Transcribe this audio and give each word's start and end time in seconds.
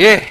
예. 0.00 0.22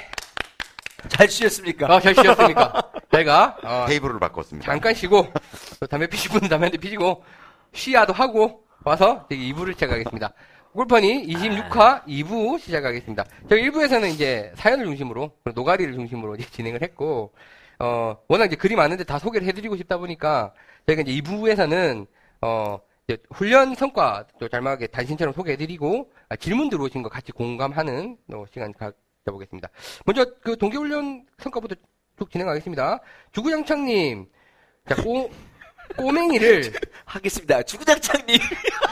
잘 1.08 1.28
쉬셨습니까? 1.28 1.92
아, 1.92 2.00
잘 2.00 2.12
쉬었습니까? 2.12 2.82
제가, 3.12 3.56
어, 3.62 3.84
테이블을 3.86 4.18
바꿨습니다. 4.18 4.66
잠깐 4.66 4.94
쉬고, 4.94 5.32
또 5.78 5.86
담배 5.86 6.08
피시고 6.08 6.34
분은 6.34 6.48
담배 6.48 6.68
피시고, 6.70 7.22
쉬야도 7.72 8.12
하고, 8.12 8.64
와서 8.82 9.26
2부를 9.30 9.74
시작하겠습니다. 9.74 10.32
골퍼니 10.72 11.26
26화 11.26 12.04
2부 12.04 12.58
시작하겠습니다. 12.60 13.24
저희 13.48 13.68
1부에서는 13.68 14.08
이제 14.10 14.52
사연을 14.54 14.84
중심으로, 14.86 15.32
노가리를 15.54 15.92
중심으로 15.94 16.36
이제 16.36 16.48
진행을 16.50 16.82
했고, 16.82 17.32
어, 17.80 18.16
워낙 18.28 18.44
이제 18.44 18.56
글이 18.56 18.76
많은데 18.76 19.02
다 19.02 19.18
소개를 19.18 19.48
해드리고 19.48 19.76
싶다 19.76 19.98
보니까, 19.98 20.52
저희가 20.86 21.02
이제 21.02 21.12
2부에서는, 21.20 22.06
어, 22.42 22.78
이제 23.08 23.18
훈련 23.32 23.74
성과도 23.74 24.48
잘하게 24.48 24.86
단신처럼 24.88 25.34
소개해드리고, 25.34 26.12
아, 26.28 26.36
질문 26.36 26.68
들어오신 26.70 27.02
거 27.02 27.08
같이 27.08 27.32
공감하는 27.32 28.16
어, 28.32 28.44
시간 28.52 28.72
가져보겠습니다. 28.72 29.68
먼저 30.06 30.24
그 30.40 30.56
동계훈련 30.56 31.26
성과부터 31.38 31.74
쭉 32.16 32.30
진행하겠습니다. 32.30 33.00
주구장창님, 33.32 34.28
자, 34.88 34.94
꼬, 35.02 35.28
꼬맹이를, 35.96 36.72
하겠습니다. 37.06 37.62
주구장창님. 37.64 38.38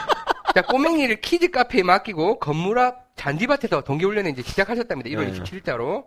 자, 0.53 0.61
꼬맹이를 0.63 1.21
키즈 1.21 1.49
카페에 1.51 1.83
맡기고 1.83 2.39
건물 2.39 2.79
앞 2.79 3.09
잔디밭에서 3.15 3.81
동계훈련에 3.81 4.29
이제 4.29 4.41
시작하셨답니다. 4.41 5.09
1월 5.09 5.31
네. 5.31 5.39
27일자로. 5.39 6.05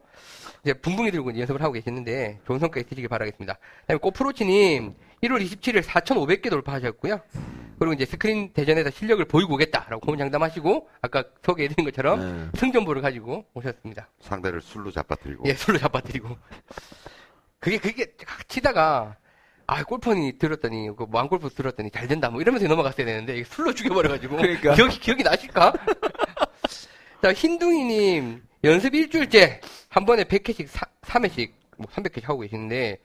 이제 0.64 0.72
붕붕이 0.74 1.10
들고 1.10 1.30
이제 1.30 1.40
연습을 1.40 1.60
하고 1.60 1.72
계시는데 1.72 2.40
좋은 2.46 2.58
성과 2.58 2.78
있으시길 2.80 3.08
바라겠습니다. 3.08 3.58
그다음에 3.80 3.98
꼬프로치님 3.98 4.94
1월 5.24 5.44
27일 5.44 5.82
4,500개 5.82 6.50
돌파하셨고요. 6.50 7.20
그리고 7.78 7.92
이제 7.92 8.04
스크린 8.04 8.52
대전에서 8.52 8.90
실력을 8.90 9.24
보이고 9.24 9.54
오겠다라고 9.54 10.00
고문장담하시고 10.00 10.88
아까 11.00 11.24
소개해드린 11.44 11.84
것처럼 11.84 12.20
네. 12.52 12.58
승전보를 12.60 13.02
가지고 13.02 13.44
오셨습니다. 13.54 14.08
상대를 14.20 14.60
술로 14.60 14.92
잡아뜨리고. 14.92 15.44
예, 15.48 15.54
술로 15.54 15.78
잡아드리고. 15.78 16.36
그게, 17.58 17.78
그게, 17.78 18.14
치다가, 18.46 19.16
아, 19.66 19.84
골퍼니 19.84 20.38
들었더니, 20.38 20.88
그, 20.96 21.06
왕골프 21.10 21.50
들었더니 21.50 21.90
잘 21.90 22.08
된다, 22.08 22.30
뭐 22.30 22.40
이러면서 22.40 22.66
넘어갔어야 22.66 23.06
되는데, 23.06 23.42
술로 23.44 23.72
죽여버려가지고. 23.72 24.36
그러니까. 24.36 24.74
기억이, 24.76 25.00
기억이 25.00 25.22
나실까? 25.22 25.72
자, 27.22 27.32
흰둥이님, 27.32 28.42
연습 28.64 28.94
일주일째, 28.94 29.60
한 29.88 30.04
번에 30.04 30.24
100회씩, 30.24 30.68
3회씩, 31.02 31.52
뭐 31.78 31.86
300회씩 31.92 32.24
하고 32.24 32.40
계시는데, 32.40 32.98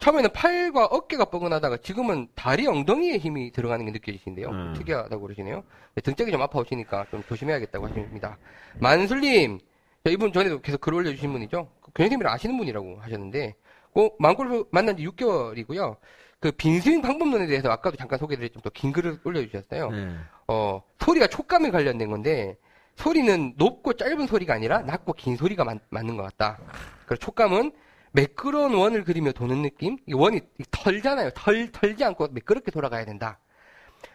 처음에는 0.00 0.32
팔과 0.32 0.86
어깨가 0.86 1.26
뻐근하다가 1.26 1.76
지금은 1.78 2.28
다리 2.34 2.66
엉덩이에 2.66 3.18
힘이 3.18 3.52
들어가는 3.52 3.84
게 3.84 3.92
느껴지신데요. 3.92 4.48
음. 4.48 4.74
특이하다고 4.76 5.20
그러시네요. 5.20 5.62
네, 5.94 6.00
등짝이 6.00 6.30
좀 6.30 6.40
아파오시니까 6.40 7.06
좀 7.10 7.22
조심해야겠다고 7.28 7.86
하십니다. 7.86 8.38
만술님, 8.78 9.58
자, 10.02 10.10
이분 10.10 10.32
전에도 10.32 10.60
계속 10.62 10.80
글 10.80 10.94
올려주신 10.94 11.30
분이죠. 11.32 11.68
그 11.82 11.90
교장님이랑 11.94 12.32
아시는 12.32 12.56
분이라고 12.56 12.98
하셨는데, 13.02 13.54
그 13.94 14.10
망골프 14.18 14.68
만난 14.70 14.96
지 14.96 15.04
6개월이고요. 15.06 15.96
그 16.40 16.50
빈스윙 16.52 17.02
방법론에 17.02 17.46
대해서 17.46 17.70
아까도 17.70 17.96
잠깐 17.96 18.18
소개드렸지만 18.18 18.62
또 18.62 18.70
긴 18.70 18.92
글을 18.92 19.18
올려주셨어요. 19.24 19.90
네. 19.90 20.16
어, 20.48 20.82
소리가 20.98 21.26
촉감에 21.26 21.70
관련된 21.70 22.08
건데, 22.10 22.56
소리는 22.96 23.54
높고 23.56 23.94
짧은 23.94 24.26
소리가 24.26 24.54
아니라 24.54 24.80
낮고 24.82 25.12
긴 25.14 25.36
소리가 25.36 25.64
맞, 25.64 25.78
맞는 25.90 26.16
것 26.16 26.22
같다. 26.22 26.58
그리고 27.06 27.16
촉감은 27.16 27.72
매끄러운 28.12 28.74
원을 28.74 29.04
그리며 29.04 29.32
도는 29.32 29.62
느낌? 29.62 29.98
이 30.06 30.14
원이 30.14 30.40
털잖아요. 30.70 31.30
털, 31.34 31.70
털지 31.70 32.04
않고 32.04 32.28
매끄럽게 32.32 32.70
돌아가야 32.70 33.04
된다. 33.04 33.38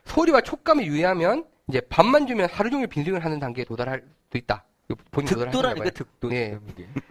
소리와 0.06 0.42
촉감에 0.42 0.86
유의하면, 0.86 1.46
이제 1.70 1.82
밥만 1.82 2.28
주면 2.28 2.50
하루 2.52 2.70
종일 2.70 2.88
빈스윙을 2.88 3.24
하는 3.24 3.40
단계에 3.40 3.66
도달할 3.66 4.04
수 4.32 4.38
있다. 4.38 4.66
이거 4.88 5.22
득도라니까, 5.22 5.90
득도. 5.90 6.30
네. 6.30 6.60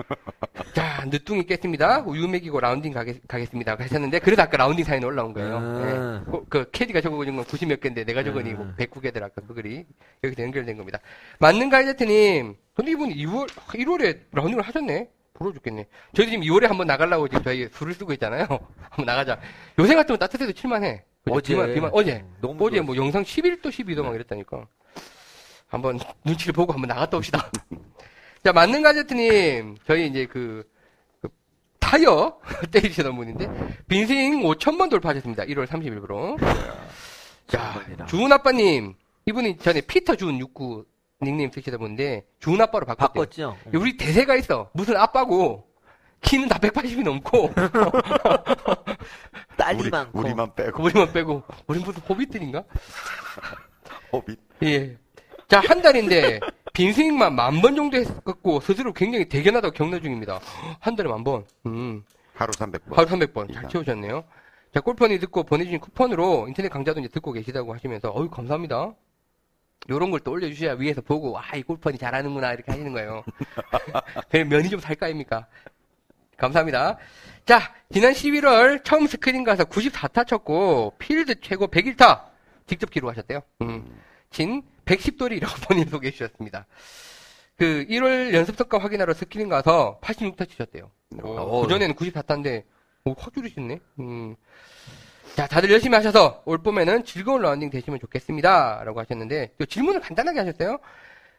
자, 0.75 1.05
늦둥이 1.07 1.45
깼습니다. 1.47 2.01
우유 2.03 2.29
먹이고 2.29 2.61
라운딩 2.61 2.93
가겠, 2.93 3.27
가겠습니다. 3.27 3.77
하셨는데, 3.79 4.21
그래서 4.21 4.43
아까 4.43 4.57
라운딩 4.57 4.85
사연이 4.85 5.05
올라온 5.05 5.33
거예요. 5.33 5.57
아. 5.57 6.23
네. 6.25 6.31
그, 6.31 6.45
그 6.49 6.71
캐디가 6.71 7.01
적어준 7.01 7.35
건 7.35 7.45
90몇 7.45 7.81
개인데, 7.81 8.05
내가 8.05 8.23
적으니 8.23 8.51
네. 8.51 8.55
뭐 8.55 8.73
109개들 8.79 9.23
아까 9.23 9.43
그 9.47 9.55
글이 9.55 9.85
여기서 10.23 10.43
연결된 10.43 10.77
겁니다. 10.77 11.01
만능 11.41 11.69
가이제트님, 11.69 12.55
근데 12.75 12.91
이분이 12.93 13.15
2월, 13.17 13.49
1월에 13.49 14.21
라운딩을 14.33 14.63
하셨네? 14.63 15.09
부러워 15.35 15.53
죽겠네. 15.53 15.87
저희 16.15 16.31
지금 16.31 16.45
2월에 16.45 16.69
한번 16.69 16.87
나가려고 16.87 17.27
지금 17.27 17.43
저희 17.43 17.69
수를 17.73 17.93
쓰고 17.95 18.13
있잖아요. 18.13 18.47
한번 18.89 19.05
나가자. 19.05 19.41
요새 19.81 19.97
같으면 19.97 20.19
따뜻해도 20.21 20.53
칠만해. 20.53 21.05
어제. 21.31 21.55
비만, 21.55 21.75
비만, 21.75 21.91
어제. 21.93 22.25
너무 22.41 22.65
어제 22.65 22.81
뭐 22.81 22.95
영상 22.95 23.25
11도, 23.25 23.67
12도 23.67 24.03
막 24.03 24.15
이랬다니까. 24.15 24.67
한번 25.69 25.99
눈치를 26.25 26.53
보고 26.53 26.73
한번 26.73 26.89
나갔다 26.89 27.17
옵시다. 27.17 27.51
자, 28.45 28.53
맞는 28.53 28.83
가제트님, 28.83 29.77
저희 29.87 30.07
이제 30.07 30.27
그, 30.27 30.69
그 31.23 31.29
타이어 31.81 32.39
때리시던 32.71 33.17
분인데, 33.17 33.49
빈스윙 33.89 34.43
5천번 34.43 34.91
돌파하셨습니다. 34.91 35.45
1월 35.45 35.67
30일부로. 35.67 36.39
자. 37.47 37.81
주은 38.07 38.31
아빠님, 38.33 38.95
이분이 39.27 39.57
전에 39.59 39.81
피터 39.81 40.17
주은 40.17 40.39
69 40.39 40.85
닉네임 41.23 41.51
쓰시던 41.51 41.81
분인데, 41.81 42.27
주은 42.39 42.61
아빠로 42.61 42.85
바꿨대요. 42.85 43.15
바꿨죠? 43.15 43.57
우리 43.79 43.97
대세가 43.97 44.37
있어. 44.37 44.71
무슨 44.75 44.97
아빠고, 44.99 45.67
키는 46.21 46.49
다 46.49 46.59
180이 46.59 47.03
넘고, 47.03 47.51
딸이 49.57 49.79
우리, 49.81 49.91
많고. 49.91 50.21
우리만 50.21 50.55
빼고. 50.55 50.83
우리만 50.83 51.13
빼고, 51.13 51.43
우리 51.67 51.79
무슨 51.79 52.03
호빗들인가? 52.03 52.63
호빗. 54.13 54.39
예. 54.65 54.99
자, 55.49 55.61
한 55.61 55.83
달인데, 55.83 56.41
빈스윙만 56.73 57.35
만 57.35 57.61
번 57.61 57.77
정도 57.77 57.97
했고, 57.99 58.61
스스로 58.61 58.93
굉장히 58.93 59.29
대견하다고 59.29 59.75
격려 59.75 60.01
중입니다. 60.01 60.41
한 60.81 60.97
달에 60.97 61.09
만 61.09 61.23
번. 61.25 61.45
음. 61.67 62.03
하루 62.35 62.51
300번. 62.53 62.95
하루 62.95 63.07
300번. 63.07 63.47
잘 63.49 63.51
이상. 63.65 63.69
채우셨네요. 63.69 64.25
자, 64.75 64.81
골퍼니 64.81 65.21
듣고 65.21 65.45
보내주신 65.45 65.79
쿠폰으로 65.79 66.49
인터넷 66.49 66.69
강좌도 66.69 66.99
이제 67.01 67.09
듣고 67.09 67.33
계시다고 67.33 67.73
하시면서, 67.75 68.13
어유 68.17 68.29
감사합니다. 68.31 68.93
요런 69.91 70.11
걸 70.11 70.21
또 70.25 70.33
올려주셔야 70.33 70.75
위에서 70.75 71.01
보고, 71.03 71.39
아, 71.39 71.43
이 71.57 71.63
골퍼니 71.63 71.99
잘하는구나, 71.99 72.55
이렇게 72.55 72.73
하시는 72.73 72.93
거예요. 72.93 73.23
그냥 74.31 74.49
면이 74.49 74.71
좀 74.71 74.81
살까, 74.81 75.09
입니까? 75.09 75.47
감사합니다. 76.39 76.97
자, 77.45 77.61
지난 77.93 78.13
11월 78.13 78.83
처음 78.83 79.07
스크린 79.07 79.45
가서 79.45 79.65
94타 79.65 80.27
쳤고, 80.27 80.95
필드 80.99 81.41
최고 81.41 81.69
101타 81.69 82.23
직접 82.67 82.91
기록하셨대요. 82.91 83.41
음. 83.63 84.01
진 84.31 84.63
110돌이라고 84.85 85.67
본인 85.69 85.89
소개해 85.89 86.13
주셨습니다. 86.13 86.67
그 87.57 87.87
1월 87.89 88.35
연습 88.35 88.57
성과 88.57 88.79
확인하러 88.79 89.15
스크린 89.15 89.49
가서 89.49 90.01
86타 90.03 90.49
치셨대요. 90.49 90.91
어. 91.23 91.63
그전에는 91.63 91.95
94타인데, 91.95 92.65
오, 93.05 93.15
확 93.17 93.33
줄이셨네. 93.33 93.81
음. 94.01 94.35
자, 95.37 95.47
다들 95.47 95.71
열심히 95.71 95.95
하셔서 95.97 96.43
올 96.47 96.59
봄에는 96.59 97.05
즐거운 97.05 97.43
라운딩 97.43 97.71
되시면 97.71 98.01
좋겠습니다. 98.01 98.83
라고 98.85 99.01
하셨는데, 99.01 99.55
또 99.59 99.67
질문을 99.67 100.01
간단하게 100.01 100.41
하셨어요. 100.41 100.79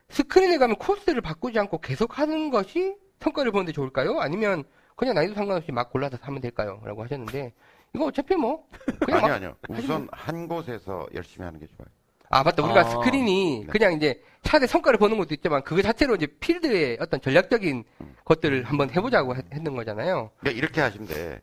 스크린에 0.09 0.57
가면 0.57 0.77
코스를 0.77 1.21
바꾸지 1.21 1.59
않고 1.59 1.79
계속 1.79 2.19
하는 2.19 2.49
것이 2.49 2.95
성과를 3.19 3.51
보는데 3.51 3.71
좋을까요? 3.71 4.19
아니면 4.19 4.63
그냥 4.95 5.15
난이도 5.15 5.33
상관없이 5.33 5.71
막 5.71 5.91
골라서 5.91 6.17
하면 6.21 6.41
될까요? 6.41 6.81
라고 6.85 7.03
하셨는데, 7.03 7.53
이거 7.93 8.05
어차피 8.05 8.35
뭐, 8.35 8.67
그냥 9.05 9.19
아니, 9.19 9.29
막, 9.29 9.35
아니요. 9.35 9.55
우선 9.69 10.07
한 10.11 10.47
곳에서 10.47 11.07
열심히 11.13 11.43
하는 11.45 11.59
게 11.59 11.67
좋아요. 11.67 11.87
아, 12.29 12.43
맞다. 12.43 12.63
우리가 12.63 12.81
아, 12.81 12.83
스크린이 12.83 13.61
네. 13.61 13.67
그냥 13.67 13.93
이제 13.93 14.21
샷의 14.43 14.67
성과를 14.67 14.99
보는 14.99 15.17
것도 15.17 15.33
있지만 15.33 15.63
그거 15.63 15.81
자체로 15.81 16.15
이제 16.15 16.27
필드의 16.27 16.97
어떤 16.99 17.21
전략적인 17.21 17.83
것들을 18.25 18.63
한번 18.63 18.89
해보자고 18.89 19.35
했- 19.35 19.45
했는 19.53 19.75
거잖아요. 19.75 20.31
그러니까 20.39 20.57
이렇게 20.57 20.81
하시면 20.81 21.07
돼. 21.07 21.41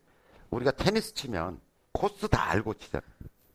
우리가 0.51 0.71
테니스 0.71 1.13
치면 1.13 1.59
코스 1.91 2.27
다 2.27 2.49
알고 2.51 2.73
치잖아요. 2.75 3.09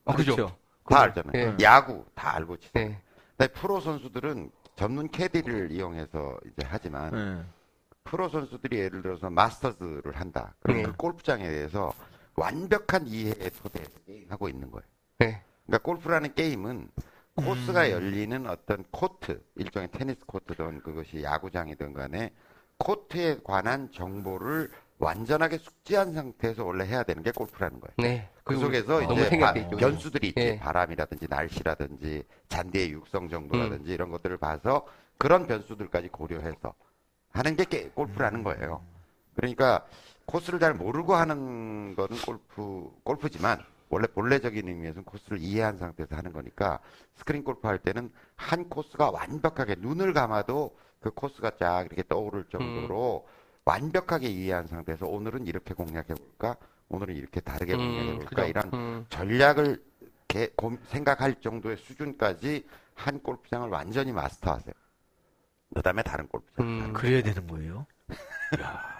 어, 0.04 0.14
그죠? 0.14 0.34
그렇죠. 0.36 0.56
다 0.88 1.00
알잖아요. 1.02 1.32
예. 1.34 1.56
야구 1.62 2.04
다 2.14 2.34
알고 2.36 2.56
치잖아요. 2.58 2.90
네. 2.90 3.00
근데 3.36 3.52
프로 3.52 3.80
선수들은 3.80 4.50
전문 4.76 5.08
캐디를 5.10 5.70
이용해서 5.72 6.38
이제 6.46 6.66
하지만 6.68 7.10
네. 7.12 7.44
프로 8.04 8.28
선수들이 8.28 8.78
예를 8.78 9.02
들어서 9.02 9.28
마스터즈를 9.28 10.12
한다. 10.16 10.54
그럼 10.60 10.78
네. 10.78 10.82
그 10.84 10.96
골프장에 10.96 11.46
대해서 11.48 11.92
완벽한 12.36 13.06
이해의 13.06 13.50
토대에서 13.62 13.90
게임하고 14.06 14.48
있는 14.48 14.70
거예요. 14.70 14.84
네. 15.18 15.42
그러니까 15.66 15.82
골프라는 15.84 16.34
게임은 16.34 16.88
코스가 17.42 17.90
열리는 17.90 18.46
어떤 18.48 18.84
코트, 18.90 19.40
일종의 19.56 19.88
테니스 19.92 20.24
코트든 20.26 20.82
그것이 20.82 21.22
야구장이든 21.22 21.92
간에 21.92 22.32
코트에 22.78 23.38
관한 23.44 23.90
정보를 23.92 24.70
완전하게 24.98 25.58
숙지한 25.58 26.12
상태에서 26.12 26.64
원래 26.64 26.84
해야 26.84 27.02
되는 27.04 27.22
게 27.22 27.30
골프라는 27.30 27.80
거예요. 27.80 27.94
네. 27.98 28.28
그 28.42 28.56
속에서 28.56 29.02
이제 29.02 29.38
바-. 29.38 29.52
변수들이 29.52 30.28
있지. 30.28 30.40
예. 30.40 30.58
바람이라든지 30.58 31.26
날씨라든지 31.28 32.24
잔디의 32.48 32.90
육성 32.92 33.24
음. 33.24 33.28
정도라든지 33.28 33.92
이런 33.92 34.10
것들을 34.10 34.36
봐서 34.38 34.86
그런 35.16 35.46
변수들까지 35.46 36.08
고려해서 36.08 36.74
하는 37.30 37.54
게 37.56 37.64
게- 37.64 37.90
골프라는 37.90 38.42
거예요. 38.42 38.82
그러니까 39.36 39.86
코스를 40.26 40.58
잘 40.58 40.74
모르고 40.74 41.14
하는 41.14 41.94
거는 41.94 42.16
골프 42.26 42.90
골프지만 43.04 43.62
원래 43.90 44.06
본래적인 44.06 44.68
의미에서는 44.68 45.04
코스를 45.04 45.38
이해한 45.40 45.78
상태에서 45.78 46.16
하는 46.16 46.32
거니까 46.32 46.78
스크린 47.16 47.42
골프 47.44 47.66
할 47.66 47.78
때는 47.78 48.10
한 48.36 48.68
코스가 48.68 49.10
완벽하게 49.10 49.76
눈을 49.78 50.12
감아도 50.12 50.76
그 51.00 51.10
코스가 51.10 51.52
쫙 51.58 51.84
이렇게 51.86 52.02
떠오를 52.08 52.44
정도로 52.50 53.26
완벽하게 53.64 54.28
이해한 54.28 54.66
상태에서 54.66 55.06
오늘은 55.06 55.46
이렇게 55.46 55.74
공략해 55.74 56.08
볼까? 56.08 56.56
오늘은 56.88 57.16
이렇게 57.16 57.40
다르게 57.40 57.76
공략해 57.76 58.18
볼까? 58.18 58.44
이런 58.46 58.70
음. 58.72 59.06
전략을 59.10 59.82
개- 60.26 60.48
고- 60.56 60.76
생각할 60.88 61.40
정도의 61.40 61.76
수준까지 61.76 62.66
한 62.94 63.20
골프장을 63.20 63.68
완전히 63.68 64.12
마스터하세요. 64.12 64.74
그다음에 65.74 66.02
다른 66.02 66.26
골프장. 66.28 66.66
음. 66.66 66.92
그래야 66.92 67.22
되는 67.22 67.46
거예요? 67.46 67.86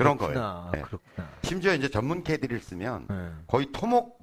그런 0.00 0.16
그렇구나, 0.16 0.40
거예요. 0.40 0.70
네. 0.72 0.80
그렇구나. 0.82 1.28
심지어 1.42 1.74
이제 1.74 1.88
전문 1.88 2.22
캐디를 2.24 2.60
쓰면 2.60 3.06
네. 3.08 3.30
거의 3.46 3.70
토목 3.72 4.18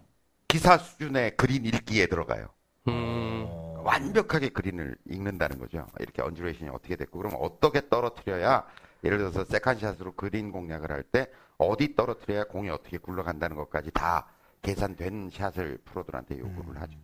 기사 0.47 0.77
수준의 0.77 1.37
그린 1.37 1.65
읽기에 1.65 2.07
들어가요. 2.07 2.47
음. 2.87 3.45
어. 3.47 3.81
완벽하게 3.85 4.49
그린을 4.49 4.97
읽는다는 5.09 5.59
거죠. 5.59 5.87
이렇게 5.99 6.21
undulation이 6.21 6.69
어떻게 6.71 6.95
됐고 6.95 7.19
그럼 7.19 7.33
어떻게 7.39 7.87
떨어뜨려야 7.89 8.65
예를 9.03 9.17
들어서 9.19 9.45
second 9.45 9.74
shot으로 9.74 10.13
그린 10.13 10.51
공략을 10.51 10.91
할 10.91 11.03
때 11.03 11.27
어디 11.57 11.95
떨어뜨려야 11.95 12.45
공이 12.45 12.69
어떻게 12.69 12.97
굴러간다는 12.97 13.55
것까지 13.55 13.91
다 13.91 14.27
계산된 14.61 15.29
샷을 15.31 15.79
프로들한테 15.85 16.37
요구를 16.39 16.81
하죠. 16.81 16.97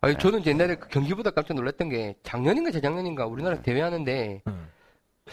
아니, 0.00 0.18
저는 0.18 0.44
옛날에 0.44 0.74
그 0.76 0.88
경기보다 0.88 1.30
깜짝 1.30 1.54
놀랐던 1.54 1.88
게 1.88 2.16
작년인가 2.22 2.70
재작년인가 2.70 3.26
우리나라 3.26 3.62
대회하는데 3.62 4.42
음. 4.46 4.68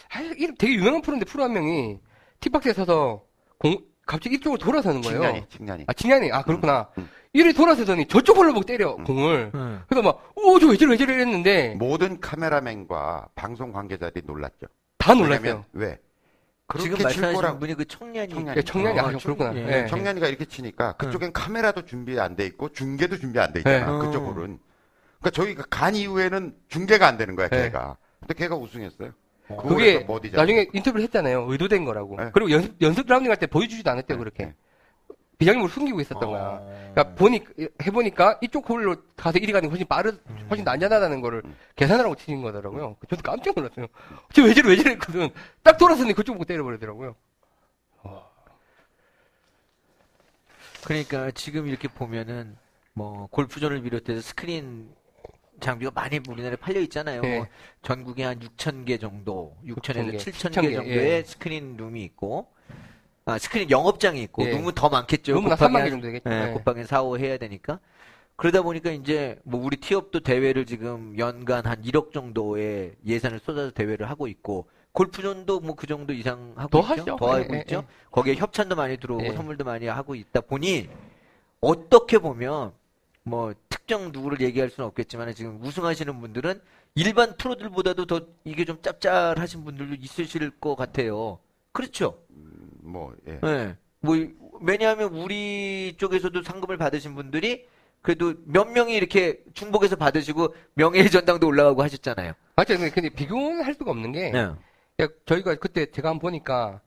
하, 0.10 0.22
이름 0.22 0.56
되게 0.56 0.76
유명한 0.76 1.02
프로인데 1.02 1.26
프로 1.26 1.44
한 1.44 1.54
명이 1.54 2.00
티박스에 2.42 2.74
서서 2.74 3.24
공 3.58 3.78
갑자기 4.06 4.36
이쪽으로 4.36 4.58
돌아서는 4.58 5.02
거예요. 5.02 5.20
측량이, 5.22 5.44
측량이. 5.50 5.84
아, 5.88 5.94
직년이 5.94 6.32
아 6.32 6.42
그렇구나. 6.44 6.90
음. 6.98 7.08
이리 7.34 7.54
돌아서더니 7.54 8.08
저쪽으로 8.08 8.54
보고 8.54 8.66
때려 8.66 8.96
음. 8.96 9.04
공을. 9.06 9.52
네. 9.54 9.78
그래서 9.88 10.02
막 10.04 10.20
오 10.36 10.60
저 10.60 10.68
왜 10.68 10.76
저래 10.76 10.92
왜 10.92 10.98
저래 10.98 11.14
이랬는데 11.14 11.76
모든 11.76 12.20
카메라맨과 12.20 13.30
방송 13.36 13.72
관계자들이 13.72 14.26
놀랐죠. 14.26 14.68
다 14.98 15.14
놀랐어요. 15.14 15.64
왜? 15.72 15.98
지금 16.80 16.96
그렇게 16.98 17.14
칠 17.14 17.22
말씀하신 17.22 17.36
거라고 17.36 17.60
분이 17.60 17.74
그 17.76 17.86
청년이. 17.86 18.34
청년이. 18.34 18.58
예, 18.58 18.62
청년이 18.62 19.00
아, 19.00 19.04
아, 19.08 19.12
청- 19.12 19.20
그렇구나. 19.36 19.56
예. 19.56 19.84
예. 19.84 19.88
청년이가 19.88 20.28
이렇게 20.28 20.46
치니까 20.46 20.94
그쪽엔 20.94 21.32
카메라도 21.34 21.86
준비 21.86 22.20
안 22.20 22.36
돼 22.36 22.46
있고 22.48 22.70
중계도 22.70 23.18
준비 23.18 23.40
안 23.40 23.54
돼 23.54 23.60
있잖아. 23.60 23.92
네. 24.00 24.06
그쪽으로는. 24.06 24.58
그러니까 25.20 25.30
저희가 25.32 25.64
간 25.70 25.96
이후에는 25.96 26.56
중계가 26.70 27.08
안 27.08 27.18
되는 27.18 27.36
거야, 27.36 27.48
네. 27.50 27.64
걔가. 27.64 27.98
근데 28.20 28.34
걔가 28.34 28.56
우승했어요. 28.56 29.12
그게 29.58 30.04
머디잖아. 30.06 30.42
나중에 30.42 30.68
인터뷰를 30.74 31.04
했잖아요. 31.04 31.46
의도된 31.50 31.86
거라고. 31.86 32.16
네. 32.18 32.30
그리고 32.34 32.52
연습 32.52 32.76
연습 32.82 33.08
라운딩 33.08 33.30
할 33.32 33.38
때 33.38 33.48
보여주지도 33.48 33.90
않았대요 33.90 34.18
그렇게. 34.18 34.46
네. 34.46 34.54
비장님으로 35.38 35.70
숨기고 35.70 36.00
있었던 36.02 36.24
어. 36.24 36.32
거야. 36.32 36.60
그러니까 36.94 37.16
보니 37.16 37.44
해보니까 37.84 38.38
이쪽 38.42 38.70
홀로 38.70 38.96
가서 39.16 39.40
이리 39.40 39.52
가는 39.52 39.68
게 39.68 39.72
훨씬 39.72 39.88
빠르, 39.88 40.16
훨씬 40.52 40.64
더 40.64 40.70
안전하다는 40.72 41.20
거를 41.22 41.42
음. 41.46 41.56
계산을 41.76 42.06
하고 42.06 42.16
치신 42.16 42.44
거더라고요. 42.44 42.96
저도 43.10 43.24
깜짝 43.24 43.56
놀랐어요. 43.56 43.88
저 44.34 44.44
왜 44.44 44.54
저래 44.54 44.70
왜 44.70 44.76
저래 44.78 44.92
했거든. 44.92 45.30
딱 45.64 45.78
돌아서니 45.80 46.14
그쪽 46.14 46.34
보고 46.34 46.46
때려버리더라고요. 46.46 47.16
그러니까 50.84 51.32
지금 51.32 51.68
이렇게 51.68 51.88
보면은 51.88 52.58
뭐 52.94 53.28
골프존을 53.32 53.82
비롯해서 53.82 54.22
스크린 54.22 54.90
장비가 55.62 55.92
많이 55.96 56.20
우리나라에 56.28 56.56
팔려 56.58 56.80
있잖아요. 56.82 57.22
네. 57.22 57.38
뭐 57.38 57.48
전국에 57.82 58.24
한 58.24 58.40
6천 58.40 58.86
개 58.86 58.98
정도, 58.98 59.56
6천에서 59.66 60.08
6,000 60.08 60.12
개, 60.12 60.18
7천 60.18 60.52
7,000개 60.52 60.62
개, 60.70 60.74
정도의 60.76 60.98
예. 61.08 61.24
스크린 61.24 61.78
룸이 61.78 62.04
있고, 62.04 62.48
아 63.26 63.38
스크린 63.38 63.70
영업장이 63.70 64.22
있고, 64.24 64.44
예. 64.46 64.50
룸은 64.52 64.74
더 64.74 64.90
많겠죠. 64.90 65.34
룸은 65.34 65.52
한 65.52 65.58
곱하기 65.58 65.74
3만 65.74 65.78
개 65.78 65.82
한- 65.82 65.90
정도 65.92 66.08
되겠죠. 66.08 66.30
예, 66.32 66.48
예. 66.50 66.54
곱하기 66.54 66.84
4, 66.84 67.04
5 67.04 67.18
해야 67.18 67.38
되니까. 67.38 67.80
그러다 68.36 68.64
보니까 68.64 68.90
이제 68.92 69.38
뭐 69.44 69.64
우리 69.64 69.78
티업도 69.78 70.22
대회를 70.22 70.66
지금 70.66 71.16
연간 71.20 71.66
한 71.68 71.82
1억 71.84 72.12
정도의 72.12 72.96
예산을 73.06 73.40
쏟아서 73.40 73.70
대회를 73.72 74.10
하고 74.10 74.28
있고 74.28 74.68
골프존도 74.94 75.60
뭐 75.60 75.76
그 75.76 75.86
정도 75.86 76.12
이상 76.12 76.54
하고 76.58 76.70
더 76.70 76.80
있죠. 76.82 77.02
하죠. 77.04 77.16
더 77.18 77.34
하고 77.36 77.56
예, 77.56 77.60
있죠. 77.60 77.76
예. 77.88 77.94
거기에 78.10 78.36
협찬도 78.36 78.76
많이 78.76 78.98
들어오고 78.98 79.24
예. 79.26 79.32
선물도 79.34 79.64
많이 79.64 79.86
하고 79.86 80.16
있다 80.16 80.42
보니 80.42 80.90
어떻게 81.62 82.18
보면 82.18 82.74
뭐 83.24 83.54
특정 83.70 84.12
누구를 84.12 84.42
얘기할 84.42 84.70
수는 84.70 84.88
없겠지만 84.88 85.34
지금 85.34 85.60
우승하시는 85.62 86.20
분들은 86.20 86.62
일반 86.96 87.38
프로들보다도 87.38 88.06
더 88.06 88.22
이게 88.44 88.66
좀 88.66 88.82
짭짤하신 88.82 89.64
분들도 89.64 89.96
있으실 89.96 90.50
것 90.60 90.76
같아요. 90.76 91.40
그렇죠. 91.72 92.20
뭐, 92.82 93.16
예. 93.28 93.40
네. 93.42 93.78
뭐, 94.02 94.18
왜냐하면 94.62 95.14
우리 95.14 95.96
쪽에서도 95.98 96.42
상금을 96.44 96.78
받으신 96.78 97.16
분들이 97.16 97.66
그래도 98.02 98.34
몇 98.46 98.68
명이 98.68 98.94
이렇게 98.94 99.42
중복해서 99.54 99.96
받으시고 99.96 100.56
명예의 100.74 101.10
전당도 101.10 101.48
올라가고 101.48 101.84
하셨잖아요. 101.84 102.34
맞죠. 102.56 102.76
근데, 102.76 102.90
근데 102.90 103.10
비교는 103.10 103.64
할 103.64 103.74
수가 103.76 103.92
없는 103.92 104.12
게 104.12 104.32
네. 104.32 104.40
야, 104.40 105.08
저희가 105.26 105.56
그때 105.56 105.86
제가 105.86 106.10
한번 106.10 106.20
보니까 106.22 106.82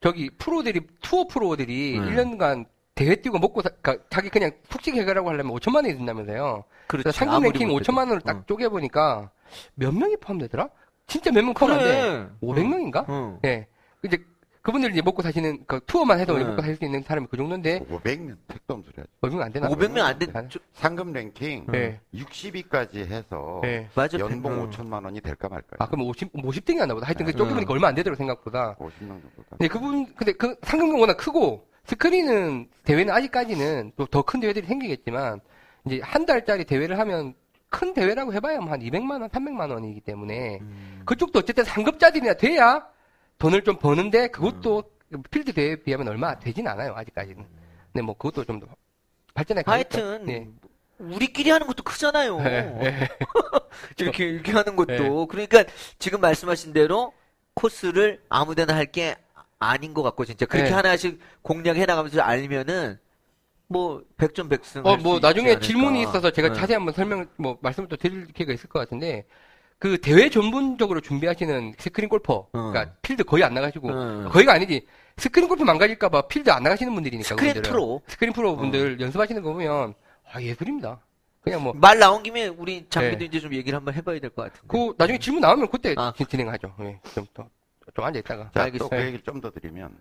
저기 0.00 0.30
프로들이 0.30 0.82
투어 1.00 1.26
프로들이 1.26 1.98
네. 1.98 2.06
1년간 2.06 2.66
대회 2.94 3.16
뛰고 3.16 3.38
먹고 3.38 3.60
사, 3.62 3.70
그러니까 3.82 4.04
자기 4.08 4.28
그냥 4.28 4.52
푹식 4.68 4.94
해결하고 4.94 5.28
하려면 5.28 5.52
5천만 5.56 5.76
원이 5.76 5.96
든다면서요. 5.96 6.64
그렇죠. 6.86 7.10
상금 7.10 7.42
랭킹 7.42 7.68
못해도. 7.68 7.92
5천만 7.92 7.98
원을 8.08 8.20
딱 8.20 8.36
어. 8.38 8.42
쪼개 8.46 8.68
보니까 8.68 9.30
몇 9.74 9.92
명이 9.92 10.16
포함되더라? 10.18 10.68
진짜 11.06 11.30
몇 11.32 11.42
명 11.44 11.54
포함한데 11.54 11.84
그래. 11.84 12.28
500명인가? 12.40 13.04
어. 13.08 13.38
예. 13.44 13.66
이제 14.04 14.18
그분들 14.62 14.92
이제 14.92 15.02
먹고 15.02 15.20
사시는 15.22 15.64
그 15.66 15.80
투어만 15.86 16.20
해도 16.20 16.38
네. 16.38 16.44
먹고 16.44 16.62
살 16.62 16.76
수 16.76 16.84
있는 16.84 17.02
사람이 17.02 17.26
그 17.30 17.36
정도인데 17.36 17.80
500명 17.80 18.36
택도 18.48 18.74
없는 18.74 18.84
소리 18.86 18.94
하죠. 18.98 19.08
500명 19.20 19.40
안 19.42 19.52
되나? 19.52 19.68
500명 19.68 19.98
안 19.98 20.18
돼. 20.18 20.26
안- 20.32 20.48
저- 20.48 20.58
상금 20.72 21.12
랭킹 21.12 21.66
네. 21.72 22.00
60위까지 22.14 22.96
해서 23.10 23.58
네. 23.62 23.88
맞아. 23.94 24.18
연봉 24.20 24.52
음. 24.54 24.70
5천만 24.70 25.04
원이 25.04 25.20
될까 25.20 25.48
말까. 25.48 25.76
아, 25.80 25.86
그럼 25.88 26.06
50, 26.08 26.32
50등이 26.32 26.80
안 26.80 26.88
나보다. 26.88 27.06
하여튼 27.08 27.26
그 27.26 27.32
네. 27.32 27.36
쪼개 27.36 27.52
보니까 27.54 27.72
얼마 27.74 27.88
안 27.88 27.94
되더라고, 27.96 28.16
생각보다. 28.16 28.76
50명 28.78 29.08
정도. 29.08 29.42
근데 29.50 29.68
그분, 29.68 30.14
근데 30.14 30.32
그 30.32 30.56
상금이 30.62 30.98
워낙 30.98 31.16
크고, 31.18 31.66
스크린은, 31.86 32.68
대회는 32.84 33.12
아직까지는 33.12 33.92
또 33.96 34.06
더 34.06 34.22
큰 34.22 34.40
대회들이 34.40 34.66
생기겠지만, 34.66 35.40
이제 35.86 36.00
한 36.02 36.24
달짜리 36.26 36.64
대회를 36.64 36.98
하면 36.98 37.34
큰 37.68 37.92
대회라고 37.92 38.32
해봐야 38.32 38.58
한 38.58 38.80
200만 38.80 39.20
원, 39.20 39.28
300만 39.28 39.70
원이기 39.70 40.00
음. 40.00 40.04
때문에, 40.04 40.60
그쪽도 41.04 41.40
어쨌든 41.40 41.64
상급자들이나 41.64 42.34
돼야 42.34 42.86
돈을 43.38 43.62
좀 43.64 43.76
버는데, 43.78 44.28
그것도 44.28 44.84
음. 45.14 45.22
필드 45.30 45.52
대회에 45.52 45.76
비하면 45.76 46.08
얼마 46.08 46.38
되진 46.38 46.66
않아요, 46.66 46.94
아직까지는. 46.96 47.44
근데 47.92 48.02
뭐 48.04 48.16
그것도 48.16 48.44
좀 48.44 48.60
더 48.60 48.66
발전해 49.34 49.62
가겠죠. 49.62 49.98
하여튼 49.98 50.26
네. 50.26 50.48
우리끼리 50.98 51.50
하는 51.50 51.66
것도 51.66 51.82
크잖아요. 51.82 52.38
네. 52.40 53.08
이렇게 53.98 54.24
이렇게 54.26 54.52
하는 54.52 54.76
것도 54.76 55.26
그러니까 55.26 55.64
지금 55.98 56.20
말씀하신 56.20 56.72
대로 56.72 57.12
코스를 57.54 58.22
아무데나 58.28 58.74
할 58.76 58.86
게 58.92 59.16
아닌 59.70 59.94
것 59.94 60.02
같고 60.02 60.24
진짜 60.24 60.46
그렇게 60.46 60.68
네. 60.70 60.74
하나씩 60.74 61.18
공략해 61.42 61.86
나가면서 61.86 62.20
알면은 62.20 62.98
뭐 63.68 64.02
백전백승. 64.16 64.84
어, 64.86 64.92
할수 64.92 65.02
뭐, 65.02 65.18
나중에. 65.20 65.58
질문이 65.58 66.02
있어서 66.02 66.30
제가 66.30 66.48
네. 66.48 66.54
자세히 66.54 66.74
한번 66.76 66.92
설명, 66.94 67.26
뭐, 67.36 67.56
말씀을 67.60 67.88
또 67.88 67.96
드릴 67.96 68.26
기회가 68.26 68.52
있을 68.52 68.68
것 68.68 68.78
같은데, 68.78 69.24
그 69.78 69.98
대회 70.00 70.28
전문적으로 70.28 71.00
준비하시는 71.00 71.74
스크린 71.78 72.08
골퍼, 72.10 72.34
어. 72.34 72.48
그러니까 72.52 72.92
필드 73.02 73.24
거의 73.24 73.42
안 73.42 73.54
나가시고, 73.54 73.88
어. 73.90 74.28
거의가 74.30 74.52
아니지. 74.52 74.86
스크린 75.16 75.48
골프 75.48 75.62
망가질까봐 75.62 76.28
필드 76.28 76.50
안 76.50 76.62
나가시는 76.62 76.92
분들이니까. 76.94 77.26
스크린 77.28 77.54
그분들은. 77.54 77.72
프로. 77.72 77.94
어. 77.94 78.00
스크린 78.06 78.32
프로 78.34 78.54
분들 78.56 79.00
연습하시는 79.00 79.42
거 79.42 79.52
보면, 79.52 79.94
아, 80.30 80.40
예술입니다. 80.42 81.00
그냥 81.40 81.62
뭐, 81.62 81.72
말 81.74 81.98
나온 81.98 82.22
김에 82.22 82.46
우리 82.48 82.86
장비도 82.88 83.18
네. 83.18 83.24
이제 83.24 83.40
좀 83.40 83.52
얘기를 83.54 83.76
한번 83.76 83.94
해봐야 83.94 84.18
될 84.20 84.28
것 84.30 84.42
같은데. 84.42 84.66
그, 84.68 84.94
나중에 84.98 85.18
질문 85.18 85.40
나오면 85.40 85.68
그때 85.70 85.94
아. 85.96 86.12
진- 86.16 86.26
진행하죠. 86.26 86.74
예, 86.80 87.00
좀, 87.14 87.26
더, 87.34 87.46
좀 87.94 88.04
앉아 88.04 88.18
있다가. 88.20 88.50
자, 88.52 88.62
알겠습니다. 88.64 88.96
또 88.96 89.01
그 89.01 89.06
얘기를 89.06 89.24
좀 89.24 89.40
더 89.40 89.50
드리면 89.50 90.00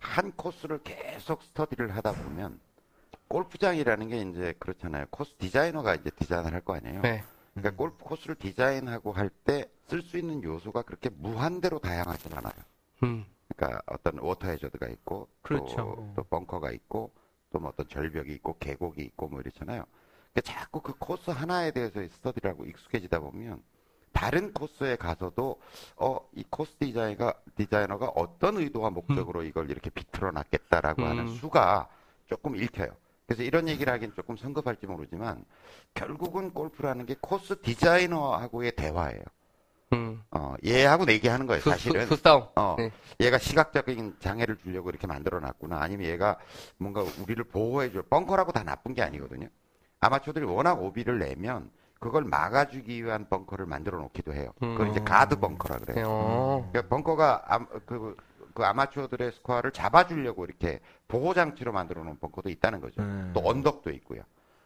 한 0.00 0.32
코스를 0.32 0.82
계속 0.82 1.42
스터디를 1.42 1.94
하다 1.96 2.12
보면 2.12 2.60
골프장이라는 3.28 4.08
게 4.08 4.20
이제 4.22 4.54
그렇잖아요. 4.58 5.06
코스 5.10 5.34
디자이너가 5.36 5.94
이제 5.96 6.10
디자인을 6.10 6.52
할 6.52 6.60
거 6.60 6.74
아니에요. 6.76 7.00
네. 7.02 7.24
그러니까 7.54 7.76
골프 7.76 8.04
코스를 8.04 8.34
디자인하고 8.36 9.12
할 9.12 9.30
때 9.44 9.68
쓸 9.88 10.02
수 10.02 10.18
있는 10.18 10.42
요소가 10.42 10.82
그렇게 10.82 11.08
무한대로 11.10 11.78
다양하진 11.78 12.32
않아요. 12.32 12.54
음. 13.04 13.24
그러니까 13.54 13.80
어떤 13.86 14.18
워터 14.18 14.48
해저드가 14.48 14.88
있고 14.88 15.28
그렇죠. 15.42 15.76
또, 15.76 16.12
또 16.16 16.24
벙커가 16.24 16.72
있고 16.72 17.12
또 17.50 17.60
뭐 17.60 17.68
어떤 17.70 17.86
절벽이 17.88 18.32
있고 18.34 18.56
계곡이 18.58 19.00
있고 19.02 19.28
뭐 19.28 19.40
이렇잖아요. 19.40 19.84
그러니까 20.32 20.40
자꾸 20.42 20.80
그 20.80 20.92
코스 20.98 21.30
하나에 21.30 21.70
대해서 21.70 22.00
스터디를 22.08 22.50
하고 22.50 22.64
익숙해지다 22.66 23.20
보면 23.20 23.62
다른 24.16 24.52
코스에 24.54 24.96
가서도 24.96 25.60
어 25.96 26.18
이 26.34 26.44
코스 26.50 26.74
디자이너가 26.78 27.34
디자이너가 27.56 28.06
어떤 28.14 28.56
의도와 28.56 28.90
목적으로 28.90 29.42
이걸 29.42 29.70
이렇게 29.70 29.90
비틀어 29.90 30.30
놨겠다라고 30.32 31.02
음. 31.02 31.08
하는 31.08 31.28
수가 31.28 31.88
조금 32.26 32.56
읽혀요. 32.56 32.88
그래서 33.26 33.42
이런 33.42 33.68
얘기를 33.68 33.92
하긴 33.92 34.12
조금 34.14 34.36
성급할지 34.36 34.86
모르지만 34.86 35.44
결국은 35.94 36.52
골프라는 36.52 37.06
게 37.06 37.16
코스 37.20 37.60
디자이너하고의 37.60 38.72
대화예요. 38.76 39.22
음. 39.92 40.22
어, 40.30 40.54
얘하고 40.64 41.04
내기하는 41.04 41.46
거예요, 41.46 41.60
수, 41.60 41.70
사실은. 41.70 42.06
수, 42.06 42.16
싸움 42.16 42.46
어, 42.56 42.74
네. 42.78 42.90
얘가 43.20 43.38
시각적인 43.38 44.16
장애를 44.20 44.58
주려고 44.58 44.90
이렇게 44.90 45.06
만들어 45.06 45.40
놨구나. 45.40 45.80
아니면 45.80 46.06
얘가 46.08 46.38
뭔가 46.76 47.02
우리를 47.22 47.42
보호해줄, 47.44 48.02
벙커라고 48.02 48.52
다 48.52 48.62
나쁜 48.62 48.94
게 48.94 49.02
아니거든요. 49.02 49.48
아마추어들이 50.00 50.44
워낙 50.44 50.82
오비를 50.82 51.18
내면 51.18 51.70
그걸 51.98 52.24
막아주기 52.24 53.04
위한 53.04 53.26
벙커를 53.28 53.66
만들어 53.66 53.98
놓기도 53.98 54.32
해요. 54.34 54.50
그걸 54.60 54.88
이제 54.90 55.00
음. 55.00 55.04
가드 55.04 55.36
벙커라 55.36 55.78
그래요. 55.78 56.06
어. 56.08 56.68
그러니까 56.70 56.94
벙커가 56.94 57.42
아, 57.46 57.58
그, 57.86 58.16
그 58.54 58.64
아마추어들의 58.64 59.32
스코어를 59.32 59.72
잡아주려고 59.72 60.44
이렇게 60.44 60.80
보호장치로 61.08 61.72
만들어 61.72 62.04
놓은 62.04 62.18
벙커도 62.18 62.48
있다는 62.50 62.80
거죠. 62.80 63.00
음. 63.02 63.30
또 63.34 63.40
언덕도 63.48 63.90
있고요. 63.90 64.22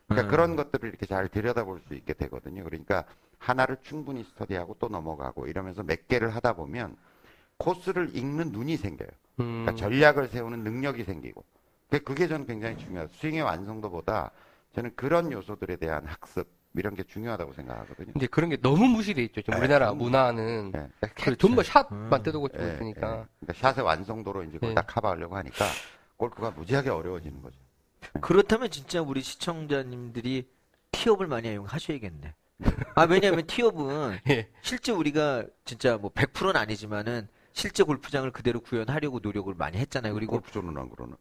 그러니까 0.09 0.29
음. 0.29 0.31
그런 0.31 0.57
것들을 0.57 0.89
이렇게 0.89 1.07
잘 1.07 1.29
들여다볼 1.29 1.81
수 1.87 1.95
있게 1.95 2.15
되거든요. 2.15 2.65
그러니까 2.65 3.05
하나를 3.39 3.77
충분히 3.83 4.25
스터디하고 4.25 4.77
또 4.81 4.89
넘어가고 4.89 5.47
이러면서 5.47 5.83
몇 5.83 6.09
개를 6.09 6.35
하다 6.35 6.55
보면 6.55 6.97
코스를 7.59 8.17
읽는 8.17 8.51
눈이 8.53 8.77
생겨요. 8.77 9.09
음. 9.41 9.65
그러니까 9.65 9.75
전략을 9.77 10.29
세우는 10.29 10.65
능력이 10.65 11.05
생기고. 11.05 11.45
그게- 11.89 12.05
그게 12.05 12.29
저는 12.29 12.47
굉장히 12.47 12.77
중요하다. 12.79 13.13
스윙의 13.15 13.43
완성도보다 13.43 14.31
저는 14.75 14.93
그런 14.97 15.31
요소들에 15.33 15.77
대한 15.77 16.05
학습 16.07 16.49
이런 16.75 16.95
게 16.95 17.03
중요하다고 17.03 17.53
생각하거든요. 17.55 18.13
이제 18.17 18.27
그런 18.27 18.51
게 18.51 18.57
너무 18.57 18.87
무시돼 18.87 19.23
있죠. 19.25 19.41
지금 19.43 19.55
네, 19.55 19.61
우리나라 19.61 19.87
너무- 19.87 20.05
문화는 20.05 20.73
네. 20.73 20.89
그렇죠. 21.15 21.37
전부 21.37 21.63
샷만 21.63 22.13
음. 22.21 22.23
뜯어고 22.23 22.49
치고 22.49 22.63
예, 22.63 22.73
있으니까. 22.75 23.01
예. 23.21 23.25
그러니까 23.41 23.53
샷의 23.55 23.85
완성도로 23.85 24.45
이제 24.45 24.53
그걸 24.55 24.71
네. 24.71 24.75
딱 24.75 24.87
커버하려고 24.87 25.37
하니까 25.37 25.65
골프가 26.17 26.51
무지하게 26.51 26.91
어려워지는 26.91 27.43
거죠. 27.43 27.57
그렇다면 28.21 28.71
진짜 28.71 29.03
우리 29.03 29.21
시청자님들이 29.21 30.49
티업을 30.93 31.27
많이 31.27 31.51
이용하셔야겠네. 31.53 32.35
아, 32.95 33.03
왜냐하면 33.05 33.47
티업은 33.47 34.19
예. 34.31 34.49
실제 34.63 34.93
우리가 34.93 35.45
진짜 35.65 35.97
뭐 35.97 36.11
100%는 36.13 36.57
아니지만은 36.57 37.29
실제 37.53 37.83
골프장을 37.83 38.31
그대로 38.31 38.61
구현하려고 38.61 39.19
노력을 39.21 39.53
많이 39.55 39.79
했잖아요. 39.79 40.15
그리고 40.15 40.33
골프존은 40.33 40.77
안 40.79 40.89
그러나. 40.95 41.17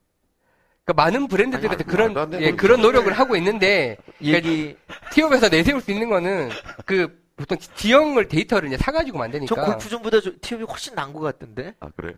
그러니까 0.90 0.94
많은 0.94 1.28
브랜드들에서 1.28 1.74
아니, 1.76 1.84
그런 1.84 2.18
안 2.18 2.34
예, 2.34 2.46
거지. 2.52 2.58
그런 2.58 2.82
노력을 2.82 3.12
하고 3.14 3.36
있는데 3.36 3.98
얘기 4.22 4.76
티업에서 5.12 5.50
내세울 5.50 5.82
수 5.82 5.92
있는 5.92 6.10
거는 6.10 6.50
그 6.86 7.20
보통 7.36 7.58
지- 7.58 7.70
지형을 7.76 8.28
데이터를 8.28 8.68
이제 8.68 8.78
사가지고 8.78 9.18
저 9.18 9.20
만드니까 9.20 9.78
저 9.78 10.32
티업이 10.42 10.64
훨씬 10.64 10.96
나은 10.96 11.14
것 11.14 11.20
같던데. 11.20 11.76
아, 11.80 11.90
그래요? 11.96 12.16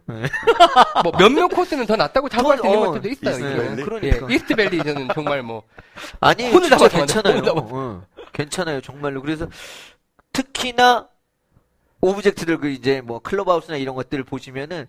뭐 1.04 1.12
몇몇 1.18 1.48
코스는 1.50 1.86
더 1.86 1.96
낫다고 1.96 2.30
자부할 2.30 2.58
수 2.60 2.66
있는 2.66 2.80
어, 2.80 2.86
것들도 2.92 3.10
있어요. 3.10 3.36
이스트 3.36 3.46
이게. 3.46 3.56
밸리? 3.70 3.84
그러니까. 3.84 4.28
예, 4.30 4.36
이스트밸리 4.36 4.78
저는 4.84 5.08
정말 5.14 5.44
뭐 5.44 5.64
아니, 6.22 6.50
혼을 6.50 6.70
진짜 6.70 6.88
괜찮아요. 6.88 7.44
어, 7.54 8.04
괜찮아요, 8.32 8.82
정말로. 8.82 9.22
그래서 9.22 9.48
특히나 10.34 11.08
object들 12.00 12.58
그 12.58 12.70
이제 12.70 13.02
뭐 13.02 13.20
클럽하우스나 13.20 13.78
이런 13.78 13.96
것들을 13.96 14.24
보시면은 14.24 14.88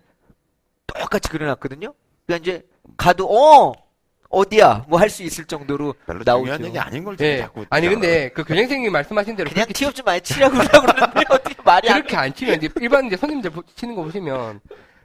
똑같이 0.87 1.29
그려놨거든요. 1.29 1.93
그러니까 2.25 2.41
이제 2.49 2.72
가도 2.97 3.27
어 3.29 3.73
어디야 4.29 4.85
뭐 4.87 4.99
할 4.99 5.09
수 5.09 5.21
있을 5.23 5.45
정도로 5.45 5.93
별로 6.05 6.23
나오죠. 6.25 6.45
중요한 6.45 6.65
얘기 6.65 6.79
아닌 6.79 7.03
걸 7.03 7.15
예. 7.19 7.39
자꾸. 7.39 7.65
아니. 7.69 7.87
근데 7.87 8.29
그 8.29 8.43
교장선생님이 8.43 8.89
말씀하신 8.89 9.35
대로 9.35 9.49
그냥 9.49 9.67
티업 9.73 9.93
좀 9.93 10.05
많이 10.05 10.19
치라고 10.21 10.55
그러는데 10.57 11.23
어떻게 11.29 11.55
말이 11.63 11.89
안 11.89 11.95
그렇게 12.01 12.15
안 12.17 12.33
치면 12.33 12.55
이제 12.55 12.69
일반 12.81 13.05
이제 13.05 13.15
손님들 13.15 13.51
보- 13.51 13.61
치는 13.75 13.95
거 13.95 14.03
보시면 14.03 14.59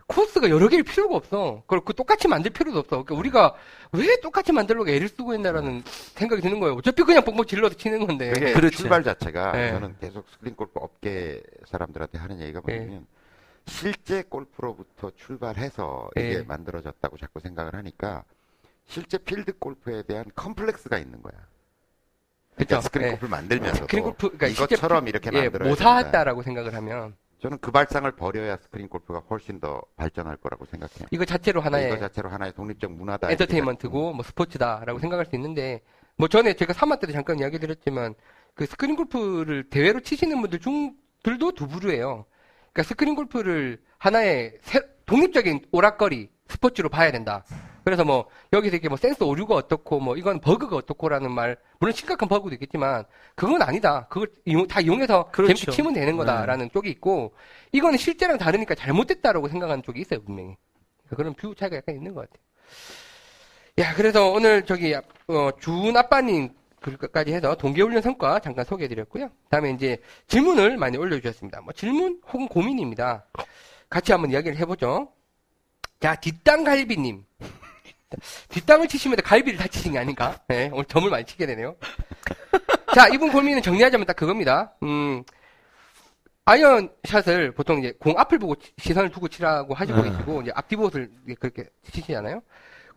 코스가 0.06 0.48
여러 0.48 0.68
개일 0.68 0.82
필요가 0.82 1.16
없어. 1.16 1.60
그걸 1.66 1.80
그 1.84 1.92
똑같이 1.92 2.26
만들 2.28 2.50
필요도 2.50 2.78
없어. 2.78 3.04
그러니까 3.04 3.14
우리가 3.16 3.54
왜 3.92 4.18
똑같이 4.22 4.52
만들려고 4.52 4.88
애를 4.88 5.06
쓰고 5.10 5.34
있나라는 5.34 5.82
생각이 6.14 6.40
드는 6.40 6.58
거예요. 6.60 6.76
어차피 6.76 7.02
그냥 7.02 7.22
뻥뻥 7.22 7.44
질러서 7.44 7.76
치는 7.76 8.06
건데. 8.06 8.30
그게 8.32 8.52
그렇죠. 8.54 8.78
출발 8.78 9.04
자체가 9.04 9.52
네. 9.52 9.70
저는 9.72 9.96
계속 10.00 10.24
스크린 10.32 10.56
골프 10.56 10.72
업계 10.80 11.42
사람들한테 11.66 12.16
하는 12.16 12.40
얘기가 12.40 12.62
뭐냐면 12.64 13.06
실제 13.68 14.22
골프로부터 14.22 15.10
출발해서 15.14 16.10
이게 16.16 16.38
네. 16.38 16.42
만들어졌다고 16.42 17.16
자꾸 17.18 17.40
생각을 17.40 17.74
하니까 17.74 18.24
실제 18.86 19.18
필드 19.18 19.58
골프에 19.58 20.02
대한 20.02 20.24
컴플렉스가 20.34 20.98
있는 20.98 21.22
거야. 21.22 21.34
그러니까. 22.54 22.80
스크린 22.80 23.06
예. 23.06 23.10
골프를 23.10 23.30
만들면서 23.30 23.82
스크린 23.82 24.04
골프, 24.04 24.28
그러니까 24.30 24.48
실제 24.48 24.74
이것처럼 24.74 25.06
이렇게 25.06 25.30
예, 25.32 25.42
만들어야 25.42 25.50
된다. 25.50 25.68
모사했다라고 25.68 26.42
생각을 26.42 26.74
하면 26.74 27.16
저는 27.40 27.58
그 27.60 27.70
발상을 27.70 28.10
버려야 28.12 28.56
스크린 28.56 28.88
골프가 28.88 29.20
훨씬 29.30 29.60
더 29.60 29.80
발전할 29.96 30.38
거라고 30.38 30.64
생각해요. 30.64 31.06
이거 31.12 31.24
자체로 31.24 31.60
하나의 31.60 31.88
이거 31.88 31.98
자체로 31.98 32.30
하나의 32.30 32.52
독립적 32.54 32.90
문화다. 32.90 33.30
엔터테인먼트고 33.30 34.12
뭐 34.12 34.24
스포츠다라고 34.24 34.98
생각할 34.98 35.26
수 35.26 35.36
있는데 35.36 35.82
뭐 36.16 36.26
전에 36.26 36.54
제가 36.54 36.72
3화 36.72 36.98
때도 36.98 37.12
잠깐 37.12 37.38
이야기 37.38 37.60
드렸지만 37.60 38.14
그 38.54 38.66
스크린 38.66 38.96
골프를 38.96 39.70
대회로 39.70 40.00
치시는 40.00 40.40
분들 40.40 40.58
중들도 40.58 41.52
두 41.52 41.68
부류예요. 41.68 42.26
그러니까 42.78 42.82
스크린 42.84 43.16
골프를 43.16 43.80
하나의 43.98 44.54
새- 44.62 44.80
독립적인 45.04 45.66
오락거리 45.72 46.28
스포츠로 46.46 46.88
봐야 46.88 47.10
된다. 47.10 47.42
그래서 47.82 48.04
뭐 48.04 48.26
여기서 48.52 48.76
이렇게 48.76 48.88
뭐 48.88 48.96
센서 48.96 49.26
오류가 49.26 49.54
어떻고 49.56 49.98
뭐 49.98 50.16
이건 50.16 50.38
버그가 50.40 50.76
어떻고라는 50.76 51.32
말 51.32 51.56
물론 51.80 51.92
심각한 51.92 52.28
버그도 52.28 52.54
있겠지만 52.54 53.04
그건 53.34 53.62
아니다. 53.62 54.06
그걸 54.08 54.30
이용- 54.44 54.68
다 54.68 54.80
이용해서 54.80 55.28
그렇죠. 55.32 55.54
재밌게 55.54 55.72
치면 55.72 55.92
되는 55.94 56.16
거다라는 56.16 56.70
쪽이 56.72 56.88
있고 56.90 57.34
이거는 57.72 57.98
실제랑 57.98 58.38
다르니까 58.38 58.76
잘못됐다라고 58.76 59.48
생각하는 59.48 59.82
쪽이 59.82 60.00
있어요 60.00 60.22
분명히. 60.22 60.56
그런 61.16 61.34
view 61.34 61.54
차이가 61.56 61.76
약간 61.78 61.96
있는 61.96 62.14
것 62.14 62.28
같아요. 62.30 62.44
야, 63.78 63.94
그래서 63.94 64.30
오늘 64.30 64.64
저기, 64.66 64.94
어, 64.94 65.50
준 65.60 65.96
아빠님 65.96 66.50
글까지 66.80 67.32
해서 67.32 67.54
동계훈련 67.56 68.02
성과 68.02 68.38
잠깐 68.40 68.64
소개해드렸고요. 68.64 69.30
다음에 69.50 69.70
이제 69.70 69.98
질문을 70.28 70.76
많이 70.76 70.96
올려주셨습니다. 70.96 71.60
뭐 71.62 71.72
질문 71.72 72.20
혹은 72.32 72.48
고민입니다. 72.48 73.24
같이 73.90 74.12
한번 74.12 74.30
이야기를 74.30 74.56
해보죠. 74.58 75.12
자, 76.00 76.14
뒷땅 76.14 76.64
갈비님. 76.64 77.24
뒷땅을 78.48 78.88
치시면 78.88 79.18
갈비를 79.18 79.58
다 79.58 79.66
치신 79.68 79.92
게 79.92 79.98
아닌가? 79.98 80.38
네, 80.48 80.70
오늘 80.72 80.84
점을 80.86 81.08
많이 81.10 81.24
치게 81.24 81.46
되네요. 81.46 81.76
자, 82.94 83.08
이분 83.08 83.30
고민은 83.30 83.60
정리하자면 83.62 84.06
딱 84.06 84.16
그겁니다. 84.16 84.72
음, 84.82 85.22
아이언 86.46 86.90
샷을 87.04 87.52
보통 87.52 87.80
이제 87.80 87.92
공 87.98 88.18
앞을 88.18 88.38
보고 88.38 88.54
치- 88.54 88.72
시선을 88.78 89.10
두고 89.10 89.28
치라고 89.28 89.74
하시고 89.74 89.98
음. 89.98 90.10
계시고, 90.10 90.42
이제 90.42 90.52
앞divot을 90.54 91.10
그렇게 91.38 91.68
치시잖아요. 91.92 92.40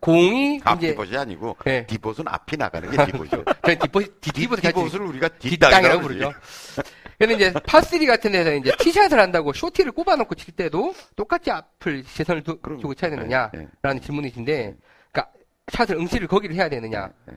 공이 0.02 0.56
이제, 0.56 0.62
앞divot이 0.64 1.16
아니고 1.16 1.56
네. 1.64 1.86
divot은 1.86 2.24
앞이 2.26 2.56
나가는 2.56 2.90
게 2.90 3.06
divot이죠. 3.06 3.44
저희 3.64 3.78
뒷봇, 3.78 4.20
뒷봇을 4.20 4.62
같이 4.62 4.74
divot을 4.74 5.00
우리가 5.00 5.28
뒷땅이라고 5.28 6.02
부르죠. 6.02 6.32
근데 7.20 7.34
이제 7.34 7.52
파3 7.52 8.04
같은 8.08 8.32
데서 8.32 8.52
이제 8.52 8.72
티샷을 8.80 9.20
한다고 9.20 9.52
쇼티를 9.52 9.92
꼽아놓고 9.92 10.34
칠 10.34 10.56
때도 10.56 10.92
똑같이 11.14 11.52
앞을 11.52 12.02
시선을 12.04 12.42
두, 12.42 12.58
그럼, 12.60 12.80
두고 12.80 12.94
쳐야 12.94 13.10
네, 13.10 13.16
되느냐라는 13.16 13.70
네. 13.80 14.00
질문이신데, 14.00 14.76
그러니까 15.12 15.32
샷을 15.68 15.94
응시를 15.94 16.26
거기를 16.26 16.56
해야 16.56 16.68
되느냐 16.68 17.08
네. 17.26 17.34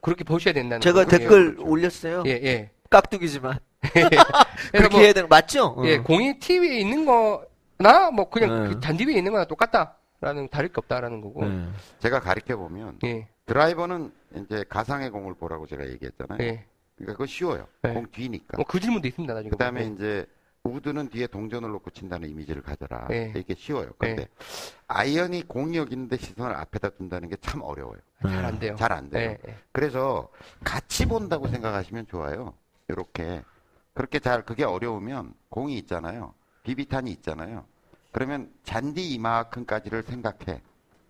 그렇게 0.00 0.24
보셔야 0.24 0.54
된다는 0.54 0.80
제가. 0.80 1.04
댓글 1.04 1.56
올렸어요. 1.60 2.22
예, 2.24 2.30
예. 2.42 2.70
깍두기지만 2.88 3.58
그래서 3.92 4.08
그렇게 4.72 4.96
뭐, 4.96 5.00
해야 5.02 5.12
되는 5.12 5.28
맞죠? 5.28 5.76
예, 5.84 5.96
어. 5.96 6.02
공이 6.02 6.38
티 6.38 6.58
위에 6.58 6.78
있는 6.78 7.04
거나 7.04 8.10
뭐 8.12 8.30
그냥 8.30 8.62
네. 8.62 8.68
그 8.70 8.80
잔디 8.80 9.04
위에 9.04 9.18
있는 9.18 9.30
거나 9.30 9.44
똑같다 9.44 9.97
라는 10.20 10.48
다를 10.48 10.68
게 10.68 10.74
없다라는 10.78 11.20
거고. 11.20 11.44
네. 11.44 11.68
제가 12.00 12.20
가르쳐 12.20 12.56
보면 12.56 12.98
예, 13.04 13.28
드라이버는 13.46 14.12
이제 14.34 14.64
가상의 14.68 15.10
공을 15.10 15.34
보라고 15.34 15.66
제가 15.66 15.86
얘기했잖아요. 15.88 16.38
예. 16.42 16.64
그러니까 16.96 17.12
그거 17.12 17.26
쉬워요. 17.26 17.68
네. 17.82 17.94
공 17.94 18.06
뒤니까. 18.10 18.56
뭐 18.56 18.64
그 18.66 18.80
질문도 18.80 19.06
있습니다 19.06 19.32
나중에. 19.32 19.50
그다음에 19.50 19.82
보면. 19.82 19.94
이제 19.96 20.26
우드는 20.64 21.08
뒤에 21.10 21.28
동전을 21.28 21.70
놓고 21.70 21.90
친다는 21.90 22.28
이미지를 22.28 22.62
가져라. 22.62 23.06
네. 23.08 23.32
이게 23.36 23.54
쉬워요. 23.54 23.90
근데 23.96 24.26
아이언이 24.88 25.46
공이 25.46 25.76
여기 25.76 25.94
있는데 25.94 26.16
시선을 26.16 26.54
앞에다 26.56 26.90
둔다는 26.90 27.28
게 27.28 27.36
참 27.40 27.62
어려워요. 27.62 27.98
잘 28.22 28.44
안 28.44 28.58
돼요. 28.58 28.74
잘 28.76 28.92
안 28.92 29.08
돼요. 29.08 29.30
예, 29.30 29.38
예. 29.48 29.56
그래서 29.70 30.28
같이 30.64 31.06
본다고 31.06 31.46
생각하시면 31.46 32.08
좋아요. 32.08 32.54
이렇게 32.88 33.42
그렇게 33.94 34.18
잘 34.18 34.44
그게 34.44 34.64
어려우면 34.64 35.32
공이 35.48 35.78
있잖아요. 35.78 36.34
비비탄이 36.64 37.10
있잖아요. 37.12 37.64
그러면 38.12 38.50
잔디 38.64 39.10
이만큼까지를 39.14 40.02
생각해. 40.02 40.60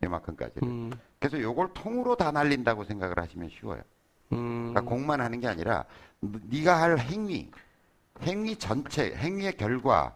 이만큼까지를. 0.02 0.66
음, 0.68 0.92
그래서 1.18 1.40
요걸 1.40 1.70
통으로 1.74 2.16
다 2.16 2.30
날린다고 2.30 2.84
생각을 2.84 3.18
하시면 3.18 3.50
쉬워요. 3.50 3.82
음, 4.32 4.70
그러니까 4.72 4.82
공만 4.82 5.20
하는 5.20 5.40
게 5.40 5.48
아니라 5.48 5.84
네가 6.20 6.80
할 6.80 6.98
행위, 6.98 7.50
행위 8.22 8.56
전체, 8.56 9.14
행위의 9.14 9.56
결과, 9.56 10.14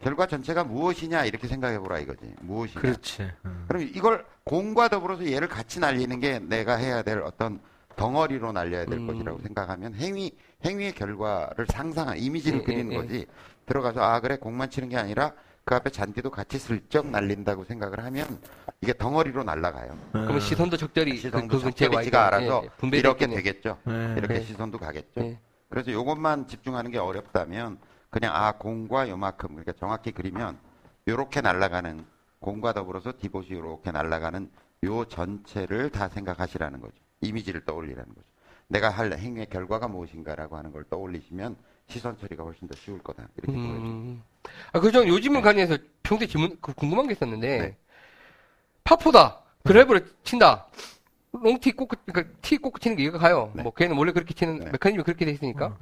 결과 0.00 0.26
전체가 0.26 0.64
무엇이냐 0.64 1.24
이렇게 1.24 1.46
생각해 1.46 1.78
보라 1.78 2.00
이거지. 2.00 2.34
무엇이냐. 2.40 2.80
그렇지. 2.80 3.30
음. 3.44 3.64
그럼 3.68 3.82
이걸 3.82 4.26
공과 4.44 4.88
더불어서 4.88 5.30
얘를 5.30 5.48
같이 5.48 5.78
날리는 5.78 6.18
게 6.20 6.38
내가 6.40 6.74
해야 6.76 7.02
될 7.02 7.20
어떤 7.20 7.60
덩어리로 7.96 8.52
날려야 8.52 8.84
될 8.84 8.98
음. 8.98 9.06
것이라고 9.06 9.38
생각하면 9.40 9.94
행위 9.94 10.32
행위의 10.64 10.92
결과를 10.92 11.66
상상한 11.68 12.18
이미지를 12.18 12.60
예, 12.60 12.64
그리는 12.64 12.90
예, 12.92 12.96
예. 12.96 13.00
거지. 13.00 13.26
들어가서 13.66 14.02
아 14.02 14.20
그래 14.20 14.36
공만 14.36 14.70
치는 14.70 14.88
게 14.88 14.96
아니라 14.96 15.32
그 15.64 15.74
앞에 15.76 15.90
잔디도 15.90 16.30
같이 16.30 16.58
슬쩍 16.58 17.06
날린다고 17.08 17.64
생각을 17.64 18.02
하면 18.04 18.40
이게 18.80 18.92
덩어리로 18.92 19.44
날아가요. 19.44 19.96
그러면 20.10 20.40
시선도 20.40 20.76
적절히 20.76 21.16
시선도 21.16 21.58
그와 21.58 21.70
적절히 21.70 22.04
지가 22.04 22.26
알아서 22.26 22.60
예, 22.62 22.64
예, 22.64 22.68
분배되어 22.76 23.10
이렇게 23.10 23.24
있겠네요. 23.26 23.36
되겠죠. 23.36 23.78
네. 23.84 24.14
이렇게 24.18 24.34
네. 24.34 24.42
시선도 24.42 24.78
가겠죠. 24.78 25.20
예. 25.20 25.38
그래서 25.68 25.90
이것만 25.90 26.48
집중하는 26.48 26.90
게 26.90 26.98
어렵다면 26.98 27.78
그냥 28.10 28.34
아 28.34 28.52
공과 28.52 29.08
요만큼 29.08 29.50
그러니까 29.50 29.72
정확히 29.72 30.10
그리면 30.10 30.58
요렇게 31.06 31.40
날아가는 31.40 32.04
공과 32.40 32.72
더불어서 32.72 33.12
디봇이 33.18 33.52
요렇게 33.52 33.92
날아가는 33.92 34.50
요 34.84 35.04
전체를 35.04 35.90
다 35.90 36.08
생각하시라는 36.08 36.80
거죠. 36.80 36.94
이미지를 37.20 37.64
떠올리라는 37.64 38.08
거죠. 38.14 38.26
내가 38.66 38.90
할 38.90 39.12
행위의 39.12 39.46
결과가 39.46 39.86
무엇인가라고 39.86 40.56
하는 40.56 40.72
걸 40.72 40.84
떠올리시면 40.90 41.56
시선 41.86 42.18
처리가 42.18 42.42
훨씬 42.42 42.66
더 42.66 42.74
쉬울 42.74 42.98
거다. 43.00 43.28
이렇게 43.36 43.52
보여요. 43.52 43.76
음. 43.76 44.22
아, 44.72 44.80
그전 44.80 45.06
요즘은 45.06 45.42
관련해서 45.42 45.78
평소에 46.02 46.26
질문, 46.26 46.56
그 46.60 46.72
궁금한 46.74 47.06
게 47.06 47.12
있었는데, 47.12 47.58
네. 47.58 47.76
파포다. 48.84 49.40
드라이버를 49.64 50.06
친다. 50.24 50.66
long 51.32 51.55
tee 51.55 51.72
꽂고, 51.72 51.96
그러니까 52.04 52.34
티 52.42 52.58
꽂고 52.58 52.78
치는 52.78 52.96
게 52.96 53.04
이해가 53.04 53.18
가요. 53.18 53.52
네. 53.54 53.62
뭐, 53.62 53.72
걔는 53.72 53.96
원래 53.96 54.12
그렇게 54.12 54.34
치는 54.34 54.58
네. 54.58 54.70
메커니즘이 54.72 55.04
그렇게 55.04 55.24
돼 55.24 55.30
있으니까. 55.30 55.76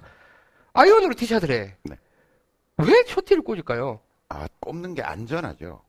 아이언으로 0.72 1.14
티샷을 1.14 1.50
해. 1.50 1.76
네. 1.82 1.96
왜 2.78 3.04
short 3.06 3.21
tee를 3.21 3.42
꽂을까요? 3.42 4.00
아 4.28 4.46
꼽는 4.60 4.94
게 4.94 5.02
안전하죠. 5.02 5.82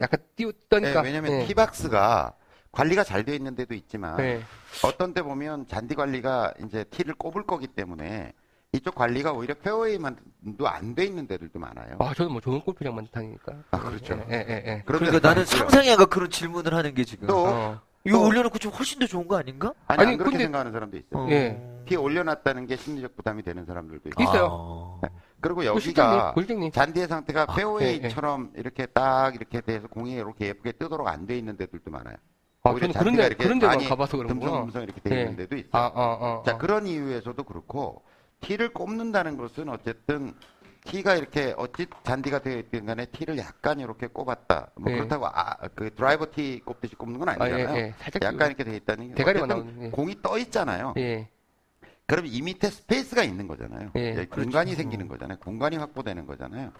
약간 0.00 0.20
띄웠더니까. 0.36 1.02
네, 1.02 1.08
왜냐면 1.08 1.38
네. 1.38 1.46
tee 1.46 1.79
box가 1.79 2.34
관리가 2.72 3.04
잘 3.04 3.24
되어 3.24 3.34
있는 3.34 3.54
데도 3.54 3.74
있지만 3.74 4.16
네. 4.16 4.42
어떤 4.84 5.14
때 5.14 5.22
보면 5.22 5.66
잔디 5.66 5.94
관리가 5.94 6.52
이제 6.64 6.84
티를 6.84 7.14
꼽을 7.14 7.44
거기 7.44 7.66
때문에 7.66 8.32
이쪽 8.72 8.94
관리가 8.94 9.32
오히려 9.32 9.54
페어웨이만도 9.54 10.66
안 10.66 10.94
돼 10.94 11.04
있는 11.04 11.26
데들도 11.26 11.58
많아요. 11.58 11.96
아, 11.98 12.12
저는 12.14 12.32
뭐 12.32 12.40
좋은 12.40 12.60
골프장만 12.60 13.08
다니니까. 13.10 13.52
아, 13.70 13.78
그렇죠. 13.78 14.14
예, 14.30 14.34
예, 14.48 14.62
예. 14.66 14.82
그런데 14.84 15.06
그러니까 15.06 15.28
나는 15.28 15.42
있고요. 15.42 15.58
상상이 15.60 15.90
안 15.90 15.96
가 15.96 16.04
그런 16.06 16.28
질문을 16.30 16.74
하는 16.74 16.94
게 16.94 17.04
지금. 17.04 17.26
또 17.26 17.46
어. 17.46 17.80
이거 18.04 18.18
또- 18.18 18.24
올려놓고 18.24 18.58
좀 18.58 18.72
훨씬 18.72 18.98
더 18.98 19.06
좋은 19.06 19.26
거 19.26 19.36
아닌가? 19.38 19.72
아니, 19.86 20.02
아니, 20.02 20.12
안 20.12 20.18
그렇게 20.18 20.32
근데- 20.32 20.44
생각하는 20.44 20.72
사람도 20.72 20.96
있어요. 20.98 21.22
어. 21.22 21.28
예. 21.30 21.60
티 21.86 21.96
올려놨다는 21.96 22.66
게 22.66 22.76
심리적 22.76 23.16
부담이 23.16 23.42
되는 23.42 23.64
사람들도 23.64 24.08
있고. 24.10 24.22
있어요. 24.22 24.98
아. 25.02 25.08
그리고 25.40 25.60
그 25.60 25.66
여기가 25.66 25.80
실장님, 25.80 26.34
골장님. 26.34 26.72
잔디의 26.72 27.06
상태가 27.08 27.42
아, 27.48 27.54
페어웨이처럼 27.54 28.52
이렇게 28.56 28.86
딱 28.86 29.34
이렇게 29.34 29.60
돼서 29.60 29.86
공이 29.88 30.12
이렇게 30.12 30.48
예쁘게 30.48 30.72
뜨도록 30.72 31.06
안 31.06 31.26
돼 31.26 31.38
있는 31.38 31.56
데들도 31.56 31.90
많아요. 31.90 32.16
아, 32.64 32.70
오히려 32.70 32.88
저는 32.88 32.92
잔디가 32.92 33.00
그런 33.04 33.16
데, 33.16 33.26
이렇게 33.26 33.44
그런 33.44 33.58
데만 33.60 33.76
많이 33.76 33.88
가봐서 33.88 34.16
그런구나. 34.16 34.50
듬성듬성 34.50 34.82
이렇게 34.82 35.00
돼 35.02 35.16
예. 35.16 35.20
있는 35.22 35.36
데도 35.36 35.56
있어요. 35.56 35.68
아, 35.72 35.78
아, 35.94 36.18
아. 36.20 36.42
자, 36.44 36.52
아. 36.52 36.58
그런 36.58 36.86
이유에서도 36.86 37.40
그렇고, 37.44 38.02
티를 38.40 38.72
꼽는다는 38.72 39.36
것은 39.36 39.68
어쨌든, 39.68 40.34
티가 40.84 41.16
이렇게, 41.16 41.52
어찌 41.56 41.86
잔디가 42.04 42.40
되어 42.40 42.58
있든 42.58 42.86
간에 42.86 43.06
티를 43.06 43.38
약간 43.38 43.80
이렇게 43.80 44.06
꼽았다. 44.06 44.70
뭐 44.76 44.92
예. 44.92 44.96
그렇다고, 44.96 45.26
아, 45.26 45.56
그 45.74 45.92
드라이버 45.94 46.26
티 46.30 46.60
꼽듯이 46.64 46.94
꼽는 46.94 47.18
건 47.18 47.28
아, 47.28 47.36
예, 47.40 47.52
아니잖아요. 47.52 47.76
예. 47.76 47.94
살짝 47.98 48.22
약간 48.22 48.48
이렇게 48.48 48.64
되어 48.64 48.74
있다는 48.74 49.08
게. 49.08 49.14
대가리만 49.14 49.50
어쨌든 49.50 49.66
나오는, 49.66 49.86
예. 49.86 49.90
공이 49.90 50.22
떠 50.22 50.38
있잖아요. 50.38 50.94
예. 50.98 51.28
그럼 52.06 52.26
이 52.26 52.40
밑에 52.40 52.70
스페이스가 52.70 53.24
있는 53.24 53.48
거잖아요. 53.48 53.90
예, 53.96 54.10
여기 54.10 54.26
그렇죠. 54.26 54.42
공간이 54.42 54.74
생기는 54.76 55.08
거잖아요. 55.08 55.38
공간이 55.40 55.76
확보되는 55.76 56.24
거잖아요. 56.24 56.70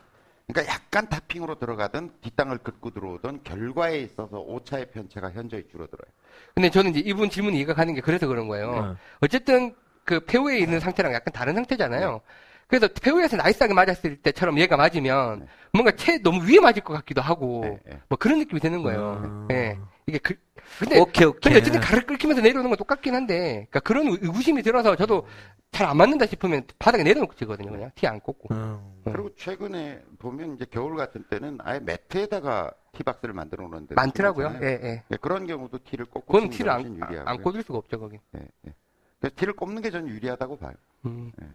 그러니까 0.46 0.72
약간 0.72 1.08
topping으로 1.09 1.59
들어가든 1.58 2.12
뒷땅을 2.20 2.58
긋고 2.58 2.90
들어오든 2.90 3.42
결과에 3.42 3.98
있어서 3.98 4.38
오차의 4.38 4.92
편차가 4.92 5.32
현저히 5.32 5.66
줄어들어요. 5.66 6.06
근데 6.54 6.70
저는 6.70 6.92
이제 6.92 7.00
이분 7.00 7.28
질문 7.28 7.54
이해가 7.54 7.75
가는 7.75 7.92
게 7.92 8.00
그래서 8.00 8.28
그런 8.28 8.46
거예요. 8.46 8.70
네. 8.70 8.94
어쨌든 9.22 9.75
그 10.06 10.20
페어웨이에 10.20 10.60
있는 10.60 10.80
상태랑 10.80 11.12
약간 11.12 11.32
다른 11.34 11.54
상태잖아요. 11.54 12.12
네. 12.12 12.20
그래서 12.68 12.88
페어웨이에서 12.88 13.36
nice하게 13.37 13.75
맞았을 13.75 14.16
때처럼 14.22 14.58
얘가 14.58 14.76
맞으면 14.76 15.40
네. 15.40 15.46
뭔가 15.72 15.92
채 15.92 16.18
너무 16.18 16.48
위에 16.48 16.58
맞을 16.60 16.82
것 16.82 16.94
같기도 16.94 17.20
하고 17.20 17.60
네, 17.62 17.78
네. 17.84 17.98
뭐 18.08 18.16
그런 18.16 18.38
느낌이 18.38 18.60
드는 18.60 18.82
거예요. 18.82 19.20
음. 19.25 19.48
예. 19.50 19.78
이게 20.06 20.18
그 20.18 20.34
근데 20.78 20.98
오케이, 20.98 21.26
오케이. 21.26 21.40
근데 21.52 21.58
어쨌든 21.58 21.80
가를 21.80 22.06
끓이면서 22.06 22.40
내려오는 22.42 22.70
건 22.70 22.76
똑같긴 22.76 23.14
한데 23.14 23.66
그러니까 23.70 23.80
그런 23.80 24.06
의- 24.08 24.18
의구심이 24.20 24.62
들어서 24.62 24.96
저도 24.96 25.26
잘 25.72 25.86
안 25.86 25.96
맞는다 25.96 26.26
싶으면 26.26 26.64
바닥에 26.78 27.02
내려놓고 27.04 27.34
치거든요. 27.34 27.70
그냥 27.70 27.90
티 27.94 28.06
안 28.06 28.18
꽂고. 28.20 28.52
음. 28.54 28.94
네. 29.04 29.12
그리고 29.12 29.32
최근에 29.36 30.02
보면 30.19 30.54
이제 30.54 30.64
겨울 30.71 30.97
같은 30.97 31.25
때는 31.28 31.58
아예 31.62 31.78
매트에다가 31.80 32.71
티박스를 32.92 33.34
만들어 33.34 33.64
놓는 33.69 33.86
데 33.88 33.95
많더라고요. 33.95 34.58
예, 34.62 34.66
예. 35.12 35.16
그런 35.21 35.47
경우도 35.47 35.78
티를 35.84 36.06
꼽고 36.06 36.32
그건 36.32 36.50
티를 36.50 36.71
안, 36.71 36.80
안, 36.80 36.92
유리하고요. 36.95 37.23
안 37.26 37.42
꽂을 37.42 37.62
수가 37.62 37.78
없죠, 37.78 38.00
거기. 38.00 38.19
예, 38.36 38.40
예. 38.66 38.73
그래서 39.21 39.35
티를 39.37 39.55
꼽는 39.55 39.83
게 39.83 39.91
저는 39.91 40.09
유리하다고 40.09 40.59
봐요. 40.59 40.73
음. 41.07 41.33
네. 41.37 41.47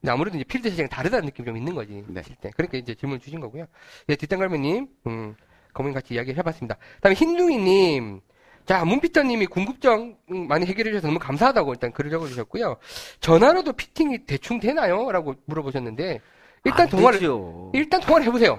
근데 0.00 0.12
아무래도 0.12 0.38
이제 0.38 0.44
필드 0.44 0.70
세상이 0.70 0.88
다르다는 0.88 1.26
느낌이 1.26 1.46
좀 1.46 1.56
있는 1.56 1.74
거지. 1.74 2.04
네. 2.08 2.22
칠 2.22 2.34
때. 2.36 2.50
그러니까 2.56 2.78
이제 2.78 2.94
질문 2.94 3.20
주신 3.20 3.40
거고요. 3.40 3.66
예, 4.08 4.16
뒷땅갈매님, 4.16 4.88
음, 5.06 5.34
고민 5.74 5.92
같이 5.92 6.14
이야기를 6.14 6.38
해봤습니다. 6.38 6.76
다음에 7.02 7.14
흰둥이님, 7.14 8.20
자, 8.64 8.84
문피터님이 8.84 9.46
궁금증 9.46 10.16
많이 10.26 10.64
해결해 10.64 10.90
주셔서 10.90 11.08
너무 11.08 11.18
감사하다고 11.18 11.72
일단 11.74 11.92
글을 11.92 12.10
적어주셨고요. 12.10 12.76
전화로도 13.20 13.72
피팅이 13.74 14.26
대충 14.26 14.58
되나요? 14.58 15.10
라고 15.12 15.34
물어보셨는데, 15.44 16.20
일단 16.64 16.82
안 16.82 16.88
통화를, 16.88 17.18
되죠. 17.18 17.70
일단 17.74 18.00
통화를 18.00 18.26
해보세요. 18.26 18.58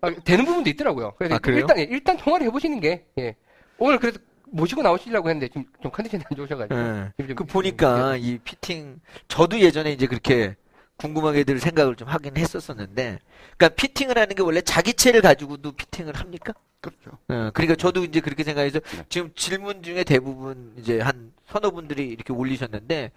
아, 0.00 0.10
되는 0.24 0.44
부분도 0.44 0.70
있더라고요. 0.70 1.14
그래서 1.18 1.34
아? 1.34 1.40
일단, 1.46 1.78
예, 1.78 1.82
일단 1.82 2.16
통화를 2.16 2.46
해보시는 2.46 2.80
게, 2.80 3.06
예. 3.18 3.36
오늘 3.78 3.98
그래서 3.98 4.18
모시고 4.50 4.82
나오시려고 4.82 5.28
했는데, 5.28 5.48
지금 5.48 5.64
좀 5.82 5.90
컨디션이 5.90 6.24
안 6.30 6.36
좋으셔가지고. 6.36 6.78
예. 6.80 7.12
지금 7.18 7.28
좀- 7.28 7.36
그 7.36 7.44
보니까 7.44 8.16
이 8.16 8.38
피팅 8.38 9.00
저도 9.28 9.60
예전에 9.60 9.92
이제 9.92 10.06
그렇게 10.06 10.56
궁금하게 10.96 11.44
들 11.44 11.60
생각을 11.60 11.96
좀 11.96 12.08
하긴 12.08 12.36
했었었는데, 12.36 13.18
그러니까 13.56 13.68
피팅을 13.76 14.18
하는 14.18 14.34
게 14.34 14.42
원래 14.42 14.60
자기 14.60 14.94
채를 14.94 15.20
가지고도 15.22 15.72
피팅을 15.72 16.14
합니까? 16.16 16.54
그렇죠. 16.80 17.10
어, 17.28 17.50
그러니까 17.54 17.74
저도 17.74 18.04
이제 18.04 18.20
그렇게 18.20 18.44
생각해서 18.44 18.78
네. 18.80 19.04
지금 19.08 19.30
질문 19.34 19.82
중에 19.82 20.04
대부분 20.04 20.74
이제 20.78 21.00
한 21.00 21.32
서너 21.48 21.70
분들이 21.72 22.06
이렇게 22.06 22.32
올리셨는데 22.32 23.10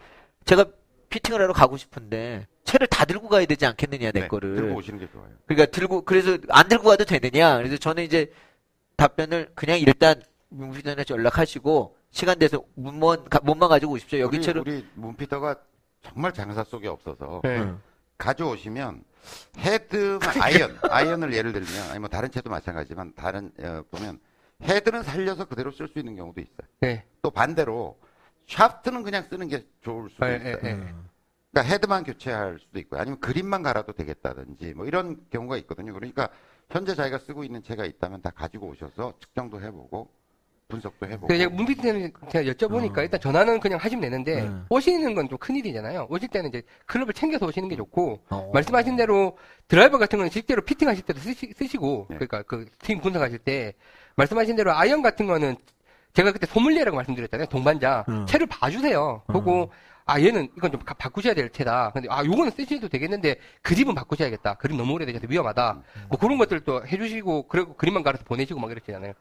제가 0.45 0.65
피팅을 1.09 1.39
하러 1.41 1.53
가고 1.53 1.77
싶은데 1.77 2.47
채를 2.63 2.87
다 2.87 3.05
들고 3.05 3.27
가야 3.27 3.45
되지 3.45 3.67
않겠느냐 3.67 4.11
내 4.13 4.21
네, 4.21 4.27
거를 4.27 4.55
들고 4.55 4.75
오시는 4.77 4.97
게 4.99 5.07
좋아요. 5.11 5.27
그러니까 5.45 5.67
들고 5.69 6.01
그래서 6.05 6.39
안 6.49 6.67
들고 6.69 6.89
가도 6.89 7.05
되느냐 7.05 7.57
그래서 7.57 7.77
저는 7.77 8.03
이제 8.03 8.31
답변을 8.97 9.51
그냥 9.53 9.77
일단 9.79 10.19
문피터한테 10.51 11.05
연락하시고 11.09 11.97
시간 12.11 12.37
돼서 12.37 12.63
문만 12.75 13.23
가- 13.29 13.39
문만 13.43 13.69
가지고 13.69 13.93
오십시오 13.93 14.19
여기 14.19 14.37
우리, 14.37 14.43
채로 14.45 14.61
우리 14.61 14.85
문피터가 14.95 15.55
정말 16.01 16.33
장삿속이 16.33 16.87
없어서 16.87 17.41
네. 17.43 17.59
응. 17.59 17.79
가져오시면 18.17 19.03
헤드만 19.57 20.41
아이언, 20.41 20.77
아이언을 20.83 21.33
예를 21.33 21.53
들면 21.53 21.89
아니 21.89 21.99
뭐 21.99 22.09
다른 22.09 22.29
채도 22.29 22.49
마찬가지지만 22.49 23.13
다른 23.15 23.51
어, 23.59 23.83
보면 23.89 24.19
헤드는 24.61 25.03
살려서 25.03 25.45
그대로 25.45 25.71
쓸 25.71 25.87
수 25.87 25.97
있는 25.99 26.15
경우도 26.15 26.41
있어요. 26.41 26.67
네. 26.81 27.05
또 27.21 27.31
반대로 27.31 27.97
샤프트는 28.47 29.03
그냥 29.03 29.23
쓰는 29.29 29.47
게 29.47 29.65
좋을 29.81 30.09
수도 30.09 30.27
예, 30.29 30.35
있어요. 30.35 30.57
예, 30.63 30.67
예. 30.69 30.73
음. 30.73 31.07
그러니까 31.51 31.73
헤드만 31.73 32.03
교체할 32.03 32.59
수도 32.59 32.79
있고요. 32.79 32.99
아니면 33.01 33.19
그림만 33.19 33.63
갈아도 33.63 33.93
되겠다든지 33.93 34.73
뭐 34.75 34.85
이런 34.85 35.17
경우가 35.29 35.57
있거든요. 35.57 35.93
그러니까 35.93 36.29
현재 36.69 36.95
자기가 36.95 37.19
쓰고 37.19 37.43
있는 37.43 37.61
채가 37.63 37.85
있다면 37.85 38.21
다 38.21 38.29
가지고 38.31 38.67
오셔서 38.67 39.13
측정도 39.19 39.61
해보고 39.61 40.09
분석도 40.71 41.05
해보고. 41.05 41.27
그래서 41.27 41.49
제가 41.81 42.09
제가 42.31 42.51
여쭤보니까 42.53 42.97
어. 42.97 43.01
일단 43.03 43.19
전화는 43.19 43.59
그냥 43.59 43.77
하시면 43.79 44.01
되는데 44.01 44.41
음. 44.41 44.65
오시는 44.69 45.13
건 45.13 45.29
좀 45.29 45.37
큰일이잖아요. 45.37 46.07
오실 46.09 46.29
때는 46.29 46.49
이제 46.49 46.63
클럽을 46.87 47.13
챙겨서 47.13 47.45
오시는 47.45 47.69
게 47.69 47.75
좋고 47.75 48.21
어. 48.31 48.49
말씀하신 48.53 48.95
대로 48.95 49.37
드라이버 49.67 49.97
같은 49.99 50.17
거는 50.17 50.31
실제로 50.31 50.63
피팅하실 50.63 51.03
때도 51.05 51.19
쓰시, 51.19 51.77
고 51.77 52.07
네. 52.09 52.15
그러니까 52.17 52.41
그 52.43 52.65
팀 52.81 52.99
분석하실 53.01 53.37
때 53.39 53.73
말씀하신 54.15 54.55
대로 54.55 54.73
아이언 54.73 55.01
같은 55.03 55.27
거는 55.27 55.55
제가 56.13 56.31
그때 56.31 56.47
소믈리에라고 56.47 56.97
말씀드렸잖아요. 56.97 57.45
동반자 57.47 58.03
음. 58.09 58.25
채를 58.25 58.47
봐주세요. 58.47 59.23
보고 59.27 59.71
아 60.05 60.19
얘는 60.19 60.49
이건 60.57 60.71
좀 60.71 60.81
가- 60.81 60.95
바꾸셔야 60.95 61.33
될 61.35 61.49
채다. 61.51 61.91
근데 61.93 62.07
아 62.11 62.25
요거는 62.25 62.51
쓰셔도 62.51 62.89
되겠는데 62.89 63.35
그립은 63.61 63.95
바꾸셔야겠다. 63.95 64.55
그립 64.55 64.75
너무 64.75 64.93
오래돼서 64.93 65.19
위험하다. 65.29 65.81
뭐 66.09 66.19
그런 66.19 66.37
것들도 66.37 66.85
해주시고 66.87 67.47
그리고 67.47 67.75
그립만 67.75 68.03
갈아서 68.03 68.23
보내시고 68.25 68.59
막 68.59 68.71
이랬잖아요. 68.71 69.13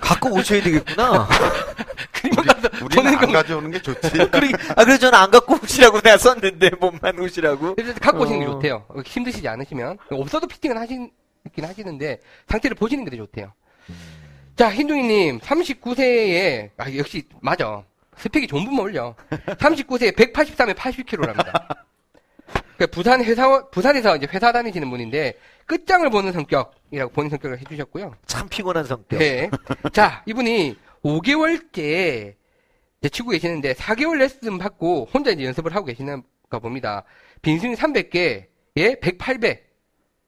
갖고 0.00 0.32
오셔야 0.34 0.62
되겠구나 0.62 1.28
갈아서 2.36 2.68
우리는 2.84 3.06
안건 3.06 3.32
가져오는 3.32 3.70
게 3.70 3.80
좋지. 3.80 4.10
그러게, 4.30 4.52
아 4.76 4.84
그래서 4.84 4.98
저는 4.98 5.18
안 5.18 5.30
갖고 5.30 5.58
오시라고 5.62 6.00
내가 6.00 6.16
썼는데 6.18 6.70
몸만 6.80 7.18
오시라고 7.18 7.74
그래서 7.74 7.98
갖고 8.00 8.22
오시는 8.22 8.40
게 8.40 8.46
어. 8.46 8.50
좋대요. 8.52 8.86
힘드시지 9.04 9.46
않으시면. 9.48 9.98
없어도 10.10 10.46
피팅은 10.46 10.76
하시긴 10.78 11.10
하시는데, 11.62 12.20
상태를 12.48 12.74
보시는 12.76 13.04
게 13.04 13.10
더 13.10 13.16
좋대요. 13.16 13.52
자, 14.56 14.70
흰둥이님, 14.70 15.38
39세에, 15.40 16.70
아, 16.76 16.94
역시, 16.96 17.24
맞아. 17.40 17.82
스펙이 18.16 18.46
좋은 18.46 18.64
분만 18.64 18.84
올려. 18.84 19.14
39세에 19.30 20.14
183에 20.14 20.74
80kg랍니다. 20.74 21.76
그 22.76 22.86
부산 22.88 23.24
회사, 23.24 23.66
부산에서 23.70 24.16
이제 24.16 24.26
회사 24.30 24.52
다니시는 24.52 24.90
분인데, 24.90 25.34
끝장을 25.66 26.08
보는 26.10 26.32
성격 26.32 26.74
이라고 26.90 27.12
본인 27.12 27.30
성격을 27.30 27.58
해주셨고요. 27.60 28.14
참 28.26 28.48
피곤한 28.48 28.84
성격 28.84 29.18
네. 29.18 29.50
자, 29.92 30.22
이분이 30.26 30.76
5개월째 31.04 32.34
이제 33.00 33.08
치고 33.10 33.30
계시는데 33.30 33.74
4개월 33.74 34.18
레슨 34.18 34.58
받고 34.58 35.08
혼자 35.12 35.30
이제 35.30 35.44
연습을 35.44 35.74
하고 35.74 35.86
계시는가 35.86 36.58
봅니다. 36.60 37.04
빈스윙 37.42 37.74
300개에 37.74 38.46
108배. 38.76 39.60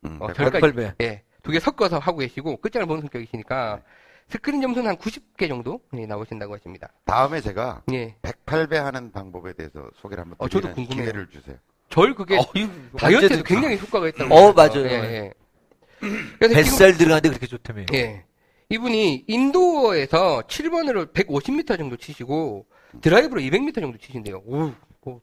음, 0.05 0.19
어, 0.21 0.29
백팔- 0.29 0.35
저희가 0.61 0.73
배 0.73 0.95
예. 1.05 1.23
두 1.43 1.53
개 1.53 1.59
섞어서 1.61 1.99
하고 1.99 2.19
계시고 2.19 2.59
끝장을 2.61 2.87
보는 2.87 3.03
성격이시니까 3.03 3.81
스크린 4.29 4.63
점수는 4.63 4.91
한 4.91 4.97
90개 4.97 5.49
정도 5.49 5.81
예, 5.97 6.07
나오신다고 6.07 6.55
하십니다. 6.55 6.89
다음에 7.05 7.41
제가 7.41 7.83
예. 7.93 8.17
108배 8.23 8.75
하는 8.77 9.11
방법에 9.13 9.53
대해서 9.53 9.89
소개를 10.01 10.23
한번 10.23 10.37
어, 10.39 10.49
저도 10.49 10.69
드리는 10.69 10.75
궁금해요. 10.89 11.05
기회를 11.13 11.29
주세요. 11.31 11.57
절 11.91 12.15
그게 12.15 12.37
어휴, 12.39 12.69
다이어트에도 12.97 13.43
굉장히 13.43 13.77
효과가 13.79 14.09
있다고. 14.09 14.35
어. 14.35 14.53
맞아요. 14.53 14.87
예, 14.87 14.91
예. 14.93 15.33
뱃살 16.41 16.97
들어가는데 16.99 17.29
그렇게 17.29 17.47
좋다며. 17.47 17.87
예. 17.95 18.25
이분이 18.69 19.25
인도어에서 19.27 20.43
7번으로 20.49 21.13
150m 21.13 21.79
정도 21.79 21.97
치시고 21.97 22.67
드라이브로 23.01 23.41
200m 23.41 23.81
정도 23.81 23.99
치신대요. 23.99 24.43
오, 24.47 24.73
뭐. 25.05 25.21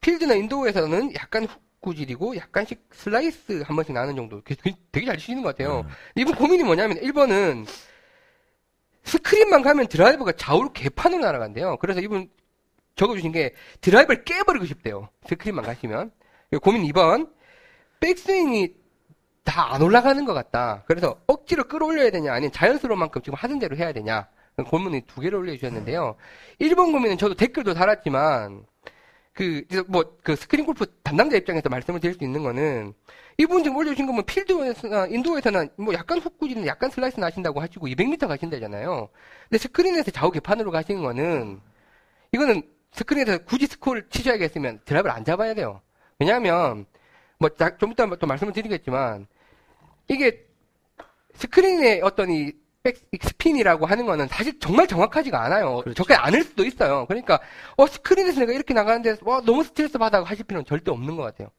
필드나 0.00 0.34
indoor에서는 0.34 1.14
약간 1.14 1.44
훅 1.44 1.70
구질이고 1.80 2.36
약간씩 2.36 2.88
슬라이스 2.92 3.62
한 3.66 3.74
번씩 3.74 3.94
나는 3.94 4.14
정도. 4.14 4.42
되게, 4.44 4.76
되게 4.92 5.06
잘 5.06 5.16
치시는 5.16 5.42
것 5.42 5.56
같아요. 5.56 5.86
이분 6.14 6.34
고민이 6.34 6.62
뭐냐면 6.62 6.98
1번은 6.98 7.66
스크린만 9.04 9.62
가면 9.62 9.88
드라이버가 9.88 10.32
좌우로 10.32 10.72
개판으로 10.72 11.22
날아간대요. 11.22 11.78
그래서 11.78 12.00
이분 12.00 12.28
적어주신 12.96 13.32
게 13.32 13.54
드라이버를 13.80 14.24
깨버리고 14.24 14.66
싶대요. 14.66 15.08
스크린만 15.26 15.64
가시면. 15.64 16.12
고민 16.62 16.82
2번 16.92 17.30
백스윙이 18.00 18.74
다 19.50 19.72
안 19.74 19.82
올라가는 19.82 20.24
것 20.24 20.32
같다. 20.34 20.82
그래서 20.86 21.16
억지로 21.26 21.64
끌어올려야 21.64 22.10
되냐, 22.10 22.32
아니면 22.32 22.52
자연스러운 22.52 22.98
만큼 22.98 23.20
지금 23.22 23.36
하던 23.36 23.58
대로 23.58 23.76
해야 23.76 23.92
되냐. 23.92 24.28
고민이 24.66 25.02
두 25.06 25.20
개를 25.20 25.38
올려주셨는데요. 25.38 26.16
1번 26.60 26.92
고민은 26.92 27.18
저도 27.18 27.34
댓글도 27.34 27.74
달았지만, 27.74 28.64
그, 29.32 29.64
뭐, 29.88 30.04
그 30.22 30.36
스크린 30.36 30.66
골프 30.66 30.86
담당자 31.02 31.36
입장에서 31.36 31.68
말씀을 31.68 31.98
드릴 32.00 32.14
수 32.14 32.24
있는 32.24 32.42
거는, 32.42 32.92
이분 33.38 33.62
지금 33.64 33.76
올려주신 33.78 34.06
거면 34.06 34.24
필드에서나 34.26 35.06
indoor에서나 35.06 35.66
뭐 35.76 35.94
약간 35.94 36.18
훅 36.18 36.31
구질은 36.31 36.66
약간 36.66 36.90
슬라이스 36.90 37.18
나신다고 37.18 37.60
하시고 37.60 37.86
200m 37.86 38.28
가신다잖아요. 38.28 39.08
근데 39.48 39.58
스크린에서 39.58 40.10
좌우 40.10 40.30
개판으로 40.30 40.70
가시는 40.70 41.02
거는, 41.02 41.60
이거는 42.32 42.62
스크린에서 42.92 43.38
굳이 43.44 43.66
스코어를 43.66 44.08
치셔야겠으면 44.10 44.80
드라이브를 44.84 45.14
안 45.14 45.24
잡아야 45.24 45.54
돼요. 45.54 45.80
왜냐하면, 46.18 46.84
뭐, 47.38 47.48
자- 47.50 47.76
좀 47.78 47.92
이따 47.92 48.06
또 48.06 48.26
말씀을 48.26 48.52
드리겠지만, 48.52 49.26
이게 50.08 50.46
스크린의 51.34 52.00
어떤 52.02 52.30
이 52.30 52.52
백, 52.82 52.96
이 53.12 53.18
스핀이라고 53.20 53.86
하는 53.86 54.06
거는 54.06 54.28
사실 54.28 54.58
정말 54.58 54.86
정확하지가 54.86 55.42
않아요. 55.44 55.80
그렇죠. 55.80 55.94
적게 55.94 56.14
않을 56.14 56.44
수도 56.44 56.64
있어요. 56.64 57.06
그러니까, 57.06 57.40
어, 57.76 57.86
스크린에서 57.86 58.40
내가 58.40 58.52
이렇게 58.52 58.72
나가는데, 58.72 59.16
와, 59.22 59.42
너무 59.44 59.62
스트레스 59.64 59.98
받아 59.98 60.22
하실 60.22 60.44
필요는 60.44 60.64
절대 60.64 60.90
없는 60.90 61.16
것 61.16 61.22
같아요. 61.22 61.50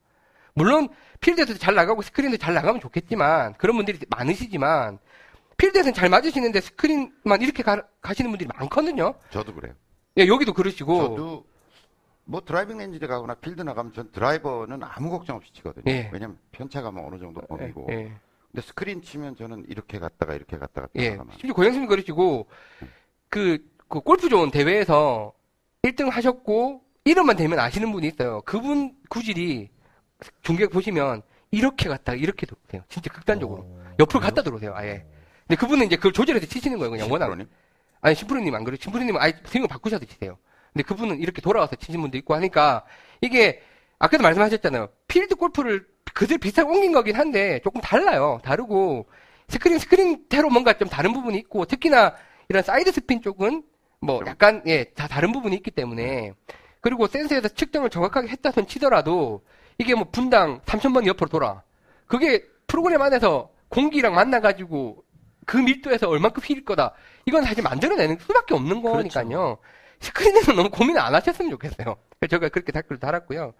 물론, 0.54 0.90
필드에서도 1.20 1.60
잘 1.60 1.76
나가고 1.76 2.02
스크린도 2.02 2.38
잘 2.38 2.56
나가면 2.56 2.82
좋겠지만, 2.82 3.54
그런 3.54 3.76
분들이 3.76 4.00
많으시지만, 4.10 4.98
필드에서는 5.58 5.94
잘 5.94 6.10
맞으시는데 6.10 6.60
스크린만 6.60 7.42
이렇게 7.42 7.62
가, 7.62 7.84
가시는 8.02 8.32
분들이 8.32 8.50
많거든요. 8.58 9.14
저도 9.30 9.54
그래요. 9.54 9.76
예, 10.18 10.26
여기도 10.26 10.54
그러시고. 10.54 10.98
저도 10.98 11.46
뭐 12.26 12.42
driving 12.42 12.78
range에 12.78 13.08
가거나 13.08 13.36
필드 13.36 13.62
나가면 13.62 13.94
전 13.94 14.12
드라이버는 14.12 14.82
아무 14.82 15.12
걱정 15.12 15.36
없이 15.36 15.54
치거든요. 15.54 15.84
예. 15.88 16.10
왜냐면 16.12 16.40
편차가 16.52 16.90
어느 16.90 17.20
정도 17.20 17.42
범위고. 17.42 17.88
예. 17.92 18.12
근데 18.52 18.68
스크린 18.68 19.02
치면 19.02 19.36
저는 19.36 19.66
이렇게 19.70 19.98
갔다가 19.98 20.34
이렇게 20.34 20.58
갔다가 20.58 20.88
예. 20.96 21.12
갔다가 21.12 21.32
심지어 21.38 21.54
고영수님 21.54 21.88
그러시고, 21.88 22.48
그, 23.30 23.66
그 23.88 24.02
골프 24.02 24.30
좋은 24.30 24.52
대회에서 24.52 25.34
1등 25.84 26.10
하셨고, 26.10 26.84
이름만 27.06 27.36
되면 27.38 27.58
아시는 27.60 27.92
분이 27.92 28.08
있어요. 28.08 28.42
그분 28.42 28.94
구질이 29.10 29.70
중계 30.42 30.68
보시면 30.68 31.24
이렇게 31.50 31.90
갔다가 31.90 32.16
이렇게 32.16 32.46
들어오세요. 32.46 32.84
진짜 32.90 33.12
극단적으로. 33.12 33.66
옆으로 34.00 34.20
갔다 34.20 34.44
들어오세요, 34.44 34.74
아예. 34.76 35.06
근데 35.48 35.60
그분은 35.60 35.88
이제 35.88 35.96
그걸 35.96 36.12
조절해서 36.14 36.46
치시는 36.46 36.78
거예요, 36.78 36.92
그냥 36.92 37.12
워낙. 37.12 37.26
프로님? 37.28 37.48
아니, 38.02 38.16
심프로님 38.16 38.54
안 38.54 38.64
그래요. 38.64 38.78
심프로님은 38.82 39.20
아예 39.22 39.34
스윙을 39.46 39.68
바꾸셔서 39.68 40.06
치세요. 40.06 40.38
근데 40.74 40.84
그분은 40.84 41.20
이렇게 41.20 41.42
돌아와서 41.42 41.76
치신 41.76 42.02
분도 42.02 42.18
있고 42.18 42.36
하니까, 42.36 42.86
이게, 43.22 43.62
아까도 44.00 44.24
말씀하셨잖아요. 44.24 44.90
필드 45.08 45.36
골프를 45.36 45.86
그들 46.14 46.38
비슷하게 46.38 46.70
옮긴 46.70 46.92
거긴 46.92 47.16
한데, 47.16 47.60
조금 47.64 47.82
달라요. 47.82 48.40
다르고, 48.44 49.08
스크린, 49.48 49.80
스크린대로 49.80 50.50
뭔가 50.50 50.74
좀 50.74 50.88
다른 50.88 51.14
부분이 51.14 51.38
있고, 51.40 51.66
특히나 51.66 52.16
이런 52.50 52.64
사이드 52.64 52.92
스핀 52.92 53.22
쪽은, 53.22 53.64
뭐, 54.00 54.22
약간, 54.26 54.62
예, 54.68 54.86
다 54.86 55.08
다른 55.08 55.32
부분이 55.32 55.56
있기 55.58 55.72
때문에, 55.72 56.34
그리고 56.82 57.08
센서에서 57.08 57.50
측정을 57.50 57.90
정확하게 57.90 58.30
했다 58.30 58.52
손 58.52 58.68
치더라도, 58.68 59.44
이게 59.78 59.96
뭐 59.96 60.06
분당 60.12 60.62
3,000번 60.62 61.06
옆으로 61.06 61.30
돌아. 61.30 61.64
그게 62.08 62.44
프로그램 62.68 63.02
안에서 63.02 63.50
공기랑 63.70 64.14
만나가지고, 64.16 65.04
그 65.46 65.58
밀도에서 65.58 66.08
얼만큼 66.08 66.44
휠 66.44 66.64
거다. 66.66 66.94
이건 67.26 67.44
사실 67.44 67.64
만들어내는 67.64 68.18
수밖에 68.20 68.54
없는 68.54 68.82
거니까요. 68.82 69.58
스크린에서 70.00 70.54
너무 70.54 70.70
고민 70.70 70.98
안 70.98 71.14
하셨으면 71.14 71.52
좋겠어요. 71.52 71.96
제가 72.30 72.50
그렇게 72.50 72.72
댓글을 72.72 73.00
달았고요. 73.00 73.54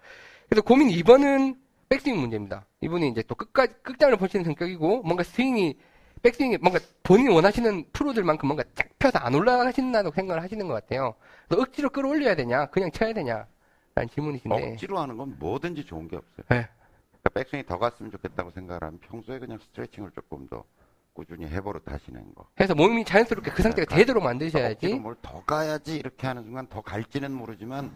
그래서 0.48 0.62
고민 0.62 0.88
2번은 0.88 1.56
백스윙 1.92 2.18
문제입니다. 2.18 2.64
이분이 2.80 3.08
이제 3.08 3.22
또 3.28 3.34
끝까지, 3.34 3.74
끝장을 3.82 4.16
보시는 4.16 4.44
성격이고, 4.46 5.02
뭔가 5.02 5.22
스윙이, 5.22 5.76
백스윙이 6.22 6.56
뭔가 6.58 6.80
본인이 7.02 7.28
원하시는 7.34 7.84
프로들만큼 7.92 8.46
뭔가 8.46 8.64
쫙 8.74 8.88
펴서 8.98 9.18
안 9.18 9.34
올라가신다고 9.34 10.10
생각을 10.12 10.42
하시는 10.42 10.66
것 10.66 10.72
같아요. 10.72 11.14
그래서 11.48 11.60
억지로 11.62 11.90
끌어올려야 11.90 12.34
되냐, 12.34 12.66
그냥 12.66 12.90
쳐야 12.92 13.12
되냐, 13.12 13.46
라는 13.94 14.08
질문이신데. 14.08 14.72
억지로 14.72 14.98
하는 15.00 15.18
건 15.18 15.36
뭐든지 15.38 15.84
좋은 15.84 16.08
게 16.08 16.16
없어요. 16.16 16.46
네. 16.48 16.66
그러니까 17.10 17.30
백스윙이 17.34 17.66
더 17.66 17.78
갔으면 17.78 18.10
좋겠다고 18.10 18.52
생각을 18.52 18.82
하면 18.84 18.98
평소에 19.00 19.38
그냥 19.38 19.58
스트레칭을 19.58 20.12
조금 20.14 20.46
더 20.48 20.64
꾸준히 21.12 21.44
해버릇 21.46 21.82
하시는 21.90 22.34
거. 22.34 22.46
해서 22.58 22.74
몸이 22.74 23.04
자연스럽게 23.04 23.50
그 23.50 23.62
상태가 23.62 23.84
가- 23.90 23.96
되도록 23.96 24.24
만드셔야지. 24.24 24.94
뭘 24.94 25.14
더 25.20 25.44
가야지 25.44 25.96
이렇게 25.96 26.26
하는 26.26 26.42
순간 26.44 26.66
더 26.68 26.80
갈지는 26.80 27.30
모르지만 27.32 27.92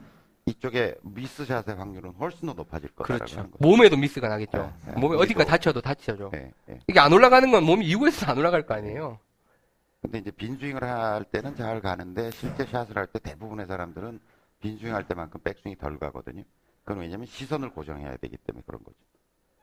이쪽에 0.56 0.94
미스샷의 1.02 1.74
확률은 1.74 2.12
훨씬 2.14 2.46
더 2.46 2.52
높아질 2.52 2.90
거다라고 2.94 3.24
그렇죠. 3.24 3.50
거죠. 3.50 3.56
몸에도 3.58 3.96
미스가 3.96 4.28
나겠죠. 4.28 4.58
네, 4.86 4.92
네. 4.92 5.00
몸에 5.00 5.16
어디가 5.16 5.44
다쳐도 5.44 5.80
다치죠. 5.80 6.30
예, 6.34 6.52
예. 6.70 6.78
이게 6.86 7.00
안 7.00 7.12
올라가는 7.12 7.50
건 7.50 7.64
몸이 7.64 7.84
이구에서 7.86 8.26
안 8.30 8.38
올라갈 8.38 8.64
거 8.64 8.74
아니에요. 8.74 9.18
근데 10.02 10.18
이제 10.18 10.30
빈스윙을 10.30 10.84
할 10.84 11.24
때는 11.24 11.56
잘 11.56 11.80
가는데 11.80 12.30
실제 12.30 12.64
샷을 12.64 12.96
할 12.96 13.08
때 13.08 13.18
대부분의 13.18 13.66
사람들은 13.66 14.20
빈스윙 14.60 14.94
할 14.94 15.08
때만큼 15.08 15.40
백스윙이 15.42 15.78
덜 15.78 15.98
가거든요. 15.98 16.44
그건 16.84 17.00
왜냐면 17.02 17.26
시선을 17.26 17.70
고정해야 17.70 18.16
되기 18.18 18.36
때문에 18.36 18.62
그런 18.66 18.84
거죠. 18.84 18.96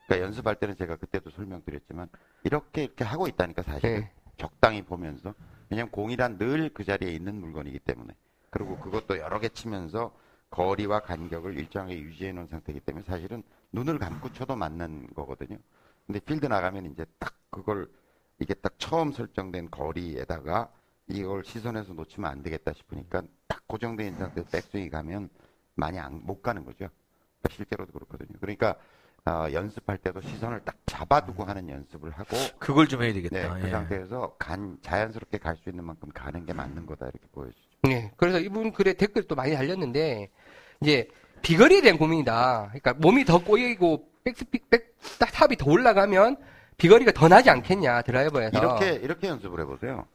그러니까 0.06 0.26
연습할 0.26 0.56
때는 0.56 0.76
제가 0.76 0.96
그때도 0.96 1.30
설명드렸지만 1.30 2.08
이렇게 2.42 2.82
이렇게 2.84 3.04
하고 3.04 3.26
있다니까 3.26 3.62
사실은 3.62 4.00
네. 4.00 4.12
적당히 4.36 4.82
보면서 4.82 5.32
왜냐면 5.70 5.90
공이란 5.90 6.36
늘 6.36 6.68
그 6.74 6.84
자리에 6.84 7.10
있는 7.12 7.40
물건이기 7.40 7.78
때문에 7.78 8.12
그리고 8.50 8.76
그것도 8.78 9.16
여러 9.16 9.40
개 9.40 9.48
치면서 9.48 10.12
거리와 10.58 11.00
간격을 11.00 11.58
일정하게 11.58 11.98
유지해 11.98 12.30
놓은 12.32 12.46
상태이기 12.46 12.80
때문에 12.84 13.04
사실은 13.04 13.42
눈을 13.72 13.98
감고 13.98 14.32
쳐도 14.32 14.54
맞는 14.54 15.08
거거든요. 15.14 15.58
근데 16.06 16.20
필드 16.20 16.46
나가면 16.46 16.86
이제 16.92 17.04
딱 17.18 17.34
그걸 17.50 17.90
이게 18.38 18.54
딱 18.54 18.72
처음 18.78 19.10
설정된 19.10 19.70
거리에다가 19.72 20.70
이걸 21.08 21.44
시선에서 21.44 21.94
놓치면 21.94 22.30
안 22.30 22.42
되겠다 22.44 22.72
싶으니까 22.72 23.22
딱 23.48 23.66
고정된 23.66 24.16
상태에서 24.16 24.48
백스윙이 24.50 24.90
가면 24.90 25.28
많이 25.74 25.98
안- 25.98 26.20
못 26.24 26.40
가는 26.40 26.64
거죠. 26.64 26.88
실제로도 27.50 27.92
그렇거든요. 27.92 28.38
그러니까 28.40 28.76
어, 29.26 29.48
연습할 29.52 29.98
때도 29.98 30.20
시선을 30.20 30.60
딱 30.64 30.76
잡아두고 30.86 31.44
하는 31.44 31.68
연습을 31.68 32.10
하고 32.12 32.36
그걸 32.58 32.86
좀 32.86 33.02
해야 33.02 33.12
네, 33.12 33.22
되겠다. 33.22 33.54
그 33.58 33.66
예. 33.66 33.70
상태에서 33.70 34.36
간, 34.38 34.78
자연스럽게 34.82 35.38
갈 35.38 35.56
수 35.56 35.70
있는 35.70 35.82
만큼 35.84 36.10
가는 36.14 36.44
게 36.46 36.52
맞는 36.52 36.84
거다 36.86 37.06
이렇게 37.06 37.26
보여주죠. 37.32 37.60
네. 37.84 38.12
그래서 38.18 38.38
이분 38.38 38.72
글에 38.72 38.92
댓글 38.94 39.26
또 39.26 39.34
많이 39.34 39.54
달렸는데, 39.54 40.30
이제, 40.84 41.08
비거리에 41.42 41.80
대한 41.80 41.98
고민이다. 41.98 42.66
그러니까 42.68 42.92
몸이 42.94 43.24
더 43.24 43.42
꼬이고, 43.42 44.06
백스피, 44.22 44.58
백, 44.70 44.94
딱 45.18 45.32
탑이 45.32 45.56
더 45.56 45.70
올라가면, 45.70 46.36
비거리가 46.76 47.12
더 47.12 47.28
나지 47.28 47.48
않겠냐, 47.50 48.02
드라이버에서. 48.02 48.58
이렇게 48.58 48.92
이렇게 48.94 49.28
연습을 49.28 49.60
해보세요. 49.60 50.06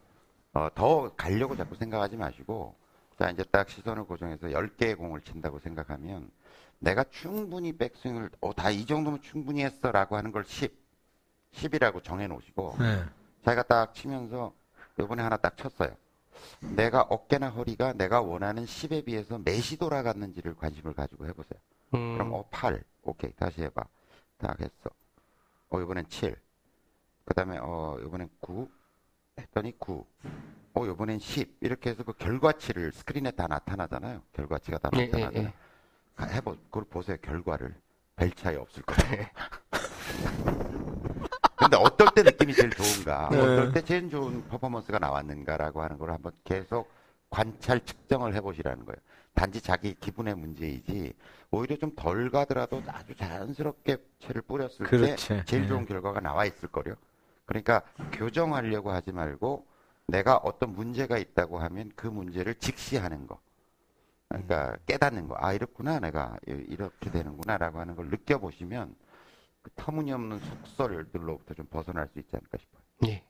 어, 0.52 0.68
더 0.74 1.12
가려고 1.16 1.56
자꾸 1.56 1.76
생각하지 1.76 2.16
마시고 2.16 2.74
자 3.18 3.30
이제 3.30 3.44
딱 3.52 3.68
시선을 3.70 4.04
고정해서 4.04 4.48
10개의 4.48 4.98
공을 4.98 5.20
친다고 5.20 5.60
생각하면 5.60 6.28
내가 6.80 7.04
충분히 7.04 7.72
백스윙을 7.76 8.30
어, 8.40 8.52
다 8.52 8.70
이 8.70 8.84
정도면 8.84 9.22
충분히 9.22 9.62
했어라고 9.62 10.16
하는 10.16 10.32
걸 10.32 10.44
10, 10.44 10.74
10이라고 11.54 12.02
정해 12.02 12.26
놓으시고 12.26 12.76
네. 12.80 13.04
자기가 13.44 13.62
딱 13.62 13.94
치면서 13.94 14.52
요번에 14.98 15.22
하나 15.22 15.36
딱 15.36 15.56
쳤어요. 15.56 15.90
내가 16.60 17.02
어깨나 17.02 17.50
허리가 17.50 17.92
내가 17.92 18.20
원하는 18.20 18.64
10에 18.64 19.04
비해서 19.04 19.38
몇이 19.38 19.76
돌아갔는지를 19.78 20.54
관심을 20.56 20.94
가지고 20.94 21.26
해보세요. 21.26 21.60
음, 21.94 22.14
그럼 22.14 22.32
어 22.34 22.44
8. 22.50 22.82
오케이. 23.02 23.32
다시 23.32 23.62
해봐. 23.62 23.82
딱 24.38 24.60
했어. 24.60 24.90
어 25.70 25.80
이번엔 25.80 26.06
7. 26.08 26.36
그 27.24 27.34
다음에 27.34 27.58
어 27.60 27.98
이번엔 28.04 28.28
9. 28.40 28.68
했더니 29.38 29.72
9. 29.78 30.04
어 30.74 30.86
이번엔 30.86 31.18
10. 31.18 31.58
이렇게 31.60 31.90
해서 31.90 32.02
그 32.04 32.12
결과치를 32.12 32.92
스크린에 32.92 33.32
다 33.32 33.46
나타나잖아요. 33.48 34.22
결과치가 34.32 34.78
다 34.78 34.90
예, 34.96 35.00
예, 35.00 35.06
나타나잖아요. 35.06 35.48
예. 35.48 35.52
가- 36.16 36.26
해보 36.26 36.56
그걸 36.70 36.84
보세요. 36.84 37.16
결과를. 37.22 37.74
별 38.16 38.30
차이 38.32 38.56
없을 38.56 38.82
거예요. 38.82 39.26
근데 41.70 41.84
어떨 41.84 42.08
때 42.16 42.22
느낌이 42.24 42.52
제일 42.52 42.70
좋은가? 42.70 43.28
네. 43.30 43.38
어떨 43.38 43.70
때 43.72 43.80
제일 43.82 44.10
좋은 44.10 44.42
퍼포먼스가 44.48 44.98
나왔는가라고 44.98 45.80
하는 45.82 45.98
걸 45.98 46.10
한번 46.10 46.32
계속 46.42 46.90
관찰 47.30 47.78
측정을 47.84 48.34
해보시라는 48.34 48.84
거예요. 48.84 48.96
단지 49.34 49.60
자기 49.60 49.94
기분의 49.94 50.34
문제이지 50.34 51.12
오히려 51.52 51.76
좀 51.76 51.94
덜 51.94 52.28
가더라도 52.30 52.82
아주 52.88 53.14
자연스럽게 53.14 53.98
채를 54.18 54.42
뿌렸을 54.42 54.78
때 54.78 54.84
그렇지. 54.90 55.42
제일 55.46 55.62
네. 55.62 55.68
좋은 55.68 55.86
결과가 55.86 56.18
나와 56.18 56.44
있을 56.44 56.68
거요. 56.68 56.96
그러니까 57.46 57.82
교정하려고 58.12 58.90
하지 58.90 59.12
말고 59.12 59.64
내가 60.08 60.38
어떤 60.38 60.74
문제가 60.74 61.18
있다고 61.18 61.60
하면 61.60 61.92
그 61.94 62.08
문제를 62.08 62.56
직시하는 62.56 63.28
거. 63.28 63.38
그러니까 64.28 64.76
깨닫는 64.86 65.28
거. 65.28 65.36
아 65.38 65.52
이렇구나 65.52 66.00
내가 66.00 66.36
이- 66.48 66.64
이렇게 66.68 67.12
되는구나라고 67.12 67.78
하는 67.78 67.94
걸 67.94 68.08
느껴보시면 68.08 68.92
그 69.62 69.70
터무니없는 69.76 70.38
속설들로부터 70.38 71.54
좀 71.54 71.66
벗어날 71.66 72.08
수 72.08 72.18
있지 72.18 72.30
않을까 72.34 72.58
싶어요. 72.58 72.82
예. 73.06 73.22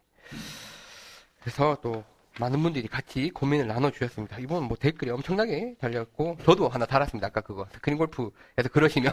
그래서 1.41 1.77
또 1.83 2.05
많은 2.39 2.63
분들이 2.63 2.87
같이 2.87 3.31
고민을 3.31 3.67
나눠주셨습니다. 3.67 4.39
이번 4.39 4.65
뭐 4.65 4.77
댓글이 4.77 5.11
엄청나게 5.11 5.77
달렸고 5.81 6.39
저도 6.45 6.69
하나 6.69 6.87
달았습니다. 6.87 7.27
아까 7.27 7.41
그거 7.41 7.67
스크린 7.73 7.99
골프에서 7.99 8.69
그러시면 8.73 9.11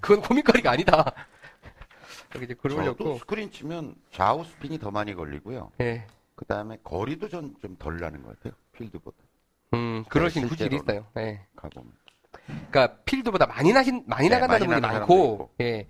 그건 0.00 0.20
고민거리가 0.22 0.70
아니다. 0.72 1.12
여기 2.34 2.44
이제 2.44 2.54
올렸고 2.62 3.16
스크린 3.18 3.50
치면 3.50 3.94
좌우 4.12 4.44
스핀이 4.44 4.78
더 4.78 4.90
많이 4.90 5.14
걸리고요. 5.14 5.72
예. 5.80 6.06
그 6.34 6.44
다음에 6.44 6.76
거리도 6.84 7.28
전 7.28 7.54
좀 7.60 7.76
덜 7.78 7.98
나는 7.98 8.22
것 8.22 8.36
같아요. 8.38 8.52
필드보다 8.72 9.16
음 9.74 10.04
그러신 10.08 10.42
네, 10.42 10.48
구질이. 10.48 10.76
있어요. 10.76 11.06
예. 11.16 11.46
가보면. 11.56 11.90
그러니까 12.46 12.96
필드보다 13.04 13.46
많이 13.46 13.72
나신 13.72 14.04
많이 14.06 14.28
네, 14.28 14.34
나간다는 14.34 14.68
많이 14.68 14.80
분이 14.82 14.92
많고. 14.98 15.50
예. 15.60 15.88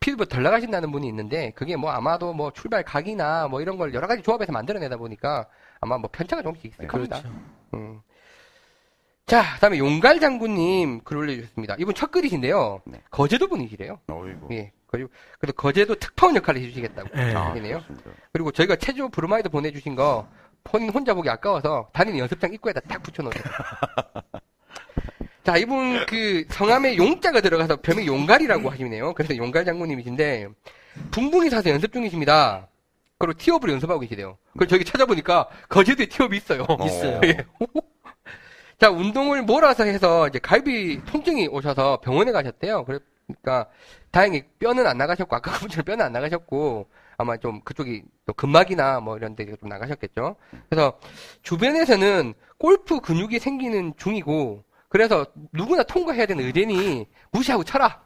필드보다 0.00 0.34
덜 0.34 0.42
나가신다는 0.42 0.90
분이 0.90 1.06
있는데 1.08 1.52
그게 1.54 1.76
뭐 1.76 1.90
아마도 1.90 2.32
뭐 2.32 2.50
출발 2.52 2.82
각이나 2.82 3.48
뭐 3.48 3.60
이런 3.60 3.76
걸 3.76 3.94
여러 3.94 4.06
가지 4.06 4.22
조합해서 4.22 4.50
만들어내다 4.50 4.96
보니까 4.96 5.46
아마 5.80 5.98
뭐 5.98 6.08
편차가 6.10 6.42
조금씩 6.42 6.72
있을 6.72 6.78
네, 6.82 6.86
겁니다. 6.86 7.20
그렇죠. 7.20 7.36
음. 7.74 8.00
자, 9.26 9.54
그다음에 9.54 9.78
용갈 9.78 10.18
장군님 10.18 11.02
글 11.04 11.18
올려주셨습니다. 11.18 11.76
이분 11.78 11.94
첫 11.94 12.10
글이신데요. 12.10 12.80
네. 12.86 13.00
거제도 13.10 13.46
분이시래요. 13.46 14.00
어이구. 14.08 14.48
예. 14.52 14.72
그리고 14.88 15.10
그래서 15.38 15.54
거제도 15.54 15.94
특파원 15.94 16.34
역할을 16.34 16.60
해주시겠다고 16.62 17.08
네. 17.14 17.34
아. 17.34 17.54
그리고 18.32 18.50
저희가 18.50 18.76
체조 18.76 19.08
브로마이드 19.08 19.48
보내주신 19.48 19.94
거 19.94 20.26
혼자 20.92 21.14
보기 21.14 21.28
아까워서 21.30 21.88
다니는 21.92 22.18
연습장 22.18 22.52
입구에다 22.52 22.80
딱 22.80 23.02
붙여놓으세요. 23.02 23.44
자, 25.44 25.56
이분 25.56 26.04
그 26.06 26.44
성함에 26.50 26.96
용자가 26.96 27.40
들어가서 27.40 27.76
별명이 27.76 28.06
용갈이라고 28.06 28.68
하시네요. 28.70 29.14
그래서 29.14 29.36
용갈 29.36 29.64
장군님이신데 29.64 30.48
붕붕이 31.10 31.48
사서 31.50 31.70
연습 31.70 31.92
중이십니다. 31.92 32.68
그리고 33.18 33.34
티업을 33.38 33.70
연습하고 33.70 34.00
계시대요. 34.00 34.36
그래서 34.54 34.70
저기 34.70 34.84
찾아보니까 34.84 35.48
거제도에 35.68 36.06
티업이 36.06 36.36
있어요. 36.36 36.66
있어요. 36.84 37.20
예. 37.24 37.38
자, 38.78 38.90
운동을 38.90 39.42
몰아서 39.42 39.84
해서 39.84 40.26
이제 40.28 40.38
갈비 40.38 41.04
통증이 41.04 41.48
오셔서 41.48 42.00
병원에 42.00 42.32
가셨대요. 42.32 42.84
그러니까 42.84 43.66
다행히 44.10 44.42
뼈는 44.58 44.86
안 44.86 44.98
나가셨고 44.98 45.36
아까 45.36 45.52
그분처럼 45.52 45.84
뼈는 45.84 46.04
안 46.04 46.12
나가셨고 46.12 46.86
아마 47.18 47.36
좀 47.36 47.60
그쪽이 47.62 48.02
또 48.26 48.32
근막이나 48.32 49.00
뭐 49.00 49.16
이런 49.18 49.36
데가 49.36 49.54
좀 49.60 49.68
나가셨겠죠. 49.68 50.36
그래서 50.68 50.98
주변에서는 51.42 52.32
골프 52.58 53.00
근육이 53.00 53.38
생기는 53.38 53.92
중이고 53.98 54.64
그래서 54.90 55.24
누구나 55.52 55.82
통과해야 55.84 56.26
되는 56.26 56.44
의대니 56.44 57.06
무시하고 57.30 57.64
쳐라. 57.64 58.04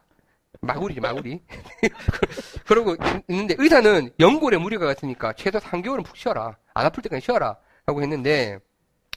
마구리지 0.61 1.01
마구리. 1.01 1.41
그러고 2.69 2.95
있는데 3.29 3.57
의사는 3.59 4.11
연골에 4.21 4.59
무리가 4.59 4.87
갔으니까 4.87 5.33
최소 5.33 5.59
3개월은 5.59 6.05
푹 6.05 6.17
쉬어라. 6.17 6.57
안 6.75 6.87
아플 6.87 7.03
때까지 7.03 7.25
쉬어라. 7.25 7.57
라고 7.87 8.03
했는데 8.03 8.59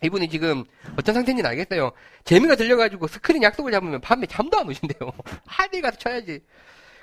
이분이 0.01 0.29
지금 0.29 0.63
어떤 0.97 1.13
상태인지는 1.13 1.49
알겠어요. 1.49 1.91
재미가 2.23 2.55
들려가지고 2.55 3.07
스크린 3.07 3.43
약속을 3.43 3.71
잡으면 3.71 3.99
밤에 4.01 4.25
잠도 4.27 4.57
안 4.57 4.67
오신대요. 4.67 5.11
하루에 5.45 5.81
가서 5.81 5.97
쳐야지. 5.97 6.41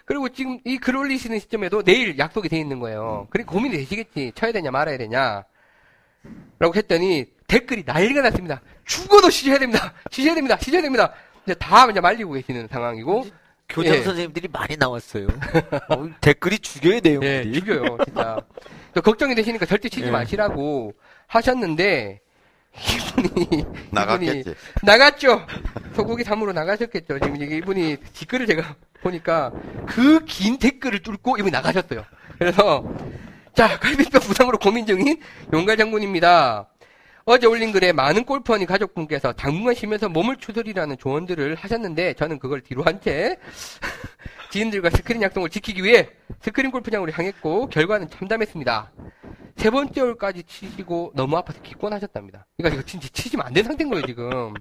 그리고 0.07 0.29
지금 0.31 0.59
이 0.65 0.79
글 0.79 0.97
올리시는 0.97 1.39
시점에도 1.41 1.83
내일 1.83 2.19
약속이 2.19 2.49
돼 2.49 2.59
있는 2.59 2.81
거예요. 2.81 3.27
그러니까 3.31 3.53
고민이 3.53 3.77
되시겠지. 3.77 4.33
쳐야 4.35 4.53
되냐 4.53 4.71
말아야 4.71 4.97
되냐. 4.99 5.45
라고 6.59 6.75
했더니 6.75 7.27
댓글이 7.47 7.83
난리가 7.87 8.23
났습니다. 8.23 8.61
죽어도 8.85 9.31
쉬셔야 9.31 9.59
됩니다. 9.59 9.93
쉬셔야 10.11 10.35
됩니다. 10.35 10.57
쉬셔야 10.61 10.83
됩니다. 10.83 11.13
이제 11.45 11.55
다 11.55 11.89
이제 11.91 12.01
말리고 12.01 12.33
계시는 12.33 12.69
상황이고. 12.69 13.27
교장 13.69 13.95
예. 13.95 14.03
선생님들이 14.03 14.49
많이 14.53 14.77
나왔어요. 14.77 15.27
어, 15.89 16.09
댓글이 16.21 16.59
죽여야 16.59 17.01
돼요. 17.01 17.19
예, 17.23 17.51
죽여요, 17.51 17.97
진짜. 18.05 18.39
또 18.93 19.01
걱정이 19.01 19.35
되시니까 19.35 19.65
절대 19.65 19.89
치지 19.89 20.07
예. 20.09 20.11
마시라고 20.11 20.93
하셨는데, 21.29 22.21
이분이, 22.77 23.65
나갔겠지. 23.91 24.41
이분이 24.41 24.55
나갔죠! 24.83 25.47
소고기 25.97 26.25
삼으로 26.25 26.53
나가셨겠죠. 26.53 27.19
지금 27.21 27.41
이게 27.41 27.57
이분이 27.57 27.97
댓글을 28.13 28.47
제가 28.47 28.75
보니까 29.03 29.51
그 29.87 30.21
긴 30.27 30.59
댓글을 30.59 31.03
뚫고 31.03 31.39
이분이 31.39 31.51
나가셨어요. 31.51 32.05
그래서, 32.39 32.85
자, 33.55 33.79
갈비뼈 33.79 34.19
부상으로 34.21 34.59
고민 34.59 34.85
중인 34.87 35.21
용갈 35.55 35.79
장군입니다. 35.79 36.69
어제 37.27 37.47
올린 37.47 37.73
글에 37.73 37.93
많은 37.93 38.25
골퍼니 38.25 38.67
가족분께서 38.67 39.33
당분간 39.33 39.75
쉬면서 39.75 40.09
몸을 40.11 40.37
추스리라는 40.37 40.99
조언들을 40.99 41.55
하셨는데 41.55 42.15
저는 42.15 42.39
그걸 42.39 42.61
뒤로 42.61 42.83
한 42.83 43.01
채 43.01 43.37
지인들과 44.51 44.91
스크린 44.91 45.21
약속을 45.23 45.51
지키기 45.51 45.83
위해 45.83 46.09
스크린 46.41 46.71
골프장으로 46.71 47.11
향했고 47.13 47.69
결과는 47.71 48.09
참담했습니다. 48.09 48.93
세 49.57 49.71
번째 49.71 50.01
홀까지 50.01 50.45
치시고 50.45 51.13
너무 51.17 51.37
아파서 51.37 51.61
기권하셨답니다. 51.63 52.47
그러니까 52.57 52.79
이거 52.79 52.87
진짜 52.87 53.09
치시면 53.13 53.47
안 53.47 53.53
된 53.53 53.65
상태인 53.65 53.91
거예요 53.91 54.07
지금. 54.07 54.55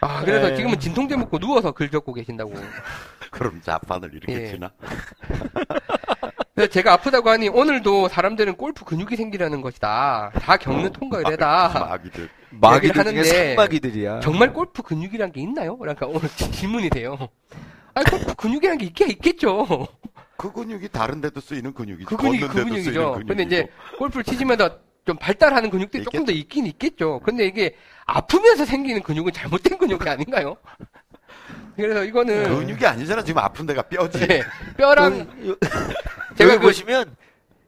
아 0.00 0.24
그래서 0.24 0.50
에이. 0.50 0.56
지금은 0.56 0.80
진통제 0.80 1.16
먹고 1.16 1.38
누워서 1.38 1.70
글 1.72 1.88
적고 1.90 2.12
계신다고. 2.14 2.52
그럼 3.30 3.60
자판을 3.62 4.12
이렇게 4.14 4.32
예. 4.42 4.50
치나? 4.50 4.70
제가 6.68 6.92
아프다고 6.94 7.30
하니 7.30 7.48
오늘도 7.48 8.08
사람들은 8.08 8.56
골프 8.56 8.84
근육이 8.84 9.16
생기려는 9.16 9.60
것이다. 9.60 10.32
다 10.34 10.56
겪는 10.56 10.92
통과이래다. 10.92 11.86
마귀들. 11.90 12.28
마귀들 12.50 12.88
얘기를 12.90 13.04
중에 13.04 13.12
하는데 13.14 13.46
산마귀들이야. 13.56 14.20
정말 14.20 14.52
골프 14.52 14.82
근육이란 14.82 15.32
게 15.32 15.40
있나요? 15.40 15.76
그러니까 15.78 16.06
오늘 16.06 16.28
질문이 16.28 16.90
돼요. 16.90 17.16
아니 17.94 18.06
골프 18.10 18.34
근육이란 18.34 18.78
게 18.78 18.86
있긴 18.86 19.10
있겠죠. 19.10 19.86
그 20.36 20.52
근육이 20.52 20.88
다른 20.88 21.20
데도 21.20 21.40
쓰이는 21.40 21.72
근육이지. 21.72 22.04
그 22.06 22.16
근육이 22.16 22.40
그 22.40 22.64
근육이죠. 22.64 23.20
근데 23.26 23.42
이제 23.44 23.66
골프를 23.98 24.24
치시면서 24.24 24.78
좀 25.04 25.16
발달하는 25.16 25.70
근육들이 25.70 26.04
조금 26.04 26.24
더 26.24 26.32
있긴 26.32 26.66
있겠죠. 26.66 27.20
근데 27.24 27.46
이게 27.46 27.74
아프면서 28.06 28.64
생기는 28.64 29.02
근육은 29.02 29.32
잘못된 29.32 29.78
근육이 29.78 30.08
아닌가요? 30.08 30.56
그래서 31.76 32.04
이거는 32.04 32.44
근육이 32.44 32.84
아니잖아. 32.86 33.22
지금 33.24 33.42
아픈 33.42 33.64
데가 33.66 33.82
뼈지. 33.82 34.26
네, 34.26 34.42
뼈랑 34.76 35.20
요- 35.46 35.56
제가 36.36 36.54
그- 36.56 36.60
보시면 36.60 37.16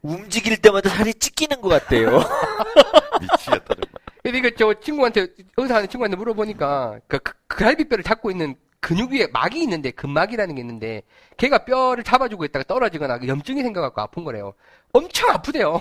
움직일 0.03 0.61
때마다 0.61 0.91
살이 0.91 1.15
찢기는 1.15 1.61
것 1.61 1.69
같대요. 1.69 2.11
미치겠다 3.21 3.75
정말. 3.75 4.05
근데 4.23 4.39
이거 4.39 4.51
저 4.57 4.75
친구한테 4.81 5.29
의사 5.57 5.77
하는 5.77 5.89
친구한테 5.89 6.17
물어보니까 6.17 7.01
그, 7.09 7.19
그, 7.19 7.33
그 7.47 7.65
갈비뼈를 7.65 8.05
잡고 8.05 8.31
있는 8.31 8.55
근육 8.81 9.13
위에 9.13 9.29
막이 9.33 9.63
있는데 9.63 9.91
근막이라는 9.93 10.55
게 10.55 10.61
있는데 10.61 11.03
걔가 11.39 11.65
뼈를 11.65 12.05
잡아주고 12.05 12.45
있다가 12.45 12.65
떨어지거나 12.65 13.21
염증이 13.27 13.63
생겨갖고 13.63 14.01
아픈 14.01 14.25
거래요. 14.25 14.53
엄청 14.93 15.31
아프대요. 15.31 15.81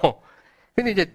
근데 0.75 0.91
이제 0.91 1.13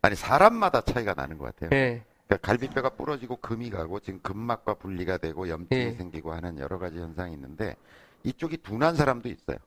아니 0.00 0.14
사람마다 0.14 0.80
차이가 0.82 1.14
나는 1.14 1.38
것 1.38 1.46
같아요. 1.46 1.70
예, 1.76 2.02
그러니까 2.26 2.46
갈비뼈가 2.46 2.90
부러지고 2.90 3.36
금이 3.36 3.70
가고 3.70 3.98
지금 4.00 4.20
근막과 4.22 4.74
분리가 4.74 5.18
되고 5.18 5.48
염증이 5.48 5.80
예. 5.80 5.92
생기고 5.92 6.32
하는 6.32 6.58
여러 6.58 6.78
가지 6.78 6.98
현상이 6.98 7.34
있는데 7.34 7.76
이쪽이 8.24 8.58
둔한 8.58 8.94
사람도 8.96 9.28
있어요. 9.28 9.58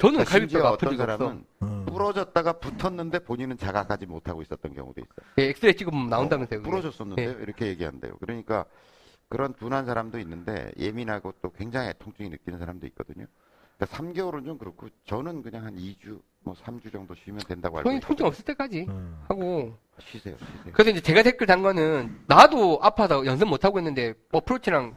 저는 0.00 0.24
그러니까 0.24 0.30
갈비뼈가 0.30 0.68
아픈 0.70 0.88
어떤 0.88 0.96
적이 0.98 1.02
없어. 1.12 1.16
사람은 1.60 1.84
부러졌다가 1.86 2.52
붙었는데 2.54 3.18
본인은 3.20 3.58
자각하지 3.58 4.06
못하고 4.06 4.42
있었던 4.42 4.74
경우도 4.74 5.00
있어요. 5.00 5.26
예, 5.38 5.50
엑스레이 5.50 5.74
찍으면 5.76 6.08
나온다면서요. 6.08 6.60
어, 6.60 6.62
그게. 6.62 6.70
부러졌었는데요. 6.70 7.30
이렇게 7.42 7.66
얘기한대요. 7.66 8.16
그러니까 8.18 8.64
그런 9.28 9.54
둔한 9.54 9.84
사람도 9.86 10.18
있는데 10.20 10.72
예민하고 10.78 11.32
또 11.42 11.50
굉장히 11.52 11.92
통증이 11.98 12.30
느끼는 12.30 12.58
사람도 12.58 12.86
있거든요. 12.88 13.26
그러니까 13.76 13.96
3개월은 13.96 14.44
좀 14.44 14.58
그렇고 14.58 14.88
저는 15.06 15.42
그냥 15.42 15.64
한 15.64 15.76
2주, 15.76 16.20
뭐 16.44 16.54
3주 16.54 16.92
정도 16.92 17.14
쉬면 17.14 17.40
된다고 17.46 17.78
알고 17.78 17.90
있어요. 17.90 18.00
통증 18.00 18.26
없을 18.26 18.44
때까지 18.44 18.86
음. 18.88 19.18
하고 19.28 19.74
쉬세요, 20.00 20.36
쉬세요. 20.38 20.72
그래서 20.72 20.90
이제 20.90 21.00
제가 21.00 21.22
댓글 21.22 21.46
단 21.46 21.62
거는 21.62 22.24
나도 22.26 22.80
아파서 22.82 23.24
연습 23.26 23.48
못 23.48 23.64
하고 23.64 23.78
있는데 23.78 24.14
어프로치랑 24.32 24.94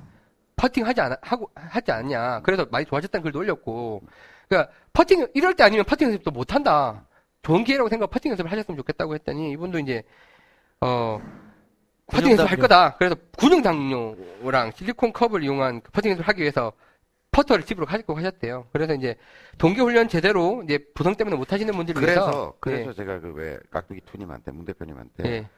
퍼팅 0.56 0.86
하지 0.86 1.02
않 1.02 1.16
하고 1.22 1.50
하지 1.56 1.92
않냐. 1.92 2.42
그래서 2.42 2.66
많이 2.72 2.86
좋아졌다는 2.86 3.24
글도 3.24 3.40
올렸고. 3.40 4.02
그러니까 4.54 4.72
퍼팅 4.94 5.28
이럴 5.34 5.56
때 5.56 5.64
아니면 5.64 5.86
퍼팅 5.86 6.08
연습도 6.08 6.32
못 6.32 6.54
한다. 6.54 7.06
좋은 7.42 7.64
기회라고 7.64 7.90
생각 7.90 8.10
퍼팅 8.10 8.30
연습을 8.32 8.52
하셨으면 8.52 8.78
좋겠다고 8.78 9.16
했더니 9.16 9.52
이분도 9.52 9.80
이제 9.80 10.04
어 10.82 11.20
퍼팅 12.08 12.32
연습 12.32 12.50
할. 12.52 12.58
거다. 12.58 12.96
그래서 12.98 13.16
근육당뇨랑 13.38 14.72
실리콘 14.76 15.14
컵을 15.14 15.44
이용한 15.44 15.82
그 15.82 15.92
퍼팅 15.92 16.12
연습을 16.12 16.28
하기 16.28 16.42
위해서 16.42 16.74
퍼터를 17.32 17.66
집으로 17.66 17.88
가지고 17.88 18.16
하셨대요. 18.16 18.68
그래서 18.72 18.94
이제 18.94 19.16
동계 19.58 19.82
훈련 19.82 20.08
제대로 20.08 20.62
이제 20.64 20.78
부상 20.94 21.16
때문에 21.16 21.36
못 21.36 21.52
하시는 21.52 21.74
분들을 21.74 22.00
위해서 22.02 22.22
그래서 22.22 22.56
그래서 22.60 22.90
예, 22.92 22.94
제가 22.94 23.20
그 23.22 23.34
왜 23.36 23.58
깍두기 23.72 24.02
투님한테 24.06 24.52
문 24.52 24.66
대표님한테 24.66 25.24
예. 25.26 25.50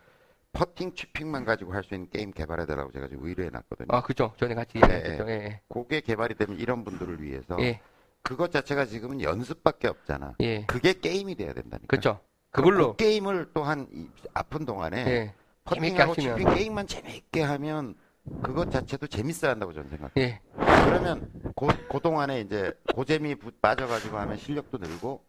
퍼팅 0.54 0.94
chipping만 0.94 1.44
가지고 1.44 1.74
할 1.74 1.84
수 1.84 1.94
있는 1.94 2.10
게임 2.10 2.32
개발해 2.32 2.66
달라고 2.66 2.92
제가 2.94 3.10
지금 3.10 3.28
의뢰해 3.28 3.50
놨거든요. 3.50 3.88
아, 3.90 4.02
그죠. 4.02 4.32
전에 4.38 4.56
같이 4.56 4.80
네. 4.80 5.18
예, 5.28 5.60
그게 5.68 6.00
개발이 6.00 6.36
되면 6.36 6.58
이런 6.58 6.86
분들을 6.86 7.22
위해서 7.22 7.58
예, 7.60 7.82
그것 8.26 8.52
자체가 8.52 8.86
지금은 8.86 9.22
연습밖에 9.22 9.88
없잖아. 9.88 10.34
예. 10.42 10.66
그게 10.66 10.94
게임이 10.94 11.36
돼야 11.36 11.54
된다니까. 11.54 11.86
그죠. 11.88 12.20
그럼 12.50 12.70
그걸로, 12.70 12.92
그 12.92 12.98
게임을 12.98 13.52
또한 13.54 13.88
이 13.94 14.08
아픈 14.34 14.66
동안에 14.66 15.06
예, 15.08 15.34
퍼팅하고. 15.64 16.16
치핑 16.16 16.54
게임만 16.56 16.88
재밌게 16.88 17.44
하면 17.44 17.94
그것 18.42 18.72
자체도 18.72 19.06
재밌어야 19.08 19.52
한다고 19.52 19.74
저는 19.74 19.90
생각해요. 19.90 20.12
예, 20.18 20.42
그러면 20.58 21.30
그, 21.56 21.68
그 21.88 22.00
동안에 22.02 22.42
이제 22.42 22.74
고재미 22.96 23.36
부- 23.36 23.52
빠져가지고 23.62 24.18
하면 24.18 24.38
실력도 24.38 24.80
늘고 24.80 25.24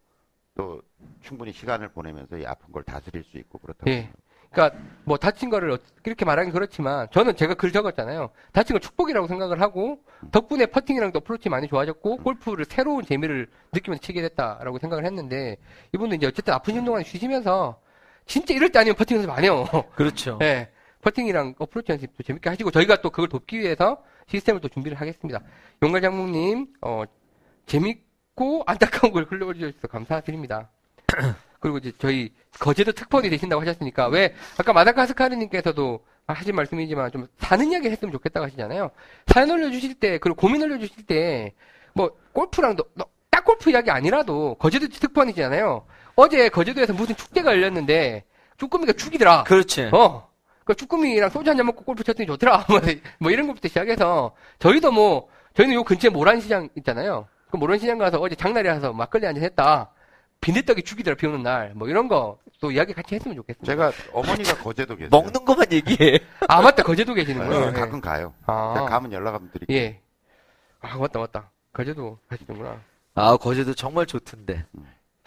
또 0.55 0.81
충분히 1.21 1.53
시간을 1.53 1.89
보내면서 1.89 2.37
이 2.39 2.45
아픈 2.47 2.71
걸 2.71 2.81
다스릴 2.81 3.23
수 3.25 3.37
있고 3.37 3.59
그렇다고. 3.59 3.91
예. 3.91 4.11
그러니까 4.51 4.77
뭐 5.03 5.17
다친 5.17 5.49
거를 5.49 5.71
어- 5.71 5.77
이렇게 6.05 6.25
말하긴 6.25 6.51
그렇지만 6.51 7.07
저는 7.11 7.35
제가 7.35 7.53
글 7.53 7.71
적었잖아요. 7.71 8.29
다친 8.53 8.73
걸 8.73 8.81
축복이라고 8.81 9.27
생각을 9.27 9.61
하고 9.61 9.99
덕분에 10.31 10.65
퍼팅이랑 10.67 11.11
또 11.11 11.19
어프로치 11.19 11.49
많이 11.49 11.67
좋아졌고 11.67 12.17
골프를 12.17 12.65
새로운 12.65 13.05
재미를 13.05 13.47
느끼면서 13.73 14.01
치게 14.01 14.21
됐다라고 14.21 14.79
생각을 14.79 15.05
했는데 15.05 15.57
이분은 15.93 16.17
이제 16.17 16.27
어쨌든 16.27 16.53
아프신 16.53 16.83
동안 16.85 17.03
쉬시면서 17.03 17.79
진짜 18.25 18.53
이럴 18.53 18.69
때 18.71 18.79
아니면 18.79 18.95
퍼팅 18.95 19.17
연습 19.17 19.29
안 19.31 19.43
해요. 19.43 19.65
그렇죠. 19.95 20.37
네. 20.39 20.69
퍼팅이랑 21.01 21.55
어프로치 21.59 21.91
연습도 21.91 22.23
재밌게 22.23 22.49
하시고 22.49 22.71
저희가 22.71 23.01
또 23.01 23.09
그걸 23.09 23.29
돕기 23.29 23.59
위해서 23.59 24.03
시스템을 24.27 24.59
또 24.61 24.67
준비를 24.67 24.99
하겠습니다. 24.99 25.39
용갈 25.83 26.01
장모님 26.01 26.67
어, 26.81 27.03
재밌고 27.65 28.63
안타까운 28.65 29.13
걸 29.13 29.23
흘려주셔서 29.29 29.87
감사드립니다. 29.87 30.69
그리고 31.59 31.77
이제 31.79 31.91
저희 31.97 32.31
거제도 32.59 32.91
특파원이 32.91 33.29
되신다고 33.29 33.61
하셨으니까 33.61 34.07
왜 34.07 34.33
아까 34.57 34.73
마다가스카르님께서도 34.73 36.03
하신 36.27 36.55
말씀이지만 36.55 37.11
좀 37.11 37.27
사는 37.39 37.71
이야기 37.71 37.89
했으면 37.89 38.11
좋겠다고 38.11 38.45
하시잖아요. 38.45 38.91
사연 39.27 39.49
올려주실 39.51 39.95
때 39.95 40.17
그리고 40.17 40.35
고민 40.35 40.61
올려주실 40.61 41.05
때 41.05 41.53
뭐 41.93 42.11
골프랑 42.31 42.75
너- 42.75 42.85
너- 42.93 43.05
딱 43.31 43.43
골프 43.43 43.71
이야기 43.71 43.89
아니라도 43.89 44.55
거제도 44.59 44.87
특파원이잖아요. 44.87 45.85
어제 46.15 46.49
거제도에서 46.49 46.93
무슨 46.93 47.15
축제가 47.15 47.51
열렸는데 47.53 48.23
쭈꾸미가 48.57 48.93
죽이더라. 48.93 49.43
그렇지. 49.45 49.89
어. 49.93 50.27
그 50.63 50.75
쭈꾸미랑 50.75 51.29
소주 51.31 51.49
한 51.49 51.57
잔 51.57 51.65
먹고 51.65 51.83
골프 51.83 52.03
쳤더니 52.03 52.27
좋더라. 52.27 52.65
뭐, 52.69 52.81
뭐 53.19 53.31
이런 53.31 53.47
것부터 53.47 53.67
시작해서 53.67 54.35
저희도 54.59 54.91
뭐 54.91 55.27
저희는 55.55 55.73
요 55.75 55.83
근처에 55.83 56.09
모란시장 56.11 56.69
있잖아요. 56.75 57.27
그 57.49 57.57
모란시장 57.57 57.97
가서 57.97 58.19
어제 58.19 58.35
장날이라서 58.35 58.93
막걸리 58.93 59.25
한 59.25 59.33
잔 59.35 59.43
했다. 59.43 59.89
빈대떡이 60.41 60.83
죽이더라 60.83 61.15
비 61.17 61.27
오는 61.27 61.43
날. 61.43 61.73
뭐 61.75 61.87
이런 61.87 62.07
거 62.07 62.39
또 62.59 62.71
이야기 62.71 62.93
같이 62.93 63.15
했으면 63.15 63.35
좋겠습니다. 63.37 63.65
제가 63.71 63.91
어머니가 64.13 64.57
거제도 64.57 64.95
계세요. 64.95 65.09
먹는 65.11 65.45
것만 65.45 65.71
얘기해. 65.71 66.19
아 66.49 66.61
맞다 66.61 66.83
거제도 66.83 67.13
계시는구나. 67.13 67.71
네, 67.71 67.71
가끔 67.71 68.01
가요. 68.01 68.33
아. 68.45 68.73
제가 68.75 68.85
가면 68.87 69.13
연락 69.13 69.35
한번 69.35 69.51
드릴게요. 69.51 69.77
예. 69.77 70.01
아 70.79 70.97
맞다 70.97 71.19
맞다. 71.19 71.51
거제도 71.73 72.17
가시는구나. 72.27 72.81
아, 73.13 73.37
거제도 73.37 73.73
정말 73.73 74.05
좋던데. 74.05 74.65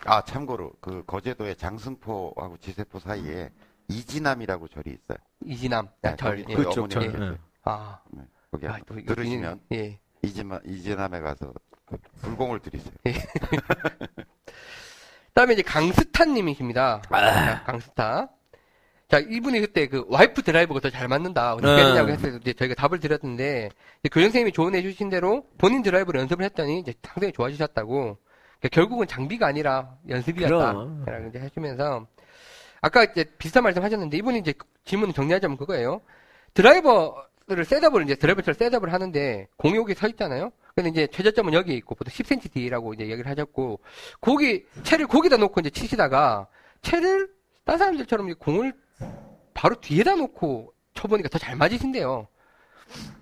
아 0.04 0.22
참고로 0.24 0.72
그 0.80 1.04
거제도의 1.06 1.56
장승포하고 1.56 2.56
지세포 2.58 2.98
사이에 2.98 3.50
이지남이라고 3.88 4.68
절이 4.68 4.90
있어요. 4.90 5.18
이지남. 5.44 5.88
네, 6.02 6.10
야, 6.10 6.16
절. 6.16 6.44
예. 6.48 6.54
그쪽, 6.54 6.78
어머니가 6.78 7.00
절, 7.00 7.12
계세요. 7.12 7.32
예. 7.32 7.38
아. 7.64 8.00
네, 8.10 8.22
거기 8.50 8.66
아, 8.66 8.78
또 8.86 8.98
이거 8.98 9.14
들으시면 9.14 9.60
예. 9.72 9.98
이지마, 10.22 10.60
이지남에 10.64 11.20
가서 11.20 11.52
그 11.86 11.96
불공을 12.22 12.58
드리세요. 12.60 12.92
다음에 15.34 15.54
이제 15.54 15.62
강스타님이십니다. 15.62 17.02
자, 17.08 17.62
강스타. 17.64 18.28
자, 19.08 19.18
이분이 19.18 19.60
그때 19.60 19.88
그 19.88 20.04
와이프 20.08 20.42
드라이버가 20.42 20.80
더 20.80 20.90
잘 20.90 21.08
맞는다. 21.08 21.54
어떻게 21.54 21.82
되냐고 21.82 22.08
음. 22.08 22.12
했을 22.12 22.40
때 22.40 22.52
저희가 22.52 22.74
답을 22.74 23.00
드렸는데, 23.00 23.70
이제 24.02 24.08
교장 24.08 24.28
선생님이 24.28 24.52
조언해 24.52 24.82
주신 24.82 25.08
대로 25.10 25.44
본인 25.58 25.82
드라이브를 25.82 26.20
연습을 26.20 26.44
했더니 26.44 26.78
이제 26.78 26.94
상당히 27.02 27.32
좋아지셨다고. 27.32 27.90
그러니까 28.60 28.68
결국은 28.70 29.06
장비가 29.08 29.46
아니라 29.46 29.96
연습이었다. 30.08 30.72
라고 31.06 31.28
이제 31.28 31.38
하시면서, 31.40 32.06
아까 32.82 33.04
이제 33.04 33.24
비슷한 33.38 33.64
말씀 33.64 33.82
하셨는데, 33.82 34.16
이분이 34.16 34.38
이제 34.38 34.54
질문 34.84 35.12
정리하자면 35.12 35.56
그거예요. 35.56 36.02
드라이버를 36.54 37.64
셋업을 37.64 38.04
이제 38.04 38.14
드라이버처럼 38.14 38.54
셋업을 38.58 38.92
하는데, 38.92 39.48
공이 39.56 39.76
여기 39.76 39.94
서 39.94 40.06
있잖아요? 40.08 40.52
근데 40.82 40.90
이제 40.90 41.06
최저점은 41.08 41.52
여기 41.52 41.74
있고, 41.74 41.94
보통 41.94 42.10
10cm 42.12 42.52
뒤라고 42.52 42.94
이제 42.94 43.04
얘기를 43.04 43.30
하셨고, 43.30 43.80
거기, 44.20 44.66
채를 44.82 45.06
거기다 45.06 45.36
놓고 45.36 45.60
이제 45.60 45.70
치시다가, 45.70 46.48
채를 46.82 47.30
딴 47.64 47.78
사람들처럼 47.78 48.30
이 48.30 48.34
공을 48.34 48.72
바로 49.54 49.74
뒤에다 49.80 50.16
놓고 50.16 50.72
쳐보니까 50.94 51.28
더 51.28 51.38
잘 51.38 51.56
맞으신대요. 51.56 52.26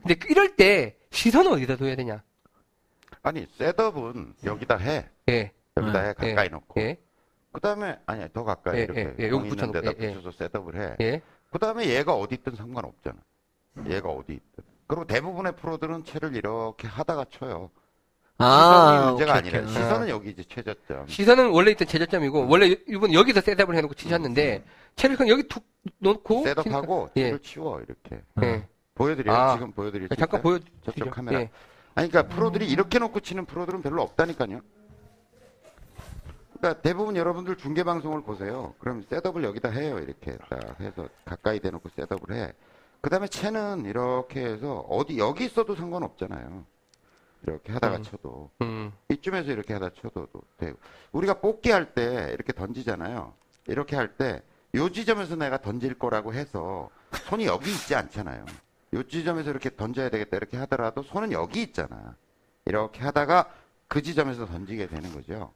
근데 0.03 0.18
이럴 0.31 0.57
때 0.57 0.97
시선은 1.11 1.53
어디다 1.53 1.77
둬야 1.77 1.97
되냐? 1.97 2.23
아니 3.23 3.47
셋업은 3.59 4.35
여기다 4.44 4.77
해. 4.77 5.09
예, 5.29 5.53
여기다 5.77 6.01
음, 6.01 6.07
해 6.07 6.14
가까이 6.14 6.44
예, 6.44 6.49
놓고. 6.49 6.81
예, 6.81 6.99
그 7.53 7.61
다음에 7.61 7.99
아니 8.07 8.33
더 8.33 8.44
가까이 8.44 8.79
예, 8.79 8.83
이렇게 8.85 9.01
예, 9.01 9.14
예, 9.18 9.31
공 9.31 9.47
여기 9.49 9.57
데다 9.57 9.90
예, 9.90 9.94
예. 9.99 10.14
붙여서 10.14 10.31
셋업을 10.38 10.81
해. 10.81 10.97
예. 11.01 11.23
그 11.51 11.59
다음에 11.59 11.87
얘가 11.88 12.14
어디 12.14 12.37
있든 12.37 12.55
상관없잖아. 12.55 13.16
얘가 13.87 14.09
어디 14.09 14.35
있든. 14.35 14.64
그리고 14.88 15.05
대부분의 15.05 15.53
프로들은 15.57 16.05
채를 16.05 16.35
이렇게 16.35 16.88
하다가 16.88 17.27
쳐요. 17.31 17.70
시선이 18.40 19.07
문제가 19.07 19.33
오케이, 19.33 19.38
아니라 19.38 19.61
오케이. 19.61 19.72
시선은 19.74 20.09
여기 20.09 20.31
이제 20.31 20.42
최저점. 20.48 21.07
시선은 21.07 21.51
원래 21.51 21.72
있던 21.72 21.87
제저점이고, 21.87 22.48
원래 22.48 22.74
이분 22.88 23.12
여기서 23.12 23.42
셋업을 23.42 23.77
해놓고 23.77 23.94
치셨는데, 23.94 24.64
채를 24.96 25.16
그냥 25.16 25.31
여기 25.31 25.42
툭 25.46 25.64
놓고. 25.98 26.44
setup하고 26.44 27.11
예. 27.16 27.24
채를 27.24 27.38
치워 27.40 27.81
이렇게. 27.81 28.22
예. 28.42 28.66
보여드려요. 28.94 29.37
아. 29.37 29.53
지금 29.55 29.72
보여드릴 29.72 30.09
수 30.09 30.16
잠깐 30.16 30.40
있어요? 30.40 30.42
보여주죠. 30.42 30.72
저쪽 30.85 31.11
카메라. 31.11 31.40
예. 31.40 31.51
아니, 31.94 32.09
그러니까 32.09 32.35
프로들이 32.35 32.66
이렇게 32.66 32.98
놓고 32.98 33.20
치는 33.20 33.44
프로들은 33.44 33.83
별로 33.83 34.03
없다니까요. 34.03 34.61
그러니까 36.55 36.81
대부분 36.81 37.16
여러분들 37.16 37.57
중계 37.57 37.85
방송을 37.85 38.22
보세요. 38.22 38.74
그럼 38.79 39.05
setup을 39.11 39.44
여기다 39.44 39.68
해요. 39.68 39.98
이렇게 39.98 40.37
딱 40.48 40.81
해서 40.81 41.09
가까이 41.24 41.61
대놓고 41.61 41.90
setup을 41.90 42.35
해. 42.35 42.53
그 43.01 43.11
다음에 43.11 43.29
채는 43.29 43.85
이렇게 43.87 44.45
해서 44.45 44.81
어디 44.89 45.19
여기 45.19 45.45
있어도 45.45 45.75
상관없잖아요. 45.77 46.65
이렇게 47.45 47.73
하다가 47.73 47.97
음. 47.99 48.03
쳐도 48.03 48.51
음, 48.63 48.93
이쯤에서 49.09 49.53
이렇게 49.53 49.73
하다 49.75 49.91
쳐도 50.01 50.27
되고 50.57 50.79
우리가 51.13 51.35
뽑기 51.41 51.71
할 51.71 51.95
때 51.95 52.31
이렇게 52.35 52.53
던지잖아요. 52.53 53.35
이렇게 53.67 53.97
할 53.97 54.17
때 54.17 54.43
요 54.75 54.91
지점에서 54.91 55.35
내가 55.37 55.59
던질 55.63 55.99
거라고 55.99 56.35
해서 56.35 56.91
손이 57.29 57.47
여기 57.47 57.71
있지 57.71 57.95
않잖아요. 57.95 58.45
요 58.95 59.03
지점에서 59.03 59.51
이렇게 59.51 59.75
던져야 59.75 60.11
되겠다 60.11 60.37
이렇게 60.37 60.57
하더라도 60.59 61.03
손은 61.03 61.33
여기 61.33 61.63
있잖아. 61.63 62.17
이렇게 62.67 63.01
하다가 63.01 63.51
그 63.87 64.03
지점에서 64.03 64.45
던지게 64.47 64.89
되는 64.89 65.11
거죠. 65.15 65.53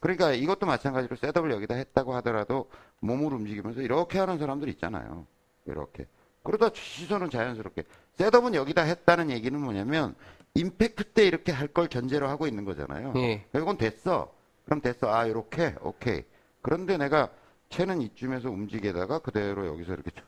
그러니까 0.00 0.32
이것도 0.32 0.66
마찬가지로 0.66 1.14
셋업을 1.16 1.52
여기다 1.52 1.74
했다고 1.76 2.14
하더라도 2.16 2.68
몸을 3.00 3.32
움직이면서 3.34 3.82
이렇게 3.82 4.18
하는 4.18 4.38
사람들 4.38 4.68
있잖아요. 4.70 5.26
이렇게. 5.66 6.06
그러다 6.46 6.70
시선은 6.74 7.30
자연스럽게. 7.30 7.82
셋업은 8.18 8.54
여기다 8.54 8.82
했다는 8.82 9.30
얘기는 9.30 9.58
뭐냐면 9.60 10.14
임팩트 10.54 11.12
때 11.12 11.26
이렇게 11.26 11.52
할걸 11.52 11.88
전제로 11.88 12.28
하고 12.28 12.46
있는 12.46 12.64
거잖아요. 12.64 13.12
예. 13.16 13.44
이건 13.54 13.76
됐어. 13.76 14.32
그럼 14.64 14.80
됐어. 14.80 15.12
아, 15.12 15.26
이렇게. 15.26 15.74
오케이. 15.82 16.24
그런데 16.62 16.96
내가 16.96 17.30
채는 17.68 18.00
이쯤에서 18.00 18.48
움직이다가 18.50 19.18
그대로 19.18 19.66
여기서 19.66 19.92
이렇게 19.92 20.10
쳐, 20.12 20.22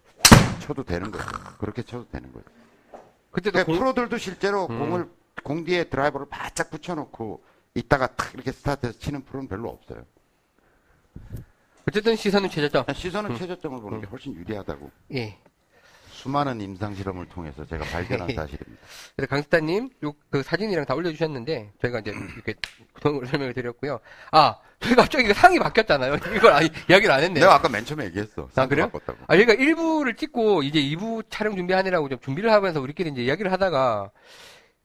쳐도 0.60 0.84
되는 0.84 1.10
거예요. 1.10 1.26
그렇게 1.58 1.82
쳐도 1.82 2.08
되는 2.10 2.32
거예요. 2.32 2.44
그때도 3.30 3.52
그러니까 3.52 3.64
공, 3.64 3.78
프로들도 3.78 4.18
실제로 4.18 4.66
음. 4.66 4.78
공을 4.78 5.10
공 5.44 5.64
뒤에 5.64 5.84
드라이버를 5.84 6.26
바짝 6.28 6.70
붙여놓고 6.70 7.42
이따가 7.74 8.08
탁 8.08 8.34
이렇게 8.34 8.52
스타트해서 8.52 8.98
치는 8.98 9.24
프로는 9.24 9.48
별로 9.48 9.70
없어요. 9.70 10.04
어쨌든 11.88 12.16
시선은 12.16 12.50
최저점. 12.50 12.84
시선은 12.92 13.36
최저점을 13.36 13.80
보는 13.80 14.00
게 14.00 14.06
훨씬 14.08 14.34
유리하다고 14.34 14.90
예. 15.14 15.38
수많은 16.18 16.60
임상 16.60 16.94
실험을 16.96 17.26
통해서 17.26 17.64
제가 17.64 17.84
발견한 17.84 18.26
사실입니다. 18.34 18.82
그래서 19.14 19.30
강스타님, 19.30 19.90
요, 20.04 20.12
그 20.30 20.42
사진이랑 20.42 20.84
다 20.84 20.94
올려주셨는데, 20.94 21.72
저희가 21.80 22.00
이제 22.00 22.12
이렇게 22.34 22.54
구성으로 22.94 23.26
설명을 23.28 23.54
드렸고요. 23.54 24.00
아, 24.32 24.56
저희가 24.80 25.02
갑자기 25.02 25.28
그 25.28 25.34
상이 25.34 25.58
바뀌었잖아요. 25.60 26.16
이걸 26.36 26.52
아니, 26.52 26.68
이야기를 26.90 27.10
안 27.12 27.22
했네요. 27.22 27.44
내가 27.44 27.54
아까 27.54 27.68
맨 27.68 27.84
처음에 27.84 28.06
얘기했어. 28.06 28.48
아, 28.56 28.66
그래요? 28.66 28.86
바꿨다고. 28.90 29.18
아, 29.28 29.36
저희가 29.36 29.54
1부를 29.54 30.16
찍고 30.16 30.64
이제 30.64 30.80
2부 30.80 31.24
촬영 31.30 31.54
준비하느라고 31.56 32.08
좀 32.08 32.18
준비를 32.20 32.52
하면서 32.52 32.80
우리끼리 32.80 33.10
이제 33.10 33.22
이야기를 33.22 33.52
하다가 33.52 34.10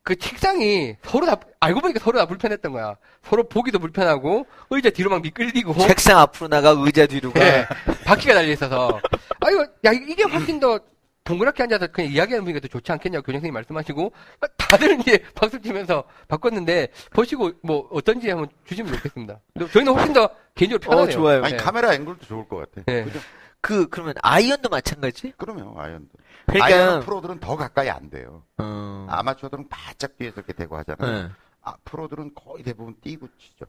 그 0.03 0.17
책상이 0.17 0.97
서로 1.03 1.25
다, 1.25 1.37
알고 1.61 1.79
보니까 1.79 1.99
서로 1.99 2.19
다 2.19 2.25
불편했던 2.25 2.73
거야. 2.73 2.97
서로 3.23 3.47
보기도 3.47 3.79
불편하고, 3.79 4.45
의자 4.69 4.89
뒤로 4.89 5.09
막 5.09 5.21
미끌리고, 5.21 5.73
책상 5.87 6.19
앞으로 6.19 6.49
나가 6.49 6.75
의자 6.77 7.05
뒤로 7.07 7.31
가. 7.31 7.39
예, 7.39 7.65
바퀴가 8.03 8.33
달려 8.33 8.51
있어서, 8.51 8.99
아, 9.39 9.49
이거, 9.49 9.61
야, 9.85 9.91
이게 9.93 10.23
훨씬 10.23 10.59
더 10.59 10.77
동그랗게 11.23 11.63
앉아서 11.63 11.87
그냥 11.87 12.11
이야기하는 12.11 12.43
분위기가 12.43 12.67
더 12.67 12.71
좋지 12.71 12.91
않겠냐고 12.91 13.23
교장 13.23 13.39
선생님 13.39 13.53
말씀하시고, 13.53 14.11
다들 14.57 14.99
이제 14.99 15.23
박수 15.35 15.61
치면서 15.61 16.03
바꿨는데, 16.27 16.89
보시고 17.11 17.51
뭐 17.63 17.87
어떤지 17.91 18.29
한번 18.29 18.49
주시면 18.65 18.93
좋겠습니다. 18.93 19.39
저희는 19.71 19.93
훨씬 19.93 20.13
더 20.13 20.29
개인적으로 20.55 20.79
편하네요. 20.79 21.07
어, 21.07 21.11
좋아요. 21.11 21.43
아니 21.43 21.53
예. 21.53 21.57
카메라 21.57 21.93
앵글도 21.93 22.25
좋을 22.25 22.47
것 22.47 22.57
같아. 22.57 22.83
예. 22.93 23.03
그죠? 23.03 23.19
그 23.61 23.87
그러면 23.87 24.13
아이언도 24.21 24.67
마찬가지? 24.67 25.33
그러면 25.37 25.73
아이언도. 25.77 26.09
그러니까 26.47 26.65
아이언 26.65 26.99
프로들은 27.05 27.39
더 27.39 27.55
가까이 27.55 27.89
안 27.89 28.09
돼요. 28.09 28.43
어. 28.57 29.07
아마추어들은 29.09 29.69
바짝 29.69 30.17
뒤에서 30.17 30.35
이렇게 30.41 30.51
대고 30.51 30.75
하잖아요. 30.77 31.23
네. 31.27 31.29
아, 31.61 31.75
프로들은 31.85 32.33
거의 32.35 32.63
대부분 32.63 32.95
띄고 33.01 33.29
치죠. 33.39 33.65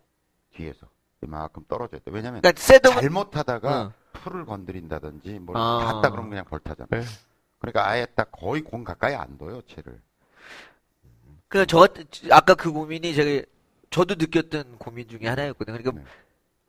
뒤에서. 0.57 0.89
이만큼 1.23 1.65
떨어져야 1.69 2.01
돼. 2.01 2.11
왜냐면 2.11 2.41
그러니까 2.43 2.61
세도면 2.61 3.01
잘못하다가 3.01 3.81
어. 3.81 3.93
풀을 4.13 4.45
건드린다든지 4.45 5.39
뭘 5.41 5.57
아. 5.57 5.79
닿았다 5.81 6.11
그러면 6.11 6.31
그냥 6.31 6.45
벌타잖아요. 6.45 6.89
네. 6.91 7.07
그러니까 7.65 7.89
아예 7.89 8.07
딱 8.15 8.31
거의 8.31 8.63
공 8.63 8.85
가까이 8.85 9.15
안 9.15 9.39
둬요, 9.39 9.63
채를. 9.63 10.01
그러니까 11.49 11.67
저 11.67 11.89
아까 12.31 12.55
그 12.55 12.71
고민이 12.73 13.15
제가 13.15 13.47
저도 13.91 14.17
느꼈던 14.17 14.79
고민 14.79 15.09
중에 15.09 15.27
하나였거든요. 15.29 15.79
그러니까 15.79 16.03
네. 16.03 16.07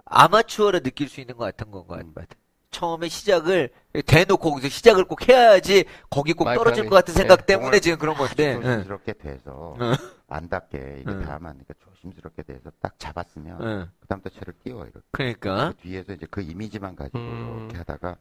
아마추어라 0.05 0.79
느낄 0.79 1.09
수 1.09 1.19
있는 1.19 1.35
것 1.35 1.45
같은 1.45 1.71
건것 1.71 1.99
음. 1.99 2.13
같아요. 2.13 2.39
처음에 2.71 3.07
시작을 3.07 3.69
대놓고 4.05 4.51
거기서 4.51 4.67
시작을 4.69 5.05
꼭 5.05 5.27
해야지 5.29 5.85
거기 6.09 6.33
꼭 6.33 6.45
떨어질. 6.53 6.89
것 6.89 6.95
같은 6.95 7.13
생각 7.13 7.39
네, 7.39 7.45
때문에 7.45 7.67
공을 7.67 7.81
지금 7.81 7.97
그런 7.97 8.15
건데. 8.15 8.55
응. 8.55 8.61
조심스럽게 8.61 9.13
돼서 9.13 9.77
응. 9.79 9.93
안 10.27 10.49
닿게 10.49 10.97
이게 10.99 11.11
되니까 11.11 11.39
조심스럽게 11.79 12.43
돼서 12.43 12.71
딱 12.81 12.99
잡았으면 12.99 13.61
응. 13.61 13.91
그다음부터 14.01 14.35
채를 14.37 14.53
띄워 14.63 14.83
이렇게. 14.83 15.01
그러니까 15.11 15.69
그 15.69 15.77
뒤에서 15.77 16.13
이제 16.13 16.27
그 16.29 16.41
이미지만 16.41 16.95
가지고 16.95 17.17
음. 17.19 17.57
이렇게 17.59 17.77
하다가 17.77 18.17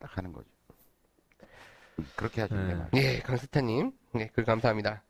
딱 0.00 0.18
하는 0.18 0.32
거죠. 0.32 0.48
그렇게 2.16 2.42
하시는 2.42 2.66
게 2.66 2.74
네. 2.74 2.78
맞아요. 2.78 2.88
예, 2.94 3.18
강스타님. 3.20 3.92
네, 4.14 4.28
글 4.34 4.44
감사합니다. 4.44 5.02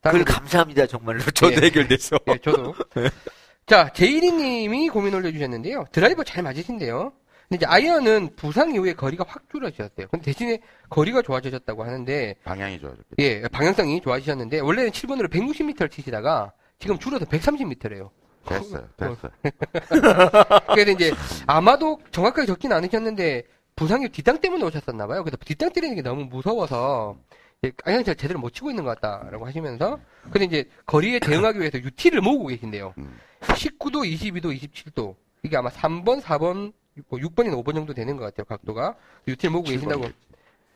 다음 0.00 0.16
글 0.16 0.24
감사합니다 0.24 0.86
정말로 0.86 1.20
저도 1.20 1.60
예. 1.62 1.66
해결됐어. 1.66 2.18
예, 2.28 2.38
저도. 2.38 2.74
자, 3.66 3.90
제이리님이 3.92 4.90
고민 4.90 5.14
올려주셨는데요. 5.14 5.86
드라이버 5.92 6.22
잘 6.22 6.42
맞으신데요. 6.42 7.12
근데 7.48 7.56
이제 7.56 7.66
아이언은 7.66 8.36
부상 8.36 8.74
이후에 8.74 8.94
거리가 8.94 9.24
확 9.26 9.48
줄어지셨어요. 9.50 10.08
근데 10.10 10.24
대신에 10.24 10.58
거리가 10.90 11.22
좋아지셨다고 11.22 11.84
하는데, 11.84 12.36
방향이 12.44 12.78
좋아졌겠죠. 12.80 13.14
예, 13.18 13.42
방향성이 13.48 14.00
좋아지셨는데, 14.00 14.60
원래는 14.60 14.90
7번으로 14.90 15.30
160m를 15.30 15.90
치시다가, 15.90 16.52
지금 16.78 16.98
줄어서 16.98 17.24
130m래요. 17.24 18.10
됐어요. 18.46 18.88
됐어요. 18.96 19.32
그래서 20.74 20.90
이제, 20.90 21.12
아마도 21.46 21.98
정확하게 22.10 22.46
적진 22.46 22.72
않으셨는데, 22.72 23.44
부상이 23.76 24.08
뒷땅 24.08 24.40
때문에 24.40 24.64
오셨었나 24.64 25.06
봐요. 25.06 25.24
그래서 25.24 25.36
뒷땅 25.36 25.72
때리는 25.72 25.96
게 25.96 26.02
너무 26.02 26.24
무서워서, 26.24 27.16
예, 27.64 27.72
아이언 27.84 28.04
제가 28.04 28.14
제대로 28.14 28.38
못 28.38 28.52
치고 28.52 28.70
있는 28.70 28.84
것 28.84 28.98
같다라고 29.00 29.46
하시면서, 29.46 29.98
근데 30.30 30.44
이제, 30.44 30.68
거리에 30.86 31.18
대응하기 31.18 31.58
위해서 31.58 31.78
UT를 31.78 32.20
모으고 32.20 32.46
계신데요. 32.46 32.94
음. 32.98 33.18
19도, 33.40 34.08
22도, 34.08 34.56
27도. 34.56 35.14
이게 35.42 35.56
아마 35.56 35.70
3번, 35.70 36.22
4번, 36.22 36.72
6번이나 37.10 37.62
5번 37.62 37.74
정도 37.74 37.92
되는 37.92 38.16
것 38.16 38.24
같아요, 38.24 38.44
각도가. 38.44 38.94
util 39.26 39.50
모으고 39.50 39.68
계신다고 39.68 40.04
7번이겠지. 40.04 40.12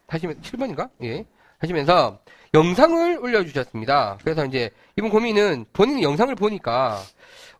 하시면, 0.08 0.40
7번인가? 0.40 0.90
예. 1.04 1.24
하시면서 1.58 2.20
영상을 2.54 3.18
올려주셨습니다. 3.18 4.18
그래서 4.22 4.46
이제 4.46 4.70
이분 4.96 5.10
고민은 5.10 5.66
본인이 5.72 6.02
영상을 6.02 6.32
보니까 6.36 7.00